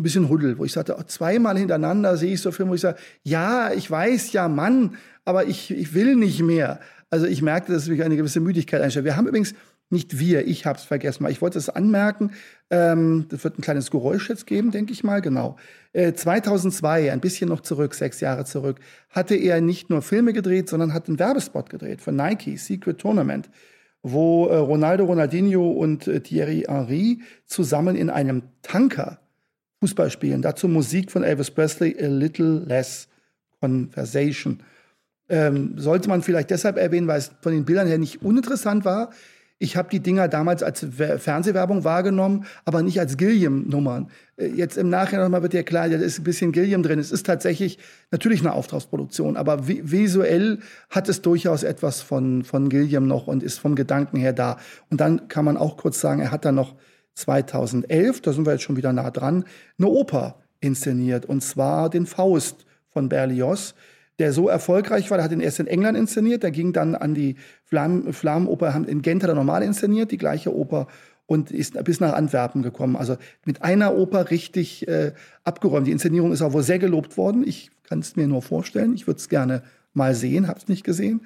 ein 0.00 0.02
bisschen 0.02 0.28
Huddel, 0.28 0.58
wo 0.58 0.64
ich 0.64 0.72
sagte, 0.72 0.96
oh, 0.98 1.02
zweimal 1.02 1.56
hintereinander 1.58 2.16
sehe 2.16 2.34
ich 2.34 2.40
so 2.40 2.52
Filme, 2.52 2.72
wo 2.72 2.74
ich 2.74 2.80
sage, 2.80 2.98
ja, 3.22 3.72
ich 3.72 3.90
weiß, 3.90 4.32
ja, 4.32 4.48
Mann, 4.48 4.96
aber 5.24 5.46
ich, 5.46 5.70
ich 5.70 5.94
will 5.94 6.16
nicht 6.16 6.42
mehr. 6.42 6.80
Also 7.10 7.26
ich 7.26 7.42
merkte, 7.42 7.72
dass 7.72 7.88
mich 7.88 8.02
eine 8.02 8.16
gewisse 8.16 8.40
Müdigkeit 8.40 8.82
einstellt. 8.82 9.04
Wir 9.04 9.16
haben 9.16 9.28
übrigens 9.28 9.54
nicht 9.88 10.18
wir, 10.18 10.46
ich 10.46 10.66
habe 10.66 10.78
es 10.78 10.84
vergessen 10.84 11.22
mal. 11.22 11.30
Ich 11.30 11.40
wollte 11.40 11.58
es 11.58 11.68
anmerken. 11.68 12.32
Ähm, 12.70 13.26
das 13.28 13.44
wird 13.44 13.58
ein 13.58 13.62
kleines 13.62 13.90
Geräusch 13.90 14.28
jetzt 14.28 14.46
geben, 14.46 14.72
denke 14.72 14.92
ich 14.92 15.04
mal. 15.04 15.20
Genau. 15.20 15.56
Äh, 15.92 16.12
2002, 16.12 17.12
ein 17.12 17.20
bisschen 17.20 17.48
noch 17.48 17.60
zurück, 17.60 17.94
sechs 17.94 18.20
Jahre 18.20 18.44
zurück, 18.44 18.80
hatte 19.10 19.36
er 19.36 19.60
nicht 19.60 19.88
nur 19.88 20.02
Filme 20.02 20.32
gedreht, 20.32 20.68
sondern 20.68 20.92
hat 20.92 21.08
einen 21.08 21.18
Werbespot 21.18 21.70
gedreht 21.70 22.02
für 22.02 22.12
Nike, 22.12 22.56
Secret 22.56 22.98
Tournament, 22.98 23.48
wo 24.02 24.48
äh, 24.48 24.56
Ronaldo 24.56 25.04
Ronaldinho 25.04 25.70
und 25.70 26.08
äh, 26.08 26.20
Thierry 26.20 26.64
Henry 26.66 27.20
zusammen 27.46 27.94
in 27.94 28.10
einem 28.10 28.42
Tanker 28.62 29.20
Fußball 29.80 30.10
spielen. 30.10 30.42
Dazu 30.42 30.68
Musik 30.68 31.10
von 31.10 31.22
Elvis 31.22 31.50
Presley, 31.50 31.96
A 32.00 32.06
Little 32.06 32.64
Less 32.66 33.08
Conversation. 33.60 34.62
Ähm, 35.28 35.74
sollte 35.76 36.08
man 36.08 36.22
vielleicht 36.22 36.50
deshalb 36.50 36.76
erwähnen, 36.76 37.08
weil 37.08 37.18
es 37.18 37.32
von 37.40 37.52
den 37.52 37.64
Bildern 37.64 37.88
her 37.88 37.98
nicht 37.98 38.22
uninteressant 38.22 38.84
war. 38.84 39.10
Ich 39.58 39.76
habe 39.76 39.88
die 39.88 40.00
Dinger 40.00 40.28
damals 40.28 40.62
als 40.62 40.86
Fernsehwerbung 41.18 41.82
wahrgenommen, 41.82 42.44
aber 42.66 42.82
nicht 42.82 43.00
als 43.00 43.16
Gilliam-Nummern. 43.16 44.10
Äh, 44.36 44.48
jetzt 44.48 44.76
im 44.76 44.90
Nachhinein 44.90 45.32
wird 45.42 45.54
ja 45.54 45.62
klar, 45.62 45.88
da 45.88 45.96
ist 45.96 46.18
ein 46.18 46.24
bisschen 46.24 46.52
Gilliam 46.52 46.82
drin. 46.82 46.98
Es 46.98 47.10
ist 47.10 47.24
tatsächlich 47.24 47.78
natürlich 48.10 48.40
eine 48.40 48.52
Auftragsproduktion, 48.52 49.36
aber 49.36 49.66
visuell 49.66 50.58
hat 50.90 51.08
es 51.08 51.22
durchaus 51.22 51.62
etwas 51.62 52.02
von, 52.02 52.44
von 52.44 52.68
Gilliam 52.68 53.06
noch 53.06 53.26
und 53.26 53.42
ist 53.42 53.58
vom 53.58 53.74
Gedanken 53.74 54.18
her 54.18 54.34
da. 54.34 54.58
Und 54.90 55.00
dann 55.00 55.28
kann 55.28 55.46
man 55.46 55.56
auch 55.56 55.78
kurz 55.78 56.00
sagen, 56.00 56.20
er 56.20 56.30
hat 56.30 56.44
dann 56.44 56.54
noch 56.54 56.74
2011, 57.16 58.20
da 58.20 58.32
sind 58.32 58.46
wir 58.46 58.52
jetzt 58.52 58.62
schon 58.62 58.76
wieder 58.76 58.92
nah 58.92 59.10
dran, 59.10 59.44
eine 59.78 59.88
Oper 59.88 60.36
inszeniert, 60.60 61.26
und 61.26 61.42
zwar 61.42 61.90
den 61.90 62.06
Faust 62.06 62.64
von 62.88 63.08
Berlioz 63.08 63.74
der 64.18 64.32
so 64.32 64.48
erfolgreich 64.48 65.10
war. 65.10 65.18
Der 65.18 65.24
hat 65.24 65.32
ihn 65.32 65.40
erst 65.40 65.60
in 65.60 65.66
England 65.66 65.98
inszeniert, 65.98 66.42
der 66.42 66.50
ging 66.50 66.72
dann 66.72 66.94
an 66.94 67.14
die 67.14 67.36
Flammenoper 67.64 68.74
in 68.86 69.02
Gent 69.02 69.22
hat 69.22 69.34
normal 69.34 69.62
inszeniert, 69.62 70.10
die 70.10 70.18
gleiche 70.18 70.54
Oper 70.54 70.86
und 71.26 71.50
ist 71.50 71.82
bis 71.84 72.00
nach 72.00 72.14
Antwerpen 72.14 72.62
gekommen. 72.62 72.96
Also 72.96 73.16
mit 73.44 73.62
einer 73.62 73.96
Oper 73.96 74.30
richtig 74.30 74.86
äh, 74.88 75.12
abgeräumt. 75.44 75.86
Die 75.86 75.92
Inszenierung 75.92 76.32
ist 76.32 76.42
auch 76.42 76.52
wohl 76.52 76.62
sehr 76.62 76.78
gelobt 76.78 77.16
worden. 77.16 77.46
Ich 77.46 77.70
kann 77.82 77.98
es 77.98 78.16
mir 78.16 78.28
nur 78.28 78.42
vorstellen. 78.42 78.94
Ich 78.94 79.06
würde 79.06 79.18
es 79.18 79.28
gerne 79.28 79.62
mal 79.92 80.14
sehen, 80.14 80.46
habe 80.46 80.58
es 80.58 80.68
nicht 80.68 80.84
gesehen. 80.84 81.22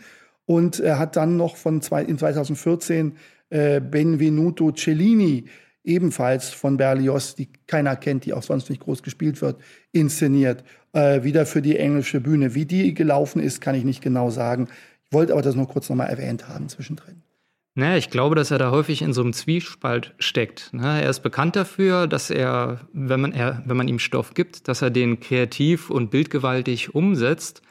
Und 0.47 0.81
er 0.81 0.99
hat 0.99 1.17
dann 1.17 1.37
noch 1.37 1.57
von 1.57 1.83
zwei, 1.83 2.03
in 2.03 2.19
2014 2.19 3.17
äh, 3.51 3.81
Benvenuto 3.81 4.73
Cellini 4.73 5.45
ebenfalls 5.91 6.51
von 6.51 6.77
Berlioz, 6.77 7.35
die 7.35 7.49
keiner 7.67 7.97
kennt, 7.97 8.25
die 8.25 8.33
auch 8.33 8.43
sonst 8.43 8.71
nicht 8.71 8.81
groß 8.81 9.03
gespielt 9.03 9.43
wird, 9.43 9.61
inszeniert. 9.93 10.65
Äh, 10.93 11.23
wieder 11.23 11.47
für 11.47 11.63
die 11.63 11.77
englische 11.77 12.21
Bühne. 12.21 12.55
Wie 12.55 12.65
die 12.65 12.95
gelaufen 12.95 13.41
ist, 13.43 13.61
kann 13.61 13.75
ich 13.75 13.85
nicht 13.85 14.03
genau 14.03 14.31
sagen. 14.31 14.69
Ich 15.07 15.13
wollte 15.13 15.33
aber 15.33 15.43
das 15.43 15.57
nur 15.57 15.69
kurz 15.69 15.89
nochmal 15.89 16.09
erwähnt 16.09 16.49
haben 16.49 16.69
zwischendrin. 16.69 17.23
Naja, 17.75 17.97
ich 17.97 18.11
glaube, 18.11 18.35
dass 18.35 18.51
er 18.51 18.59
da 18.59 18.71
häufig 18.73 19.01
in 19.01 19.13
so 19.13 19.23
einem 19.23 19.33
Zwiespalt 19.33 20.15
steckt. 20.19 20.73
Ne? 20.73 21.03
Er 21.03 21.11
ist 21.11 21.21
bekannt 21.21 21.55
dafür, 21.55 22.07
dass 22.07 22.31
er 22.31 22.81
wenn, 22.93 23.21
man, 23.21 23.33
er, 23.33 23.63
wenn 23.65 23.77
man 23.77 23.89
ihm 23.89 24.01
Stoff 24.01 24.35
gibt, 24.35 24.69
dass 24.69 24.83
er 24.83 24.91
den 24.91 25.21
kreativ 25.21 25.91
und 25.91 26.11
bildgewaltig 26.11 26.95
umsetzt. 26.95 27.63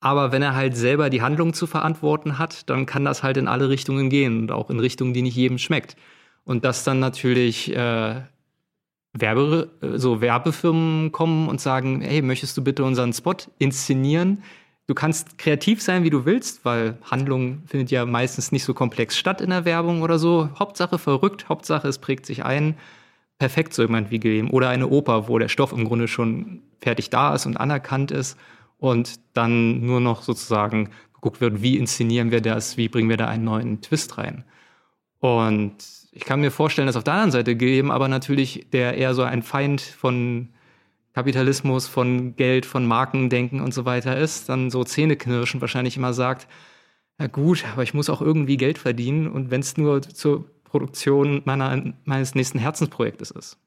Aber 0.00 0.30
wenn 0.30 0.42
er 0.42 0.54
halt 0.54 0.76
selber 0.76 1.10
die 1.10 1.22
Handlung 1.22 1.52
zu 1.52 1.66
verantworten 1.66 2.38
hat, 2.38 2.70
dann 2.70 2.86
kann 2.86 3.04
das 3.04 3.22
halt 3.24 3.36
in 3.38 3.48
alle 3.48 3.68
Richtungen 3.68 4.08
gehen 4.08 4.38
und 4.38 4.52
auch 4.52 4.70
in 4.70 4.78
Richtungen, 4.78 5.14
die 5.14 5.22
nicht 5.22 5.36
jedem 5.36 5.58
schmeckt. 5.58 5.96
Und 6.46 6.64
dass 6.64 6.84
dann 6.84 7.00
natürlich 7.00 7.74
äh, 7.74 8.22
Werbe, 9.12 9.70
so 9.96 10.20
Werbefirmen 10.20 11.10
kommen 11.10 11.48
und 11.48 11.60
sagen, 11.60 12.00
hey, 12.00 12.22
möchtest 12.22 12.56
du 12.56 12.62
bitte 12.62 12.84
unseren 12.84 13.12
Spot 13.12 13.34
inszenieren? 13.58 14.42
Du 14.86 14.94
kannst 14.94 15.38
kreativ 15.38 15.82
sein, 15.82 16.04
wie 16.04 16.10
du 16.10 16.24
willst, 16.24 16.64
weil 16.64 16.96
Handlung 17.02 17.64
findet 17.66 17.90
ja 17.90 18.06
meistens 18.06 18.52
nicht 18.52 18.62
so 18.62 18.74
komplex 18.74 19.16
statt 19.18 19.40
in 19.40 19.50
der 19.50 19.64
Werbung 19.64 20.02
oder 20.02 20.20
so. 20.20 20.48
Hauptsache 20.56 20.98
verrückt, 20.98 21.48
Hauptsache 21.48 21.88
es 21.88 21.98
prägt 21.98 22.24
sich 22.26 22.44
ein. 22.44 22.76
Perfekt 23.38 23.74
so 23.74 23.82
jemand 23.82 24.12
wie 24.12 24.20
Game. 24.20 24.48
Oder 24.50 24.68
eine 24.68 24.86
Oper, 24.86 25.28
wo 25.28 25.38
der 25.38 25.48
Stoff 25.48 25.72
im 25.72 25.84
Grunde 25.84 26.06
schon 26.06 26.62
fertig 26.78 27.10
da 27.10 27.34
ist 27.34 27.46
und 27.46 27.56
anerkannt 27.56 28.12
ist 28.12 28.38
und 28.78 29.18
dann 29.32 29.84
nur 29.84 30.00
noch 30.00 30.22
sozusagen 30.22 30.90
geguckt 31.12 31.40
wird, 31.40 31.60
wie 31.60 31.76
inszenieren 31.76 32.30
wir 32.30 32.40
das, 32.40 32.76
wie 32.76 32.88
bringen 32.88 33.10
wir 33.10 33.16
da 33.16 33.26
einen 33.26 33.44
neuen 33.44 33.80
Twist 33.80 34.16
rein. 34.16 34.44
Und 35.18 36.05
ich 36.16 36.24
kann 36.24 36.40
mir 36.40 36.50
vorstellen, 36.50 36.86
dass 36.86 36.96
auf 36.96 37.04
der 37.04 37.14
anderen 37.14 37.30
Seite 37.30 37.56
Gilliam 37.56 37.90
aber 37.90 38.08
natürlich 38.08 38.66
der 38.72 38.96
eher 38.96 39.14
so 39.14 39.22
ein 39.22 39.42
Feind 39.42 39.82
von 39.82 40.48
Kapitalismus, 41.12 41.86
von 41.86 42.36
Geld, 42.36 42.66
von 42.66 42.86
Markendenken 42.86 43.60
und 43.60 43.74
so 43.74 43.84
weiter 43.84 44.16
ist, 44.16 44.48
dann 44.48 44.70
so 44.70 44.82
Zähneknirschen 44.82 45.60
wahrscheinlich 45.60 45.96
immer 45.96 46.12
sagt, 46.14 46.48
na 47.18 47.26
gut, 47.26 47.64
aber 47.72 47.82
ich 47.82 47.94
muss 47.94 48.10
auch 48.10 48.22
irgendwie 48.22 48.56
Geld 48.56 48.78
verdienen 48.78 49.28
und 49.28 49.50
wenn 49.50 49.60
es 49.60 49.76
nur 49.76 50.02
zur 50.02 50.46
Produktion 50.64 51.42
meiner, 51.44 51.94
meines 52.04 52.34
nächsten 52.34 52.58
Herzensprojektes 52.58 53.30
ist. 53.30 53.58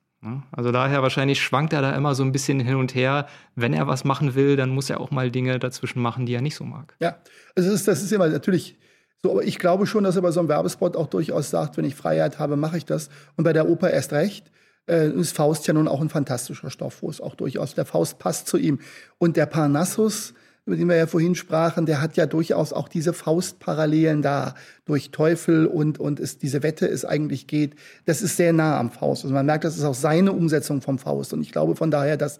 Also 0.51 0.71
daher 0.71 1.01
wahrscheinlich 1.01 1.41
schwankt 1.41 1.71
er 1.71 1.81
da 1.81 1.95
immer 1.95 2.13
so 2.13 2.23
ein 2.23 2.33
bisschen 2.33 2.59
hin 2.59 2.75
und 2.75 2.93
her. 2.93 3.27
Wenn 3.55 3.73
er 3.73 3.87
was 3.87 4.03
machen 4.03 4.35
will, 4.35 4.57
dann 4.57 4.69
muss 4.69 4.89
er 4.89 4.99
auch 4.99 5.11
mal 5.11 5.31
Dinge 5.31 5.59
dazwischen 5.59 6.01
machen, 6.01 6.25
die 6.25 6.33
er 6.33 6.41
nicht 6.41 6.55
so 6.55 6.65
mag. 6.65 6.93
Ja, 6.99 7.17
also 7.55 7.69
das 7.69 7.79
ist, 7.79 7.87
das 7.87 8.03
ist 8.03 8.11
immer 8.11 8.27
natürlich 8.27 8.77
so, 9.23 9.31
aber 9.31 9.43
ich 9.43 9.59
glaube 9.59 9.85
schon, 9.85 10.05
dass 10.05 10.15
er 10.15 10.21
bei 10.21 10.31
so 10.31 10.39
einem 10.39 10.49
Werbespot 10.49 10.95
auch 10.95 11.07
durchaus 11.07 11.49
sagt, 11.49 11.77
wenn 11.77 11.85
ich 11.85 11.95
Freiheit 11.95 12.39
habe, 12.39 12.55
mache 12.55 12.77
ich 12.77 12.85
das. 12.85 13.09
Und 13.35 13.43
bei 13.43 13.53
der 13.53 13.69
Oper 13.69 13.91
erst 13.91 14.13
recht. 14.13 14.49
Äh, 14.87 15.09
ist 15.09 15.35
Faust 15.35 15.67
ja 15.67 15.73
nun 15.73 15.87
auch 15.87 16.01
ein 16.01 16.09
fantastischer 16.09 16.71
Stoff, 16.71 17.03
wo 17.03 17.09
es 17.09 17.21
auch 17.21 17.35
durchaus, 17.35 17.75
der 17.75 17.85
Faust 17.85 18.17
passt 18.17 18.47
zu 18.47 18.57
ihm. 18.57 18.79
Und 19.19 19.37
der 19.37 19.45
Parnassus, 19.45 20.33
über 20.65 20.75
den 20.75 20.87
wir 20.87 20.95
ja 20.95 21.05
vorhin 21.05 21.35
sprachen, 21.35 21.85
der 21.85 22.01
hat 22.01 22.15
ja 22.15 22.25
durchaus 22.25 22.73
auch 22.73 22.87
diese 22.87 23.13
Faustparallelen 23.13 24.21
da. 24.21 24.55
Durch 24.85 25.11
Teufel 25.11 25.67
und, 25.67 25.99
und 25.99 26.19
ist, 26.19 26.41
diese 26.41 26.63
Wette 26.63 26.87
es 26.87 27.05
eigentlich 27.05 27.45
geht. 27.45 27.75
Das 28.05 28.21
ist 28.21 28.37
sehr 28.37 28.53
nah 28.53 28.79
am 28.79 28.89
Faust. 28.89 29.25
Also 29.25 29.35
man 29.35 29.45
merkt, 29.45 29.63
das 29.65 29.77
ist 29.77 29.83
auch 29.83 29.93
seine 29.93 30.31
Umsetzung 30.31 30.81
vom 30.81 30.97
Faust. 30.97 31.33
Und 31.33 31.41
ich 31.41 31.51
glaube 31.51 31.75
von 31.75 31.91
daher, 31.91 32.17
dass 32.17 32.39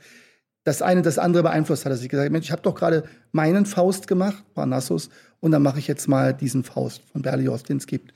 das 0.63 0.81
eine 0.81 1.01
das 1.01 1.17
andere 1.17 1.43
beeinflusst 1.43 1.85
hat, 1.85 1.91
dass 1.91 2.01
ich 2.01 2.09
gesagt 2.09 2.25
habe, 2.25 2.31
Mensch, 2.31 2.45
ich 2.45 2.51
habe 2.51 2.61
doch 2.61 2.75
gerade 2.75 3.03
meinen 3.31 3.65
Faust 3.65 4.07
gemacht, 4.07 4.43
Parnassus, 4.55 5.09
und 5.39 5.51
dann 5.51 5.61
mache 5.61 5.79
ich 5.79 5.87
jetzt 5.87 6.07
mal 6.07 6.33
diesen 6.33 6.63
Faust 6.63 7.01
von 7.11 7.21
Berlioz, 7.21 7.63
den 7.63 7.77
es 7.77 7.87
gibt. 7.87 8.13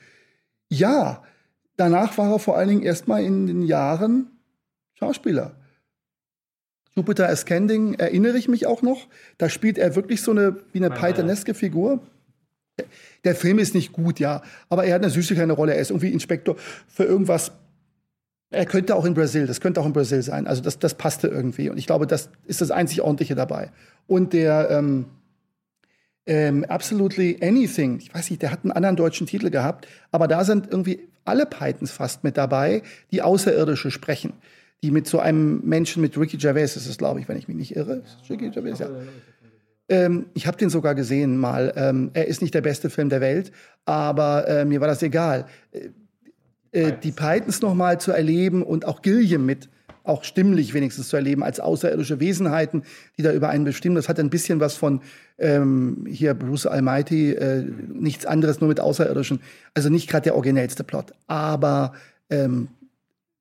Ja, 0.69 1.23
danach 1.77 2.17
war 2.17 2.31
er 2.31 2.39
vor 2.39 2.57
allen 2.57 2.69
Dingen 2.69 2.83
erstmal 2.83 3.23
in 3.23 3.47
den 3.47 3.61
Jahren 3.61 4.27
Schauspieler. 4.93 5.55
Jupiter 6.95 7.27
Ascending 7.27 7.95
erinnere 7.95 8.37
ich 8.37 8.47
mich 8.47 8.67
auch 8.67 8.81
noch. 8.81 9.07
Da 9.37 9.49
spielt 9.49 9.77
er 9.77 9.95
wirklich 9.95 10.21
so 10.21 10.31
eine 10.31 10.57
wie 10.71 10.83
eine 10.83 10.91
Pythoneske 10.91 11.53
Figur. 11.53 11.99
Der 13.23 13.35
Film 13.35 13.59
ist 13.59 13.73
nicht 13.73 13.93
gut, 13.93 14.19
ja, 14.19 14.41
aber 14.69 14.85
er 14.85 14.95
hat 14.95 15.01
eine 15.01 15.11
süße 15.11 15.33
kleine 15.33 15.53
Rolle. 15.53 15.73
Er 15.73 15.81
ist 15.81 15.91
irgendwie 15.91 16.11
Inspektor 16.11 16.55
für 16.87 17.03
irgendwas. 17.03 17.51
Er 18.51 18.65
könnte 18.65 18.95
auch 18.95 19.05
in 19.05 19.15
Brasil, 19.15 19.47
das 19.47 19.61
könnte 19.61 19.81
auch 19.81 19.85
in 19.85 19.93
Brasil 19.93 20.21
sein. 20.21 20.45
Also 20.45 20.61
das, 20.61 20.77
das 20.77 20.93
passte 20.93 21.27
irgendwie. 21.27 21.69
Und 21.69 21.77
ich 21.77 21.87
glaube, 21.87 22.05
das 22.05 22.29
ist 22.45 22.61
das 22.61 22.69
einzig 22.69 23.01
Ordentliche 23.01 23.33
dabei. 23.33 23.71
Und 24.05 24.33
der, 24.33 24.69
ähm, 24.69 25.05
ähm, 26.25 26.63
Absolutely 26.65 27.39
Anything. 27.41 27.99
Ich 27.99 28.13
weiß 28.13 28.29
nicht, 28.29 28.41
der 28.41 28.51
hat 28.51 28.63
einen 28.63 28.71
anderen 28.71 28.95
deutschen 28.95 29.27
Titel 29.27 29.49
gehabt, 29.49 29.87
aber 30.11 30.27
da 30.27 30.43
sind 30.45 30.67
irgendwie 30.71 31.07
alle 31.25 31.45
Pythons 31.45 31.91
fast 31.91 32.23
mit 32.23 32.37
dabei, 32.37 32.81
die 33.11 33.21
Außerirdische 33.21 33.91
sprechen. 33.91 34.33
Die 34.81 34.91
mit 34.91 35.07
so 35.07 35.19
einem 35.19 35.61
Menschen, 35.63 36.01
mit 36.01 36.17
Ricky 36.17 36.37
Gervais 36.37 36.75
ist 36.75 36.87
es, 36.87 36.97
glaube 36.97 37.19
ich, 37.19 37.29
wenn 37.29 37.37
ich 37.37 37.47
mich 37.47 37.55
nicht 37.55 37.75
irre. 37.75 38.03
Ricky 38.29 38.49
Gervais, 38.49 38.79
ja. 38.79 38.89
Ähm, 39.89 40.25
ich 40.33 40.47
habe 40.47 40.57
den 40.57 40.69
sogar 40.69 40.95
gesehen 40.95 41.37
mal. 41.37 41.73
Ähm, 41.75 42.11
er 42.13 42.27
ist 42.27 42.41
nicht 42.41 42.53
der 42.53 42.61
beste 42.61 42.89
Film 42.89 43.09
der 43.09 43.21
Welt, 43.21 43.51
aber 43.85 44.47
äh, 44.47 44.65
mir 44.65 44.81
war 44.81 44.87
das 44.87 45.03
egal. 45.03 45.45
Äh, 45.71 45.89
äh, 46.73 46.93
die 47.01 47.11
Pythons 47.11 47.61
noch 47.61 47.75
mal 47.75 47.99
zu 47.99 48.11
erleben 48.11 48.63
und 48.63 48.85
auch 48.85 49.01
Gilliam 49.01 49.45
mit 49.45 49.69
auch 50.03 50.23
stimmlich 50.23 50.73
wenigstens 50.73 51.07
zu 51.07 51.15
erleben, 51.15 51.43
als 51.43 51.59
außerirdische 51.59 52.19
Wesenheiten, 52.19 52.83
die 53.17 53.23
da 53.23 53.31
über 53.31 53.49
einen 53.49 53.63
bestimmen. 53.63 53.95
Das 53.95 54.09
hat 54.09 54.19
ein 54.19 54.29
bisschen 54.29 54.59
was 54.59 54.75
von 54.75 55.01
ähm, 55.37 56.05
hier 56.09 56.33
Bruce 56.33 56.65
Almighty, 56.65 57.31
äh, 57.31 57.63
nichts 57.87 58.25
anderes, 58.25 58.59
nur 58.59 58.67
mit 58.67 58.79
Außerirdischen. 58.79 59.39
Also 59.73 59.89
nicht 59.89 60.09
gerade 60.09 60.23
der 60.23 60.35
originellste 60.35 60.83
Plot. 60.83 61.13
Aber 61.27 61.93
ähm, 62.29 62.67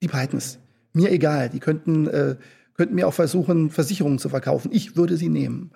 die 0.02 0.08
Pythons, 0.08 0.58
mir 0.92 1.10
egal. 1.10 1.48
Die 1.48 1.60
könnten, 1.60 2.06
äh, 2.06 2.36
könnten 2.76 2.94
mir 2.94 3.08
auch 3.08 3.14
versuchen, 3.14 3.70
Versicherungen 3.70 4.18
zu 4.18 4.28
verkaufen. 4.28 4.70
Ich 4.72 4.96
würde 4.96 5.16
sie 5.16 5.28
nehmen. 5.28 5.72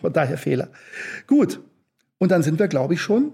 Von 0.00 0.12
daher 0.12 0.38
Fehler. 0.38 0.68
Gut. 1.26 1.60
Und 2.18 2.30
dann 2.30 2.42
sind 2.42 2.58
wir, 2.58 2.68
glaube 2.68 2.94
ich, 2.94 3.00
schon 3.00 3.32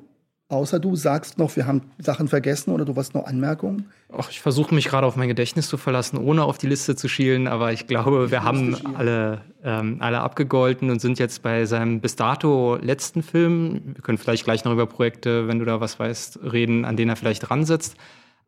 Außer 0.50 0.80
du 0.80 0.96
sagst 0.96 1.38
noch, 1.38 1.54
wir 1.54 1.68
haben 1.68 1.82
Sachen 1.98 2.26
vergessen 2.26 2.72
oder 2.72 2.84
du 2.84 2.96
hast 2.96 3.14
noch 3.14 3.24
Anmerkungen? 3.24 3.88
Ach, 4.12 4.28
ich 4.30 4.40
versuche 4.40 4.74
mich 4.74 4.86
gerade 4.88 5.06
auf 5.06 5.14
mein 5.14 5.28
Gedächtnis 5.28 5.68
zu 5.68 5.76
verlassen, 5.76 6.18
ohne 6.18 6.42
auf 6.42 6.58
die 6.58 6.66
Liste 6.66 6.96
zu 6.96 7.06
schielen, 7.06 7.46
aber 7.46 7.72
ich 7.72 7.86
glaube, 7.86 8.24
ich 8.24 8.30
wir 8.32 8.42
haben 8.42 8.76
alle, 8.96 9.42
ähm, 9.62 9.98
alle 10.00 10.20
abgegolten 10.20 10.90
und 10.90 11.00
sind 11.00 11.20
jetzt 11.20 11.44
bei 11.44 11.66
seinem 11.66 12.00
bis 12.00 12.16
dato 12.16 12.76
letzten 12.82 13.22
Film. 13.22 13.94
Wir 13.94 14.02
können 14.02 14.18
vielleicht 14.18 14.42
gleich 14.42 14.64
noch 14.64 14.72
über 14.72 14.86
Projekte, 14.86 15.46
wenn 15.46 15.60
du 15.60 15.64
da 15.64 15.80
was 15.80 16.00
weißt, 16.00 16.40
reden, 16.42 16.84
an 16.84 16.96
denen 16.96 17.10
er 17.10 17.16
vielleicht 17.16 17.48
dran 17.48 17.64
sitzt. 17.64 17.94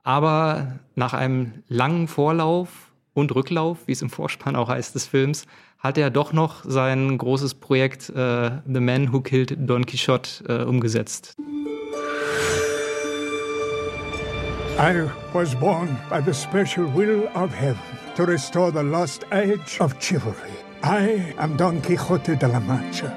Aber 0.02 0.80
nach 0.96 1.14
einem 1.14 1.62
langen 1.68 2.08
Vorlauf 2.08 2.68
und 3.14 3.32
Rücklauf, 3.32 3.78
wie 3.86 3.92
es 3.92 4.02
im 4.02 4.10
Vorspann 4.10 4.56
auch 4.56 4.68
heißt 4.68 4.96
des 4.96 5.06
Films, 5.06 5.46
hat 5.82 5.98
er 5.98 6.10
doch 6.10 6.32
noch 6.32 6.64
sein 6.64 7.18
großes 7.18 7.54
Projekt 7.54 8.08
äh, 8.10 8.50
The 8.72 8.80
Man 8.80 9.12
Who 9.12 9.20
Killed 9.20 9.56
Don 9.58 9.84
Quixote 9.84 10.44
äh, 10.48 10.62
umgesetzt. 10.62 11.34
I 14.78 15.08
was 15.32 15.54
born 15.54 15.98
by 16.08 16.20
the 16.20 16.32
special 16.32 16.86
will 16.94 17.28
of 17.34 17.52
heaven 17.52 17.82
to 18.16 18.24
restore 18.24 18.72
the 18.72 18.82
lost 18.82 19.26
age 19.30 19.80
of 19.80 19.94
chivalry. 20.00 20.52
I 20.82 21.34
am 21.38 21.56
Don 21.56 21.80
Quixote 21.82 22.36
de 22.36 22.48
la 22.48 22.60
Mancha. 22.60 23.12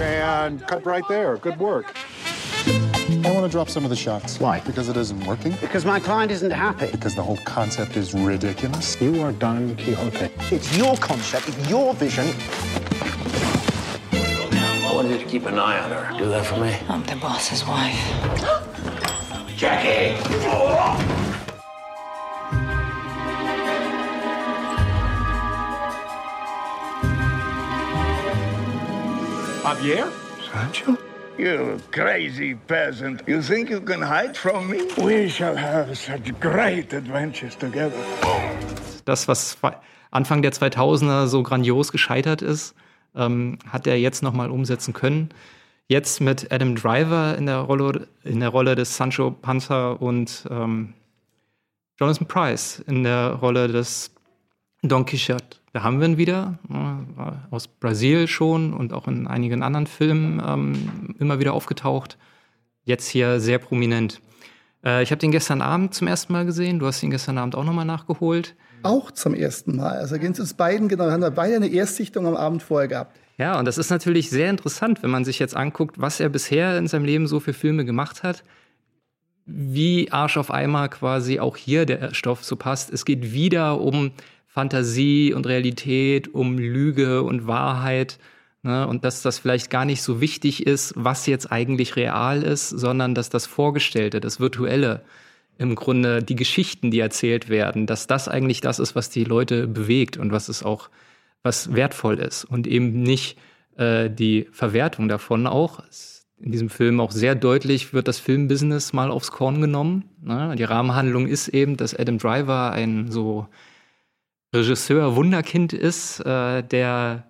And 0.00 0.64
cut 0.66 0.84
right 0.86 1.04
there. 1.08 1.36
Good 1.36 1.58
work. 1.58 1.94
I 3.26 3.32
want 3.32 3.44
to 3.44 3.50
drop 3.50 3.68
some 3.68 3.82
of 3.82 3.90
the 3.90 3.96
shots. 3.96 4.38
Why? 4.38 4.60
Because 4.60 4.88
it 4.88 4.96
isn't 4.96 5.26
working. 5.26 5.50
Because 5.60 5.84
my 5.84 5.98
client 5.98 6.30
isn't 6.30 6.52
happy. 6.52 6.88
Because 6.92 7.16
the 7.16 7.24
whole 7.24 7.38
concept 7.38 7.96
is 7.96 8.14
ridiculous. 8.14 9.00
You 9.00 9.20
are 9.20 9.32
Don 9.32 9.74
Quixote. 9.74 10.30
It's 10.54 10.76
your 10.76 10.96
concept, 10.98 11.48
it's 11.48 11.68
your 11.68 11.92
vision. 11.94 12.28
I 14.12 14.92
want 14.94 15.08
you 15.08 15.18
to 15.18 15.24
keep 15.24 15.44
an 15.46 15.58
eye 15.58 15.80
on 15.80 15.90
her. 15.90 16.16
Do 16.16 16.28
that 16.28 16.46
for 16.46 16.60
me. 16.60 16.78
I'm 16.88 17.02
the 17.02 17.16
boss's 17.16 17.66
wife. 17.66 17.98
Jackie! 19.56 20.14
Javier? 29.64 30.12
Sancho? 30.52 30.96
You 31.38 31.76
crazy 31.90 32.54
peasant. 32.66 33.22
You 33.26 33.42
think 33.42 33.68
you 33.68 33.80
can 33.80 34.00
hide 34.00 34.34
from 34.36 34.68
me? 34.70 34.78
We 34.96 35.28
shall 35.28 35.54
have 35.54 35.94
such 35.94 36.32
great 36.40 36.94
adventures 36.94 37.54
together. 37.56 37.92
Das, 39.04 39.28
was 39.28 39.58
Anfang 40.10 40.40
der 40.40 40.52
2000er 40.52 41.26
so 41.26 41.42
grandios 41.42 41.92
gescheitert 41.92 42.40
ist, 42.40 42.74
ähm, 43.14 43.58
hat 43.68 43.86
er 43.86 43.98
jetzt 43.98 44.22
nochmal 44.22 44.50
umsetzen 44.50 44.94
können. 44.94 45.28
Jetzt 45.88 46.22
mit 46.22 46.50
Adam 46.50 46.74
Driver 46.74 47.36
in 47.36 47.44
der 47.44 47.58
Rolle, 47.58 48.08
in 48.24 48.40
der 48.40 48.48
Rolle 48.48 48.74
des 48.74 48.96
Sancho 48.96 49.30
Panza 49.30 49.90
und 49.90 50.46
ähm, 50.50 50.94
Jonathan 52.00 52.26
Price 52.26 52.82
in 52.86 53.04
der 53.04 53.34
Rolle 53.34 53.68
des 53.68 54.10
Don 54.82 55.04
Quixote. 55.04 55.58
Da 55.76 55.82
haben 55.82 56.00
wir 56.00 56.08
ihn 56.08 56.16
wieder, 56.16 56.58
äh, 56.70 57.54
aus 57.54 57.68
Brasil 57.68 58.28
schon 58.28 58.72
und 58.72 58.94
auch 58.94 59.06
in 59.08 59.26
einigen 59.26 59.62
anderen 59.62 59.86
Filmen 59.86 60.42
ähm, 60.42 61.14
immer 61.18 61.38
wieder 61.38 61.52
aufgetaucht. 61.52 62.16
Jetzt 62.84 63.06
hier 63.08 63.40
sehr 63.40 63.58
prominent. 63.58 64.22
Äh, 64.82 65.02
ich 65.02 65.10
habe 65.10 65.18
den 65.18 65.32
gestern 65.32 65.60
Abend 65.60 65.92
zum 65.92 66.06
ersten 66.06 66.32
Mal 66.32 66.46
gesehen. 66.46 66.78
Du 66.78 66.86
hast 66.86 67.02
ihn 67.02 67.10
gestern 67.10 67.36
Abend 67.36 67.56
auch 67.56 67.64
nochmal 67.64 67.84
nachgeholt. 67.84 68.54
Auch 68.84 69.10
zum 69.10 69.34
ersten 69.34 69.76
Mal. 69.76 69.98
Also 69.98 70.18
gehen 70.18 70.32
es 70.32 70.40
uns 70.40 70.54
beiden 70.54 70.88
genau. 70.88 71.04
Wir 71.08 71.12
haben 71.12 71.34
beide 71.34 71.56
eine 71.56 71.68
Erstsichtung 71.68 72.26
am 72.26 72.36
Abend 72.36 72.62
vorher 72.62 72.88
gehabt. 72.88 73.14
Ja, 73.36 73.58
und 73.58 73.66
das 73.66 73.76
ist 73.76 73.90
natürlich 73.90 74.30
sehr 74.30 74.48
interessant, 74.48 75.02
wenn 75.02 75.10
man 75.10 75.26
sich 75.26 75.38
jetzt 75.38 75.54
anguckt, 75.54 76.00
was 76.00 76.20
er 76.20 76.30
bisher 76.30 76.78
in 76.78 76.86
seinem 76.86 77.04
Leben 77.04 77.26
so 77.26 77.38
für 77.38 77.52
Filme 77.52 77.84
gemacht 77.84 78.22
hat. 78.22 78.44
Wie 79.44 80.10
Arsch 80.10 80.38
auf 80.38 80.50
Eimer 80.50 80.88
quasi 80.88 81.38
auch 81.38 81.58
hier 81.58 81.84
der 81.84 82.14
Stoff 82.14 82.44
so 82.44 82.56
passt. 82.56 82.90
Es 82.90 83.04
geht 83.04 83.34
wieder 83.34 83.78
um 83.78 84.12
Fantasie 84.56 85.34
und 85.34 85.46
Realität, 85.46 86.32
um 86.32 86.56
Lüge 86.56 87.22
und 87.22 87.46
Wahrheit. 87.46 88.18
Ne? 88.62 88.88
Und 88.88 89.04
dass 89.04 89.20
das 89.20 89.38
vielleicht 89.38 89.68
gar 89.68 89.84
nicht 89.84 90.00
so 90.00 90.22
wichtig 90.22 90.66
ist, 90.66 90.94
was 90.96 91.26
jetzt 91.26 91.52
eigentlich 91.52 91.96
real 91.96 92.42
ist, 92.42 92.70
sondern 92.70 93.14
dass 93.14 93.28
das 93.28 93.44
Vorgestellte, 93.44 94.18
das 94.18 94.40
Virtuelle, 94.40 95.02
im 95.58 95.74
Grunde 95.74 96.22
die 96.22 96.36
Geschichten, 96.36 96.90
die 96.90 97.00
erzählt 97.00 97.50
werden, 97.50 97.86
dass 97.86 98.06
das 98.06 98.28
eigentlich 98.28 98.62
das 98.62 98.78
ist, 98.78 98.96
was 98.96 99.10
die 99.10 99.24
Leute 99.24 99.66
bewegt 99.66 100.16
und 100.16 100.32
was 100.32 100.48
es 100.48 100.62
auch, 100.62 100.88
was 101.42 101.74
wertvoll 101.74 102.18
ist 102.18 102.44
und 102.44 102.66
eben 102.66 103.02
nicht 103.02 103.38
äh, 103.76 104.08
die 104.08 104.48
Verwertung 104.52 105.08
davon 105.08 105.46
auch. 105.46 105.82
In 106.38 106.50
diesem 106.52 106.70
Film 106.70 106.98
auch 106.98 107.10
sehr 107.10 107.34
deutlich 107.34 107.92
wird 107.92 108.08
das 108.08 108.18
Filmbusiness 108.18 108.94
mal 108.94 109.10
aufs 109.10 109.32
Korn 109.32 109.60
genommen. 109.60 110.04
Ne? 110.22 110.54
Die 110.56 110.64
Rahmenhandlung 110.64 111.26
ist 111.26 111.48
eben, 111.48 111.76
dass 111.76 111.94
Adam 111.94 112.16
Driver 112.16 112.72
ein 112.72 113.10
so 113.10 113.48
Regisseur 114.56 115.16
Wunderkind 115.16 115.72
ist, 115.72 116.20
äh, 116.20 116.62
der 116.62 117.24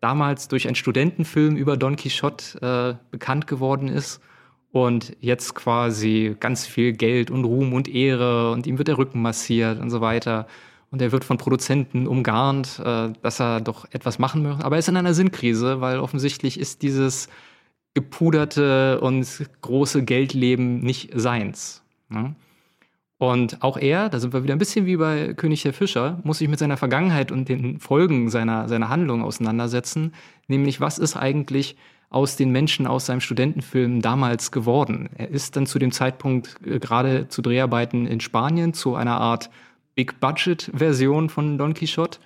damals 0.00 0.48
durch 0.48 0.66
einen 0.66 0.76
Studentenfilm 0.76 1.56
über 1.56 1.76
Don 1.76 1.96
Quixote 1.96 2.96
äh, 2.98 3.10
bekannt 3.10 3.46
geworden 3.46 3.88
ist 3.88 4.20
und 4.72 5.16
jetzt 5.20 5.54
quasi 5.54 6.36
ganz 6.40 6.66
viel 6.66 6.92
Geld 6.92 7.30
und 7.30 7.44
Ruhm 7.44 7.72
und 7.72 7.88
Ehre 7.88 8.52
und 8.52 8.66
ihm 8.66 8.78
wird 8.78 8.88
der 8.88 8.98
Rücken 8.98 9.20
massiert 9.20 9.80
und 9.80 9.90
so 9.90 10.00
weiter. 10.00 10.46
Und 10.90 11.00
er 11.00 11.12
wird 11.12 11.24
von 11.24 11.38
Produzenten 11.38 12.06
umgarnt, 12.06 12.80
äh, 12.84 13.12
dass 13.22 13.40
er 13.40 13.60
doch 13.60 13.86
etwas 13.90 14.18
machen 14.18 14.42
möchte. 14.42 14.64
Aber 14.64 14.76
er 14.76 14.80
ist 14.80 14.88
in 14.88 14.96
einer 14.96 15.14
Sinnkrise, 15.14 15.80
weil 15.80 16.00
offensichtlich 16.00 16.58
ist 16.58 16.82
dieses 16.82 17.28
gepuderte 17.94 19.00
und 19.00 19.26
große 19.60 20.04
Geldleben 20.04 20.80
nicht 20.80 21.10
seins. 21.14 21.82
Ne? 22.08 22.34
Und 23.20 23.62
auch 23.62 23.76
er, 23.76 24.08
da 24.08 24.18
sind 24.18 24.32
wir 24.32 24.42
wieder 24.44 24.54
ein 24.54 24.58
bisschen 24.58 24.86
wie 24.86 24.96
bei 24.96 25.34
König 25.34 25.62
der 25.62 25.74
Fischer, 25.74 26.18
muss 26.24 26.38
sich 26.38 26.48
mit 26.48 26.58
seiner 26.58 26.78
Vergangenheit 26.78 27.30
und 27.30 27.50
den 27.50 27.78
Folgen 27.78 28.30
seiner, 28.30 28.66
seiner 28.66 28.88
Handlung 28.88 29.22
auseinandersetzen. 29.22 30.14
Nämlich, 30.48 30.80
was 30.80 30.96
ist 30.96 31.18
eigentlich 31.18 31.76
aus 32.08 32.36
den 32.36 32.50
Menschen 32.50 32.86
aus 32.86 33.04
seinem 33.04 33.20
Studentenfilm 33.20 34.00
damals 34.00 34.52
geworden? 34.52 35.10
Er 35.18 35.28
ist 35.28 35.54
dann 35.54 35.66
zu 35.66 35.78
dem 35.78 35.92
Zeitpunkt 35.92 36.56
äh, 36.64 36.78
gerade 36.78 37.28
zu 37.28 37.42
Dreharbeiten 37.42 38.06
in 38.06 38.20
Spanien 38.20 38.72
zu 38.72 38.94
einer 38.94 39.20
Art 39.20 39.50
Big-Budget-Version 39.96 41.28
von 41.28 41.58
Don 41.58 41.74
Quixote. 41.74 42.20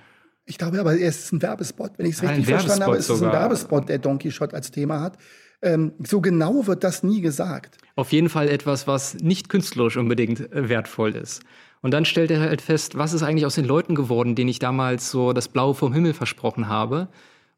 Ich 0.44 0.58
glaube 0.58 0.78
aber, 0.78 0.92
er 0.92 1.08
ist 1.08 1.32
ein 1.32 1.42
Werbespot. 1.42 1.90
Wenn 1.96 2.06
ich 2.06 2.14
es 2.14 2.22
richtig 2.22 2.46
verstanden 2.46 2.84
habe, 2.84 2.96
ist 2.98 3.08
es 3.08 3.20
ein 3.20 3.32
Werbespot, 3.32 3.88
der 3.88 3.98
Don 3.98 4.20
Quixote 4.20 4.54
als 4.54 4.70
Thema 4.70 5.00
hat. 5.00 5.18
Ähm, 5.64 5.92
so 5.98 6.20
genau 6.20 6.66
wird 6.66 6.84
das 6.84 7.02
nie 7.02 7.22
gesagt. 7.22 7.78
Auf 7.96 8.12
jeden 8.12 8.28
Fall 8.28 8.48
etwas, 8.48 8.86
was 8.86 9.14
nicht 9.14 9.48
künstlerisch 9.48 9.96
unbedingt 9.96 10.40
äh, 10.52 10.68
wertvoll 10.68 11.16
ist. 11.16 11.42
Und 11.80 11.92
dann 11.92 12.04
stellt 12.04 12.30
er 12.30 12.40
halt 12.40 12.60
fest, 12.60 12.96
was 12.98 13.14
ist 13.14 13.22
eigentlich 13.22 13.46
aus 13.46 13.54
den 13.54 13.64
Leuten 13.64 13.94
geworden, 13.94 14.34
denen 14.34 14.50
ich 14.50 14.58
damals 14.58 15.10
so 15.10 15.32
das 15.32 15.48
Blaue 15.48 15.74
vom 15.74 15.92
Himmel 15.92 16.12
versprochen 16.12 16.68
habe. 16.68 17.08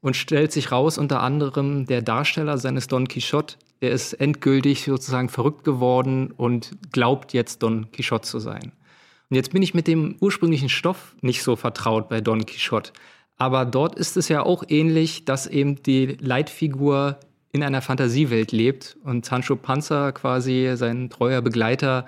Und 0.01 0.15
stellt 0.15 0.53
sich 0.53 0.71
raus, 0.71 0.99
unter 0.99 1.21
anderem 1.21 1.87
der 1.87 2.01
Darsteller 2.01 2.59
seines 2.59 2.87
Don 2.87 3.09
Quixote, 3.09 3.57
der 3.81 3.91
ist 3.91 4.13
endgültig 4.13 4.85
sozusagen 4.85 5.29
verrückt 5.29 5.65
geworden 5.65 6.31
und 6.31 6.77
glaubt 6.93 7.33
jetzt 7.33 7.63
Don 7.63 7.91
Quixote 7.91 8.27
zu 8.27 8.39
sein. 8.39 8.73
Und 9.31 9.37
jetzt 9.37 9.53
bin 9.53 9.63
ich 9.63 9.75
mit 9.75 9.89
dem 9.89 10.17
ursprünglichen 10.21 10.69
Stoff 10.69 11.17
nicht 11.23 11.43
so 11.43 11.57
vertraut 11.57 12.09
bei 12.09 12.21
Don 12.21 12.47
Quixote. 12.47 12.93
Aber 13.37 13.65
dort 13.65 13.97
ist 13.97 14.17
es 14.17 14.29
ja 14.29 14.43
auch 14.43 14.63
ähnlich, 14.69 15.25
dass 15.25 15.47
eben 15.47 15.83
die 15.83 16.17
Leitfigur 16.21 17.19
in 17.57 17.63
einer 17.63 17.83
Fantasiewelt 17.83 18.53
lebt 18.53 18.97
und 19.05 19.25
Sancho 19.25 19.57
Panza 19.57 20.13
quasi 20.13 20.73
sein 20.77 21.11
treuer 21.11 21.43
Begleiter 21.43 22.07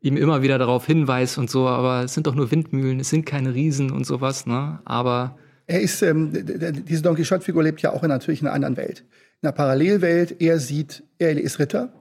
ihm 0.00 0.16
immer 0.16 0.42
wieder 0.42 0.58
darauf 0.58 0.86
hinweist 0.86 1.38
und 1.38 1.50
so, 1.50 1.66
aber 1.66 2.04
es 2.04 2.14
sind 2.14 2.26
doch 2.26 2.34
nur 2.34 2.50
Windmühlen, 2.50 3.00
es 3.00 3.10
sind 3.10 3.26
keine 3.26 3.54
Riesen 3.54 3.90
und 3.90 4.06
sowas, 4.06 4.46
ne? 4.46 4.78
Aber 4.84 5.36
er 5.66 5.80
ist, 5.80 6.02
ähm, 6.02 6.32
diese 6.32 7.02
Don 7.02 7.14
Quixote-Figur 7.14 7.62
lebt 7.62 7.82
ja 7.82 7.92
auch 7.92 8.02
in 8.02 8.08
natürlich 8.08 8.40
einer 8.40 8.52
anderen 8.52 8.76
Welt. 8.76 9.04
In 9.42 9.48
einer 9.48 9.52
Parallelwelt. 9.52 10.40
Er 10.40 10.58
sieht, 10.58 11.02
er 11.18 11.38
ist 11.38 11.58
Ritter 11.58 11.92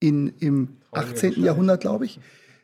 in, 0.00 0.32
im 0.40 0.78
18. 0.90 1.40
Jahrhundert, 1.42 1.80
glaube 1.82 2.04
ich. 2.04 2.18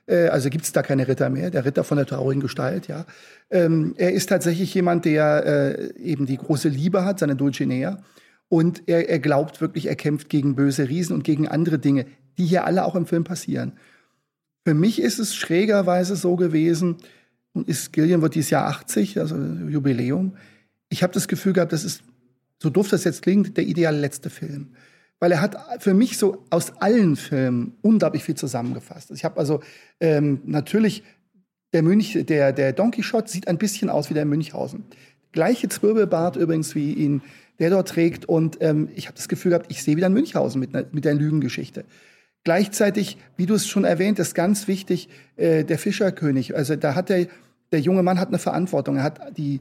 Äh, 0.06 0.26
also 0.26 0.50
gibt 0.50 0.64
es 0.64 0.72
da 0.72 0.82
keine 0.82 1.06
Ritter 1.06 1.30
mehr, 1.30 1.50
der 1.50 1.64
Ritter 1.64 1.84
von 1.84 1.96
der 1.96 2.06
traurigen 2.06 2.42
Gestalt, 2.42 2.88
ja. 2.88 3.06
Ähm, 3.50 3.94
er 3.98 4.12
ist 4.12 4.30
tatsächlich 4.30 4.74
jemand, 4.74 5.04
der 5.04 5.46
äh, 5.46 6.02
eben 6.02 6.26
die 6.26 6.38
große 6.38 6.68
Liebe 6.68 7.04
hat, 7.04 7.20
seine 7.20 7.36
Dulcinea 7.36 8.02
und 8.52 8.82
er, 8.84 9.08
er 9.08 9.18
glaubt 9.18 9.62
wirklich, 9.62 9.86
er 9.86 9.96
kämpft 9.96 10.28
gegen 10.28 10.54
böse 10.54 10.90
Riesen 10.90 11.14
und 11.14 11.24
gegen 11.24 11.48
andere 11.48 11.78
Dinge, 11.78 12.04
die 12.36 12.44
hier 12.44 12.66
alle 12.66 12.84
auch 12.84 12.94
im 12.94 13.06
Film 13.06 13.24
passieren. 13.24 13.78
Für 14.66 14.74
mich 14.74 15.00
ist 15.00 15.18
es 15.18 15.34
schrägerweise 15.34 16.16
so 16.16 16.36
gewesen, 16.36 16.98
ist 17.64 17.94
Gillian 17.94 18.20
wird 18.20 18.34
dieses 18.34 18.50
Jahr 18.50 18.66
80, 18.66 19.18
also 19.18 19.36
Jubiläum. 19.36 20.36
Ich 20.90 21.02
habe 21.02 21.14
das 21.14 21.28
Gefühl 21.28 21.54
gehabt, 21.54 21.72
das 21.72 21.82
ist, 21.82 22.02
so 22.62 22.68
doof 22.68 22.90
das 22.90 23.04
jetzt 23.04 23.22
klingt, 23.22 23.56
der 23.56 23.64
ideale 23.64 23.98
letzte 23.98 24.28
Film. 24.28 24.74
Weil 25.18 25.32
er 25.32 25.40
hat 25.40 25.56
für 25.82 25.94
mich 25.94 26.18
so 26.18 26.44
aus 26.50 26.76
allen 26.76 27.16
Filmen 27.16 27.78
unglaublich 27.80 28.22
viel 28.22 28.34
zusammengefasst. 28.34 29.12
Ich 29.12 29.24
habe 29.24 29.40
also 29.40 29.62
ähm, 29.98 30.42
natürlich 30.44 31.04
der 31.72 31.82
Münch, 31.82 32.18
der, 32.28 32.52
der 32.52 32.74
Don 32.74 32.90
Quixote 32.90 33.30
sieht 33.30 33.48
ein 33.48 33.56
bisschen 33.56 33.88
aus 33.88 34.10
wie 34.10 34.14
der 34.14 34.26
Münchhausen. 34.26 34.84
Gleiche 35.32 35.70
Zwirbelbart 35.70 36.36
übrigens 36.36 36.74
wie 36.74 36.92
ihn 36.92 37.22
der 37.62 37.70
dort 37.70 37.88
trägt. 37.88 38.26
Und 38.26 38.58
ähm, 38.60 38.88
ich 38.94 39.06
habe 39.06 39.16
das 39.16 39.28
Gefühl 39.28 39.50
gehabt, 39.50 39.66
ich 39.70 39.82
sehe 39.82 39.96
wieder 39.96 40.06
ein 40.06 40.12
Münchhausen 40.12 40.60
mit, 40.60 40.72
ne, 40.72 40.86
mit 40.92 41.04
der 41.04 41.14
Lügengeschichte. 41.14 41.84
Gleichzeitig, 42.44 43.18
wie 43.36 43.46
du 43.46 43.54
es 43.54 43.68
schon 43.68 43.84
erwähnt 43.84 44.18
hast, 44.18 44.34
ganz 44.34 44.66
wichtig, 44.66 45.08
äh, 45.36 45.64
der 45.64 45.78
Fischerkönig. 45.78 46.56
Also 46.56 46.74
da 46.74 46.96
hat 46.96 47.08
der, 47.08 47.28
der 47.70 47.80
junge 47.80 48.02
Mann 48.02 48.18
hat 48.18 48.28
eine 48.28 48.40
Verantwortung. 48.40 48.96
Er 48.96 49.04
hat 49.04 49.38
die 49.38 49.58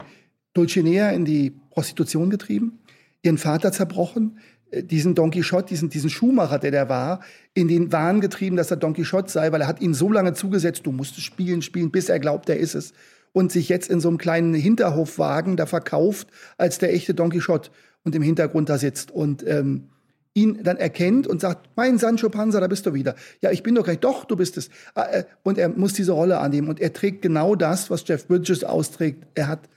Dulcinea 0.52 1.10
in 1.10 1.24
die 1.24 1.52
Prostitution 1.70 2.28
getrieben, 2.28 2.80
ihren 3.22 3.38
Vater 3.38 3.70
zerbrochen, 3.70 4.38
äh, 4.72 4.82
diesen 4.82 5.14
Don 5.14 5.30
Quixote, 5.30 5.68
diesen, 5.68 5.90
diesen 5.90 6.10
Schuhmacher, 6.10 6.58
der 6.58 6.72
der 6.72 6.88
war, 6.88 7.20
in 7.54 7.68
den 7.68 7.92
Wahn 7.92 8.20
getrieben, 8.20 8.56
dass 8.56 8.72
er 8.72 8.78
Don 8.78 8.94
Quixote 8.94 9.30
sei, 9.30 9.52
weil 9.52 9.60
er 9.60 9.68
hat 9.68 9.80
ihn 9.80 9.94
so 9.94 10.10
lange 10.10 10.34
zugesetzt, 10.34 10.84
du 10.84 10.90
musst 10.90 11.20
spielen, 11.20 11.62
spielen, 11.62 11.92
bis 11.92 12.08
er 12.08 12.18
glaubt, 12.18 12.48
er 12.48 12.56
ist 12.56 12.74
es. 12.74 12.92
Und 13.32 13.52
sich 13.52 13.68
jetzt 13.68 13.88
in 13.88 14.00
so 14.00 14.08
einem 14.08 14.18
kleinen 14.18 14.54
Hinterhofwagen 14.54 15.56
da 15.56 15.66
verkauft 15.66 16.28
als 16.58 16.78
der 16.78 16.92
echte 16.92 17.14
Don 17.14 17.30
Quixote 17.30 17.70
und 18.04 18.14
im 18.14 18.22
Hintergrund 18.22 18.68
da 18.68 18.78
sitzt 18.78 19.10
und 19.10 19.46
ähm, 19.46 19.88
ihn 20.34 20.62
dann 20.62 20.78
erkennt 20.78 21.26
und 21.26 21.40
sagt, 21.40 21.68
mein 21.76 21.98
Sancho 21.98 22.30
Panza, 22.30 22.60
da 22.60 22.66
bist 22.66 22.86
du 22.86 22.94
wieder. 22.94 23.14
Ja, 23.42 23.50
ich 23.50 23.62
bin 23.62 23.74
doch 23.74 23.84
gleich, 23.84 23.98
doch, 23.98 24.24
du 24.24 24.36
bist 24.36 24.56
es. 24.56 24.70
Ah, 24.94 25.04
äh, 25.04 25.24
und 25.42 25.58
er 25.58 25.68
muss 25.68 25.92
diese 25.92 26.12
Rolle 26.12 26.38
annehmen 26.38 26.68
und 26.68 26.80
er 26.80 26.92
trägt 26.92 27.22
genau 27.22 27.54
das, 27.54 27.90
was 27.90 28.06
Jeff 28.06 28.26
Bridges 28.26 28.64
austrägt. 28.64 29.24
Er 29.34 29.48
hat 29.48 29.68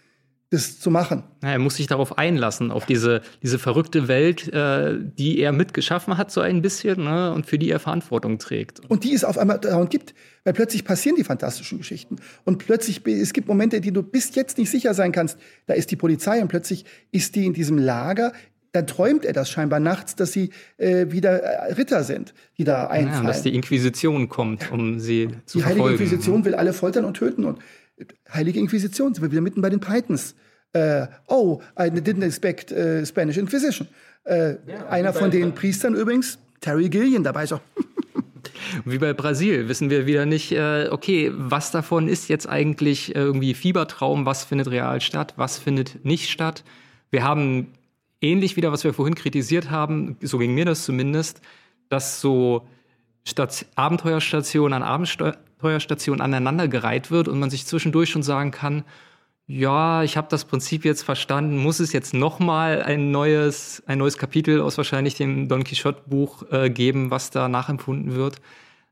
das 0.56 0.80
zu 0.80 0.90
machen. 0.90 1.24
Ja, 1.44 1.52
er 1.52 1.60
muss 1.60 1.76
sich 1.76 1.88
darauf 1.88 2.18
einlassen, 2.18 2.72
auf 2.72 2.86
diese, 2.86 3.22
diese 3.44 3.60
verrückte 3.60 4.08
Welt, 4.08 4.52
äh, 4.54 4.98
die 5.00 5.40
er 5.40 5.52
mitgeschaffen 5.52 6.18
hat, 6.18 6.32
so 6.32 6.42
ein 6.42 6.62
bisschen, 6.62 7.04
ne, 7.04 7.34
und 7.34 7.46
für 7.46 7.60
die 7.60 7.70
er 7.70 7.80
Verantwortung 7.80 8.40
trägt. 8.40 8.82
Und 8.90 9.04
die 9.04 9.14
es 9.14 9.24
auf 9.24 9.38
einmal 9.38 9.60
dauernd 9.60 9.90
gibt, 9.90 10.16
weil 10.44 10.54
plötzlich 10.54 10.84
passieren 10.86 11.16
die 11.16 11.24
fantastischen 11.24 11.78
Geschichten. 11.78 12.16
Und 12.44 12.58
plötzlich, 12.60 13.06
es 13.06 13.34
gibt 13.34 13.48
Momente, 13.48 13.82
die 13.82 13.92
du 13.92 14.02
bis 14.02 14.34
jetzt 14.36 14.58
nicht 14.58 14.72
sicher 14.72 14.94
sein 14.94 15.12
kannst. 15.12 15.38
Da 15.68 15.74
ist 15.74 15.92
die 15.92 15.96
Polizei 15.96 16.42
und 16.42 16.48
plötzlich 16.48 16.86
ist 17.12 17.36
die 17.36 17.46
in 17.46 17.54
diesem 17.54 17.78
Lager. 17.78 18.34
dann 18.76 18.88
träumt 18.88 19.26
er 19.26 19.34
das 19.34 19.50
scheinbar 19.50 19.80
nachts, 19.80 20.16
dass 20.16 20.34
sie 20.34 20.50
äh, 20.78 21.08
wieder 21.10 21.42
äh, 21.42 21.74
Ritter 21.74 22.04
sind, 22.04 22.34
die 22.58 22.64
da 22.64 22.88
einfallen. 22.88 23.24
Ja, 23.24 23.28
dass 23.28 23.42
die 23.44 23.56
Inquisition 23.56 24.30
kommt, 24.30 24.72
um 24.72 25.00
sie 25.00 25.30
zu 25.46 25.60
die 25.60 25.64
verfolgen. 25.64 25.64
Die 25.64 25.82
Heilige 25.84 26.04
Inquisition 26.04 26.46
will 26.46 26.56
alle 26.56 26.74
foltern 26.74 27.06
und 27.06 27.16
töten. 27.16 27.46
Und 27.46 27.60
Heilige 28.32 28.60
Inquisition, 28.60 29.14
sind 29.14 29.24
wir 29.24 29.32
wieder 29.32 29.42
mitten 29.42 29.62
bei 29.62 29.70
den 29.70 29.80
Pythons. 29.80 30.36
Äh, 30.76 31.08
oh, 31.28 31.62
I 31.80 31.90
didn't 31.90 32.24
expect 32.24 32.72
uh, 32.74 33.06
Spanish 33.06 33.38
Inquisition. 33.38 33.88
Äh, 34.26 34.56
ja, 34.68 34.88
einer 34.90 35.14
von 35.14 35.32
den 35.32 35.56
Priestern 35.56 35.96
übrigens, 35.96 36.38
Terry 36.60 36.90
Gillian, 36.90 37.24
dabei 37.24 37.46
ist 37.46 37.54
auch. 37.54 37.62
Wie 38.86 38.98
bei 38.98 39.14
Brasil 39.14 39.70
wissen 39.70 39.90
wir 39.90 40.06
wieder 40.06 40.26
nicht, 40.26 40.52
äh, 40.52 40.90
okay, 40.92 41.32
was 41.34 41.72
davon 41.72 42.10
ist 42.10 42.28
jetzt 42.28 42.50
eigentlich 42.50 43.16
irgendwie 43.16 43.54
Fiebertraum, 43.54 44.26
was 44.26 44.44
findet 44.44 44.70
real 44.70 45.00
statt, 45.00 45.34
was 45.38 45.58
findet 45.58 46.04
nicht 46.04 46.30
statt. 46.30 46.66
Wir 47.10 47.24
haben 47.24 47.68
ähnlich 48.20 48.58
wieder, 48.58 48.74
was 48.74 48.84
wir 48.84 48.94
vorhin 48.94 49.16
kritisiert 49.16 49.70
haben, 49.70 50.18
so 50.22 50.38
ging 50.38 50.54
mir 50.54 50.66
das 50.66 50.84
zumindest, 50.84 51.40
dass 51.88 52.20
so 52.20 52.68
Stat 53.24 53.66
Abenteuerstation 53.76 54.74
an 54.74 54.84
Abenteuerstation 54.84 56.20
aneinandergereiht 56.20 57.12
wird 57.12 57.30
und 57.30 57.40
man 57.40 57.50
sich 57.50 57.66
zwischendurch 57.66 58.10
schon 58.10 58.24
sagen 58.24 58.52
kann, 58.52 58.84
ja, 59.48 60.04
ich 60.04 60.18
habe 60.18 60.28
das 60.30 60.46
Prinzip 60.46 60.86
jetzt 60.86 61.04
verstanden. 61.04 61.58
Muss 61.58 61.80
es 61.80 61.94
jetzt 61.94 62.14
noch 62.14 62.40
mal 62.40 62.82
ein 62.82 63.12
neues, 63.12 63.84
ein 63.86 64.00
neues 64.00 64.18
Kapitel 64.18 64.60
aus 64.60 64.78
wahrscheinlich 64.78 65.16
dem 65.16 65.48
Don 65.48 65.64
Quixote 65.64 66.02
Buch 66.08 66.44
äh, 66.52 66.70
geben, 66.70 67.12
was 67.12 67.30
da 67.30 67.48
nachempfunden 67.48 68.16
wird? 68.16 68.42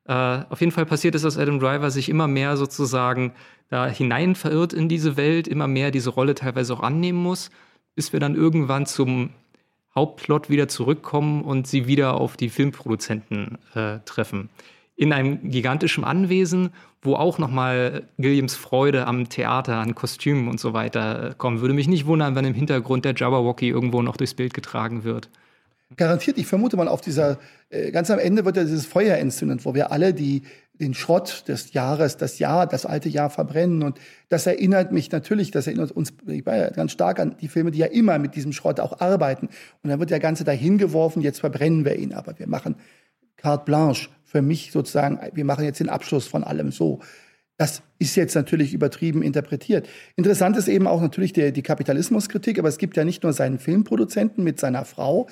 Äh, 0.05 0.13
auf 0.13 0.59
jeden 0.59 0.71
Fall 0.71 0.85
passiert 0.85 1.15
es, 1.15 1.23
dass 1.23 1.37
Adam 1.37 1.59
Driver 1.59 1.89
sich 1.89 2.07
immer 2.07 2.27
mehr 2.27 2.55
sozusagen 2.57 3.33
da 3.69 3.87
hinein 3.87 4.35
verirrt 4.35 4.73
in 4.73 4.89
diese 4.89 5.17
Welt, 5.17 5.47
immer 5.47 5.67
mehr 5.67 5.89
diese 5.89 6.11
Rolle 6.11 6.35
teilweise 6.35 6.73
auch 6.73 6.81
annehmen 6.81 7.23
muss, 7.23 7.49
bis 7.95 8.13
wir 8.13 8.19
dann 8.19 8.35
irgendwann 8.35 8.85
zum 8.85 9.31
Hauptplot 9.95 10.49
wieder 10.49 10.67
zurückkommen 10.67 11.43
und 11.43 11.65
sie 11.67 11.87
wieder 11.87 12.15
auf 12.15 12.37
die 12.37 12.49
Filmproduzenten 12.49 13.57
äh, 13.73 13.99
treffen 14.05 14.49
in 14.95 15.11
einem 15.13 15.49
gigantischen 15.49 16.03
Anwesen, 16.03 16.71
wo 17.03 17.15
auch 17.15 17.37
nochmal 17.37 18.03
Gilliams 18.17 18.55
Freude 18.55 19.05
am 19.07 19.29
Theater, 19.29 19.77
an 19.77 19.95
Kostümen 19.95 20.47
und 20.47 20.59
so 20.59 20.73
weiter 20.73 21.31
äh, 21.31 21.33
kommen. 21.37 21.61
Würde 21.61 21.73
mich 21.73 21.87
nicht 21.87 22.05
wundern, 22.05 22.35
wenn 22.35 22.45
im 22.45 22.53
Hintergrund 22.53 23.05
der 23.05 23.13
Jabberwocky 23.15 23.69
irgendwo 23.69 24.01
noch 24.01 24.17
durchs 24.17 24.33
Bild 24.33 24.53
getragen 24.53 25.03
wird. 25.03 25.29
Garantiert, 25.95 26.37
ich 26.37 26.47
vermute 26.47 26.77
mal 26.77 26.87
auf 26.87 27.01
dieser, 27.01 27.37
äh, 27.69 27.91
ganz 27.91 28.09
am 28.09 28.19
Ende 28.19 28.45
wird 28.45 28.57
ja 28.57 28.63
dieses 28.63 28.85
Feuer 28.85 29.17
entzündet, 29.17 29.65
wo 29.65 29.75
wir 29.75 29.91
alle 29.91 30.13
die, 30.13 30.41
den 30.73 30.93
Schrott 30.93 31.43
des 31.47 31.73
Jahres, 31.73 32.17
das 32.17 32.39
Jahr, 32.39 32.65
das 32.65 32.85
alte 32.85 33.09
Jahr 33.09 33.29
verbrennen. 33.29 33.83
Und 33.83 33.99
das 34.29 34.47
erinnert 34.47 34.91
mich 34.91 35.11
natürlich, 35.11 35.51
das 35.51 35.67
erinnert 35.67 35.91
uns 35.91 36.13
ganz 36.45 36.91
stark 36.91 37.19
an 37.19 37.35
die 37.39 37.47
Filme, 37.47 37.71
die 37.71 37.79
ja 37.79 37.85
immer 37.85 38.17
mit 38.17 38.35
diesem 38.35 38.53
Schrott 38.53 38.79
auch 38.79 38.99
arbeiten. 39.01 39.49
Und 39.83 39.89
dann 39.89 39.99
wird 39.99 40.09
der 40.09 40.19
Ganze 40.19 40.43
dahin 40.43 40.77
geworfen, 40.77 41.21
jetzt 41.21 41.41
verbrennen 41.41 41.85
wir 41.85 41.97
ihn. 41.97 42.13
Aber 42.13 42.39
wir 42.39 42.47
machen 42.47 42.75
carte 43.37 43.65
blanche 43.65 44.09
für 44.33 44.41
mich 44.41 44.71
sozusagen, 44.71 45.19
wir 45.33 45.45
machen 45.45 45.63
jetzt 45.63 45.79
den 45.79 45.89
Abschluss 45.89 46.25
von 46.27 46.43
allem 46.43 46.71
so. 46.71 46.99
Das 47.57 47.83
ist 47.99 48.15
jetzt 48.15 48.33
natürlich 48.33 48.73
übertrieben 48.73 49.21
interpretiert. 49.21 49.87
Interessant 50.15 50.57
ist 50.57 50.67
eben 50.67 50.87
auch 50.87 51.01
natürlich 51.01 51.33
der, 51.33 51.51
die 51.51 51.61
Kapitalismuskritik, 51.61 52.57
aber 52.57 52.67
es 52.67 52.79
gibt 52.79 52.97
ja 52.97 53.05
nicht 53.05 53.21
nur 53.21 53.31
seinen 53.31 53.59
Filmproduzenten 53.59 54.43
mit 54.43 54.59
seiner 54.59 54.85
Frau, 54.85 55.27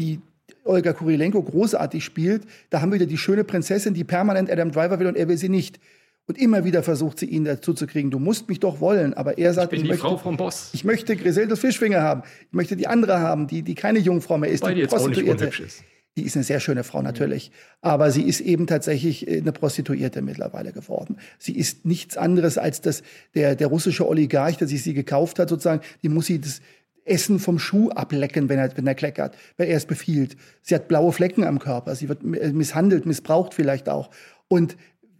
die 0.00 0.20
Olga 0.64 0.92
Kurilenko 0.92 1.40
großartig 1.44 2.04
spielt. 2.04 2.42
Da 2.70 2.80
haben 2.80 2.90
wir 2.90 2.96
wieder 2.96 3.06
die 3.06 3.18
schöne 3.18 3.44
Prinzessin, 3.44 3.94
die 3.94 4.02
permanent 4.02 4.50
Adam 4.50 4.72
Driver 4.72 4.98
will 4.98 5.06
und 5.06 5.16
er 5.16 5.28
will 5.28 5.38
sie 5.38 5.48
nicht. 5.48 5.78
Und 6.26 6.36
immer 6.36 6.64
wieder 6.64 6.82
versucht 6.82 7.20
sie 7.20 7.26
ihn 7.26 7.44
dazu 7.44 7.72
zu 7.72 7.86
kriegen, 7.86 8.10
du 8.10 8.18
musst 8.18 8.48
mich 8.48 8.58
doch 8.58 8.80
wollen. 8.80 9.14
Aber 9.14 9.38
er 9.38 9.54
sagt, 9.54 9.72
ich, 9.74 9.82
ich 9.82 9.88
möchte, 9.88 10.02
Frau 10.02 10.16
vom 10.16 10.36
Boss. 10.36 10.70
ich 10.72 10.82
möchte 10.82 11.14
Griselda 11.14 11.54
Fischfinger 11.54 12.02
haben. 12.02 12.22
Ich 12.48 12.52
möchte 12.52 12.74
die 12.74 12.88
andere 12.88 13.20
haben, 13.20 13.46
die, 13.46 13.62
die 13.62 13.76
keine 13.76 14.00
Jungfrau 14.00 14.38
mehr 14.38 14.50
ist, 14.50 14.64
Weil 14.64 14.74
die, 14.74 14.80
die 14.80 14.86
Prostituierte. 14.88 15.44
Ist. 15.44 15.84
Die 16.16 16.22
ist 16.22 16.36
eine 16.36 16.44
sehr 16.44 16.60
schöne 16.60 16.84
Frau 16.84 17.02
natürlich, 17.02 17.50
aber 17.80 18.12
sie 18.12 18.22
ist 18.22 18.40
eben 18.40 18.66
tatsächlich 18.66 19.26
äh, 19.26 19.38
eine 19.38 19.52
Prostituierte 19.52 20.22
mittlerweile 20.22 20.72
geworden. 20.72 21.16
Sie 21.38 21.56
ist 21.56 21.84
nichts 21.84 22.16
anderes 22.16 22.56
als 22.56 22.80
das, 22.80 23.02
der, 23.34 23.56
der 23.56 23.66
russische 23.66 24.06
Oligarch, 24.06 24.56
der 24.56 24.68
sich 24.68 24.82
sie 24.82 24.94
gekauft 24.94 25.38
hat, 25.38 25.48
sozusagen, 25.48 25.82
die 26.02 26.08
muss 26.08 26.26
sie 26.26 26.40
das 26.40 26.60
Essen 27.04 27.38
vom 27.38 27.58
Schuh 27.58 27.90
ablecken, 27.90 28.48
wenn 28.48 28.58
er, 28.58 28.76
wenn 28.76 28.86
er 28.86 28.94
kleckert, 28.94 29.36
weil 29.56 29.68
er 29.68 29.76
es 29.76 29.86
befiehlt. 29.86 30.36
Sie 30.62 30.74
hat 30.74 30.88
blaue 30.88 31.12
Flecken 31.12 31.44
am 31.44 31.58
Körper, 31.58 31.94
sie 31.96 32.08
wird 32.08 32.22
äh, 32.22 32.52
misshandelt, 32.52 33.06
missbraucht 33.06 33.52
vielleicht 33.52 33.88
auch. 33.88 34.10
Und 34.48 34.76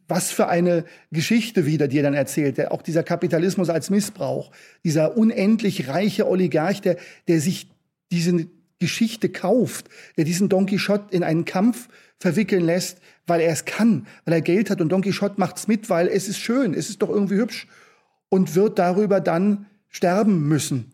was 0.06 0.30
für 0.30 0.48
eine 0.48 0.84
Geschichte 1.10 1.66
wieder, 1.66 1.88
die 1.88 1.98
er 1.98 2.02
dann 2.02 2.14
erzählt. 2.14 2.58
Der, 2.58 2.72
auch 2.72 2.82
dieser 2.82 3.02
Kapitalismus 3.02 3.70
als 3.70 3.90
Missbrauch, 3.90 4.50
dieser 4.84 5.16
unendlich 5.16 5.88
reiche 5.88 6.28
Oligarch, 6.28 6.80
der, 6.82 6.96
der 7.26 7.40
sich 7.40 7.70
diesen 8.12 8.50
Geschichte 8.78 9.28
kauft, 9.28 9.88
der 10.16 10.24
diesen 10.24 10.48
Don 10.48 10.66
Quixote 10.66 11.14
in 11.14 11.22
einen 11.22 11.44
Kampf 11.44 11.88
verwickeln 12.18 12.64
lässt, 12.64 12.98
weil 13.26 13.40
er 13.40 13.52
es 13.52 13.64
kann, 13.64 14.06
weil 14.24 14.34
er 14.34 14.40
Geld 14.40 14.70
hat 14.70 14.80
und 14.80 14.90
Don 14.90 15.02
Quixote 15.02 15.34
macht's 15.38 15.68
mit, 15.68 15.90
weil 15.90 16.08
es 16.08 16.28
ist 16.28 16.38
schön, 16.38 16.74
es 16.74 16.90
ist 16.90 17.02
doch 17.02 17.10
irgendwie 17.10 17.36
hübsch 17.36 17.66
und 18.28 18.54
wird 18.54 18.78
darüber 18.78 19.20
dann 19.20 19.66
sterben 19.88 20.48
müssen, 20.48 20.92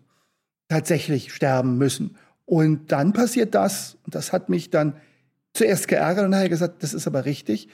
tatsächlich 0.68 1.32
sterben 1.32 1.78
müssen. 1.78 2.16
Und 2.44 2.92
dann 2.92 3.12
passiert 3.12 3.54
das, 3.54 3.96
und 4.04 4.14
das 4.14 4.32
hat 4.32 4.48
mich 4.48 4.70
dann 4.70 4.94
zuerst 5.54 5.88
geärgert 5.88 6.24
und 6.24 6.30
nachher 6.30 6.48
gesagt, 6.48 6.82
das 6.82 6.94
ist 6.94 7.06
aber 7.06 7.24
richtig. 7.24 7.68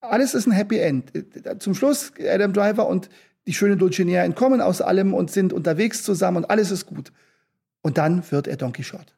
Alles 0.00 0.34
ist 0.34 0.46
ein 0.46 0.52
Happy 0.52 0.78
End. 0.78 1.12
Zum 1.58 1.74
Schluss 1.74 2.12
Adam 2.20 2.52
Driver 2.52 2.86
und 2.88 3.08
die 3.46 3.52
schöne 3.52 3.76
Dulcinea 3.76 4.24
entkommen 4.24 4.60
aus 4.60 4.80
allem 4.80 5.14
und 5.14 5.30
sind 5.30 5.52
unterwegs 5.52 6.02
zusammen 6.02 6.38
und 6.38 6.50
alles 6.50 6.70
ist 6.70 6.86
gut. 6.86 7.12
Und 7.84 7.98
dann 7.98 8.22
wird 8.30 8.48
er 8.48 8.56
Don 8.56 8.72
Quixote. 8.72 9.12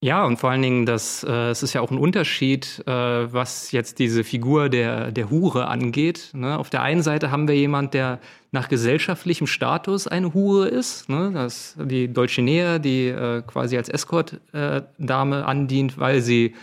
Ja, 0.00 0.24
und 0.24 0.36
vor 0.36 0.50
allen 0.50 0.62
Dingen, 0.62 0.86
das, 0.86 1.24
äh, 1.24 1.50
es 1.50 1.64
ist 1.64 1.72
ja 1.72 1.80
auch 1.80 1.90
ein 1.90 1.98
Unterschied, 1.98 2.84
äh, 2.86 2.92
was 2.92 3.72
jetzt 3.72 3.98
diese 3.98 4.22
Figur 4.22 4.68
der, 4.68 5.10
der 5.10 5.28
Hure 5.28 5.66
angeht. 5.66 6.30
Ne? 6.34 6.56
Auf 6.56 6.70
der 6.70 6.82
einen 6.82 7.02
Seite 7.02 7.32
haben 7.32 7.48
wir 7.48 7.56
jemand, 7.56 7.94
der 7.94 8.20
nach 8.52 8.68
gesellschaftlichem 8.68 9.48
Status 9.48 10.06
eine 10.06 10.32
Hure 10.34 10.68
ist. 10.68 11.08
Ne? 11.08 11.32
Das 11.34 11.76
die 11.76 12.12
Dolcinea, 12.12 12.78
die 12.78 13.08
äh, 13.08 13.42
quasi 13.42 13.76
als 13.76 13.88
Escort-Dame 13.88 15.44
andient, 15.44 15.98
weil 15.98 16.20
sie 16.20 16.54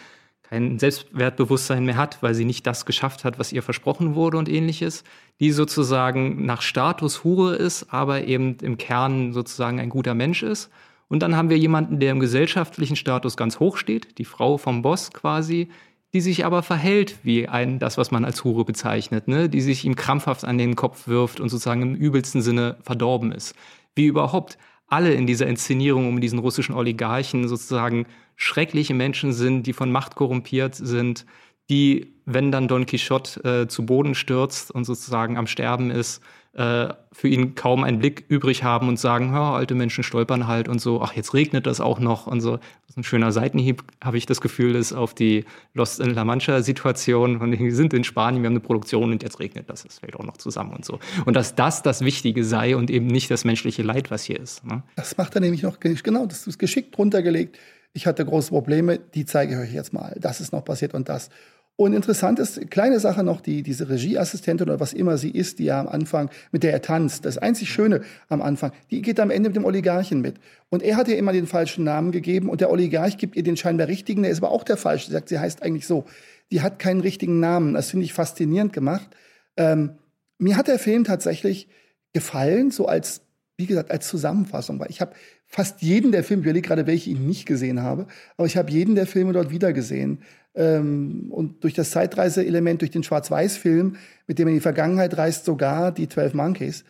kein 0.44 0.80
Selbstwertbewusstsein 0.80 1.84
mehr 1.84 1.98
hat, 1.98 2.24
weil 2.24 2.36
sie 2.36 2.46
nicht 2.46 2.66
das 2.66 2.86
geschafft 2.86 3.26
hat, 3.26 3.40
was 3.40 3.52
ihr 3.52 3.64
versprochen 3.64 4.16
wurde 4.16 4.38
und 4.38 4.48
ähnliches, 4.48 5.04
die 5.42 5.52
sozusagen 5.52 6.46
nach 6.46 6.62
Status 6.62 7.26
Hure 7.26 7.56
ist, 7.56 7.92
aber 7.92 8.24
eben 8.24 8.56
im 8.62 8.78
Kern 8.78 9.34
sozusagen 9.34 9.82
ein 9.82 9.90
guter 9.90 10.14
Mensch 10.14 10.42
ist. 10.42 10.72
Und 11.08 11.22
dann 11.22 11.36
haben 11.36 11.50
wir 11.50 11.58
jemanden, 11.58 12.00
der 12.00 12.12
im 12.12 12.20
gesellschaftlichen 12.20 12.96
Status 12.96 13.38
ganz 13.38 13.60
hoch 13.60 13.78
steht, 13.78 14.18
die 14.18 14.26
Frau 14.26 14.58
vom 14.58 14.82
Boss 14.82 15.12
quasi, 15.12 15.70
die 16.14 16.22
sich 16.22 16.46
aber 16.46 16.64
verhält 16.64 17.20
wie 17.24 17.48
ein, 17.48 17.78
das, 17.78 17.98
was 17.98 18.10
man 18.10 18.26
als 18.26 18.44
Hure 18.44 18.66
bezeichnet, 18.66 19.28
ne? 19.28 19.50
die 19.50 19.62
sich 19.62 19.86
ihm 19.86 19.96
krampfhaft 19.96 20.46
an 20.46 20.58
den 20.58 20.76
Kopf 20.76 21.08
wirft 21.08 21.40
und 21.40 21.50
sozusagen 21.50 21.82
im 21.82 21.96
übelsten 21.96 22.42
Sinne 22.42 22.78
verdorben 22.82 23.32
ist. 23.32 23.54
Wie 23.96 24.06
überhaupt 24.06 24.58
alle 24.88 25.14
in 25.14 25.28
dieser 25.28 25.48
Inszenierung 25.48 26.08
um 26.08 26.22
diesen 26.22 26.40
russischen 26.40 26.76
Oligarchen 26.76 27.48
sozusagen 27.48 28.06
schreckliche 28.36 28.94
Menschen 28.94 29.34
sind, 29.34 29.64
die 29.64 29.74
von 29.74 29.92
Macht 29.92 30.16
korrumpiert 30.16 30.76
sind, 30.76 31.26
die, 31.70 32.14
wenn 32.26 32.52
dann 32.52 32.68
Don 32.68 32.86
Quixote 32.86 33.44
äh, 33.44 33.68
zu 33.68 33.86
Boden 33.86 34.16
stürzt 34.16 34.72
und 34.72 34.86
sozusagen 34.86 35.38
am 35.38 35.48
Sterben 35.48 35.90
ist, 35.92 36.22
äh, 36.56 36.94
für 37.12 37.28
ihn 37.28 37.56
kaum 37.56 37.84
einen 37.84 38.00
Blick 38.00 38.24
übrig 38.30 38.64
haben 38.64 38.88
und 38.88 38.98
sagen, 38.98 39.34
ja, 39.34 39.54
alte 39.54 39.76
Menschen 39.76 40.04
stolpern 40.04 40.48
halt 40.48 40.70
und 40.70 40.80
so, 40.80 41.02
ach, 41.02 41.14
jetzt 41.14 41.34
regnet 41.34 41.68
das 41.68 41.82
auch 41.82 42.00
noch 42.00 42.28
und 42.28 42.40
so. 42.40 42.58
Das 42.58 42.92
ist 42.92 42.98
ein 42.98 43.04
schöner 43.04 43.34
Seitenhieb, 43.34 43.84
habe 44.02 44.18
ich 44.18 44.26
das 44.26 44.40
Gefühl, 44.40 44.76
ist 44.76 44.94
auf 44.94 45.14
die 45.14 45.44
Lost 45.74 46.00
in 46.00 46.14
La 46.14 46.24
Mancha-Situation. 46.24 47.52
Wir 47.52 47.76
sind 47.76 47.94
in 47.94 48.06
Spanien, 48.06 48.42
wir 48.42 48.48
haben 48.48 48.54
eine 48.54 48.62
Produktion 48.62 49.12
und 49.12 49.22
jetzt 49.22 49.40
regnet 49.40 49.70
das, 49.70 49.84
das 49.84 50.00
fällt 50.00 50.16
auch 50.16 50.24
noch 50.24 50.38
zusammen 50.38 50.74
und 50.74 50.86
so. 50.86 51.00
Und 51.26 51.36
dass 51.36 51.56
das 51.56 51.84
das 51.84 52.02
Wichtige 52.02 52.44
sei 52.46 52.78
und 52.78 52.90
eben 52.90 53.08
nicht 53.08 53.30
das 53.32 53.44
menschliche 53.44 53.84
Leid, 53.84 54.10
was 54.10 54.24
hier 54.24 54.40
ist. 54.40 54.66
Ne? 54.66 54.82
Das 54.96 55.18
macht 55.18 55.36
er 55.36 55.42
nämlich 55.42 55.64
noch, 55.64 55.80
genau, 55.80 56.26
das 56.26 56.48
ist 56.48 56.58
geschickt 56.58 56.98
runtergelegt. 56.98 57.58
Ich 57.92 58.08
hatte 58.08 58.26
große 58.26 58.50
Probleme, 58.50 59.00
die 59.14 59.26
zeige 59.26 59.54
ich 59.54 59.60
euch 59.60 59.74
jetzt 59.74 59.94
mal. 59.94 60.16
Das 60.20 60.40
ist 60.40 60.54
noch 60.54 60.64
passiert 60.64 60.94
und 60.94 61.10
das. 61.10 61.30
Und 61.78 61.94
interessant 61.94 62.40
ist, 62.40 62.72
kleine 62.72 63.02
Sache 63.02 63.24
noch, 63.24 63.42
die, 63.42 63.62
diese 63.62 63.90
Regieassistentin 63.90 64.70
oder 64.70 64.80
was 64.80 64.94
immer 64.94 65.18
sie 65.18 65.30
ist, 65.30 65.60
die 65.60 65.66
ja 65.66 65.80
am 65.82 65.90
Anfang, 65.90 66.30
mit 66.52 66.64
der 66.64 66.72
er 66.72 66.82
tanzt, 66.82 67.26
das 67.26 67.38
einzig 67.38 67.70
Schöne 67.70 68.02
am 68.30 68.42
Anfang, 68.42 68.72
die 68.92 69.02
geht 69.02 69.20
am 69.20 69.30
Ende 69.30 69.50
mit 69.50 69.58
dem 69.58 69.66
Oligarchen 69.66 70.22
mit. 70.22 70.36
Und 70.70 70.84
er 70.84 70.96
hat 70.96 71.10
ihr 71.10 71.18
immer 71.18 71.34
den 71.34 71.48
falschen 71.48 71.84
Namen 71.84 72.14
gegeben 72.14 72.48
und 72.48 72.62
der 72.62 72.72
Oligarch 72.72 73.18
gibt 73.18 73.36
ihr 73.36 73.44
den 73.44 73.58
scheinbar 73.58 73.90
richtigen, 73.90 74.24
der 74.24 74.32
ist 74.32 74.38
aber 74.38 74.52
auch 74.52 74.64
der 74.64 74.78
falsche. 74.78 75.12
Sagt, 75.12 75.28
sie 75.28 75.40
heißt 75.40 75.64
eigentlich 75.64 75.86
so. 75.86 76.06
Die 76.52 76.62
hat 76.62 76.80
keinen 76.80 77.02
richtigen 77.02 77.42
Namen. 77.42 77.74
Das 77.74 77.90
finde 77.90 78.06
ich 78.06 78.14
faszinierend 78.14 78.72
gemacht. 78.72 79.10
Ähm, 79.58 79.98
mir 80.38 80.56
hat 80.56 80.70
der 80.70 80.80
Film 80.80 81.04
tatsächlich 81.04 81.68
gefallen, 82.14 82.72
so 82.72 82.86
als, 82.86 83.22
wie 83.58 83.66
gesagt, 83.66 83.92
als 83.92 84.08
Zusammenfassung, 84.08 84.80
weil 84.80 84.90
ich 84.90 85.02
habe 85.02 85.14
fast 85.46 85.82
jeden 85.82 86.14
der 86.14 86.24
Filme, 86.24 86.42
ich 86.42 86.46
überlege 86.46 86.68
gerade, 86.68 86.88
welche 86.88 87.10
ich 87.10 87.20
nicht 87.20 87.46
gesehen 87.46 87.82
habe, 87.82 88.08
aber 88.38 88.48
ich 88.48 88.56
habe 88.56 88.72
jeden 88.72 88.96
der 88.96 89.08
Filme 89.08 89.34
dort 89.34 89.50
wieder 89.52 89.74
gesehen. 89.74 90.20
Ähm, 90.56 91.28
und 91.30 91.64
durch 91.64 91.74
das 91.74 91.92
Zeitreise-Element, 91.92 92.82
durch 92.82 92.92
den 92.92 93.04
Schwarz-Weiß-Film, 93.04 93.98
mit 94.28 94.40
dem 94.40 94.48
er 94.48 94.52
in 94.52 94.58
die 94.58 94.62
Vergangenheit 94.62 95.18
reist, 95.18 95.46
sogar 95.46 95.92
die 95.92 96.08
12 96.08 96.34
Monkeys. 96.34 96.84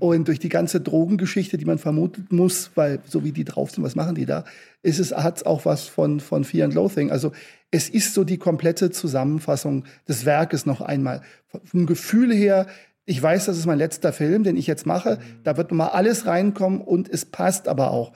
Und 0.00 0.26
durch 0.26 0.38
die 0.38 0.48
ganze 0.48 0.80
Drogengeschichte, 0.80 1.58
die 1.58 1.66
man 1.66 1.78
vermuten 1.78 2.26
muss, 2.30 2.70
weil 2.74 3.00
so 3.06 3.24
wie 3.24 3.32
die 3.32 3.44
drauf 3.44 3.70
sind, 3.70 3.84
was 3.84 3.94
machen 3.94 4.14
die 4.14 4.24
da, 4.24 4.44
ist 4.82 4.98
es, 4.98 5.12
hat 5.12 5.38
es 5.38 5.42
auch 5.46 5.66
was 5.66 5.86
von, 5.86 6.18
von 6.18 6.44
Fear 6.44 6.64
and 6.64 6.74
Loathing. 6.74 7.10
Also 7.10 7.32
es 7.70 7.90
ist 7.90 8.14
so 8.14 8.24
die 8.24 8.38
komplette 8.38 8.90
Zusammenfassung 8.90 9.84
des 10.08 10.24
Werkes 10.24 10.64
noch 10.64 10.80
einmal. 10.80 11.20
Vom 11.64 11.84
Gefühl 11.84 12.32
her, 12.32 12.66
ich 13.04 13.22
weiß, 13.22 13.46
das 13.46 13.58
ist 13.58 13.66
mein 13.66 13.78
letzter 13.78 14.12
Film, 14.12 14.44
den 14.44 14.56
ich 14.56 14.66
jetzt 14.66 14.86
mache. 14.86 15.18
Da 15.44 15.56
wird 15.58 15.72
mal 15.72 15.88
alles 15.88 16.26
reinkommen 16.26 16.80
und 16.80 17.08
es 17.10 17.26
passt 17.26 17.68
aber 17.68 17.90
auch. 17.90 18.12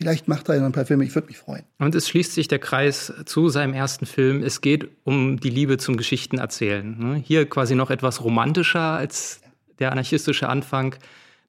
Vielleicht 0.00 0.28
macht 0.28 0.48
er 0.48 0.54
ja 0.54 0.60
noch 0.62 0.70
ein 0.70 0.72
paar 0.72 0.86
Filme, 0.86 1.04
ich 1.04 1.14
würde 1.14 1.28
mich 1.28 1.36
freuen. 1.36 1.62
Und 1.78 1.94
es 1.94 2.08
schließt 2.08 2.32
sich 2.32 2.48
der 2.48 2.58
Kreis 2.58 3.12
zu 3.26 3.50
seinem 3.50 3.74
ersten 3.74 4.06
Film. 4.06 4.42
Es 4.42 4.62
geht 4.62 4.88
um 5.04 5.38
die 5.38 5.50
Liebe 5.50 5.76
zum 5.76 5.98
Geschichtenerzählen. 5.98 6.98
Ne? 6.98 7.22
Hier 7.22 7.48
quasi 7.48 7.74
noch 7.74 7.90
etwas 7.90 8.24
romantischer 8.24 8.80
als 8.80 9.42
der 9.78 9.92
anarchistische 9.92 10.48
Anfang 10.48 10.96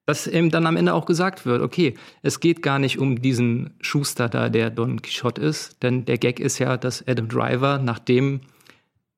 dass 0.06 0.28
eben 0.28 0.50
dann 0.50 0.66
am 0.66 0.78
Ende 0.78 0.94
auch 0.94 1.06
gesagt 1.06 1.46
wird, 1.46 1.62
okay, 1.62 1.94
es 2.22 2.40
geht 2.40 2.62
gar 2.62 2.80
nicht 2.80 2.98
um 2.98 3.22
diesen 3.22 3.76
Schuster 3.80 4.30
da, 4.30 4.50
der 4.50 4.70
Don 4.70 5.02
Quixote 5.02 5.42
ist, 5.42 5.84
denn 5.84 6.06
der 6.06 6.18
Gag 6.18 6.40
ist 6.40 6.60
ja, 6.60 6.76
dass 6.76 7.08
Adam 7.08 7.30
Driver, 7.30 7.78
nachdem 7.78 8.42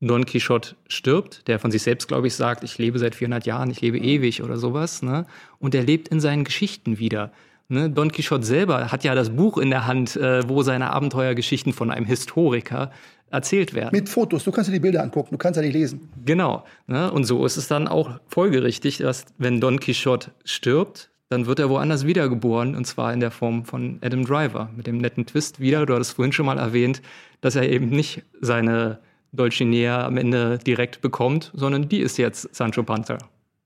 Don 0.01 0.25
Quixote 0.25 0.75
stirbt, 0.89 1.47
der 1.47 1.59
von 1.59 1.71
sich 1.71 1.81
selbst, 1.81 2.07
glaube 2.07 2.27
ich, 2.27 2.35
sagt, 2.35 2.63
ich 2.63 2.77
lebe 2.77 2.99
seit 2.99 3.15
400 3.15 3.45
Jahren, 3.45 3.71
ich 3.71 3.79
lebe 3.79 3.97
ewig 3.97 4.43
oder 4.43 4.57
sowas, 4.57 5.01
ne? 5.01 5.25
und 5.59 5.73
er 5.73 5.83
lebt 5.83 6.09
in 6.09 6.19
seinen 6.19 6.43
Geschichten 6.43 6.99
wieder. 6.99 7.31
Ne? 7.73 7.89
Don 7.89 8.11
Quixote 8.11 8.45
selber 8.45 8.91
hat 8.91 9.03
ja 9.03 9.15
das 9.15 9.31
Buch 9.31 9.57
in 9.57 9.71
der 9.71 9.87
Hand, 9.87 10.15
äh, 10.15 10.47
wo 10.47 10.61
seine 10.61 10.91
Abenteuergeschichten 10.91 11.73
von 11.73 11.89
einem 11.89 12.05
Historiker 12.05 12.91
erzählt 13.31 13.73
werden. 13.73 13.89
Mit 13.91 14.09
Fotos, 14.09 14.43
du 14.43 14.51
kannst 14.51 14.69
dir 14.69 14.73
die 14.73 14.79
Bilder 14.79 15.01
angucken, 15.01 15.29
du 15.31 15.37
kannst 15.37 15.57
ja 15.57 15.63
nicht 15.63 15.73
lesen. 15.73 16.07
Genau. 16.23 16.63
Ne? 16.85 17.11
Und 17.11 17.23
so 17.23 17.43
ist 17.45 17.57
es 17.57 17.67
dann 17.67 17.87
auch 17.87 18.11
folgerichtig, 18.27 18.99
dass 18.99 19.25
wenn 19.39 19.59
Don 19.59 19.79
Quixote 19.79 20.31
stirbt, 20.45 21.09
dann 21.29 21.47
wird 21.47 21.57
er 21.57 21.69
woanders 21.69 22.05
wiedergeboren 22.05 22.75
und 22.75 22.85
zwar 22.85 23.11
in 23.11 23.19
der 23.19 23.31
Form 23.31 23.65
von 23.65 23.97
Adam 24.01 24.23
Driver. 24.23 24.69
Mit 24.75 24.85
dem 24.85 24.99
netten 24.99 25.25
Twist 25.25 25.59
wieder, 25.59 25.87
du 25.87 25.95
hattest 25.95 26.13
vorhin 26.13 26.31
schon 26.31 26.45
mal 26.45 26.59
erwähnt, 26.59 27.01
dass 27.41 27.55
er 27.55 27.67
eben 27.67 27.89
nicht 27.89 28.21
seine 28.39 28.99
Dolcinea 29.31 30.05
am 30.05 30.17
Ende 30.17 30.59
direkt 30.59 31.01
bekommt, 31.01 31.51
sondern 31.55 31.89
die 31.89 32.01
ist 32.01 32.17
jetzt 32.17 32.53
Sancho 32.53 32.83
Panza 32.83 33.17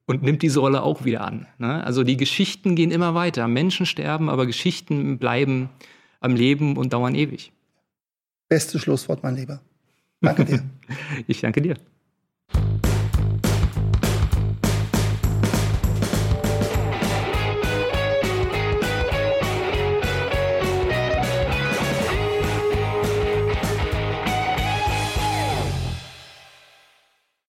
und 0.07 0.23
nimmt 0.23 0.41
diese 0.41 0.61
Rolle 0.61 0.81
auch 0.81 1.05
wieder 1.05 1.21
an. 1.21 1.45
Ne? 1.59 1.83
Also 1.83 2.03
die 2.03 2.17
Geschichten 2.17 2.75
gehen 2.75 2.91
immer 2.91 3.13
weiter. 3.13 3.47
Menschen 3.47 3.85
sterben, 3.85 4.29
aber 4.29 4.47
Geschichten 4.47 5.19
bleiben 5.19 5.69
am 6.19 6.35
Leben 6.35 6.77
und 6.77 6.93
dauern 6.93 7.13
ewig. 7.13 7.51
Beste 8.49 8.79
Schlusswort, 8.79 9.21
mein 9.21 9.35
Lieber. 9.35 9.61
Danke 10.21 10.45
dir. 10.45 10.63
ich 11.27 11.41
danke 11.41 11.61
dir. 11.61 11.75